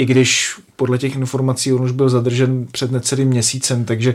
i 0.00 0.04
když 0.04 0.60
podle 0.76 0.98
těch 0.98 1.16
informací 1.16 1.72
on 1.72 1.82
už 1.82 1.92
byl 1.92 2.08
zadržen 2.08 2.66
před 2.72 2.90
necelým 2.90 3.28
měsícem, 3.28 3.84
takže 3.84 4.14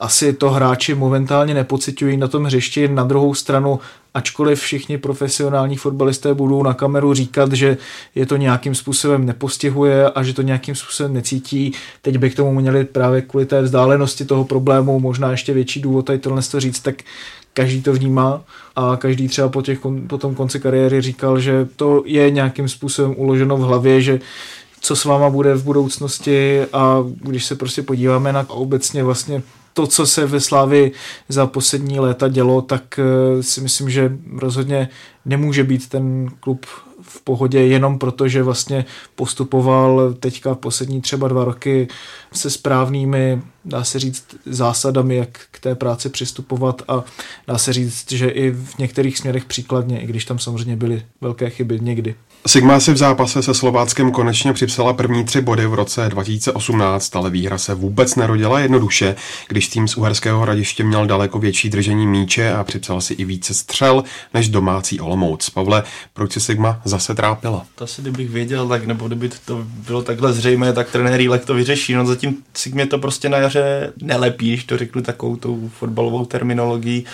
asi 0.00 0.32
to 0.32 0.50
hráči 0.50 0.94
momentálně 0.94 1.54
nepocitují 1.54 2.16
na 2.16 2.28
tom 2.28 2.44
hřišti. 2.44 2.88
Na 2.88 3.04
druhou 3.04 3.34
stranu, 3.34 3.80
ačkoliv 4.14 4.60
všichni 4.60 4.98
profesionální 4.98 5.76
fotbalisté 5.76 6.34
budou 6.34 6.62
na 6.62 6.74
kameru 6.74 7.14
říkat, 7.14 7.52
že 7.52 7.76
je 8.14 8.26
to 8.26 8.36
nějakým 8.36 8.74
způsobem 8.74 9.26
nepostihuje 9.26 10.10
a 10.10 10.22
že 10.22 10.32
to 10.34 10.42
nějakým 10.42 10.74
způsobem 10.74 11.14
necítí, 11.14 11.72
teď 12.02 12.18
by 12.18 12.30
k 12.30 12.36
tomu 12.36 12.60
měli 12.60 12.84
právě 12.84 13.22
kvůli 13.22 13.46
té 13.46 13.62
vzdálenosti 13.62 14.24
toho 14.24 14.44
problému 14.44 15.00
možná 15.00 15.30
ještě 15.30 15.52
větší 15.52 15.80
důvod 15.80 16.06
tady 16.06 16.18
tohle 16.18 16.42
to 16.42 16.60
říct, 16.60 16.80
tak 16.80 17.02
každý 17.52 17.82
to 17.82 17.92
vnímá 17.92 18.44
a 18.76 18.96
každý 18.96 19.28
třeba 19.28 19.48
po, 19.48 19.62
těch, 19.62 19.78
po 20.06 20.18
tom 20.18 20.34
konci 20.34 20.60
kariéry 20.60 21.00
říkal, 21.00 21.40
že 21.40 21.68
to 21.76 22.02
je 22.06 22.30
nějakým 22.30 22.68
způsobem 22.68 23.14
uloženo 23.16 23.56
v 23.56 23.60
hlavě, 23.60 24.00
že 24.00 24.20
co 24.80 24.96
s 24.96 25.04
váma 25.04 25.30
bude 25.30 25.54
v 25.54 25.64
budoucnosti 25.64 26.64
a 26.72 27.04
když 27.16 27.44
se 27.44 27.54
prostě 27.54 27.82
podíváme 27.82 28.32
na 28.32 28.50
obecně 28.50 29.04
vlastně 29.04 29.42
to, 29.72 29.86
co 29.86 30.06
se 30.06 30.26
ve 30.26 30.40
Slávi 30.40 30.92
za 31.28 31.46
poslední 31.46 32.00
léta 32.00 32.28
dělo, 32.28 32.62
tak 32.62 32.98
eh, 32.98 33.42
si 33.42 33.60
myslím, 33.60 33.90
že 33.90 34.18
rozhodně 34.36 34.88
nemůže 35.24 35.64
být 35.64 35.88
ten 35.88 36.28
klub 36.40 36.66
v 37.08 37.20
pohodě 37.20 37.60
jenom 37.60 37.98
proto, 37.98 38.28
že 38.28 38.42
vlastně 38.42 38.84
postupoval 39.14 40.14
teďka 40.20 40.54
poslední 40.54 41.00
třeba 41.00 41.28
dva 41.28 41.44
roky 41.44 41.88
se 42.32 42.50
správnými, 42.50 43.42
dá 43.64 43.84
se 43.84 43.98
říct, 43.98 44.24
zásadami, 44.46 45.16
jak 45.16 45.40
k 45.50 45.60
té 45.60 45.74
práci 45.74 46.08
přistupovat 46.08 46.82
a 46.88 47.04
dá 47.46 47.58
se 47.58 47.72
říct, 47.72 48.12
že 48.12 48.28
i 48.28 48.50
v 48.50 48.78
některých 48.78 49.18
směrech 49.18 49.44
příkladně, 49.44 50.00
i 50.00 50.06
když 50.06 50.24
tam 50.24 50.38
samozřejmě 50.38 50.76
byly 50.76 51.02
velké 51.20 51.50
chyby 51.50 51.78
někdy. 51.82 52.14
Sigma 52.46 52.80
si 52.80 52.92
v 52.92 52.96
zápase 52.96 53.42
se 53.42 53.54
Slováckem 53.54 54.12
konečně 54.12 54.52
připsala 54.52 54.92
první 54.92 55.24
tři 55.24 55.40
body 55.40 55.66
v 55.66 55.74
roce 55.74 56.08
2018, 56.08 57.16
ale 57.16 57.30
výhra 57.30 57.58
se 57.58 57.74
vůbec 57.74 58.16
nerodila 58.16 58.60
jednoduše, 58.60 59.16
když 59.48 59.68
tým 59.68 59.88
z 59.88 59.96
Uherského 59.96 60.40
hradiště 60.40 60.84
měl 60.84 61.06
daleko 61.06 61.38
větší 61.38 61.70
držení 61.70 62.06
míče 62.06 62.52
a 62.52 62.64
připsal 62.64 63.00
si 63.00 63.14
i 63.14 63.24
více 63.24 63.54
střel 63.54 64.04
než 64.34 64.48
domácí 64.48 65.00
Olomouc. 65.00 65.50
Pavle, 65.50 65.82
proč 66.12 66.32
si 66.32 66.40
Sigma 66.40 66.80
zase 66.96 67.14
trápila? 67.14 67.66
To 67.74 67.84
asi 67.84 68.02
kdybych 68.02 68.30
věděl, 68.30 68.68
tak 68.68 68.86
nebo 68.86 69.06
kdyby 69.06 69.30
to 69.44 69.64
bylo 69.86 70.02
takhle 70.02 70.32
zřejmé, 70.32 70.72
tak 70.72 70.90
trenér 70.90 71.20
Jílek 71.20 71.44
to 71.44 71.54
vyřeší. 71.54 71.94
No 71.94 72.06
zatím 72.06 72.36
Sigmě 72.54 72.86
to 72.86 72.98
prostě 72.98 73.28
na 73.28 73.38
jaře 73.38 73.92
nelepí, 74.02 74.48
když 74.48 74.64
to 74.64 74.78
řeknu 74.78 75.02
takovou 75.02 75.36
tou 75.36 75.70
fotbalovou 75.78 76.24
terminologií 76.24 77.04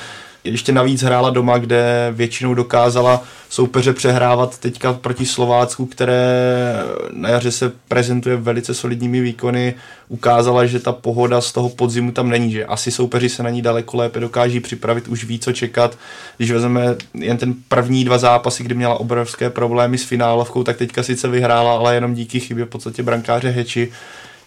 ještě 0.44 0.72
navíc 0.72 1.02
hrála 1.02 1.30
doma, 1.30 1.58
kde 1.58 2.08
většinou 2.12 2.54
dokázala 2.54 3.22
soupeře 3.48 3.92
přehrávat 3.92 4.58
teďka 4.58 4.92
proti 4.92 5.26
Slovácku, 5.26 5.86
které 5.86 6.74
na 7.12 7.28
jaře 7.28 7.50
se 7.50 7.72
prezentuje 7.88 8.36
velice 8.36 8.74
solidními 8.74 9.20
výkony. 9.20 9.74
Ukázala, 10.08 10.66
že 10.66 10.80
ta 10.80 10.92
pohoda 10.92 11.40
z 11.40 11.52
toho 11.52 11.68
podzimu 11.68 12.12
tam 12.12 12.28
není, 12.28 12.52
že 12.52 12.66
asi 12.66 12.90
soupeři 12.90 13.28
se 13.28 13.42
na 13.42 13.50
ní 13.50 13.62
daleko 13.62 13.96
lépe 13.96 14.20
dokáží 14.20 14.60
připravit, 14.60 15.08
už 15.08 15.24
ví, 15.24 15.38
co 15.38 15.52
čekat. 15.52 15.98
Když 16.36 16.50
vezmeme 16.50 16.96
jen 17.14 17.36
ten 17.36 17.54
první 17.68 18.04
dva 18.04 18.18
zápasy, 18.18 18.64
kdy 18.64 18.74
měla 18.74 18.94
obrovské 18.94 19.50
problémy 19.50 19.98
s 19.98 20.04
finálovkou, 20.04 20.64
tak 20.64 20.76
teďka 20.76 21.02
sice 21.02 21.28
vyhrála, 21.28 21.76
ale 21.76 21.94
jenom 21.94 22.14
díky 22.14 22.40
chybě 22.40 22.64
v 22.64 22.68
podstatě 22.68 23.02
brankáře 23.02 23.50
Heči 23.50 23.92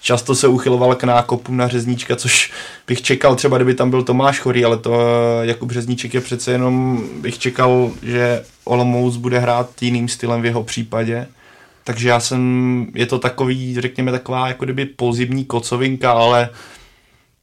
často 0.06 0.36
se 0.36 0.48
uchyloval 0.48 0.96
k 0.96 1.04
nákopům 1.04 1.58
na 1.58 1.68
Řezníčka, 1.68 2.16
což 2.16 2.52
bych 2.88 3.02
čekal 3.02 3.36
třeba, 3.36 3.58
kdyby 3.58 3.74
tam 3.74 3.90
byl 3.90 4.04
Tomáš 4.04 4.40
Chorý, 4.40 4.66
ale 4.66 4.78
to 4.78 4.94
eh, 4.94 5.46
Jakub 5.46 5.72
Řezníček 5.72 6.14
je 6.14 6.22
přece 6.22 6.52
jenom, 6.52 7.04
bych 7.22 7.40
čekal, 7.40 7.92
že 8.04 8.44
Olomouc 8.64 9.16
bude 9.16 9.40
hrát 9.40 9.82
jiným 9.82 10.08
stylem 10.08 10.42
v 10.42 10.46
jeho 10.46 10.64
případě. 10.64 11.28
Takže 11.84 12.10
já 12.10 12.20
jsem, 12.20 12.88
je 12.94 13.06
to 13.06 13.20
takový, 13.20 13.82
řekněme, 13.82 14.12
taková 14.12 14.48
jako 14.48 14.66
kdyby 14.66 14.86
pozimní 14.86 15.46
kocovinka, 15.46 16.12
ale 16.12 16.50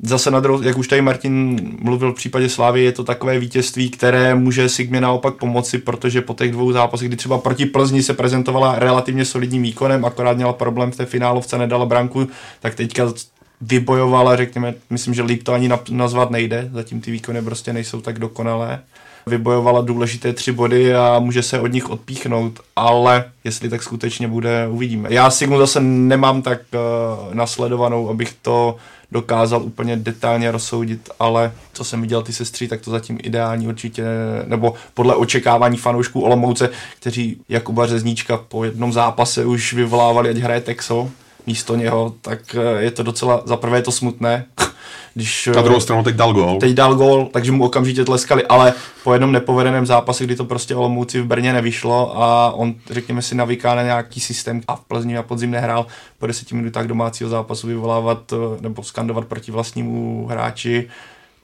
zase 0.03 0.30
na 0.30 0.40
druhou, 0.40 0.62
jak 0.62 0.78
už 0.78 0.88
tady 0.88 1.03
Martin 1.03 1.61
mluvil 1.80 2.12
v 2.12 2.16
případě 2.16 2.49
Slávy, 2.49 2.82
je 2.82 2.93
to 2.93 3.05
takové 3.05 3.38
vítězství, 3.38 3.90
které 3.90 4.34
může 4.34 4.68
Sigmě 4.68 5.01
naopak 5.01 5.34
pomoci, 5.34 5.78
protože 5.78 6.20
po 6.20 6.34
těch 6.34 6.53
dvou 6.53 6.72
zápasech, 6.72 7.09
kdy 7.09 7.16
třeba 7.16 7.38
proti 7.38 7.66
Plzni 7.66 8.03
se 8.03 8.14
prezentovala 8.14 8.78
relativně 8.78 9.24
solidním 9.24 9.62
výkonem, 9.62 10.05
akorát 10.05 10.36
měla 10.36 10.53
problém 10.53 10.90
v 10.90 10.97
té 10.97 11.07
finálovce, 11.07 11.59
nedala 11.59 11.86
branku, 11.86 12.28
tak 12.61 12.74
teďka 12.74 13.12
vybojovala, 13.61 14.36
řekněme, 14.36 14.74
myslím, 14.90 15.14
že 15.14 15.22
líp 15.22 15.43
to 15.43 15.53
ani 15.53 15.70
nazvat 15.90 16.30
nejde, 16.30 16.70
zatím 16.72 17.01
ty 17.01 17.11
výkony 17.11 17.43
prostě 17.43 17.72
nejsou 17.72 18.01
tak 18.01 18.18
dokonalé. 18.18 18.80
Vybojovala 19.27 19.81
důležité 19.81 20.33
tři 20.33 20.53
body 20.53 20.95
a 20.95 21.18
může 21.18 21.43
se 21.43 21.61
od 21.61 21.73
nich 21.73 21.91
odpíchnout, 21.91 22.61
ale 22.77 23.25
jestli 23.45 23.68
tak 23.68 23.83
skutečně 23.83 24.29
bude, 24.29 24.68
uvidíme. 24.70 25.09
Já 25.12 25.31
Sigmu 25.31 25.59
zase 25.59 25.81
nemám 25.81 26.43
tak 26.43 26.61
uh, 26.75 27.35
nasledovanou, 27.35 28.11
abych 28.11 28.35
to 28.43 28.77
dokázal 29.12 29.62
úplně 29.62 29.97
detailně 29.97 30.51
rozsoudit, 30.51 31.11
ale 31.20 31.53
co 31.73 31.85
jsem 31.85 32.03
viděl 32.03 32.23
ty 32.23 32.33
sestry, 32.33 32.68
tak 32.68 32.81
to 32.81 32.91
zatím 32.91 33.18
ideální 33.23 33.68
určitě, 33.68 34.05
nebo 34.47 34.75
podle 34.95 35.14
očekávání 35.14 35.77
fanoušků 35.77 36.20
Olomouce, 36.20 36.70
kteří 37.01 37.41
Jakuba 37.49 37.87
Řezníčka 37.87 38.37
po 38.37 38.64
jednom 38.64 38.93
zápase 38.93 39.45
už 39.45 39.73
vyvolávali, 39.73 40.31
ať 40.31 40.37
hraje 40.37 40.61
Texo 40.61 41.11
místo 41.47 41.76
něho, 41.76 42.14
tak 42.20 42.55
eh, 42.55 42.82
je 42.82 42.90
to 42.90 43.03
docela, 43.03 43.43
za 43.45 43.57
prvé 43.57 43.78
je 43.78 43.82
to 43.82 43.93
smutné, 43.93 44.45
když, 45.14 45.49
Na 45.55 45.62
druhou 45.62 45.80
stranu 45.80 46.03
teď 46.03 46.16
dal 46.16 46.32
gol. 46.32 46.59
Teď 46.61 46.72
dal 46.72 46.95
gol, 46.95 47.28
takže 47.32 47.53
mu 47.53 47.64
okamžitě 47.64 48.05
tleskali, 48.05 48.47
ale 48.47 48.74
po 49.05 49.12
jednom 49.12 49.32
nepovedeném 49.32 49.86
zápase, 49.86 50.24
kdy 50.24 50.36
to 50.36 50.45
prostě 50.45 50.74
Olomouci 50.74 51.20
v 51.20 51.26
Brně 51.26 51.53
nevyšlo 51.53 52.22
a 52.22 52.53
on, 52.53 52.74
řekněme 52.90 53.22
si, 53.22 53.34
navyká 53.34 53.74
na 53.74 53.82
nějaký 53.82 54.20
systém 54.20 54.61
a 54.68 54.76
v 54.76 54.80
Plzni 54.80 55.18
a 55.18 55.22
podzim 55.22 55.51
nehrál 55.51 55.86
po 56.18 56.26
deseti 56.26 56.55
minutách 56.55 56.86
domácího 56.86 57.30
zápasu 57.30 57.66
vyvolávat 57.66 58.32
eh, 58.32 58.36
nebo 58.61 58.82
skandovat 58.82 59.24
proti 59.24 59.53
vlastnímu 59.53 60.26
hráči, 60.26 60.88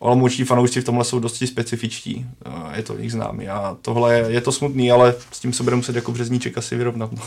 Olomouční 0.01 0.45
fanoušci 0.45 0.81
v 0.81 0.85
tomhle 0.85 1.05
jsou 1.05 1.19
dosti 1.19 1.47
specifičtí, 1.47 2.27
je 2.75 2.83
to 2.83 2.99
jich 2.99 3.13
známý 3.13 3.49
a 3.49 3.77
tohle 3.83 4.15
je, 4.15 4.25
je 4.29 4.41
to 4.41 4.53
smutný, 4.53 4.93
ale 4.93 5.15
s 5.33 5.41
tím 5.41 5.53
se 5.53 5.63
bude 5.63 5.77
muset 5.77 5.97
jako 5.97 6.13
březníček 6.13 6.59
asi 6.59 6.77
vyrovnat. 6.77 7.13
No. 7.13 7.23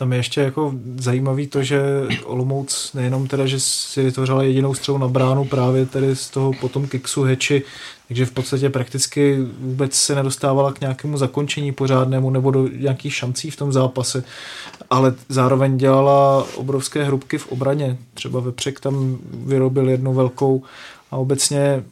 Tam 0.00 0.12
je 0.12 0.18
ještě 0.18 0.40
jako 0.40 0.74
zajímavý 0.96 1.46
to, 1.46 1.62
že 1.62 1.82
Olomouc 2.24 2.92
nejenom 2.94 3.28
teda, 3.28 3.46
že 3.46 3.60
si 3.60 4.02
vytvořila 4.02 4.42
jedinou 4.42 4.74
střelu 4.74 4.98
na 4.98 5.08
bránu 5.08 5.44
právě 5.44 5.86
tedy 5.86 6.16
z 6.16 6.30
toho 6.30 6.52
potom 6.60 6.88
kiksu 6.88 7.22
Heči, 7.22 7.62
takže 8.08 8.26
v 8.26 8.30
podstatě 8.30 8.70
prakticky 8.70 9.38
vůbec 9.58 9.94
se 9.94 10.14
nedostávala 10.14 10.72
k 10.72 10.80
nějakému 10.80 11.18
zakončení 11.18 11.72
pořádnému 11.72 12.30
nebo 12.30 12.50
do 12.50 12.68
nějakých 12.68 13.14
šancí 13.14 13.50
v 13.50 13.56
tom 13.56 13.72
zápase, 13.72 14.24
ale 14.90 15.14
zároveň 15.28 15.76
dělala 15.76 16.46
obrovské 16.56 17.04
hrubky 17.04 17.38
v 17.38 17.48
obraně. 17.52 17.98
Třeba 18.14 18.40
Vepřek 18.40 18.80
tam 18.80 19.18
vyrobil 19.32 19.88
jednu 19.88 20.14
velkou 20.14 20.62
a 21.10 21.16
obecně 21.16 21.84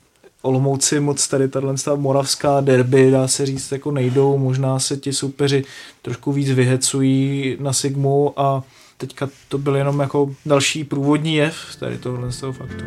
Olomouci 0.43 1.01
moc 1.01 1.29
tady 1.29 1.49
tahle 1.49 1.75
moravská 1.97 2.61
derby, 2.61 3.11
dá 3.11 3.29
se 3.29 3.47
říct, 3.47 3.73
jako 3.73 3.91
nejdou, 3.91 4.39
možná 4.39 4.79
se 4.79 4.97
ti 4.97 5.13
soupeři 5.13 5.65
trošku 6.03 6.33
víc 6.33 6.51
vyhecují 6.51 7.57
na 7.61 7.73
Sigmu 7.73 8.41
a 8.41 8.63
teďka 8.97 9.29
to 9.49 9.59
byl 9.59 9.77
jenom 9.77 10.01
jako 10.01 10.35
další 10.47 10.85
průvodní 10.85 11.35
jev 11.35 11.77
tady 11.79 11.99
tohle 11.99 12.33
z 12.33 12.41
toho 12.41 12.53
faktu. 12.53 12.85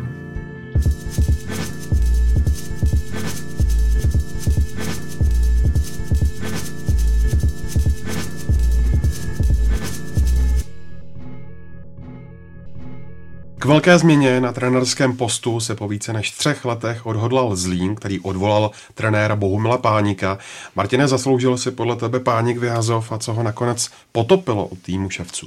K 13.62 13.64
velké 13.64 13.98
změně 13.98 14.40
na 14.40 14.52
trenerském 14.52 15.16
postu 15.16 15.60
se 15.60 15.74
po 15.74 15.88
více 15.88 16.12
než 16.12 16.30
třech 16.30 16.64
letech 16.64 17.06
odhodlal 17.06 17.56
Zlín, 17.56 17.94
který 17.94 18.20
odvolal 18.20 18.70
trenéra 18.94 19.36
Bohumila 19.36 19.78
Pánika. 19.78 20.38
Martine, 20.76 21.08
zasloužil 21.08 21.58
si 21.58 21.70
podle 21.70 21.96
tebe 21.96 22.20
Pánik 22.20 22.58
vyhazov 22.58 23.12
a 23.12 23.18
co 23.18 23.32
ho 23.32 23.42
nakonec 23.42 23.90
potopilo 24.12 24.66
u 24.66 24.76
týmu 24.76 25.10
ševců? 25.10 25.46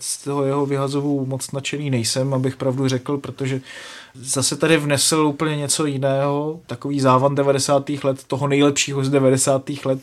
z 0.00 0.24
toho 0.24 0.44
jeho 0.44 0.66
vyhazovu 0.66 1.26
moc 1.26 1.52
nadšený 1.52 1.90
nejsem, 1.90 2.34
abych 2.34 2.56
pravdu 2.56 2.88
řekl, 2.88 3.18
protože 3.18 3.60
zase 4.14 4.56
tady 4.56 4.76
vnesl 4.76 5.16
úplně 5.16 5.56
něco 5.56 5.86
jiného, 5.86 6.60
takový 6.66 7.00
závan 7.00 7.34
90. 7.34 7.90
let, 8.04 8.24
toho 8.26 8.48
nejlepšího 8.48 9.04
z 9.04 9.10
90. 9.10 9.70
let. 9.84 9.98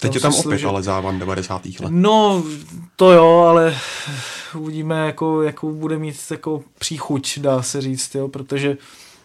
Teď 0.00 0.14
je 0.14 0.20
tam 0.20 0.34
opět 0.34 0.58
že... 0.58 0.66
ale 0.66 0.82
závan 0.82 1.18
90. 1.18 1.64
let. 1.64 1.88
No, 1.88 2.44
to 2.96 3.12
jo, 3.12 3.46
ale 3.48 3.76
uvidíme, 4.56 5.06
jako, 5.06 5.42
jakou 5.42 5.74
bude 5.74 5.98
mít 5.98 6.16
jako 6.30 6.62
příchuť, 6.78 7.38
dá 7.38 7.62
se 7.62 7.80
říct, 7.80 8.14
jo, 8.14 8.28
protože 8.28 8.76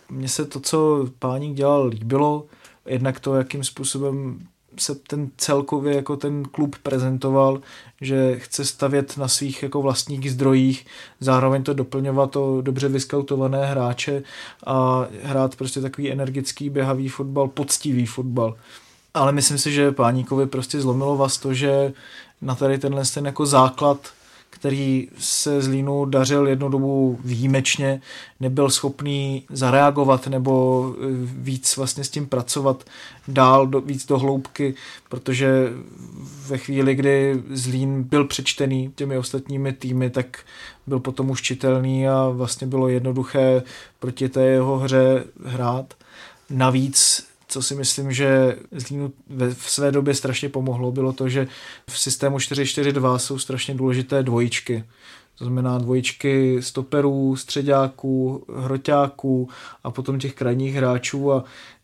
mně 0.10 0.30
se 0.30 0.46
to, 0.46 0.60
co 0.60 1.08
páník 1.20 1.58
dělal, 1.58 1.88
líbilo, 1.88 2.46
jednak 2.86 3.20
to, 3.20 3.36
jakým 3.36 3.64
způsobem 3.64 4.40
se 4.78 4.96
ten 4.96 5.30
celkově 5.38 5.96
jako 5.96 6.18
ten 6.18 6.44
klub 6.44 6.76
prezentoval, 6.84 7.62
že 8.02 8.40
chce 8.40 8.66
stavět 8.66 9.18
na 9.18 9.28
svých 9.28 9.64
jako 9.64 9.82
vlastních 9.82 10.32
zdrojích, 10.32 10.86
zároveň 11.20 11.64
to 11.64 11.74
doplňovat 11.74 12.36
o 12.36 12.62
dobře 12.62 12.88
vyskautované 12.88 13.66
hráče 13.66 14.24
a 14.66 15.08
hrát 15.24 15.56
prostě 15.56 15.82
takový 15.82 16.12
energický, 16.12 16.70
běhavý 16.70 17.10
fotbal, 17.10 17.48
poctivý 17.48 18.06
fotbal. 18.06 18.56
Ale 19.14 19.32
myslím 19.32 19.58
si, 19.58 19.72
že 19.72 19.92
Páníkovi 19.92 20.48
prostě 20.48 20.82
zlomilo 20.82 21.18
vás 21.18 21.38
to, 21.38 21.54
že 21.54 21.94
na 22.42 22.56
tady 22.56 22.78
tenhle 22.78 23.04
ten 23.14 23.26
jako 23.26 23.46
základ 23.46 23.98
který 24.50 25.08
se 25.18 25.62
z 25.62 25.68
Línu 25.68 26.06
dařil 26.06 26.48
jednu 26.48 26.70
dobu 26.70 27.20
výjimečně, 27.24 28.02
nebyl 28.40 28.70
schopný 28.70 29.44
zareagovat 29.50 30.28
nebo 30.28 30.86
eh, 30.96 31.06
víc 31.22 31.78
vlastně 31.78 32.04
s 32.04 32.10
tím 32.10 32.28
pracovat 32.28 32.84
dál, 33.28 33.68
do, 33.68 33.82
víc 33.82 34.06
do 34.06 34.18
hloubky, 34.20 34.76
protože 35.10 35.70
ve 36.48 36.58
chvíli, 36.58 36.96
kdy 36.96 37.44
Zlín 37.50 38.04
byl 38.04 38.26
přečtený 38.26 38.92
těmi 38.96 39.18
ostatními 39.18 39.74
týmy, 39.74 40.10
tak 40.10 40.40
byl 40.88 41.00
potom 41.00 41.30
už 41.30 41.42
čitelný 41.42 42.08
a 42.08 42.30
vlastně 42.30 42.68
bylo 42.68 42.90
jednoduché 42.90 43.64
proti 44.00 44.30
té 44.30 44.46
jeho 44.46 44.78
hře 44.78 45.24
hrát. 45.46 45.94
Navíc 46.50 47.29
co 47.50 47.62
si 47.62 47.76
myslím, 47.76 48.12
že 48.12 48.58
Zlínu 48.72 49.12
v 49.54 49.72
své 49.72 49.92
době 49.92 50.16
strašně 50.16 50.50
pomohlo, 50.50 50.92
bylo 50.92 51.14
to, 51.14 51.30
že 51.30 51.48
v 51.90 52.00
systému 52.00 52.38
4-4-2 52.38 53.18
jsou 53.18 53.40
strašně 53.40 53.74
důležité 53.74 54.24
dvojičky. 54.24 54.84
To 55.38 55.46
znamená 55.46 55.78
dvojičky 55.78 56.62
stoperů, 56.62 57.36
středáků, 57.36 58.46
hroťáků 58.56 59.50
a 59.84 59.92
potom 59.92 60.20
těch 60.20 60.34
krajních 60.34 60.76
hráčů 60.76 61.32
a 61.32 61.44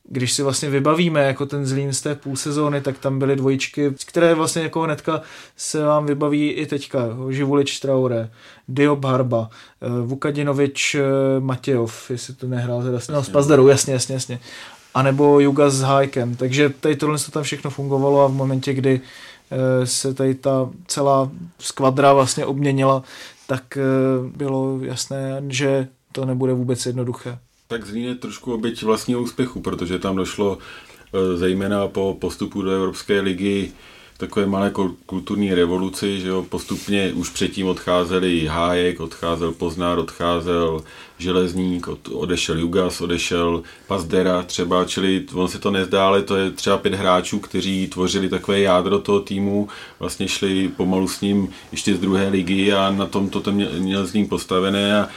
když 0.10 0.32
si 0.32 0.44
vlastně 0.44 0.70
vybavíme 0.70 1.24
jako 1.24 1.46
ten 1.46 1.66
Zlín 1.66 1.94
z 1.94 2.02
té 2.02 2.16
půl 2.16 2.36
sezóny, 2.36 2.82
tak 2.82 3.00
tam 3.00 3.20
byly 3.20 3.36
dvojičky, 3.36 3.94
které 4.06 4.34
vlastně 4.34 4.62
jako 4.62 4.82
hnedka 4.82 5.22
se 5.58 5.84
vám 5.84 6.06
vybaví 6.06 6.50
i 6.50 6.66
teďka. 6.66 7.00
Živulič 7.30 7.80
Traore, 7.80 8.30
Diop 8.68 9.06
Harba, 9.06 9.50
eh, 9.82 9.88
Vukadinovič 10.02 10.96
eh, 10.96 11.02
Matějov, 11.40 12.12
jestli 12.12 12.34
to 12.34 12.48
nehrál 12.48 12.84
teda, 12.84 13.00
no 13.10 13.24
z 13.24 13.30
Pazdaru, 13.30 13.68
jasně, 13.68 13.94
jasně, 13.94 14.16
jasně 14.16 14.40
anebo 14.96 15.40
Juga 15.40 15.70
s 15.70 15.82
Hajkem. 15.82 16.36
Takže 16.36 16.70
tady 16.80 16.96
tohle 16.96 17.18
to 17.20 17.32
tam 17.32 17.44
všechno 17.44 17.70
fungovalo 17.70 18.22
a 18.22 18.28
v 18.28 18.34
momentě, 18.34 18.74
kdy 18.74 19.02
eh, 19.52 19.88
se 19.88 20.14
tady 20.14 20.36
ta 20.36 20.70
celá 20.88 21.32
skvadra 21.60 22.14
vlastně 22.14 22.46
obměnila, 22.46 23.04
tak 23.48 23.78
eh, 23.78 23.82
bylo 24.38 24.80
jasné, 24.82 25.44
že 25.48 25.88
to 26.12 26.26
nebude 26.26 26.54
vůbec 26.54 26.86
jednoduché. 26.86 27.38
Tak 27.68 27.86
Zlín 27.86 28.06
je 28.06 28.16
trošku 28.16 28.54
oběť 28.54 28.84
vlastního 28.84 29.22
úspěchu, 29.22 29.62
protože 29.62 30.00
tam 30.00 30.16
došlo 30.16 30.58
eh, 30.58 31.38
zejména 31.38 31.88
po 31.88 32.18
postupu 32.22 32.62
do 32.62 32.72
Evropské 32.72 33.20
ligy 33.20 33.72
takové 34.18 34.46
malé 34.46 34.72
kulturní 35.06 35.54
revoluci, 35.54 36.20
že 36.20 36.28
jo, 36.28 36.46
postupně 36.50 37.14
už 37.14 37.30
předtím 37.30 37.68
odcházeli 37.68 38.46
Hájek, 38.46 39.00
odcházel 39.00 39.52
Poznár, 39.52 40.00
odcházel 40.00 40.84
Železník, 41.18 41.88
od, 41.88 42.00
odešel 42.12 42.60
Jugas, 42.60 43.02
odešel 43.02 43.64
Pazdera 43.88 44.44
třeba, 44.44 44.86
čili 44.86 45.26
on 45.34 45.48
se 45.48 45.60
to 45.60 45.72
nezdá, 45.72 46.08
ale 46.08 46.22
to 46.22 46.36
je 46.36 46.52
třeba 46.52 46.78
pět 46.78 46.94
hráčů, 46.94 47.40
kteří 47.40 47.88
tvořili 47.88 48.30
takové 48.30 48.60
jádro 48.60 49.00
toho 49.00 49.20
týmu, 49.20 49.68
vlastně 50.00 50.28
šli 50.28 50.68
pomalu 50.68 51.08
s 51.08 51.22
ním 51.22 51.50
ještě 51.72 51.96
z 51.96 52.00
druhé 52.00 52.28
ligy 52.28 52.74
a 52.74 52.92
na 52.92 53.06
tom 53.06 53.30
to 53.30 53.52
měl, 53.52 53.70
měl 53.80 54.08
s 54.08 54.14
ním 54.14 54.28
postavené 54.28 55.02
a 55.02 55.10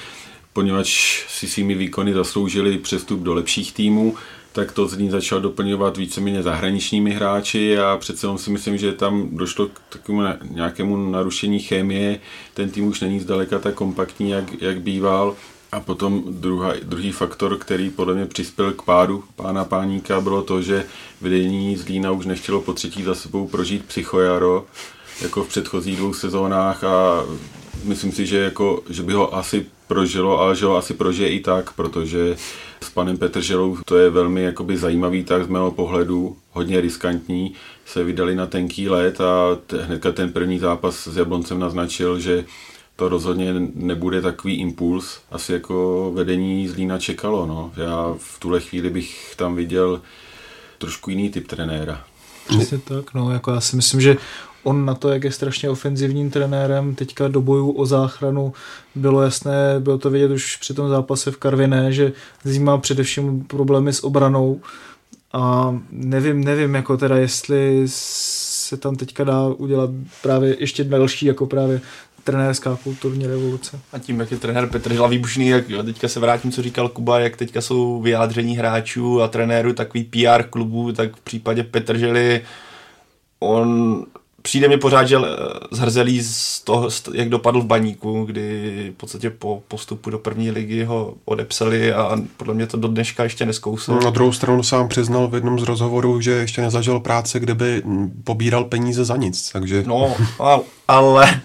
poněvadž 0.53 1.25
si 1.29 1.47
svými 1.49 1.75
výkony 1.75 2.15
zasloužili 2.15 2.79
přestup 2.79 3.21
do 3.21 3.35
lepších 3.35 3.73
týmů, 3.73 4.17
tak 4.53 4.73
to 4.73 4.89
z 4.89 4.99
ní 4.99 5.11
začal 5.11 5.41
doplňovat 5.41 5.97
víceméně 5.97 6.43
zahraničními 6.43 7.11
hráči 7.11 7.79
a 7.79 7.97
přece 8.01 8.27
jenom 8.27 8.39
si 8.39 8.51
myslím, 8.51 8.79
že 8.79 8.93
tam 8.93 9.29
došlo 9.33 9.67
k 9.67 9.81
takovému 9.89 10.23
nějakému 10.51 11.11
narušení 11.11 11.59
chemie. 11.59 12.21
Ten 12.55 12.71
tým 12.71 12.87
už 12.87 13.01
není 13.01 13.21
zdaleka 13.21 13.59
tak 13.59 13.75
kompaktní, 13.75 14.31
jak, 14.31 14.63
jak 14.63 14.81
býval. 14.81 15.37
A 15.73 15.81
potom 15.81 16.25
druhá, 16.29 16.73
druhý 16.83 17.13
faktor, 17.13 17.57
který 17.57 17.91
podle 17.91 18.15
mě 18.15 18.27
přispěl 18.27 18.73
k 18.73 18.83
pádu 18.83 19.25
pána 19.37 19.65
Páníka, 19.65 20.21
bylo 20.21 20.43
to, 20.43 20.63
že 20.63 20.85
vedení 21.21 21.77
Zlína 21.77 22.11
už 22.11 22.27
nechtělo 22.27 22.61
po 22.61 22.73
třetí 22.73 23.03
za 23.03 23.15
sebou 23.15 23.49
prožít 23.49 23.85
psychojaro, 23.85 24.67
jako 25.21 25.45
v 25.45 25.49
předchozích 25.49 25.97
dvou 25.97 26.15
sezónách 26.15 26.85
a 26.85 27.25
myslím 27.85 28.12
si, 28.12 28.26
že, 28.26 28.39
jako, 28.39 28.83
že 28.91 29.03
by 29.03 29.12
ho 29.12 29.37
asi 29.37 29.66
prožilo, 29.87 30.41
ale 30.41 30.57
že 30.57 30.66
ho 30.66 30.76
asi 30.76 30.95
prožije 30.95 31.29
i 31.29 31.41
tak, 31.41 31.72
protože 31.72 32.37
s 32.81 32.91
panem 32.91 33.16
Petrželou 33.16 33.79
to 33.85 33.97
je 33.97 34.11
velmi 34.11 34.43
jakoby 34.43 34.76
zajímavý 34.76 35.24
tak 35.24 35.45
z 35.45 35.49
mého 35.49 35.70
pohledu, 35.70 36.37
hodně 36.51 36.81
riskantní, 36.81 37.55
se 37.87 38.05
vydali 38.05 38.35
na 38.35 38.47
tenký 38.47 38.89
let 38.89 39.20
a 39.20 39.59
hnedka 39.83 40.12
ten 40.12 40.33
první 40.33 40.59
zápas 40.59 41.09
s 41.09 41.16
Jabloncem 41.16 41.59
naznačil, 41.59 42.20
že 42.20 42.45
to 42.97 43.09
rozhodně 43.09 43.55
nebude 43.74 44.22
takový 44.22 44.55
impuls, 44.55 45.18
asi 45.31 45.53
jako 45.53 46.11
vedení 46.14 46.68
Zlína 46.68 46.99
čekalo. 46.99 47.47
No. 47.47 47.72
Já 47.76 48.14
v 48.18 48.41
tuhle 48.41 48.61
chvíli 48.61 48.91
bych 48.91 49.35
tam 49.37 49.55
viděl 49.55 50.03
trošku 50.79 51.11
jiný 51.11 51.31
typ 51.31 51.47
trenéra. 51.47 52.05
Přesně 52.49 52.79
tak, 52.79 53.14
no, 53.14 53.33
jako 53.33 53.51
já 53.51 53.61
si 53.61 53.76
myslím, 53.76 54.01
že 54.01 54.16
on 54.69 54.85
na 54.85 54.95
to, 54.95 55.09
jak 55.09 55.25
je 55.25 55.33
strašně 55.33 55.71
ofenzivním 55.71 56.31
trenérem, 56.31 56.95
teďka 56.95 57.29
do 57.29 57.41
bojů 57.41 57.71
o 57.71 57.87
záchranu 57.87 58.53
bylo 58.95 59.23
jasné, 59.23 59.77
bylo 59.79 59.99
to 59.99 60.11
vidět 60.11 60.31
už 60.31 60.57
při 60.57 60.75
tom 60.75 60.89
zápase 60.89 61.31
v 61.31 61.37
Karviné, 61.37 61.93
že 61.93 62.12
Zím 62.45 62.64
má 62.64 62.79
především 62.79 63.45
problémy 63.45 63.93
s 63.93 64.05
obranou 64.05 64.61
a 65.33 65.75
nevím, 65.91 66.45
nevím, 66.45 66.75
jako 66.75 66.97
teda, 66.97 67.16
jestli 67.16 67.83
se 67.87 68.77
tam 68.77 68.97
teďka 68.97 69.25
dá 69.25 69.47
udělat 69.47 69.91
právě 70.23 70.57
ještě 70.59 70.85
další, 70.85 71.27
jako 71.27 71.47
právě 71.47 71.81
trenérská 72.25 72.79
kulturní 72.85 73.27
revoluce. 73.27 73.81
A 73.93 73.99
tím, 73.99 74.21
jak 74.21 74.31
je 74.31 74.39
trenér 74.39 74.66
Petr 74.66 74.93
Žila 74.93 75.09
výbušný, 75.09 75.49
jak 75.49 75.71
jo, 75.71 75.83
teďka 75.83 76.09
se 76.09 76.21
vrátím, 76.21 76.53
co 76.53 76.62
říkal 76.62 76.89
Kuba, 76.89 77.19
jak 77.19 77.37
teďka 77.37 77.61
jsou 77.61 78.03
vyjádření 78.03 78.57
hráčů 78.57 79.23
a 79.23 79.29
trenérů 79.29 79.73
takový 79.73 80.05
PR 80.05 80.43
klubů, 80.43 80.93
tak 80.93 81.16
v 81.16 81.21
případě 81.21 81.62
Petržely 81.62 82.45
on 83.41 84.05
přijde 84.43 84.68
mi 84.68 84.76
pořád, 84.76 85.05
že 85.05 85.16
zhrzelí 85.70 86.22
z 86.22 86.61
toho, 86.61 86.89
jak 87.14 87.28
dopadl 87.28 87.61
v 87.61 87.66
baníku, 87.66 88.24
kdy 88.24 88.93
v 88.95 88.97
podstatě 88.97 89.30
po 89.30 89.62
postupu 89.68 90.11
do 90.11 90.18
první 90.18 90.51
ligy 90.51 90.84
ho 90.84 91.14
odepsali 91.24 91.93
a 91.93 92.16
podle 92.36 92.55
mě 92.55 92.66
to 92.66 92.76
do 92.76 92.89
dneška 92.89 93.22
ještě 93.22 93.47
neskousl. 93.47 94.01
Na 94.05 94.11
druhou 94.11 94.32
stranu 94.32 94.62
sám 94.62 94.89
přiznal 94.89 95.28
v 95.28 95.34
jednom 95.34 95.61
z 95.61 95.62
rozhovorů, 95.62 96.20
že 96.20 96.30
ještě 96.30 96.61
nezažil 96.62 97.01
práce, 97.01 97.41
kde 97.41 97.55
by 97.55 97.82
pobíral 98.24 98.64
peníze 98.64 99.05
za 99.05 99.16
nic, 99.16 99.51
takže... 99.53 99.84
No, 99.86 100.16
ale, 100.89 101.41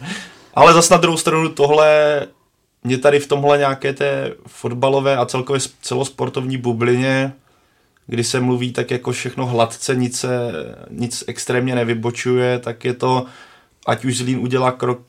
ale 0.54 0.74
zase 0.74 0.94
na 0.94 1.00
druhou 1.00 1.18
stranu 1.18 1.50
tohle 1.50 2.22
mě 2.84 2.98
tady 2.98 3.20
v 3.20 3.28
tomhle 3.28 3.58
nějaké 3.58 3.94
té 3.94 4.34
fotbalové 4.48 5.18
a 5.18 5.26
celkově 5.26 5.62
celosportovní 5.82 6.58
bublině 6.58 7.34
kdy 8.08 8.24
se 8.24 8.40
mluví 8.40 8.72
tak 8.72 8.92
jako 8.92 9.12
všechno 9.12 9.46
hladce, 9.46 9.96
nic, 9.96 10.20
se, 10.20 10.52
nic 10.90 11.24
extrémně 11.28 11.76
nevybočuje, 11.76 12.60
tak 12.60 12.86
je 12.86 12.94
to, 12.94 13.26
ať 13.88 14.06
už 14.06 14.18
Zlín 14.18 14.40
udělá 14.40 14.72
krok, 14.72 15.00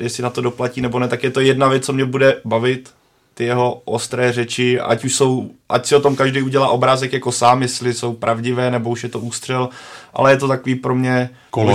jestli 0.00 0.22
na 0.22 0.30
to 0.30 0.40
doplatí 0.40 0.80
nebo 0.80 0.98
ne, 0.98 1.08
tak 1.08 1.24
je 1.24 1.30
to 1.30 1.40
jedna 1.40 1.68
věc, 1.68 1.86
co 1.86 1.92
mě 1.92 2.04
bude 2.04 2.40
bavit, 2.44 2.90
ty 3.36 3.44
jeho 3.44 3.82
ostré 3.84 4.32
řeči, 4.32 4.80
ať 4.80 5.04
už 5.04 5.14
jsou, 5.14 5.50
ať 5.68 5.86
si 5.86 5.96
o 5.96 6.00
tom 6.00 6.16
každý 6.16 6.42
udělá 6.42 6.68
obrázek 6.68 7.12
jako 7.12 7.32
sám, 7.32 7.62
jestli 7.62 7.94
jsou 7.94 8.12
pravdivé, 8.12 8.70
nebo 8.70 8.90
už 8.90 9.02
je 9.02 9.08
to 9.08 9.20
ústřel, 9.20 9.68
ale 10.14 10.32
je 10.32 10.36
to 10.36 10.48
takový 10.48 10.74
pro 10.74 10.94
mě 10.94 11.30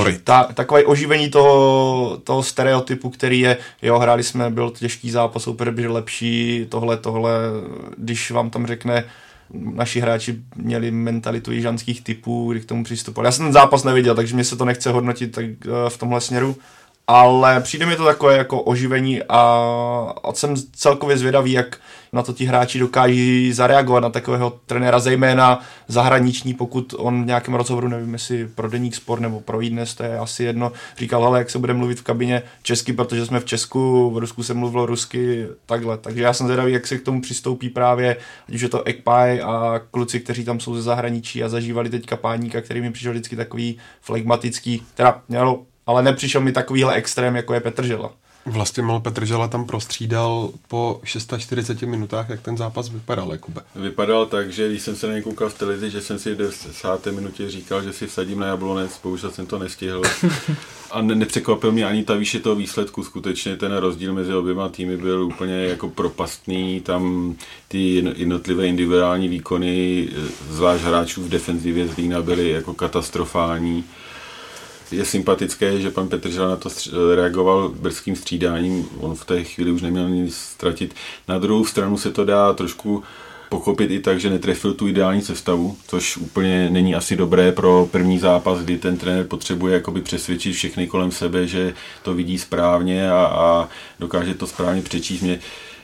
Oži, 0.07 0.19
ta, 0.23 0.43
takové 0.43 0.83
oživení 0.83 1.29
toho, 1.29 2.17
toho 2.23 2.43
stereotypu, 2.43 3.09
který 3.09 3.39
je, 3.39 3.57
jo, 3.81 3.99
hráli 3.99 4.23
jsme, 4.23 4.49
byl 4.49 4.71
těžký 4.71 5.11
zápas, 5.11 5.43
super 5.43 5.71
byl 5.71 5.93
lepší, 5.93 6.65
tohle, 6.69 6.97
tohle, 6.97 7.31
když 7.97 8.31
vám 8.31 8.49
tam 8.49 8.67
řekne, 8.67 9.03
naši 9.53 9.99
hráči 9.99 10.35
měli 10.55 10.91
mentalitu 10.91 11.51
jižanských 11.51 12.03
typů, 12.03 12.51
kdy 12.51 12.59
k 12.59 12.65
tomu 12.65 12.83
přistupovali. 12.83 13.27
Já 13.27 13.31
jsem 13.31 13.45
ten 13.45 13.53
zápas 13.53 13.83
neviděl, 13.83 14.15
takže 14.15 14.35
mě 14.35 14.43
se 14.43 14.55
to 14.55 14.65
nechce 14.65 14.91
hodnotit 14.91 15.31
tak 15.31 15.45
eh, 15.45 15.89
v 15.89 15.97
tomhle 15.97 16.21
směru, 16.21 16.55
ale 17.07 17.61
přijde 17.61 17.85
mi 17.85 17.95
to 17.95 18.05
takové 18.05 18.37
jako 18.37 18.61
oživení 18.61 19.23
a, 19.23 19.39
a 20.23 20.33
jsem 20.33 20.55
celkově 20.75 21.17
zvědavý, 21.17 21.51
jak 21.51 21.77
na 22.13 22.23
to 22.23 22.33
ti 22.33 22.45
hráči 22.45 22.79
dokáží 22.79 23.53
zareagovat 23.53 23.99
na 23.99 24.09
takového 24.09 24.59
trenéra, 24.65 24.99
zejména 24.99 25.59
zahraniční, 25.87 26.53
pokud 26.53 26.93
on 26.97 27.23
v 27.23 27.25
nějakém 27.25 27.53
rozhovoru, 27.53 27.87
nevím 27.87 28.13
jestli 28.13 28.47
pro 28.47 28.69
Deník 28.69 28.95
Sport 28.95 29.19
nebo 29.21 29.39
pro 29.39 29.59
dnes, 29.61 29.95
to 29.95 30.03
je 30.03 30.17
asi 30.17 30.43
jedno, 30.43 30.71
říkal, 30.97 31.25
ale 31.25 31.39
jak 31.39 31.49
se 31.49 31.59
bude 31.59 31.73
mluvit 31.73 31.99
v 31.99 32.03
kabině 32.03 32.41
česky, 32.63 32.93
protože 32.93 33.25
jsme 33.25 33.39
v 33.39 33.45
Česku, 33.45 34.11
v 34.11 34.17
Rusku 34.17 34.43
se 34.43 34.53
mluvilo 34.53 34.85
rusky, 34.85 35.47
takhle. 35.65 35.97
Takže 35.97 36.23
já 36.23 36.33
jsem 36.33 36.47
zvědavý, 36.47 36.73
jak 36.73 36.87
se 36.87 36.97
k 36.97 37.03
tomu 37.03 37.21
přistoupí 37.21 37.69
právě, 37.69 38.17
ať 38.49 38.55
už 38.55 38.61
je 38.61 38.69
to 38.69 38.83
Ekpaj 38.83 39.41
a 39.41 39.81
kluci, 39.91 40.19
kteří 40.19 40.45
tam 40.45 40.59
jsou 40.59 40.75
ze 40.75 40.81
zahraničí 40.81 41.43
a 41.43 41.49
zažívali 41.49 41.89
teďka 41.89 42.17
páníka, 42.17 42.61
který 42.61 42.81
mi 42.81 42.91
přišel 42.91 43.11
vždycky 43.11 43.35
takový 43.35 43.77
flegmatický, 44.01 44.83
teda 44.95 45.21
mělo 45.29 45.65
ale 45.85 46.03
nepřišel 46.03 46.41
mi 46.41 46.51
takovýhle 46.51 46.93
extrém, 46.93 47.35
jako 47.35 47.53
je 47.53 47.59
Petr 47.59 47.85
Žela. 47.85 48.13
Vlastně 48.45 48.83
mal 48.83 48.99
Petr 48.99 49.25
Žela 49.25 49.47
tam 49.47 49.65
prostřídal 49.65 50.49
po 50.67 51.01
640 51.03 51.81
minutách, 51.81 52.29
jak 52.29 52.41
ten 52.41 52.57
zápas 52.57 52.89
vypadal, 52.89 53.31
Jakube. 53.31 53.61
Vypadal 53.75 54.25
tak, 54.25 54.51
že 54.51 54.69
když 54.69 54.81
jsem 54.81 54.95
se 54.95 55.07
na 55.07 55.13
něj 55.13 55.21
koukal 55.21 55.49
v 55.49 55.57
televizi, 55.57 55.89
že 55.89 56.01
jsem 56.01 56.19
si 56.19 56.33
v 56.33 56.37
10. 56.37 56.87
minutě 57.11 57.49
říkal, 57.49 57.83
že 57.83 57.93
si 57.93 58.07
vsadím 58.07 58.39
na 58.39 58.47
jablonec, 58.47 58.99
bohužel 59.03 59.31
jsem 59.31 59.45
to 59.45 59.59
nestihl. 59.59 60.01
A 60.91 61.01
ne- 61.01 61.15
nepřekvapil 61.15 61.71
mě 61.71 61.85
ani 61.85 62.03
ta 62.03 62.15
výše 62.15 62.39
toho 62.39 62.55
výsledku, 62.55 63.03
skutečně 63.03 63.57
ten 63.57 63.77
rozdíl 63.77 64.13
mezi 64.13 64.33
oběma 64.33 64.69
týmy 64.69 64.97
byl 64.97 65.23
úplně 65.23 65.65
jako 65.65 65.89
propastný, 65.89 66.81
tam 66.81 67.35
ty 67.67 67.95
jednotlivé 67.95 68.67
individuální 68.67 69.27
výkony, 69.27 70.09
zvlášť 70.49 70.83
hráčů 70.83 71.23
v 71.23 71.29
defenzivě 71.29 71.87
Zlína 71.87 72.21
byly 72.21 72.49
jako 72.49 72.73
katastrofální 72.73 73.83
je 74.91 75.05
sympatické, 75.05 75.79
že 75.79 75.91
pan 75.91 76.07
Petržela 76.07 76.49
na 76.49 76.55
to 76.55 76.69
reagoval 77.15 77.69
brzkým 77.69 78.15
střídáním, 78.15 78.89
on 78.99 79.15
v 79.15 79.25
té 79.25 79.43
chvíli 79.43 79.71
už 79.71 79.81
neměl 79.81 80.09
nic 80.09 80.35
ztratit. 80.35 80.95
Na 81.27 81.39
druhou 81.39 81.65
stranu 81.65 81.97
se 81.97 82.11
to 82.11 82.25
dá 82.25 82.53
trošku 82.53 83.03
pochopit 83.49 83.91
i 83.91 83.99
tak, 83.99 84.19
že 84.19 84.29
netrefil 84.29 84.73
tu 84.73 84.87
ideální 84.87 85.21
sestavu, 85.21 85.77
což 85.87 86.17
úplně 86.17 86.69
není 86.69 86.95
asi 86.95 87.15
dobré 87.15 87.51
pro 87.51 87.89
první 87.91 88.19
zápas, 88.19 88.59
kdy 88.59 88.77
ten 88.77 88.97
trenér 88.97 89.27
potřebuje 89.27 89.73
jakoby 89.73 90.01
přesvědčit 90.01 90.53
všechny 90.53 90.87
kolem 90.87 91.11
sebe, 91.11 91.47
že 91.47 91.73
to 92.03 92.13
vidí 92.13 92.37
správně 92.39 93.11
a, 93.11 93.25
a 93.25 93.69
dokáže 93.99 94.33
to 94.33 94.47
správně 94.47 94.81
přečíst. 94.81 95.21
Mě 95.21 95.39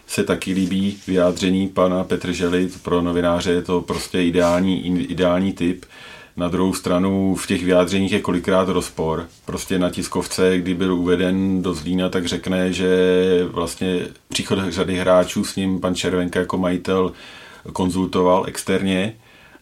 se 0.08 0.24
taky 0.24 0.54
líbí 0.54 0.98
vyjádření 1.08 1.68
pana 1.68 2.04
Petržely, 2.04 2.70
pro 2.82 3.02
novináře 3.02 3.52
je 3.52 3.62
to 3.62 3.82
prostě 3.82 4.24
ideální, 4.24 4.88
ideální 5.12 5.54
typ. 5.54 5.86
Na 6.38 6.48
druhou 6.48 6.74
stranu 6.74 7.36
v 7.36 7.48
těch 7.48 7.64
vyjádřeních 7.64 8.12
je 8.12 8.20
kolikrát 8.20 8.70
rozpor. 8.70 9.28
Prostě 9.46 9.80
na 9.80 9.90
tiskovce, 9.90 10.58
kdy 10.58 10.74
byl 10.74 10.94
uveden 10.94 11.62
do 11.62 11.74
Zlína, 11.74 12.10
tak 12.10 12.26
řekne, 12.26 12.74
že 12.74 12.90
vlastně 13.52 14.00
příchod 14.28 14.60
řady 14.70 14.96
hráčů 14.96 15.44
s 15.44 15.56
ním 15.56 15.80
pan 15.80 15.96
Červenka 15.96 16.40
jako 16.40 16.58
majitel 16.58 17.12
konzultoval 17.74 18.44
externě 18.48 19.14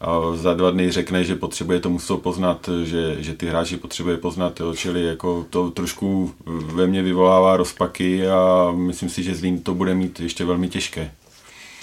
a 0.01 0.19
za 0.35 0.53
dva 0.53 0.71
dny 0.71 0.91
řekne, 0.91 1.23
že 1.23 1.35
potřebuje 1.35 1.79
to 1.79 1.89
muset 1.89 2.17
poznat, 2.17 2.69
že, 2.83 3.15
že 3.19 3.33
ty 3.33 3.45
hráči 3.45 3.77
potřebuje 3.77 4.17
poznat, 4.17 4.59
jo, 4.59 4.73
čili 4.75 5.05
jako 5.05 5.45
to 5.49 5.71
trošku 5.71 6.33
ve 6.45 6.87
mně 6.87 7.01
vyvolává 7.01 7.57
rozpaky 7.57 8.27
a 8.27 8.71
myslím 8.75 9.09
si, 9.09 9.23
že 9.23 9.35
Zlín 9.35 9.59
to 9.59 9.73
bude 9.73 9.95
mít 9.95 10.19
ještě 10.19 10.45
velmi 10.45 10.69
těžké. 10.69 11.11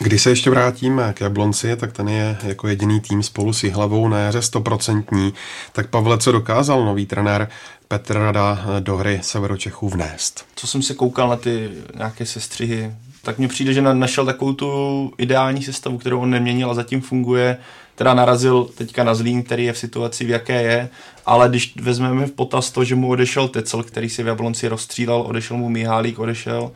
Když 0.03 0.23
se 0.23 0.31
ještě 0.31 0.51
vrátíme 0.51 1.13
k 1.13 1.21
Jablonci, 1.21 1.77
tak 1.77 1.93
ten 1.93 2.09
je 2.09 2.37
jako 2.43 2.69
jediný 2.69 3.01
tým 3.01 3.23
spolu 3.23 3.53
s 3.53 3.65
Jihlavou 3.65 4.09
na 4.09 4.19
jaře 4.19 4.43
stoprocentní. 4.43 5.35
Tak 5.73 5.91
Pavle, 5.91 6.19
co 6.19 6.33
dokázal 6.33 6.85
nový 6.85 7.07
trenér 7.07 7.49
Petr 7.89 8.15
Rada 8.15 8.67
do 8.81 8.97
hry 8.97 9.21
Severočechů 9.23 9.89
vnést? 9.89 10.45
Co 10.55 10.67
jsem 10.67 10.83
se 10.83 10.95
koukal 10.95 11.29
na 11.29 11.37
ty 11.37 11.71
nějaké 11.97 12.27
sestřihy, 12.27 12.93
tak 13.23 13.39
mně 13.39 13.49
přijde, 13.49 13.73
že 13.73 13.83
našel 13.83 14.27
takovou 14.27 14.53
tu 14.53 15.13
ideální 15.19 15.63
sestavu, 15.63 15.99
kterou 15.99 16.21
on 16.21 16.31
neměnil 16.31 16.71
a 16.71 16.75
zatím 16.75 17.01
funguje. 17.01 17.57
Teda 17.95 18.15
narazil 18.15 18.69
teďka 18.75 19.05
na 19.05 19.15
Zlín, 19.15 19.43
který 19.43 19.65
je 19.65 19.73
v 19.73 19.79
situaci, 19.79 20.25
v 20.25 20.31
jaké 20.31 20.63
je, 20.63 20.89
ale 21.27 21.49
když 21.49 21.77
vezmeme 21.77 22.27
v 22.27 22.33
potaz 22.33 22.71
to, 22.71 22.85
že 22.85 22.95
mu 22.95 23.09
odešel 23.09 23.49
Tecel, 23.49 23.83
který 23.83 24.11
si 24.11 24.23
v 24.23 24.27
Jablonci 24.27 24.69
rozstřílel, 24.69 25.21
odešel 25.21 25.57
mu 25.57 25.69
Mihálík, 25.69 26.19
odešel, 26.19 26.71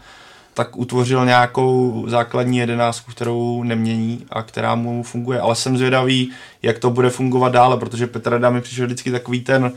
tak 0.56 0.76
utvořil 0.76 1.26
nějakou 1.26 2.04
základní 2.08 2.58
jedenáctku, 2.58 3.10
kterou 3.10 3.62
nemění 3.62 4.26
a 4.30 4.42
která 4.42 4.74
mu 4.74 5.02
funguje. 5.02 5.40
Ale 5.40 5.54
jsem 5.54 5.78
zvědavý, 5.78 6.30
jak 6.62 6.78
to 6.78 6.90
bude 6.90 7.10
fungovat 7.10 7.52
dále, 7.52 7.76
protože 7.76 8.06
Petr 8.06 8.30
Rada 8.30 8.50
mi 8.50 8.60
přišel 8.60 8.86
vždycky 8.86 9.10
takový 9.10 9.40
ten 9.40 9.72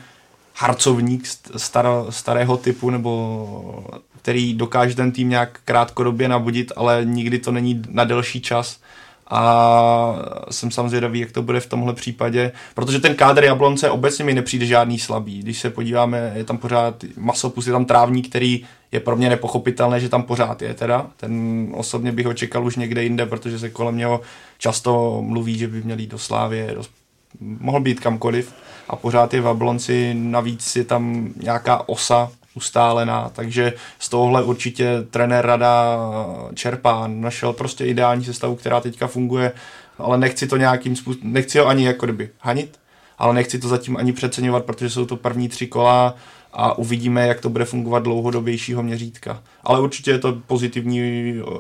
harcovník 0.55 1.27
star, 1.57 1.87
starého 2.09 2.57
typu, 2.57 2.89
nebo 2.89 3.85
který 4.21 4.53
dokáže 4.53 4.95
ten 4.95 5.11
tým 5.11 5.29
nějak 5.29 5.59
krátkodobě 5.65 6.29
nabudit, 6.29 6.71
ale 6.75 7.01
nikdy 7.03 7.39
to 7.39 7.51
není 7.51 7.81
na 7.89 8.03
delší 8.03 8.41
čas 8.41 8.79
a 9.27 10.15
jsem 10.51 10.71
samozřejmě 10.71 10.89
zvědavý, 10.89 11.19
jak 11.19 11.31
to 11.31 11.41
bude 11.41 11.59
v 11.59 11.67
tomhle 11.67 11.93
případě, 11.93 12.51
protože 12.75 12.99
ten 12.99 13.15
kádr 13.15 13.43
Jablonce 13.43 13.89
obecně 13.89 14.25
mi 14.25 14.33
nepřijde 14.33 14.65
žádný 14.65 14.99
slabý. 14.99 15.39
Když 15.39 15.59
se 15.59 15.69
podíváme, 15.69 16.33
je 16.35 16.43
tam 16.43 16.57
pořád 16.57 17.03
masopus, 17.17 17.67
je 17.67 17.73
tam 17.73 17.85
trávník, 17.85 18.29
který 18.29 18.65
je 18.91 18.99
pro 18.99 19.15
mě 19.15 19.29
nepochopitelné, 19.29 19.99
že 19.99 20.09
tam 20.09 20.23
pořád 20.23 20.61
je 20.61 20.73
teda. 20.73 21.07
Ten 21.17 21.67
osobně 21.75 22.11
bych 22.11 22.25
ho 22.25 22.33
čekal 22.33 22.65
už 22.65 22.75
někde 22.75 23.03
jinde, 23.03 23.25
protože 23.25 23.59
se 23.59 23.69
kolem 23.69 23.97
něho 23.97 24.21
často 24.57 25.21
mluví, 25.21 25.57
že 25.57 25.67
by 25.67 25.81
měl 25.81 25.99
jít 25.99 26.11
do 26.11 26.17
Slávě, 26.17 26.71
do, 26.75 26.81
mohl 27.39 27.79
být 27.79 27.99
kamkoliv. 27.99 28.53
A 28.89 28.95
pořád 28.95 29.33
je 29.33 29.41
v 29.41 29.45
Jablonci, 29.45 30.13
navíc 30.13 30.75
je 30.75 30.83
tam 30.83 31.29
nějaká 31.41 31.89
osa, 31.89 32.31
ustálená, 32.53 33.29
takže 33.33 33.73
z 33.99 34.09
tohohle 34.09 34.43
určitě 34.43 35.05
trenér 35.09 35.45
rada 35.45 35.97
čerpá, 36.53 37.07
našel 37.07 37.53
prostě 37.53 37.85
ideální 37.85 38.25
sestavu, 38.25 38.55
která 38.55 38.81
teďka 38.81 39.07
funguje, 39.07 39.51
ale 39.97 40.17
nechci 40.17 40.47
to 40.47 40.57
nějakým 40.57 40.95
způsobem, 40.95 41.33
nechci 41.33 41.59
ho 41.59 41.67
ani 41.67 41.85
jako 41.85 42.05
kdyby 42.05 42.29
hanit, 42.39 42.79
ale 43.17 43.33
nechci 43.33 43.59
to 43.59 43.67
zatím 43.67 43.97
ani 43.97 44.13
přeceňovat, 44.13 44.65
protože 44.65 44.89
jsou 44.89 45.05
to 45.05 45.15
první 45.15 45.49
tři 45.49 45.67
kola 45.67 46.15
a 46.53 46.77
uvidíme, 46.77 47.27
jak 47.27 47.41
to 47.41 47.49
bude 47.49 47.65
fungovat 47.65 48.03
dlouhodobějšího 48.03 48.83
měřítka. 48.83 49.43
Ale 49.63 49.81
určitě 49.81 50.11
je 50.11 50.19
to 50.19 50.37
pozitivní 50.47 51.33
uh, 51.41 51.51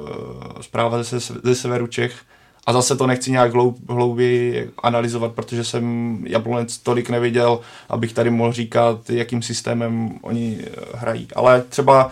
zpráva 0.61 1.03
ze, 1.03 1.19
ze 1.19 1.55
severu 1.55 1.87
Čech, 1.87 2.15
a 2.69 2.73
zase 2.73 2.95
to 2.95 3.07
nechci 3.07 3.31
nějak 3.31 3.53
hloub, 3.53 3.89
hlouběji 3.89 4.71
analyzovat, 4.83 5.31
protože 5.31 5.63
jsem 5.63 6.17
Jablonec 6.27 6.77
tolik 6.77 7.09
neviděl, 7.09 7.59
abych 7.89 8.13
tady 8.13 8.29
mohl 8.29 8.53
říkat, 8.53 9.09
jakým 9.09 9.41
systémem 9.41 10.19
oni 10.21 10.57
eh, 10.61 10.69
hrají. 10.93 11.27
Ale 11.35 11.61
třeba 11.69 12.11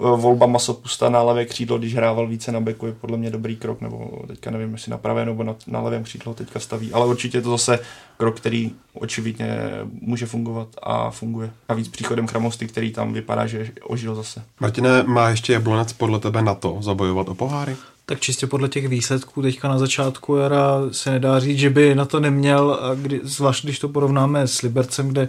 volba 0.00 0.46
Masopusta 0.46 1.08
na 1.08 1.22
levé 1.22 1.44
křídlo, 1.44 1.78
když 1.78 1.94
hrával 1.94 2.26
více 2.26 2.52
na 2.52 2.60
beku, 2.60 2.86
je 2.86 2.92
podle 2.92 3.18
mě 3.18 3.30
dobrý 3.30 3.56
krok, 3.56 3.80
nebo 3.80 4.10
teďka 4.26 4.50
nevím, 4.50 4.72
jestli 4.72 4.90
na 4.90 4.98
pravé 4.98 5.24
nebo 5.26 5.42
na, 5.42 5.56
na 5.66 5.80
levém 5.80 6.02
křídlo 6.02 6.34
teďka 6.34 6.60
staví, 6.60 6.92
ale 6.92 7.06
určitě 7.06 7.42
to 7.42 7.50
zase 7.50 7.78
krok, 8.16 8.36
který 8.36 8.72
očividně 8.92 9.58
může 10.00 10.26
fungovat 10.26 10.68
a 10.82 11.10
funguje. 11.10 11.50
A 11.68 11.74
víc 11.74 11.88
příchodem 11.88 12.26
Chramosty, 12.26 12.66
který 12.66 12.92
tam 12.92 13.12
vypadá, 13.12 13.46
že 13.46 13.70
ožil 13.82 14.14
zase. 14.14 14.42
Martine, 14.60 15.02
má 15.02 15.28
ještě 15.28 15.52
Jablonec 15.52 15.92
podle 15.92 16.20
tebe 16.20 16.42
na 16.42 16.54
to 16.54 16.78
zabojovat 16.80 17.28
o 17.28 17.34
poháry? 17.34 17.76
Tak 18.06 18.20
čistě 18.20 18.46
podle 18.46 18.68
těch 18.68 18.88
výsledků 18.88 19.42
teďka 19.42 19.68
na 19.68 19.78
začátku 19.78 20.36
jara 20.36 20.80
se 20.92 21.10
nedá 21.10 21.40
říct, 21.40 21.58
že 21.58 21.70
by 21.70 21.94
na 21.94 22.04
to 22.04 22.20
neměl, 22.20 22.80
kdy, 22.94 23.20
zvlášť 23.22 23.64
když 23.64 23.78
to 23.78 23.88
porovnáme 23.88 24.46
s 24.46 24.62
Libercem, 24.62 25.08
kde 25.08 25.28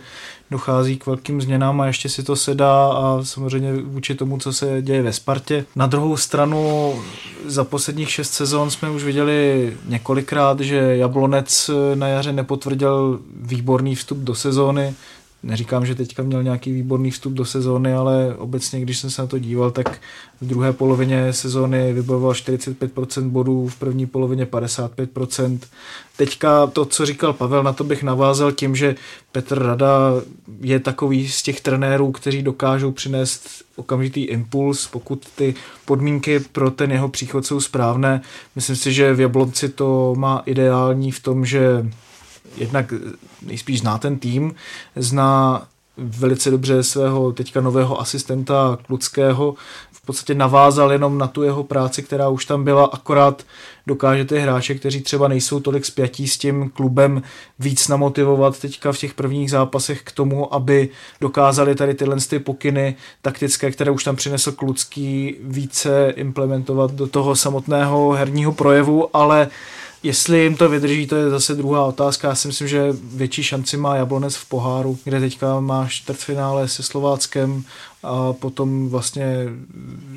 dochází 0.51 0.97
k 0.97 1.05
velkým 1.05 1.41
změnám 1.41 1.81
a 1.81 1.87
ještě 1.87 2.09
si 2.09 2.23
to 2.23 2.35
sedá 2.35 2.87
a 2.87 3.19
samozřejmě 3.23 3.73
vůči 3.73 4.15
tomu, 4.15 4.37
co 4.37 4.53
se 4.53 4.81
děje 4.81 5.01
ve 5.01 5.13
Spartě. 5.13 5.65
Na 5.75 5.87
druhou 5.87 6.17
stranu 6.17 6.93
za 7.45 7.63
posledních 7.63 8.11
šest 8.11 8.33
sezon 8.33 8.71
jsme 8.71 8.89
už 8.89 9.03
viděli 9.03 9.73
několikrát, 9.85 10.59
že 10.59 10.75
Jablonec 10.75 11.69
na 11.95 12.07
jaře 12.07 12.31
nepotvrdil 12.33 13.19
výborný 13.35 13.95
vstup 13.95 14.17
do 14.17 14.35
sezóny, 14.35 14.93
Neříkám, 15.43 15.85
že 15.85 15.95
teďka 15.95 16.23
měl 16.23 16.43
nějaký 16.43 16.71
výborný 16.71 17.11
vstup 17.11 17.33
do 17.33 17.45
sezóny, 17.45 17.93
ale 17.93 18.35
obecně, 18.37 18.81
když 18.81 18.97
jsem 18.97 19.09
se 19.09 19.21
na 19.21 19.27
to 19.27 19.39
díval, 19.39 19.71
tak 19.71 20.01
v 20.41 20.47
druhé 20.47 20.73
polovině 20.73 21.33
sezóny 21.33 21.93
vybojoval 21.93 22.31
45% 22.31 23.29
bodů, 23.29 23.67
v 23.67 23.75
první 23.75 24.05
polovině 24.05 24.45
55%. 24.45 25.59
Teďka 26.17 26.67
to, 26.67 26.85
co 26.85 27.05
říkal 27.05 27.33
Pavel, 27.33 27.63
na 27.63 27.73
to 27.73 27.83
bych 27.83 28.03
navázal 28.03 28.51
tím, 28.51 28.75
že 28.75 28.95
Petr 29.31 29.63
Rada 29.63 30.13
je 30.61 30.79
takový 30.79 31.29
z 31.29 31.41
těch 31.43 31.61
trenérů, 31.61 32.11
kteří 32.11 32.41
dokážou 32.41 32.91
přinést 32.91 33.49
okamžitý 33.75 34.23
impuls, 34.23 34.87
pokud 34.87 35.27
ty 35.35 35.55
podmínky 35.85 36.39
pro 36.39 36.71
ten 36.71 36.91
jeho 36.91 37.09
příchod 37.09 37.45
jsou 37.45 37.61
správné. 37.61 38.21
Myslím 38.55 38.75
si, 38.75 38.93
že 38.93 39.13
v 39.13 39.19
Jablonci 39.19 39.69
to 39.69 40.15
má 40.17 40.43
ideální 40.45 41.11
v 41.11 41.19
tom, 41.19 41.45
že 41.45 41.85
jednak 42.57 42.93
nejspíš 43.41 43.79
zná 43.79 43.97
ten 43.97 44.19
tým, 44.19 44.55
zná 44.95 45.63
velice 45.97 46.51
dobře 46.51 46.83
svého 46.83 47.31
teďka 47.31 47.61
nového 47.61 48.01
asistenta 48.01 48.77
Kluckého, 48.87 49.55
v 49.91 50.05
podstatě 50.05 50.33
navázal 50.33 50.91
jenom 50.91 51.17
na 51.17 51.27
tu 51.27 51.43
jeho 51.43 51.63
práci, 51.63 52.03
která 52.03 52.29
už 52.29 52.45
tam 52.45 52.63
byla, 52.63 52.85
akorát 52.85 53.43
dokáže 53.87 54.25
ty 54.25 54.39
hráče, 54.39 54.75
kteří 54.75 55.01
třeba 55.01 55.27
nejsou 55.27 55.59
tolik 55.59 55.85
spjatí 55.85 56.27
s 56.27 56.37
tím 56.37 56.69
klubem, 56.69 57.21
víc 57.59 57.87
namotivovat 57.87 58.59
teďka 58.59 58.91
v 58.91 58.97
těch 58.97 59.13
prvních 59.13 59.51
zápasech 59.51 60.01
k 60.03 60.11
tomu, 60.11 60.53
aby 60.53 60.89
dokázali 61.21 61.75
tady 61.75 61.93
tyhle 61.93 62.17
ty 62.29 62.39
pokyny 62.39 62.95
taktické, 63.21 63.71
které 63.71 63.91
už 63.91 64.03
tam 64.03 64.15
přinesl 64.15 64.51
Klucký, 64.51 65.35
více 65.43 66.13
implementovat 66.15 66.91
do 66.91 67.07
toho 67.07 67.35
samotného 67.35 68.11
herního 68.11 68.51
projevu, 68.51 69.09
ale 69.13 69.47
Jestli 70.03 70.43
jim 70.43 70.55
to 70.55 70.69
vydrží, 70.69 71.07
to 71.07 71.15
je 71.15 71.29
zase 71.29 71.55
druhá 71.55 71.85
otázka. 71.85 72.27
Já 72.27 72.35
si 72.35 72.47
myslím, 72.47 72.67
že 72.67 72.93
větší 73.13 73.43
šanci 73.43 73.77
má 73.77 73.95
Jablonec 73.95 74.35
v 74.35 74.45
poháru, 74.45 74.99
kde 75.03 75.19
teďka 75.19 75.59
má 75.59 75.87
čtvrtfinále 75.87 76.67
se 76.67 76.83
Slováckem 76.83 77.63
a 78.03 78.33
potom 78.33 78.89
vlastně 78.89 79.45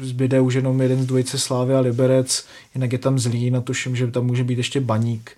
zbyde 0.02 0.40
už 0.40 0.54
jenom 0.54 0.80
jeden 0.80 1.02
z 1.02 1.06
dvojice 1.06 1.38
Slávy 1.38 1.74
a 1.74 1.80
Liberec, 1.80 2.46
jinak 2.74 2.92
je 2.92 2.98
tam 2.98 3.18
Zlín 3.18 3.56
a 3.56 3.60
tuším, 3.60 3.96
že 3.96 4.06
tam 4.06 4.26
může 4.26 4.44
být 4.44 4.58
ještě 4.58 4.80
Baník 4.80 5.30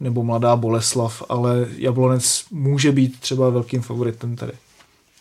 nebo 0.00 0.22
Mladá 0.22 0.56
Boleslav, 0.56 1.22
ale 1.28 1.66
Jablonec 1.76 2.44
může 2.50 2.92
být 2.92 3.20
třeba 3.20 3.50
velkým 3.50 3.82
favoritem 3.82 4.36
tady. 4.36 4.52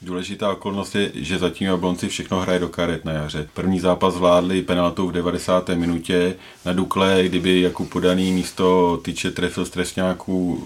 Důležitá 0.03 0.51
okolnost 0.51 0.95
je, 0.95 1.11
že 1.15 1.37
zatím 1.37 1.67
Jablonci 1.67 2.09
všechno 2.09 2.39
hraje 2.39 2.59
do 2.59 2.69
karet 2.69 3.05
na 3.05 3.11
jaře. 3.11 3.49
První 3.53 3.79
zápas 3.79 4.13
zvládli 4.13 4.61
penaltou 4.61 5.07
v 5.07 5.11
90. 5.11 5.69
minutě. 5.69 6.35
Na 6.65 6.73
Dukle, 6.73 7.23
kdyby 7.23 7.61
jako 7.61 7.85
podaný 7.85 8.31
místo 8.31 8.97
tyče 9.03 9.31
trefil 9.31 9.65
z 9.65 9.69
trestňáků, 9.69 10.63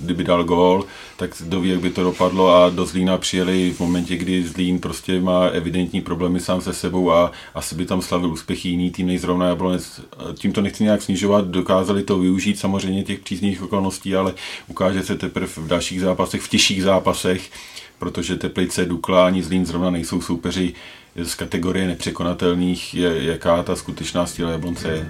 kdyby 0.00 0.24
dal 0.24 0.44
gól, 0.44 0.84
tak 1.16 1.40
ví, 1.40 1.68
jak 1.68 1.80
by 1.80 1.90
to 1.90 2.02
dopadlo 2.02 2.54
a 2.54 2.70
do 2.70 2.86
Zlína 2.86 3.18
přijeli 3.18 3.72
v 3.72 3.80
momentě, 3.80 4.16
kdy 4.16 4.44
Zlín 4.46 4.78
prostě 4.78 5.20
má 5.20 5.46
evidentní 5.46 6.00
problémy 6.00 6.40
sám 6.40 6.60
se 6.60 6.72
sebou 6.72 7.12
a 7.12 7.32
asi 7.54 7.74
by 7.74 7.86
tam 7.86 8.02
slavil 8.02 8.30
úspěchy 8.30 8.68
jiný 8.68 8.90
tým 8.90 9.06
než 9.06 9.20
zrovna 9.20 9.48
Jablonec. 9.48 10.00
Tím 10.34 10.52
to 10.52 10.60
nechci 10.60 10.84
nějak 10.84 11.02
snižovat, 11.02 11.46
dokázali 11.46 12.02
to 12.02 12.18
využít 12.18 12.58
samozřejmě 12.58 13.04
těch 13.04 13.18
přízných 13.18 13.62
okolností, 13.62 14.16
ale 14.16 14.34
ukáže 14.68 15.02
se 15.02 15.16
teprve 15.16 15.46
v 15.46 15.66
dalších 15.66 16.00
zápasech, 16.00 16.40
v 16.40 16.48
těžších 16.48 16.82
zápasech, 16.82 17.50
protože 18.00 18.36
Teplice, 18.36 18.84
Dukla 18.84 19.26
ani 19.26 19.42
Zlín 19.42 19.66
zrovna 19.66 19.90
nejsou 19.90 20.20
soupeři 20.20 20.74
z 21.22 21.34
kategorie 21.34 21.86
nepřekonatelných, 21.86 22.94
je, 22.94 23.24
jaká 23.24 23.62
ta 23.62 23.76
skutečná 23.76 24.26
stíla 24.26 24.50
Jablonce 24.50 24.88
je. 24.88 25.06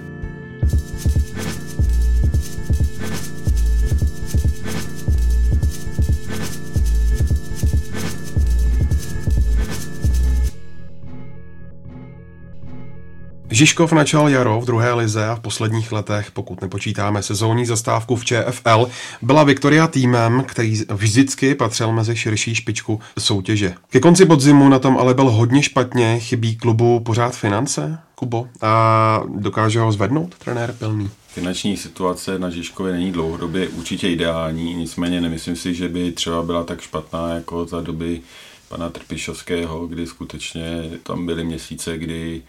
Žižkov 13.51 13.91
načal 13.91 14.29
jaro 14.29 14.61
v 14.61 14.65
druhé 14.65 14.93
lize 14.93 15.27
a 15.27 15.35
v 15.35 15.39
posledních 15.39 15.91
letech, 15.91 16.31
pokud 16.31 16.61
nepočítáme 16.61 17.23
sezónní 17.23 17.65
zastávku 17.65 18.15
v 18.15 18.25
ČFL, 18.25 18.89
byla 19.21 19.43
Viktoria 19.43 19.87
týmem, 19.87 20.43
který 20.47 20.81
vždycky 20.93 21.55
patřil 21.55 21.91
mezi 21.91 22.15
širší 22.15 22.55
špičku 22.55 22.99
soutěže. 23.19 23.73
Ke 23.89 23.99
konci 23.99 24.25
podzimu 24.25 24.69
na 24.69 24.79
tom 24.79 24.97
ale 24.97 25.13
byl 25.13 25.29
hodně 25.29 25.63
špatně, 25.63 26.19
chybí 26.19 26.55
klubu 26.55 26.99
pořád 26.99 27.35
finance, 27.35 27.99
Kubo, 28.15 28.47
a 28.61 29.23
dokáže 29.35 29.79
ho 29.79 29.91
zvednout 29.91 30.35
trenér 30.35 30.75
Pilný? 30.79 31.09
Finanční 31.27 31.77
situace 31.77 32.39
na 32.39 32.49
Žižkově 32.49 32.93
není 32.93 33.11
dlouhodobě 33.11 33.67
určitě 33.67 34.09
ideální, 34.09 34.73
nicméně 34.73 35.21
nemyslím 35.21 35.55
si, 35.55 35.73
že 35.73 35.87
by 35.87 36.11
třeba 36.11 36.43
byla 36.43 36.63
tak 36.63 36.81
špatná 36.81 37.33
jako 37.33 37.65
za 37.65 37.81
doby 37.81 38.21
pana 38.69 38.89
Trpišovského, 38.89 39.87
kdy 39.87 40.07
skutečně 40.07 40.89
tam 41.03 41.25
byly 41.25 41.43
měsíce, 41.43 41.97
kdy 41.97 42.41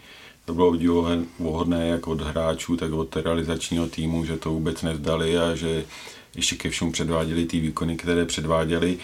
to 0.45 0.53
bylo 0.53 0.67
obdivuhodné 0.67 1.87
jak 1.87 2.07
od 2.07 2.21
hráčů, 2.21 2.77
tak 2.77 2.93
od 2.93 3.15
realizačního 3.15 3.87
týmu, 3.87 4.25
že 4.25 4.37
to 4.37 4.49
vůbec 4.49 4.81
nezdali 4.81 5.37
a 5.37 5.55
že 5.55 5.83
ještě 6.35 6.55
ke 6.55 6.69
všemu 6.69 6.91
předváděli 6.91 7.45
ty 7.45 7.59
výkony, 7.59 7.97
které 7.97 8.25
předváděli. 8.25 8.97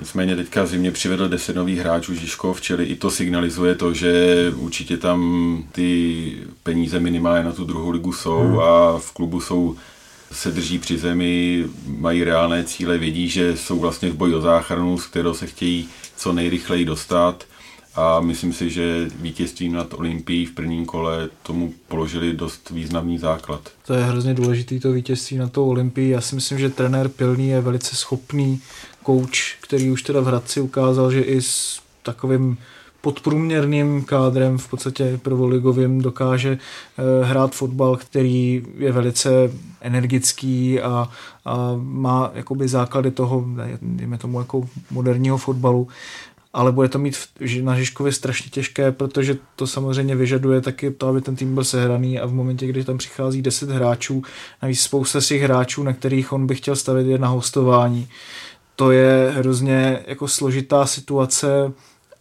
Nicméně 0.00 0.36
teďka 0.36 0.66
zimě 0.66 0.90
přivedl 0.90 1.28
10 1.28 1.56
nových 1.56 1.78
hráčů 1.78 2.14
Žižkov, 2.14 2.60
čili 2.60 2.84
i 2.84 2.96
to 2.96 3.10
signalizuje 3.10 3.74
to, 3.74 3.94
že 3.94 4.52
určitě 4.56 4.96
tam 4.96 5.64
ty 5.72 6.36
peníze 6.62 7.00
minimálně 7.00 7.44
na 7.44 7.52
tu 7.52 7.64
druhou 7.64 7.90
ligu 7.90 8.12
jsou 8.12 8.38
hmm. 8.38 8.58
a 8.58 8.98
v 8.98 9.12
klubu 9.12 9.40
jsou 9.40 9.76
se 10.32 10.50
drží 10.50 10.78
při 10.78 10.98
zemi, 10.98 11.64
mají 11.86 12.24
reálné 12.24 12.64
cíle, 12.64 12.98
vědí, 12.98 13.28
že 13.28 13.56
jsou 13.56 13.78
vlastně 13.78 14.10
v 14.10 14.14
boji 14.14 14.34
o 14.34 14.40
záchranu, 14.40 14.98
z 14.98 15.06
kterého 15.06 15.34
se 15.34 15.46
chtějí 15.46 15.88
co 16.16 16.32
nejrychleji 16.32 16.84
dostat 16.84 17.44
a 17.94 18.20
myslím 18.20 18.52
si, 18.52 18.70
že 18.70 19.10
vítězství 19.20 19.68
nad 19.68 19.94
Olympií 19.94 20.46
v 20.46 20.54
prvním 20.54 20.86
kole 20.86 21.28
tomu 21.42 21.74
položili 21.88 22.32
dost 22.32 22.70
významný 22.70 23.18
základ. 23.18 23.60
To 23.86 23.94
je 23.94 24.04
hrozně 24.04 24.34
důležitý 24.34 24.80
to 24.80 24.92
vítězství 24.92 25.38
na 25.38 25.48
tou 25.48 25.68
Olympii. 25.68 26.10
Já 26.10 26.20
si 26.20 26.34
myslím, 26.34 26.58
že 26.58 26.70
trenér 26.70 27.08
Pilný 27.08 27.48
je 27.48 27.60
velice 27.60 27.96
schopný 27.96 28.60
kouč, 29.02 29.56
který 29.60 29.90
už 29.90 30.02
teda 30.02 30.20
v 30.20 30.24
Hradci 30.24 30.60
ukázal, 30.60 31.10
že 31.10 31.20
i 31.20 31.42
s 31.42 31.80
takovým 32.02 32.58
podprůměrným 33.00 34.04
kádrem, 34.04 34.58
v 34.58 34.68
podstatě 34.68 35.20
prvoligovým, 35.22 36.00
dokáže 36.00 36.58
eh, 36.58 37.24
hrát 37.24 37.54
fotbal, 37.54 37.96
který 37.96 38.62
je 38.78 38.92
velice 38.92 39.30
energický 39.80 40.80
a, 40.80 41.08
a 41.44 41.72
má 41.76 42.30
jakoby 42.34 42.68
základy 42.68 43.10
toho, 43.10 43.44
dejme 43.82 44.18
tomu 44.18 44.38
jako 44.38 44.68
moderního 44.90 45.36
fotbalu 45.36 45.88
ale 46.52 46.72
bude 46.72 46.88
to 46.88 46.98
mít 46.98 47.16
na 47.62 47.78
Žižkově 47.78 48.12
strašně 48.12 48.50
těžké, 48.50 48.92
protože 48.92 49.36
to 49.56 49.66
samozřejmě 49.66 50.16
vyžaduje 50.16 50.60
taky 50.60 50.90
to, 50.90 51.08
aby 51.08 51.20
ten 51.20 51.36
tým 51.36 51.54
byl 51.54 51.64
sehraný 51.64 52.20
a 52.20 52.26
v 52.26 52.32
momentě, 52.32 52.66
kdy 52.66 52.84
tam 52.84 52.98
přichází 52.98 53.42
10 53.42 53.70
hráčů, 53.70 54.22
navíc 54.62 54.80
spousta 54.80 55.20
z 55.20 55.26
těch 55.26 55.42
hráčů, 55.42 55.82
na 55.82 55.92
kterých 55.92 56.32
on 56.32 56.46
by 56.46 56.54
chtěl 56.54 56.76
stavit 56.76 57.06
je 57.06 57.18
na 57.18 57.28
hostování, 57.28 58.08
to 58.76 58.90
je 58.90 59.32
hrozně 59.36 60.02
jako 60.06 60.28
složitá 60.28 60.86
situace, 60.86 61.72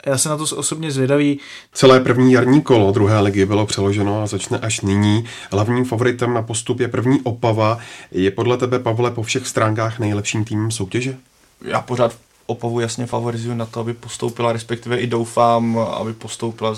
já 0.05 0.17
se 0.17 0.29
na 0.29 0.37
to 0.37 0.43
osobně 0.43 0.91
zvědavý. 0.91 1.39
Celé 1.73 1.99
první 1.99 2.33
jarní 2.33 2.61
kolo 2.61 2.91
druhé 2.91 3.19
ligy 3.19 3.45
bylo 3.45 3.65
přeloženo 3.65 4.23
a 4.23 4.27
začne 4.27 4.59
až 4.59 4.81
nyní. 4.81 5.25
Hlavním 5.51 5.85
favoritem 5.85 6.33
na 6.33 6.41
postup 6.41 6.79
je 6.79 6.87
první 6.87 7.21
Opava. 7.21 7.77
Je 8.11 8.31
podle 8.31 8.57
tebe, 8.57 8.79
Pavle, 8.79 9.11
po 9.11 9.23
všech 9.23 9.47
stránkách 9.47 9.99
nejlepším 9.99 10.45
týmem 10.45 10.71
soutěže? 10.71 11.17
Já 11.65 11.81
pořád 11.81 12.15
Opavu 12.45 12.79
jasně 12.79 13.05
favorizuju 13.05 13.55
na 13.55 13.65
to, 13.65 13.79
aby 13.79 13.93
postoupila, 13.93 14.53
respektive 14.53 14.97
i 14.97 15.07
doufám, 15.07 15.77
aby 15.77 16.13
postoupila, 16.13 16.75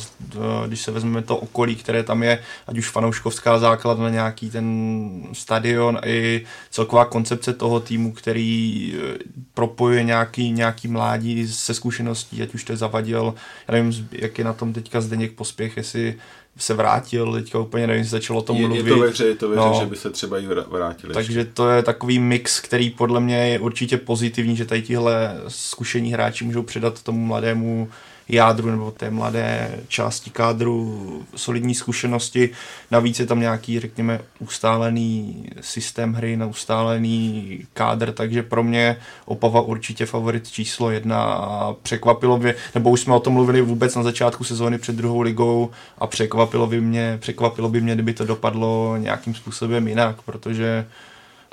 když 0.67 0.81
se 0.81 0.91
vezmeme 0.91 1.21
to 1.21 1.37
okolí, 1.37 1.75
které 1.75 2.03
tam 2.03 2.23
je, 2.23 2.43
ať 2.67 2.77
už 2.77 2.89
fanouškovská 2.89 3.59
základna, 3.59 4.09
nějaký 4.09 4.49
ten 4.49 5.27
stadion 5.33 5.99
i 6.05 6.45
celková 6.69 7.05
koncepce 7.05 7.53
toho 7.53 7.79
týmu, 7.79 8.11
který 8.11 8.93
eh, 8.95 9.17
propojuje 9.53 10.03
nějaký, 10.03 10.51
nějaký 10.51 10.87
mládí 10.87 11.47
se 11.47 11.73
zkušeností, 11.73 12.41
ať 12.41 12.53
už 12.53 12.63
to 12.63 12.73
je 12.73 12.77
zavadil, 12.77 13.35
já 13.67 13.73
nevím, 13.73 14.09
jak 14.11 14.37
je 14.37 14.43
na 14.43 14.53
tom 14.53 14.73
teďka 14.73 15.01
Zdeněk 15.01 15.31
Pospěch, 15.31 15.77
jestli 15.77 16.15
se 16.57 16.73
vrátil, 16.73 17.33
teďka 17.33 17.59
úplně 17.59 17.87
nevím, 17.87 18.03
začalo 18.05 18.39
o 18.39 18.41
tom 18.41 18.57
je. 18.57 18.77
Je 18.77 18.83
to 18.83 18.99
ve 18.99 19.07
hře, 19.09 19.25
je 19.25 19.35
to 19.35 19.49
ve 19.49 19.55
hře, 19.55 19.65
No. 19.65 19.77
že 19.79 19.85
by 19.85 19.95
se 19.95 20.09
třeba 20.09 20.39
i 20.39 20.47
vrá- 20.47 20.69
vrátili. 20.69 21.13
Takže 21.13 21.45
to 21.45 21.69
je 21.69 21.83
takový 21.83 22.19
mix, 22.19 22.59
který 22.59 22.89
podle 22.89 23.19
mě 23.19 23.47
je 23.47 23.59
určitě 23.59 23.97
pozitivní, 23.97 24.55
že 24.55 24.65
tady 24.65 24.81
tihle 24.81 25.41
zkušení 25.47 26.13
hráči 26.13 26.45
můžou 26.45 26.63
předat 26.63 27.03
tomu 27.03 27.25
mladému 27.25 27.89
jádru 28.29 28.71
nebo 28.71 28.91
té 28.91 29.09
mladé 29.09 29.79
části 29.87 30.29
kádru 30.29 31.25
solidní 31.35 31.75
zkušenosti. 31.75 32.49
Navíc 32.91 33.19
je 33.19 33.25
tam 33.25 33.39
nějaký, 33.39 33.79
řekněme, 33.79 34.19
ustálený 34.39 35.45
systém 35.61 36.13
hry, 36.13 36.39
ustálený 36.49 37.59
kádr, 37.73 38.11
takže 38.11 38.43
pro 38.43 38.63
mě 38.63 38.97
Opava 39.25 39.61
určitě 39.61 40.05
favorit 40.05 40.51
číslo 40.51 40.91
jedna 40.91 41.23
a 41.23 41.73
překvapilo 41.73 42.37
by, 42.37 42.55
nebo 42.75 42.89
už 42.89 43.01
jsme 43.01 43.13
o 43.13 43.19
tom 43.19 43.33
mluvili 43.33 43.61
vůbec 43.61 43.95
na 43.95 44.03
začátku 44.03 44.43
sezóny 44.43 44.77
před 44.77 44.95
druhou 44.95 45.21
ligou 45.21 45.69
a 45.97 46.07
překvapilo 46.07 46.67
by 46.67 46.81
mě, 46.81 47.17
překvapilo 47.21 47.69
by 47.69 47.81
mě, 47.81 47.93
kdyby 47.93 48.13
to 48.13 48.25
dopadlo 48.25 48.97
nějakým 48.97 49.35
způsobem 49.35 49.87
jinak, 49.87 50.21
protože 50.21 50.85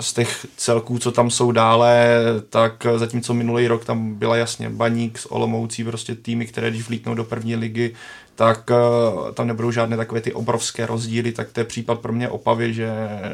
z 0.01 0.13
těch 0.13 0.47
celků, 0.57 0.99
co 0.99 1.13
tam 1.13 1.31
jsou 1.31 1.53
dále, 1.53 2.17
tak 2.49 2.87
zatímco 2.97 3.35
minulý 3.35 3.69
rok 3.69 3.85
tam 3.85 4.15
byla 4.15 4.37
jasně 4.37 4.71
Baník 4.71 5.19
s 5.19 5.33
Olomoucí, 5.33 5.85
prostě 5.85 6.15
týmy, 6.15 6.47
které 6.47 6.71
když 6.71 6.89
vlítnou 6.89 7.15
do 7.15 7.25
první 7.25 7.57
ligy, 7.57 7.95
tak 8.35 8.71
eh, 8.71 9.33
tam 9.33 9.47
nebudou 9.47 9.71
žádné 9.71 9.97
takové 9.97 10.21
ty 10.21 10.33
obrovské 10.33 10.87
rozdíly, 10.87 11.33
tak 11.33 11.53
to 11.53 11.61
je 11.61 11.65
případ 11.65 12.01
pro 12.01 12.13
mě 12.13 12.29
Opavy, 12.29 12.75
že 12.75 12.87
eh, 12.87 13.29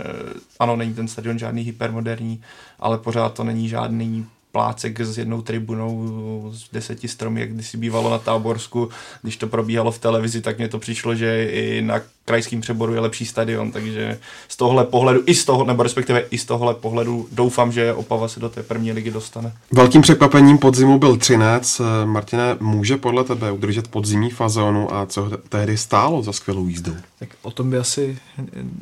ano, 0.59 0.77
není 0.77 0.95
ten 0.95 1.09
stadion 1.09 1.39
žádný 1.39 1.63
hypermoderní, 1.63 2.43
ale 2.79 2.99
pořád 2.99 3.35
to 3.35 3.45
není 3.45 3.69
žádný 3.69 4.27
plácek 4.53 5.01
s 5.01 5.19
jednou 5.19 5.43
tribunou 5.43 6.51
z 6.53 6.71
deseti 6.73 7.09
stromy, 7.09 7.41
jak 7.41 7.53
kdysi 7.53 7.77
bývalo 7.77 8.11
na 8.11 8.19
Táborsku. 8.19 8.89
Když 9.23 9.37
to 9.37 9.47
probíhalo 9.47 9.93
v 9.93 9.99
televizi, 9.99 10.41
tak 10.41 10.59
mně 10.59 10.69
to 10.69 10.79
přišlo, 10.79 11.15
že 11.15 11.45
i 11.45 11.83
na 11.83 12.01
krajským 12.27 12.61
přeboru 12.61 12.95
je 12.95 13.01
lepší 13.01 13.27
stadion, 13.27 13.73
takže 13.73 14.19
z 14.49 14.57
tohle 14.57 14.85
pohledu, 14.85 15.23
i 15.27 15.35
z 15.35 15.45
toho, 15.45 15.65
nebo 15.65 15.83
respektive 15.83 16.21
i 16.21 16.39
z 16.39 16.45
tohle 16.45 16.75
pohledu 16.75 17.29
doufám, 17.33 17.73
že 17.73 17.93
Opava 17.95 18.29
se 18.29 18.41
do 18.41 18.49
té 18.49 18.63
první 18.63 18.93
ligy 18.93 19.11
dostane. 19.11 19.53
Velkým 19.73 20.03
překvapením 20.03 20.59
podzimu 20.59 20.99
byl 20.99 21.17
Třinec. 21.17 21.81
Martine, 22.05 22.57
může 22.61 22.97
podle 22.97 23.25
tebe 23.25 23.53
udržet 23.53 23.89
podzimní 23.89 24.31
fazónu 24.31 24.95
a 24.95 25.07
co 25.07 25.31
tehdy 25.49 25.77
stálo 25.77 26.23
za 26.23 26.33
skvělou 26.33 26.69
jízdu? 26.69 26.97
Tak 27.19 27.29
o 27.43 27.51
tom 27.51 27.71
by 27.71 27.79
asi 27.79 28.19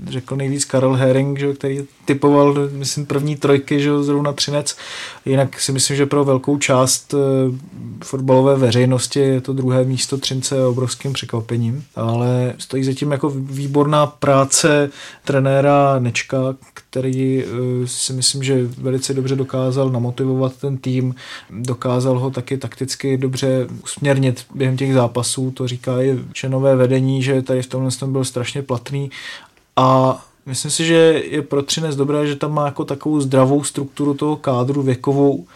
řekl 0.09 0.37
nejvíc 0.37 0.65
Karel 0.65 0.93
Herring, 0.93 1.39
že, 1.39 1.53
který 1.53 1.81
typoval, 2.05 2.55
myslím, 2.73 3.07
první 3.07 3.37
trojky, 3.37 3.81
že 3.81 4.03
zrovna 4.03 4.33
Třinec. 4.33 4.77
Jinak 5.25 5.61
si 5.61 5.73
myslím, 5.73 5.97
že 5.97 6.07
pro 6.07 6.25
velkou 6.25 6.59
část 6.59 7.15
fotbalové 8.05 8.57
veřejnosti 8.57 9.21
je 9.21 9.41
to 9.41 9.53
druhé 9.53 9.85
místo 9.85 10.19
Třince 10.19 10.67
obrovským 10.67 11.13
překvapením, 11.13 11.85
ale 11.97 12.55
stojí 12.59 12.85
zatím 12.85 13.13
jako 13.13 13.34
výborná 13.35 14.07
práce 14.07 14.91
trenéra 15.25 15.99
Nečka, 15.99 16.57
který 16.75 17.45
si 17.85 18.13
myslím, 18.13 18.43
že 18.43 18.67
velice 18.67 19.15
dobře 19.15 19.37
dokázal 19.37 19.91
namotivovat 19.91 20.57
ten 20.57 20.77
tým, 20.77 21.15
dokázal 21.51 22.19
ho 22.19 22.31
taky 22.31 22.59
takticky 22.59 23.17
dobře 23.17 23.67
usměrnit 23.85 24.47
během 24.55 24.77
těch 24.77 24.95
zápasů, 24.95 25.51
to 25.51 25.69
říká 25.69 26.03
i 26.03 26.19
členové 26.33 26.77
vedení, 26.77 27.23
že 27.23 27.43
tady 27.43 27.63
v 27.63 27.67
tomhle 27.67 27.91
tom 27.91 28.13
byl 28.13 28.25
strašně 28.25 28.63
platný. 28.63 29.11
A 29.77 30.21
myslím 30.47 30.71
si, 30.71 30.85
že 30.85 31.23
je 31.31 31.43
pro 31.43 31.63
Třinec 31.63 31.97
dobré, 31.97 32.27
že 32.27 32.37
tam 32.37 32.53
má 32.53 32.67
jako 32.67 32.85
takovou 32.85 33.21
zdravou 33.21 33.65
strukturu 33.65 34.15
toho 34.15 34.37
kádru 34.37 34.83
věkovou, 34.83 35.47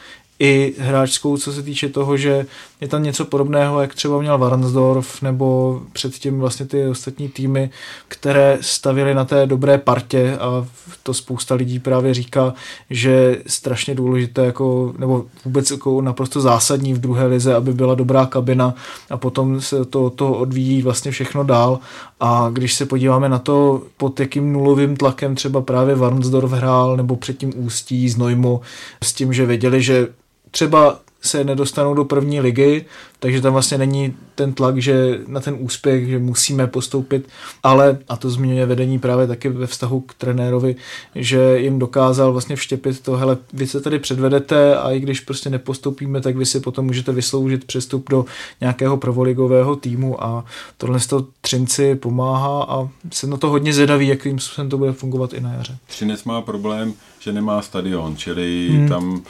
i 0.41 0.75
hráčskou, 0.79 1.37
co 1.37 1.53
se 1.53 1.63
týče 1.63 1.89
toho, 1.89 2.17
že 2.17 2.47
je 2.81 2.89
tam 2.89 3.03
něco 3.03 3.25
podobného, 3.25 3.81
jak 3.81 3.95
třeba 3.95 4.21
měl 4.21 4.39
Varnsdorf 4.39 5.23
nebo 5.23 5.81
předtím 5.93 6.41
vlastně 6.41 6.67
ty 6.67 6.89
ostatní 6.89 7.29
týmy, 7.29 7.71
které 8.09 8.59
stavili 8.61 9.15
na 9.15 9.25
té 9.25 9.47
dobré 9.47 9.79
partě 9.79 10.39
a 10.39 10.67
to 11.03 11.15
spousta 11.15 11.55
lidí 11.55 11.79
právě 11.79 12.15
říká, 12.15 12.55
že 12.91 13.11
je 13.11 13.43
strašně 13.47 13.95
důležité 13.95 14.45
jako, 14.45 14.95
nebo 14.99 15.25
vůbec 15.45 15.71
jako 15.71 16.01
naprosto 16.01 16.41
zásadní 16.41 16.95
v 16.95 17.01
druhé 17.01 17.27
lize, 17.27 17.55
aby 17.55 17.73
byla 17.73 17.95
dobrá 17.95 18.27
kabina 18.27 18.75
a 19.11 19.17
potom 19.17 19.61
se 19.61 19.85
to, 19.85 20.11
to 20.11 20.33
odvíjí 20.33 20.83
vlastně 20.83 21.11
všechno 21.11 21.45
dál. 21.45 21.79
A 22.21 22.51
když 22.53 22.75
se 22.75 22.87
podíváme 22.87 23.29
na 23.29 23.39
to, 23.39 23.83
pod 23.97 24.21
jakým 24.21 24.53
nulovým 24.53 24.97
tlakem 24.97 25.35
třeba 25.35 25.61
právě 25.61 25.95
Varnsdorf 25.95 26.53
hrál 26.53 26.97
nebo 26.97 27.17
předtím 27.17 27.53
Ústí, 27.57 28.09
Znojmo, 28.09 28.61
s 29.03 29.13
tím, 29.13 29.33
že 29.33 29.47
věděli, 29.47 29.83
že 29.83 30.09
třeba 30.51 30.99
se 31.23 31.45
nedostanou 31.45 31.95
do 31.95 32.05
první 32.05 32.41
ligy, 32.41 32.85
takže 33.19 33.41
tam 33.41 33.53
vlastně 33.53 33.79
není 33.79 34.15
ten 34.35 34.53
tlak, 34.53 34.79
že 34.79 35.19
na 35.27 35.41
ten 35.41 35.57
úspěch, 35.59 36.09
že 36.09 36.19
musíme 36.19 36.67
postoupit, 36.67 37.29
ale, 37.63 37.99
a 38.09 38.17
to 38.17 38.31
zmiňuje 38.31 38.67
vedení 38.67 38.99
právě 38.99 39.27
taky 39.27 39.49
ve 39.49 39.67
vztahu 39.67 40.01
k 40.01 40.15
trenérovi, 40.15 40.77
že 41.15 41.59
jim 41.59 41.79
dokázal 41.79 42.33
vlastně 42.33 42.57
vštěpit 42.57 43.01
to, 43.01 43.17
hele, 43.17 43.37
vy 43.53 43.67
se 43.67 43.81
tady 43.81 43.99
předvedete 43.99 44.77
a 44.77 44.91
i 44.91 45.01
když 45.01 45.21
prostě 45.21 45.51
nepostoupíme, 45.51 46.21
tak 46.21 46.37
vy 46.37 46.47
si 46.47 46.61
potom 46.61 46.87
můžete 46.87 47.13
vysloužit 47.13 47.65
přestup 47.65 48.11
do 48.11 48.25
nějakého 48.61 48.97
prvoligového 48.97 49.77
týmu 49.77 50.25
a 50.25 50.45
tohle 50.77 51.01
to 51.09 51.27
Třinci 51.41 51.95
pomáhá 51.95 52.65
a 52.69 52.89
jsem 53.13 53.31
na 53.31 53.37
to 53.37 53.51
hodně 53.51 53.73
zvědavý, 53.73 54.09
jakým 54.09 54.39
způsobem 54.39 54.71
to 54.71 54.79
bude 54.79 54.93
fungovat 54.93 55.33
i 55.33 55.41
na 55.41 55.53
jaře. 55.53 55.77
Třinec 55.87 56.25
má 56.25 56.43
problém, 56.43 56.95
že 57.19 57.33
nemá 57.33 57.63
stadion, 57.63 58.17
čili 58.17 58.69
hmm. 58.71 58.89
tam 58.89 59.23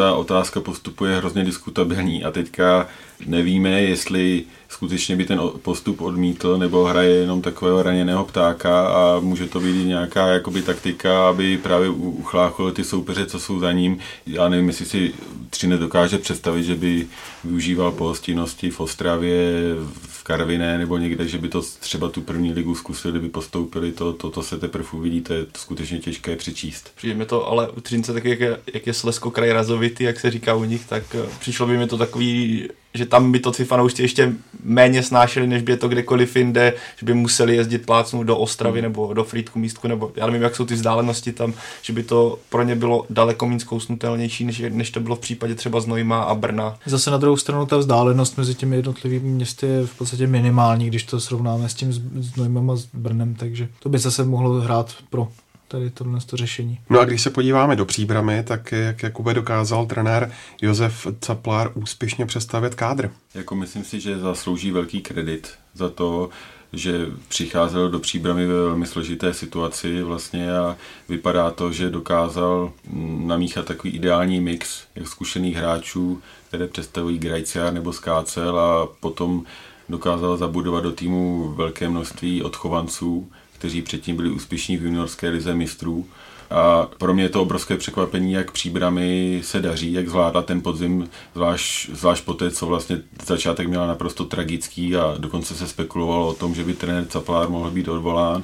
ta 0.00 0.14
otázka 0.14 0.60
postupu 0.60 1.04
je 1.04 1.16
hrozně 1.16 1.44
diskutabilní 1.44 2.24
a 2.24 2.30
teďka 2.30 2.88
nevíme, 3.26 3.82
jestli 3.82 4.44
skutečně 4.68 5.16
by 5.16 5.24
ten 5.24 5.40
postup 5.62 6.00
odmítl 6.00 6.58
nebo 6.58 6.84
hraje 6.84 7.10
jenom 7.10 7.42
takového 7.42 7.82
raněného 7.82 8.24
ptáka 8.24 8.86
a 8.86 9.20
může 9.20 9.46
to 9.46 9.60
být 9.60 9.84
nějaká 9.86 10.26
jakoby 10.26 10.62
taktika, 10.62 11.28
aby 11.28 11.58
právě 11.58 11.88
uchláchl 11.88 12.72
ty 12.72 12.84
soupeře, 12.84 13.26
co 13.26 13.40
jsou 13.40 13.58
za 13.58 13.72
ním. 13.72 13.98
Já 14.26 14.48
nevím, 14.48 14.68
jestli 14.68 14.86
si 14.86 15.12
Třinec 15.50 15.80
dokáže 15.80 16.18
představit, 16.18 16.64
že 16.64 16.74
by 16.74 17.06
využíval 17.44 17.92
pohostinnosti 17.92 18.70
v 18.70 18.80
Ostravě, 18.80 19.74
v 20.08 20.19
Karviné 20.30 20.78
nebo 20.78 20.98
někde, 20.98 21.28
že 21.28 21.38
by 21.38 21.48
to 21.48 21.62
třeba 21.62 22.08
tu 22.08 22.20
první 22.20 22.52
ligu 22.52 22.74
zkusili, 22.74 23.18
by 23.18 23.28
postoupili, 23.28 23.92
to, 23.92 24.12
to, 24.12 24.30
to 24.30 24.42
se 24.42 24.58
teprve 24.58 24.88
uvidí, 24.92 25.20
to 25.20 25.34
je 25.34 25.46
skutečně 25.56 25.98
těžké 25.98 26.36
přečíst. 26.36 26.92
Přijde 26.96 27.14
mi 27.14 27.26
to 27.26 27.48
ale 27.48 27.68
u 27.68 27.80
Třince 27.80 28.12
tak, 28.12 28.24
jak 28.24 28.40
je, 28.40 28.58
jak 28.74 28.86
je 28.86 28.94
Slesko 28.94 29.30
kraj 29.30 29.52
razovitý, 29.52 30.04
jak 30.04 30.20
se 30.20 30.30
říká 30.30 30.54
u 30.54 30.64
nich, 30.64 30.86
tak 30.86 31.16
přišlo 31.40 31.66
by 31.66 31.78
mi 31.78 31.86
to 31.86 31.98
takový 31.98 32.68
že 32.94 33.06
tam 33.06 33.32
by 33.32 33.38
to 33.40 33.52
ty 33.52 33.64
fanoušci 33.64 34.02
ještě 34.02 34.32
méně 34.64 35.02
snášeli, 35.02 35.46
než 35.46 35.62
by 35.62 35.72
je 35.72 35.76
to 35.76 35.88
kdekoliv 35.88 36.36
jinde, 36.36 36.72
že 36.96 37.06
by 37.06 37.14
museli 37.14 37.56
jezdit 37.56 37.86
plácnout 37.86 38.26
do 38.26 38.36
Ostravy 38.36 38.82
nebo 38.82 39.14
do 39.14 39.24
Frýdku 39.24 39.58
místku, 39.58 39.88
nebo 39.88 40.12
já 40.16 40.26
nevím, 40.26 40.42
jak 40.42 40.56
jsou 40.56 40.64
ty 40.64 40.74
vzdálenosti 40.74 41.32
tam, 41.32 41.52
že 41.82 41.92
by 41.92 42.02
to 42.02 42.38
pro 42.48 42.62
ně 42.62 42.76
bylo 42.76 43.06
daleko 43.10 43.46
méně 43.46 43.60
zkousnutelnější, 43.60 44.44
než, 44.44 44.62
než 44.68 44.90
to 44.90 45.00
bylo 45.00 45.16
v 45.16 45.20
případě 45.20 45.54
třeba 45.54 45.80
Znojma 45.80 46.22
a 46.22 46.34
Brna. 46.34 46.78
Zase 46.86 47.10
na 47.10 47.16
druhou 47.16 47.36
stranu 47.36 47.66
ta 47.66 47.76
vzdálenost 47.76 48.38
mezi 48.38 48.54
těmi 48.54 48.76
jednotlivými 48.76 49.28
městy 49.28 49.66
je 49.66 49.86
v 49.86 49.94
podstatě 49.98 50.26
minimální, 50.26 50.86
když 50.86 51.02
to 51.02 51.20
srovnáme 51.20 51.68
s 51.68 51.74
tím 51.74 51.92
Znojmem 52.18 52.70
a 52.70 52.76
s 52.76 52.86
Brnem, 52.94 53.34
takže 53.34 53.68
to 53.82 53.88
by 53.88 53.98
zase 53.98 54.24
mohlo 54.24 54.60
hrát 54.60 54.94
pro 55.10 55.28
tady 55.70 55.90
tohle 55.90 56.20
to 56.26 56.36
řešení. 56.36 56.78
No 56.90 57.00
a 57.00 57.04
když 57.04 57.22
se 57.22 57.30
podíváme 57.30 57.76
do 57.76 57.84
příbramy, 57.84 58.42
tak 58.42 58.72
jak 58.72 59.02
Jakube 59.02 59.34
dokázal 59.34 59.86
trenér 59.86 60.32
Josef 60.62 61.06
Caplár 61.20 61.70
úspěšně 61.74 62.26
přestavět 62.26 62.74
kádr. 62.74 63.10
Jako 63.34 63.56
myslím 63.56 63.84
si, 63.84 64.00
že 64.00 64.18
zaslouží 64.18 64.70
velký 64.70 65.00
kredit 65.00 65.50
za 65.74 65.88
to, 65.88 66.30
že 66.72 67.06
přicházel 67.28 67.90
do 67.90 67.98
příbramy 67.98 68.46
ve 68.46 68.54
velmi 68.54 68.86
složité 68.86 69.34
situaci 69.34 70.02
vlastně 70.02 70.52
a 70.52 70.76
vypadá 71.08 71.50
to, 71.50 71.72
že 71.72 71.90
dokázal 71.90 72.72
namíchat 73.18 73.64
takový 73.64 73.92
ideální 73.92 74.40
mix 74.40 74.82
jak 74.94 75.08
zkušených 75.08 75.56
hráčů, 75.56 76.22
které 76.48 76.66
představují 76.66 77.18
Grajciar 77.18 77.72
nebo 77.72 77.92
Skácel 77.92 78.58
a 78.58 78.88
potom 79.00 79.44
dokázal 79.88 80.36
zabudovat 80.36 80.84
do 80.84 80.92
týmu 80.92 81.52
velké 81.56 81.88
množství 81.88 82.42
odchovanců, 82.42 83.30
kteří 83.60 83.82
předtím 83.82 84.16
byli 84.16 84.30
úspěšní 84.30 84.76
v 84.76 84.82
juniorské 84.82 85.28
lize 85.28 85.54
mistrů. 85.54 86.06
A 86.50 86.88
pro 86.98 87.14
mě 87.14 87.22
je 87.22 87.28
to 87.28 87.42
obrovské 87.42 87.76
překvapení, 87.76 88.32
jak 88.32 88.50
příbramy 88.50 89.40
se 89.44 89.60
daří, 89.60 89.92
jak 89.92 90.08
zvládla 90.08 90.42
ten 90.42 90.60
podzim, 90.60 91.08
zvlášť, 91.34 91.90
zvlášť 91.90 92.24
poté, 92.24 92.50
co 92.50 92.66
vlastně 92.66 93.02
začátek 93.26 93.68
měla 93.68 93.86
naprosto 93.86 94.24
tragický 94.24 94.96
a 94.96 95.14
dokonce 95.18 95.54
se 95.54 95.68
spekulovalo 95.68 96.28
o 96.28 96.34
tom, 96.34 96.54
že 96.54 96.64
by 96.64 96.74
trenér 96.74 97.04
Caplár 97.06 97.48
mohl 97.48 97.70
být 97.70 97.88
odvolán. 97.88 98.42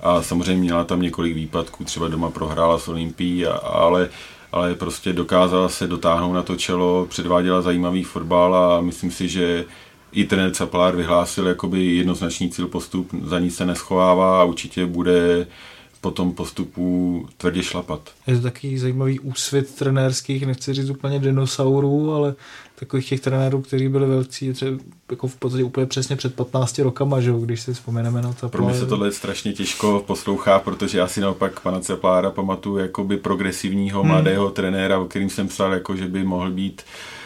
A 0.00 0.22
samozřejmě 0.22 0.62
měla 0.62 0.84
tam 0.84 1.02
několik 1.02 1.34
výpadků, 1.34 1.84
třeba 1.84 2.08
doma 2.08 2.30
prohrála 2.30 2.78
s 2.78 2.88
Olympií, 2.88 3.46
ale 3.46 4.08
ale 4.52 4.74
prostě 4.74 5.12
dokázala 5.12 5.68
se 5.68 5.86
dotáhnout 5.86 6.32
na 6.32 6.42
to 6.42 6.56
čelo, 6.56 7.06
předváděla 7.06 7.62
zajímavý 7.62 8.04
fotbal 8.04 8.56
a 8.56 8.80
myslím 8.80 9.10
si, 9.10 9.28
že 9.28 9.64
i 10.12 10.24
trenér 10.24 10.50
Caplár 10.50 10.96
vyhlásil 10.96 11.46
jakoby 11.46 11.84
jednoznačný 11.84 12.50
cíl 12.50 12.68
postup, 12.68 13.14
za 13.24 13.38
ní 13.38 13.50
se 13.50 13.66
neschovává 13.66 14.40
a 14.40 14.44
určitě 14.44 14.86
bude 14.86 15.46
po 16.02 16.10
tom 16.10 16.32
postupu 16.32 17.26
tvrdě 17.36 17.62
šlapat. 17.62 18.10
Je 18.26 18.36
to 18.36 18.42
takový 18.42 18.78
zajímavý 18.78 19.20
úsvit 19.20 19.74
trenérských, 19.74 20.46
nechci 20.46 20.74
říct 20.74 20.90
úplně 20.90 21.18
dinosaurů, 21.18 22.12
ale 22.12 22.34
takových 22.74 23.08
těch 23.08 23.20
trenérů, 23.20 23.62
kteří 23.62 23.88
byli 23.88 24.06
velcí 24.06 24.52
třeba 24.52 24.78
jako 25.10 25.26
v 25.26 25.36
podstatě 25.36 25.64
úplně 25.64 25.86
přesně 25.86 26.16
před 26.16 26.34
15 26.34 26.78
rokama, 26.78 27.20
že? 27.20 27.32
když 27.40 27.60
si 27.60 27.74
vzpomeneme 27.74 28.22
na 28.22 28.32
to. 28.32 28.48
Pro 28.48 28.64
mě 28.64 28.74
se 28.74 28.86
tohle 28.86 29.12
strašně 29.12 29.52
těžko 29.52 30.04
poslouchá, 30.06 30.58
protože 30.58 30.98
já 30.98 31.08
si 31.08 31.20
naopak 31.20 31.60
pana 31.60 31.80
Ceplára 31.80 32.30
pamatuju 32.30 32.76
jakoby 32.76 33.16
progresivního 33.16 34.00
hmm. 34.00 34.08
mladého 34.08 34.50
trenéra, 34.50 34.98
o 34.98 35.04
kterým 35.04 35.30
jsem 35.30 35.48
psal, 35.48 35.72
jako 35.72 35.96
že 35.96 36.08
by 36.08 36.24
mohl 36.24 36.50
být 36.50 36.82
uh, 36.82 37.21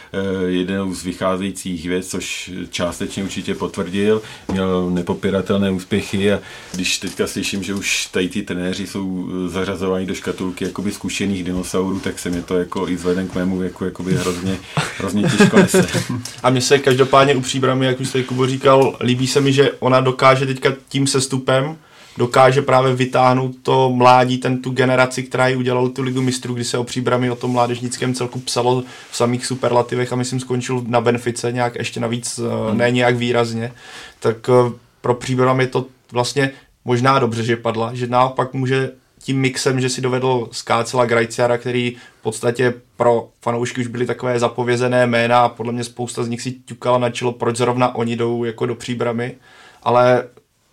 jednou 0.47 0.93
z 0.93 1.03
vycházejících 1.03 1.87
věc, 1.87 2.07
což 2.07 2.51
částečně 2.69 3.23
určitě 3.23 3.55
potvrdil. 3.55 4.21
Měl 4.51 4.89
nepopiratelné 4.89 5.71
úspěchy 5.71 6.33
a 6.33 6.39
když 6.73 6.97
teďka 6.97 7.27
slyším, 7.27 7.63
že 7.63 7.73
už 7.73 8.05
tady 8.05 8.29
ty 8.29 8.41
trenéři 8.41 8.87
jsou 8.87 9.29
eh, 9.29 9.49
zařazováni 9.49 10.05
do 10.05 10.15
škatulky 10.15 10.65
jakoby 10.65 10.91
zkušených 10.91 11.43
dinosaurů, 11.43 11.99
tak 11.99 12.19
se 12.19 12.29
mi 12.29 12.41
to 12.41 12.59
jako 12.59 12.87
i 12.87 12.95
vzhledem 12.95 13.27
k 13.27 13.35
mému 13.35 13.57
věku 13.57 13.85
jakoby 13.85 14.13
hrozně, 14.15 14.57
hrozně 14.97 15.23
těžko 15.23 15.57
nese. 15.57 15.87
A 16.43 16.49
mně 16.49 16.61
se 16.61 16.79
každopádně 16.79 17.35
u 17.35 17.41
příbramy, 17.41 17.85
jak 17.85 17.99
už 17.99 18.11
tady 18.11 18.23
Kubo 18.23 18.47
říkal, 18.47 18.97
líbí 19.01 19.27
se 19.27 19.41
mi, 19.41 19.53
že 19.53 19.71
ona 19.79 20.01
dokáže 20.01 20.45
teďka 20.45 20.73
tím 20.89 21.07
sestupem 21.07 21.77
dokáže 22.17 22.61
právě 22.61 22.95
vytáhnout 22.95 23.55
to 23.63 23.89
mládí, 23.89 24.37
ten 24.37 24.61
tu 24.61 24.71
generaci, 24.71 25.23
která 25.23 25.47
ji 25.47 25.55
udělala 25.55 25.89
tu 25.89 26.01
ligu 26.01 26.21
mistrů, 26.21 26.53
kdy 26.53 26.63
se 26.63 26.77
o 26.77 26.83
příbrami 26.83 27.31
o 27.31 27.35
tom 27.35 27.51
mládežnickém 27.51 28.13
celku 28.13 28.39
psalo 28.39 28.83
v 29.11 29.17
samých 29.17 29.45
superlativech 29.45 30.13
a 30.13 30.15
myslím 30.15 30.39
skončil 30.39 30.83
na 30.87 31.01
Benfice 31.01 31.51
nějak 31.51 31.75
ještě 31.75 31.99
navíc, 31.99 32.39
eh, 32.39 32.69
hmm. 32.69 32.77
ne 32.77 32.91
nějak 32.91 33.15
výrazně, 33.15 33.71
tak 34.19 34.49
eh, 34.49 34.71
pro 35.01 35.13
příbram 35.13 35.59
je 35.59 35.67
to 35.67 35.85
vlastně 36.11 36.51
možná 36.85 37.19
dobře, 37.19 37.43
že 37.43 37.55
padla, 37.55 37.93
že 37.93 38.07
naopak 38.07 38.53
může 38.53 38.91
tím 39.23 39.39
mixem, 39.39 39.81
že 39.81 39.89
si 39.89 40.01
dovedl 40.01 40.49
Skácela 40.51 41.05
Grajciara, 41.05 41.57
který 41.57 41.95
v 42.19 42.23
podstatě 42.23 42.73
pro 42.97 43.29
fanoušky 43.41 43.81
už 43.81 43.87
byly 43.87 44.05
takové 44.05 44.39
zapovězené 44.39 45.07
jména 45.07 45.39
a 45.39 45.49
podle 45.49 45.73
mě 45.73 45.83
spousta 45.83 46.23
z 46.23 46.29
nich 46.29 46.41
si 46.41 46.51
ťukala 46.51 46.97
na 46.97 47.09
čelo, 47.09 47.31
proč 47.31 47.55
zrovna 47.55 47.95
oni 47.95 48.15
jdou 48.15 48.43
jako 48.43 48.65
do 48.65 48.75
příbramy, 48.75 49.35
ale 49.83 50.23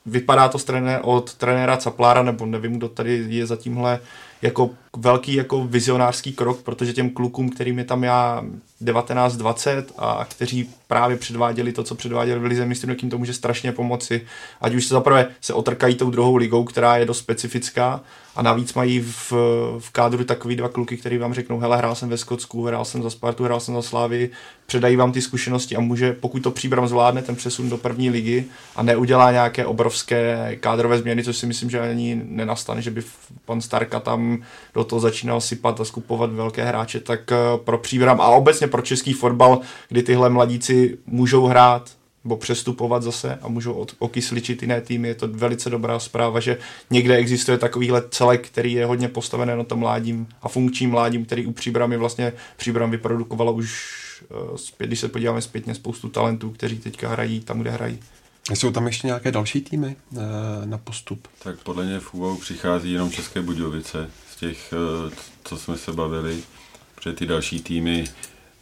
vypadá 0.06 0.48
to 0.48 0.58
trené, 0.58 1.00
od 1.00 1.34
trenéra 1.34 1.76
Caplára, 1.76 2.22
nebo 2.22 2.46
nevím, 2.46 2.76
kdo 2.76 2.88
tady 2.88 3.24
je 3.28 3.46
za 3.46 3.56
tímhle 3.56 4.00
jako 4.42 4.70
velký 4.96 5.34
jako 5.34 5.64
vizionářský 5.64 6.32
krok, 6.32 6.62
protože 6.62 6.92
těm 6.92 7.10
klukům, 7.10 7.48
kterým 7.48 7.78
je 7.78 7.84
tam 7.84 8.04
já 8.04 8.44
19-20 8.82 9.84
a 9.98 10.26
kteří 10.30 10.70
právě 10.86 11.16
předváděli 11.16 11.72
to, 11.72 11.82
co 11.82 11.94
předváděli 11.94 12.40
v 12.40 12.44
Lize 12.44 12.66
mistrů, 12.66 12.94
tím 12.94 13.10
to 13.10 13.18
může 13.18 13.34
strašně 13.34 13.72
pomoci. 13.72 14.26
Ať 14.60 14.74
už 14.74 14.86
se 14.86 14.94
zaprvé 14.94 15.26
se 15.40 15.54
otrkají 15.54 15.94
tou 15.94 16.10
druhou 16.10 16.36
ligou, 16.36 16.64
která 16.64 16.96
je 16.96 17.04
dost 17.04 17.18
specifická 17.18 18.00
a 18.36 18.42
navíc 18.42 18.74
mají 18.74 19.00
v, 19.00 19.32
v 19.78 19.90
kádru 19.92 20.24
takový 20.24 20.56
dva 20.56 20.68
kluky, 20.68 20.96
který 20.96 21.18
vám 21.18 21.34
řeknou, 21.34 21.58
hele, 21.58 21.76
hrál 21.76 21.94
jsem 21.94 22.08
ve 22.08 22.18
Skotsku, 22.18 22.64
hrál 22.64 22.84
jsem 22.84 23.02
za 23.02 23.10
Spartu, 23.10 23.44
hrál 23.44 23.60
jsem 23.60 23.74
za 23.74 23.82
Slávy, 23.82 24.30
předají 24.66 24.96
vám 24.96 25.12
ty 25.12 25.22
zkušenosti 25.22 25.76
a 25.76 25.80
může, 25.80 26.12
pokud 26.12 26.42
to 26.42 26.50
příbram 26.50 26.88
zvládne, 26.88 27.22
ten 27.22 27.36
přesun 27.36 27.70
do 27.70 27.76
první 27.76 28.10
ligy 28.10 28.44
a 28.76 28.82
neudělá 28.82 29.32
nějaké 29.32 29.66
obrovské 29.66 30.56
kádrové 30.60 30.98
změny, 30.98 31.24
což 31.24 31.36
si 31.36 31.46
myslím, 31.46 31.70
že 31.70 31.80
ani 31.80 32.22
nenastane, 32.24 32.82
že 32.82 32.90
by 32.90 33.02
pan 33.44 33.60
Starka 33.60 34.00
tam 34.00 34.42
do 34.74 34.83
toho 34.84 35.00
začínal 35.00 35.40
sypat 35.40 35.80
a 35.80 35.84
skupovat 35.84 36.32
velké 36.32 36.64
hráče, 36.64 37.00
tak 37.00 37.32
eh, 37.32 37.36
pro 37.64 37.78
příbram 37.78 38.20
a 38.20 38.26
obecně 38.26 38.66
pro 38.66 38.82
český 38.82 39.12
fotbal, 39.12 39.60
kdy 39.88 40.02
tyhle 40.02 40.30
mladíci 40.30 40.98
můžou 41.06 41.46
hrát 41.46 41.90
nebo 42.24 42.36
přestupovat 42.36 43.02
zase 43.02 43.38
a 43.42 43.48
můžou 43.48 43.72
od, 43.72 43.94
okysličit 43.98 44.62
jiné 44.62 44.80
týmy. 44.80 45.08
Je 45.08 45.14
to 45.14 45.28
velice 45.28 45.70
dobrá 45.70 45.98
zpráva, 45.98 46.40
že 46.40 46.58
někde 46.90 47.16
existuje 47.16 47.58
takovýhle 47.58 48.02
celek, 48.10 48.46
který 48.46 48.72
je 48.72 48.86
hodně 48.86 49.08
postavený 49.08 49.52
na 49.56 49.64
tom 49.64 49.78
mládím 49.78 50.26
a 50.42 50.48
funkčním 50.48 50.90
mládím, 50.90 51.24
který 51.24 51.46
u 51.46 51.52
Příbramy 51.52 51.96
vlastně 51.96 52.32
Příbram 52.56 52.90
vyprodukovala 52.90 53.50
už 53.50 53.94
uh, 54.50 54.56
zpět, 54.56 54.86
když 54.86 55.00
se 55.00 55.08
podíváme 55.08 55.42
zpětně, 55.42 55.74
spoustu 55.74 56.08
talentů, 56.08 56.50
kteří 56.50 56.78
teďka 56.78 57.08
hrají 57.08 57.40
tam, 57.40 57.60
kde 57.60 57.70
hrají. 57.70 57.98
Jsou 58.54 58.70
tam 58.70 58.86
ještě 58.86 59.06
nějaké 59.06 59.32
další 59.32 59.60
týmy 59.60 59.96
uh, 60.10 60.18
na 60.64 60.78
postup? 60.78 61.28
Tak 61.42 61.62
podle 61.62 61.84
mě 61.84 62.00
v 62.00 62.14
úvahu 62.14 62.38
přichází 62.38 62.92
jenom 62.92 63.10
České 63.10 63.42
Budějovice 63.42 64.10
těch, 64.36 64.74
uh, 65.06 65.12
co 65.44 65.56
jsme 65.56 65.76
se 65.76 65.92
bavili, 65.92 66.42
protože 66.94 67.12
ty 67.12 67.26
další 67.26 67.62
týmy 67.62 68.04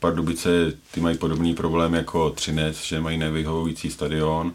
Pardubice 0.00 0.72
ty 0.90 1.00
mají 1.00 1.18
podobný 1.18 1.54
problém 1.54 1.94
jako 1.94 2.30
Třinec, 2.30 2.84
že 2.84 3.00
mají 3.00 3.18
nevyhovující 3.18 3.90
stadion. 3.90 4.54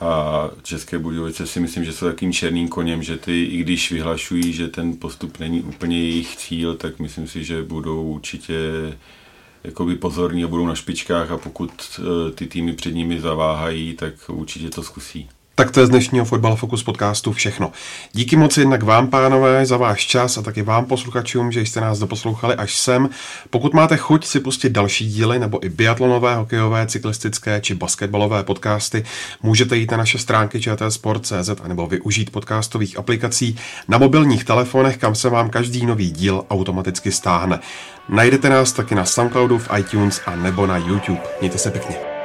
A 0.00 0.50
České 0.62 0.98
Budějovice 0.98 1.46
si 1.46 1.60
myslím, 1.60 1.84
že 1.84 1.92
jsou 1.92 2.06
takým 2.06 2.32
černým 2.32 2.68
koněm, 2.68 3.02
že 3.02 3.16
ty, 3.16 3.44
i 3.44 3.56
když 3.56 3.92
vyhlašují, 3.92 4.52
že 4.52 4.68
ten 4.68 4.96
postup 4.96 5.38
není 5.38 5.62
úplně 5.62 5.98
jejich 5.98 6.36
cíl, 6.36 6.74
tak 6.74 6.98
myslím 6.98 7.28
si, 7.28 7.44
že 7.44 7.62
budou 7.62 8.02
určitě 8.02 8.54
jakoby 9.64 9.96
pozorní 9.96 10.44
a 10.44 10.48
budou 10.48 10.66
na 10.66 10.74
špičkách 10.74 11.30
a 11.30 11.38
pokud 11.38 11.72
eh, 11.98 12.30
ty 12.30 12.46
týmy 12.46 12.72
před 12.72 12.94
nimi 12.94 13.20
zaváhají, 13.20 13.94
tak 13.94 14.14
určitě 14.28 14.70
to 14.70 14.82
zkusí. 14.82 15.28
Tak 15.58 15.70
to 15.70 15.80
je 15.80 15.86
z 15.86 15.90
dnešního 15.90 16.24
Fotbal 16.24 16.56
Focus 16.56 16.82
podcastu 16.82 17.32
všechno. 17.32 17.72
Díky 18.12 18.36
moc 18.36 18.56
jednak 18.56 18.82
vám, 18.82 19.08
pánové, 19.08 19.66
za 19.66 19.76
váš 19.76 20.06
čas 20.06 20.38
a 20.38 20.42
taky 20.42 20.62
vám, 20.62 20.84
posluchačům, 20.84 21.52
že 21.52 21.60
jste 21.60 21.80
nás 21.80 21.98
doposlouchali 21.98 22.54
až 22.54 22.76
sem. 22.76 23.08
Pokud 23.50 23.74
máte 23.74 23.96
chuť 23.96 24.26
si 24.26 24.40
pustit 24.40 24.70
další 24.70 25.06
díly 25.06 25.38
nebo 25.38 25.64
i 25.66 25.68
biatlonové, 25.68 26.36
hokejové, 26.36 26.86
cyklistické 26.86 27.60
či 27.60 27.74
basketbalové 27.74 28.42
podcasty, 28.42 29.04
můžete 29.42 29.76
jít 29.76 29.90
na 29.90 29.96
naše 29.96 30.18
stránky 30.18 30.60
čtsport.cz 30.60 31.50
a 31.62 31.68
nebo 31.68 31.86
využít 31.86 32.30
podcastových 32.30 32.98
aplikací 32.98 33.58
na 33.88 33.98
mobilních 33.98 34.44
telefonech, 34.44 34.96
kam 34.96 35.14
se 35.14 35.28
vám 35.28 35.50
každý 35.50 35.86
nový 35.86 36.10
díl 36.10 36.44
automaticky 36.50 37.12
stáhne. 37.12 37.60
Najdete 38.08 38.48
nás 38.48 38.72
taky 38.72 38.94
na 38.94 39.04
Soundcloudu, 39.04 39.58
v 39.58 39.68
iTunes 39.78 40.20
a 40.26 40.36
nebo 40.36 40.66
na 40.66 40.76
YouTube. 40.76 41.22
Mějte 41.40 41.58
se 41.58 41.70
pěkně. 41.70 42.15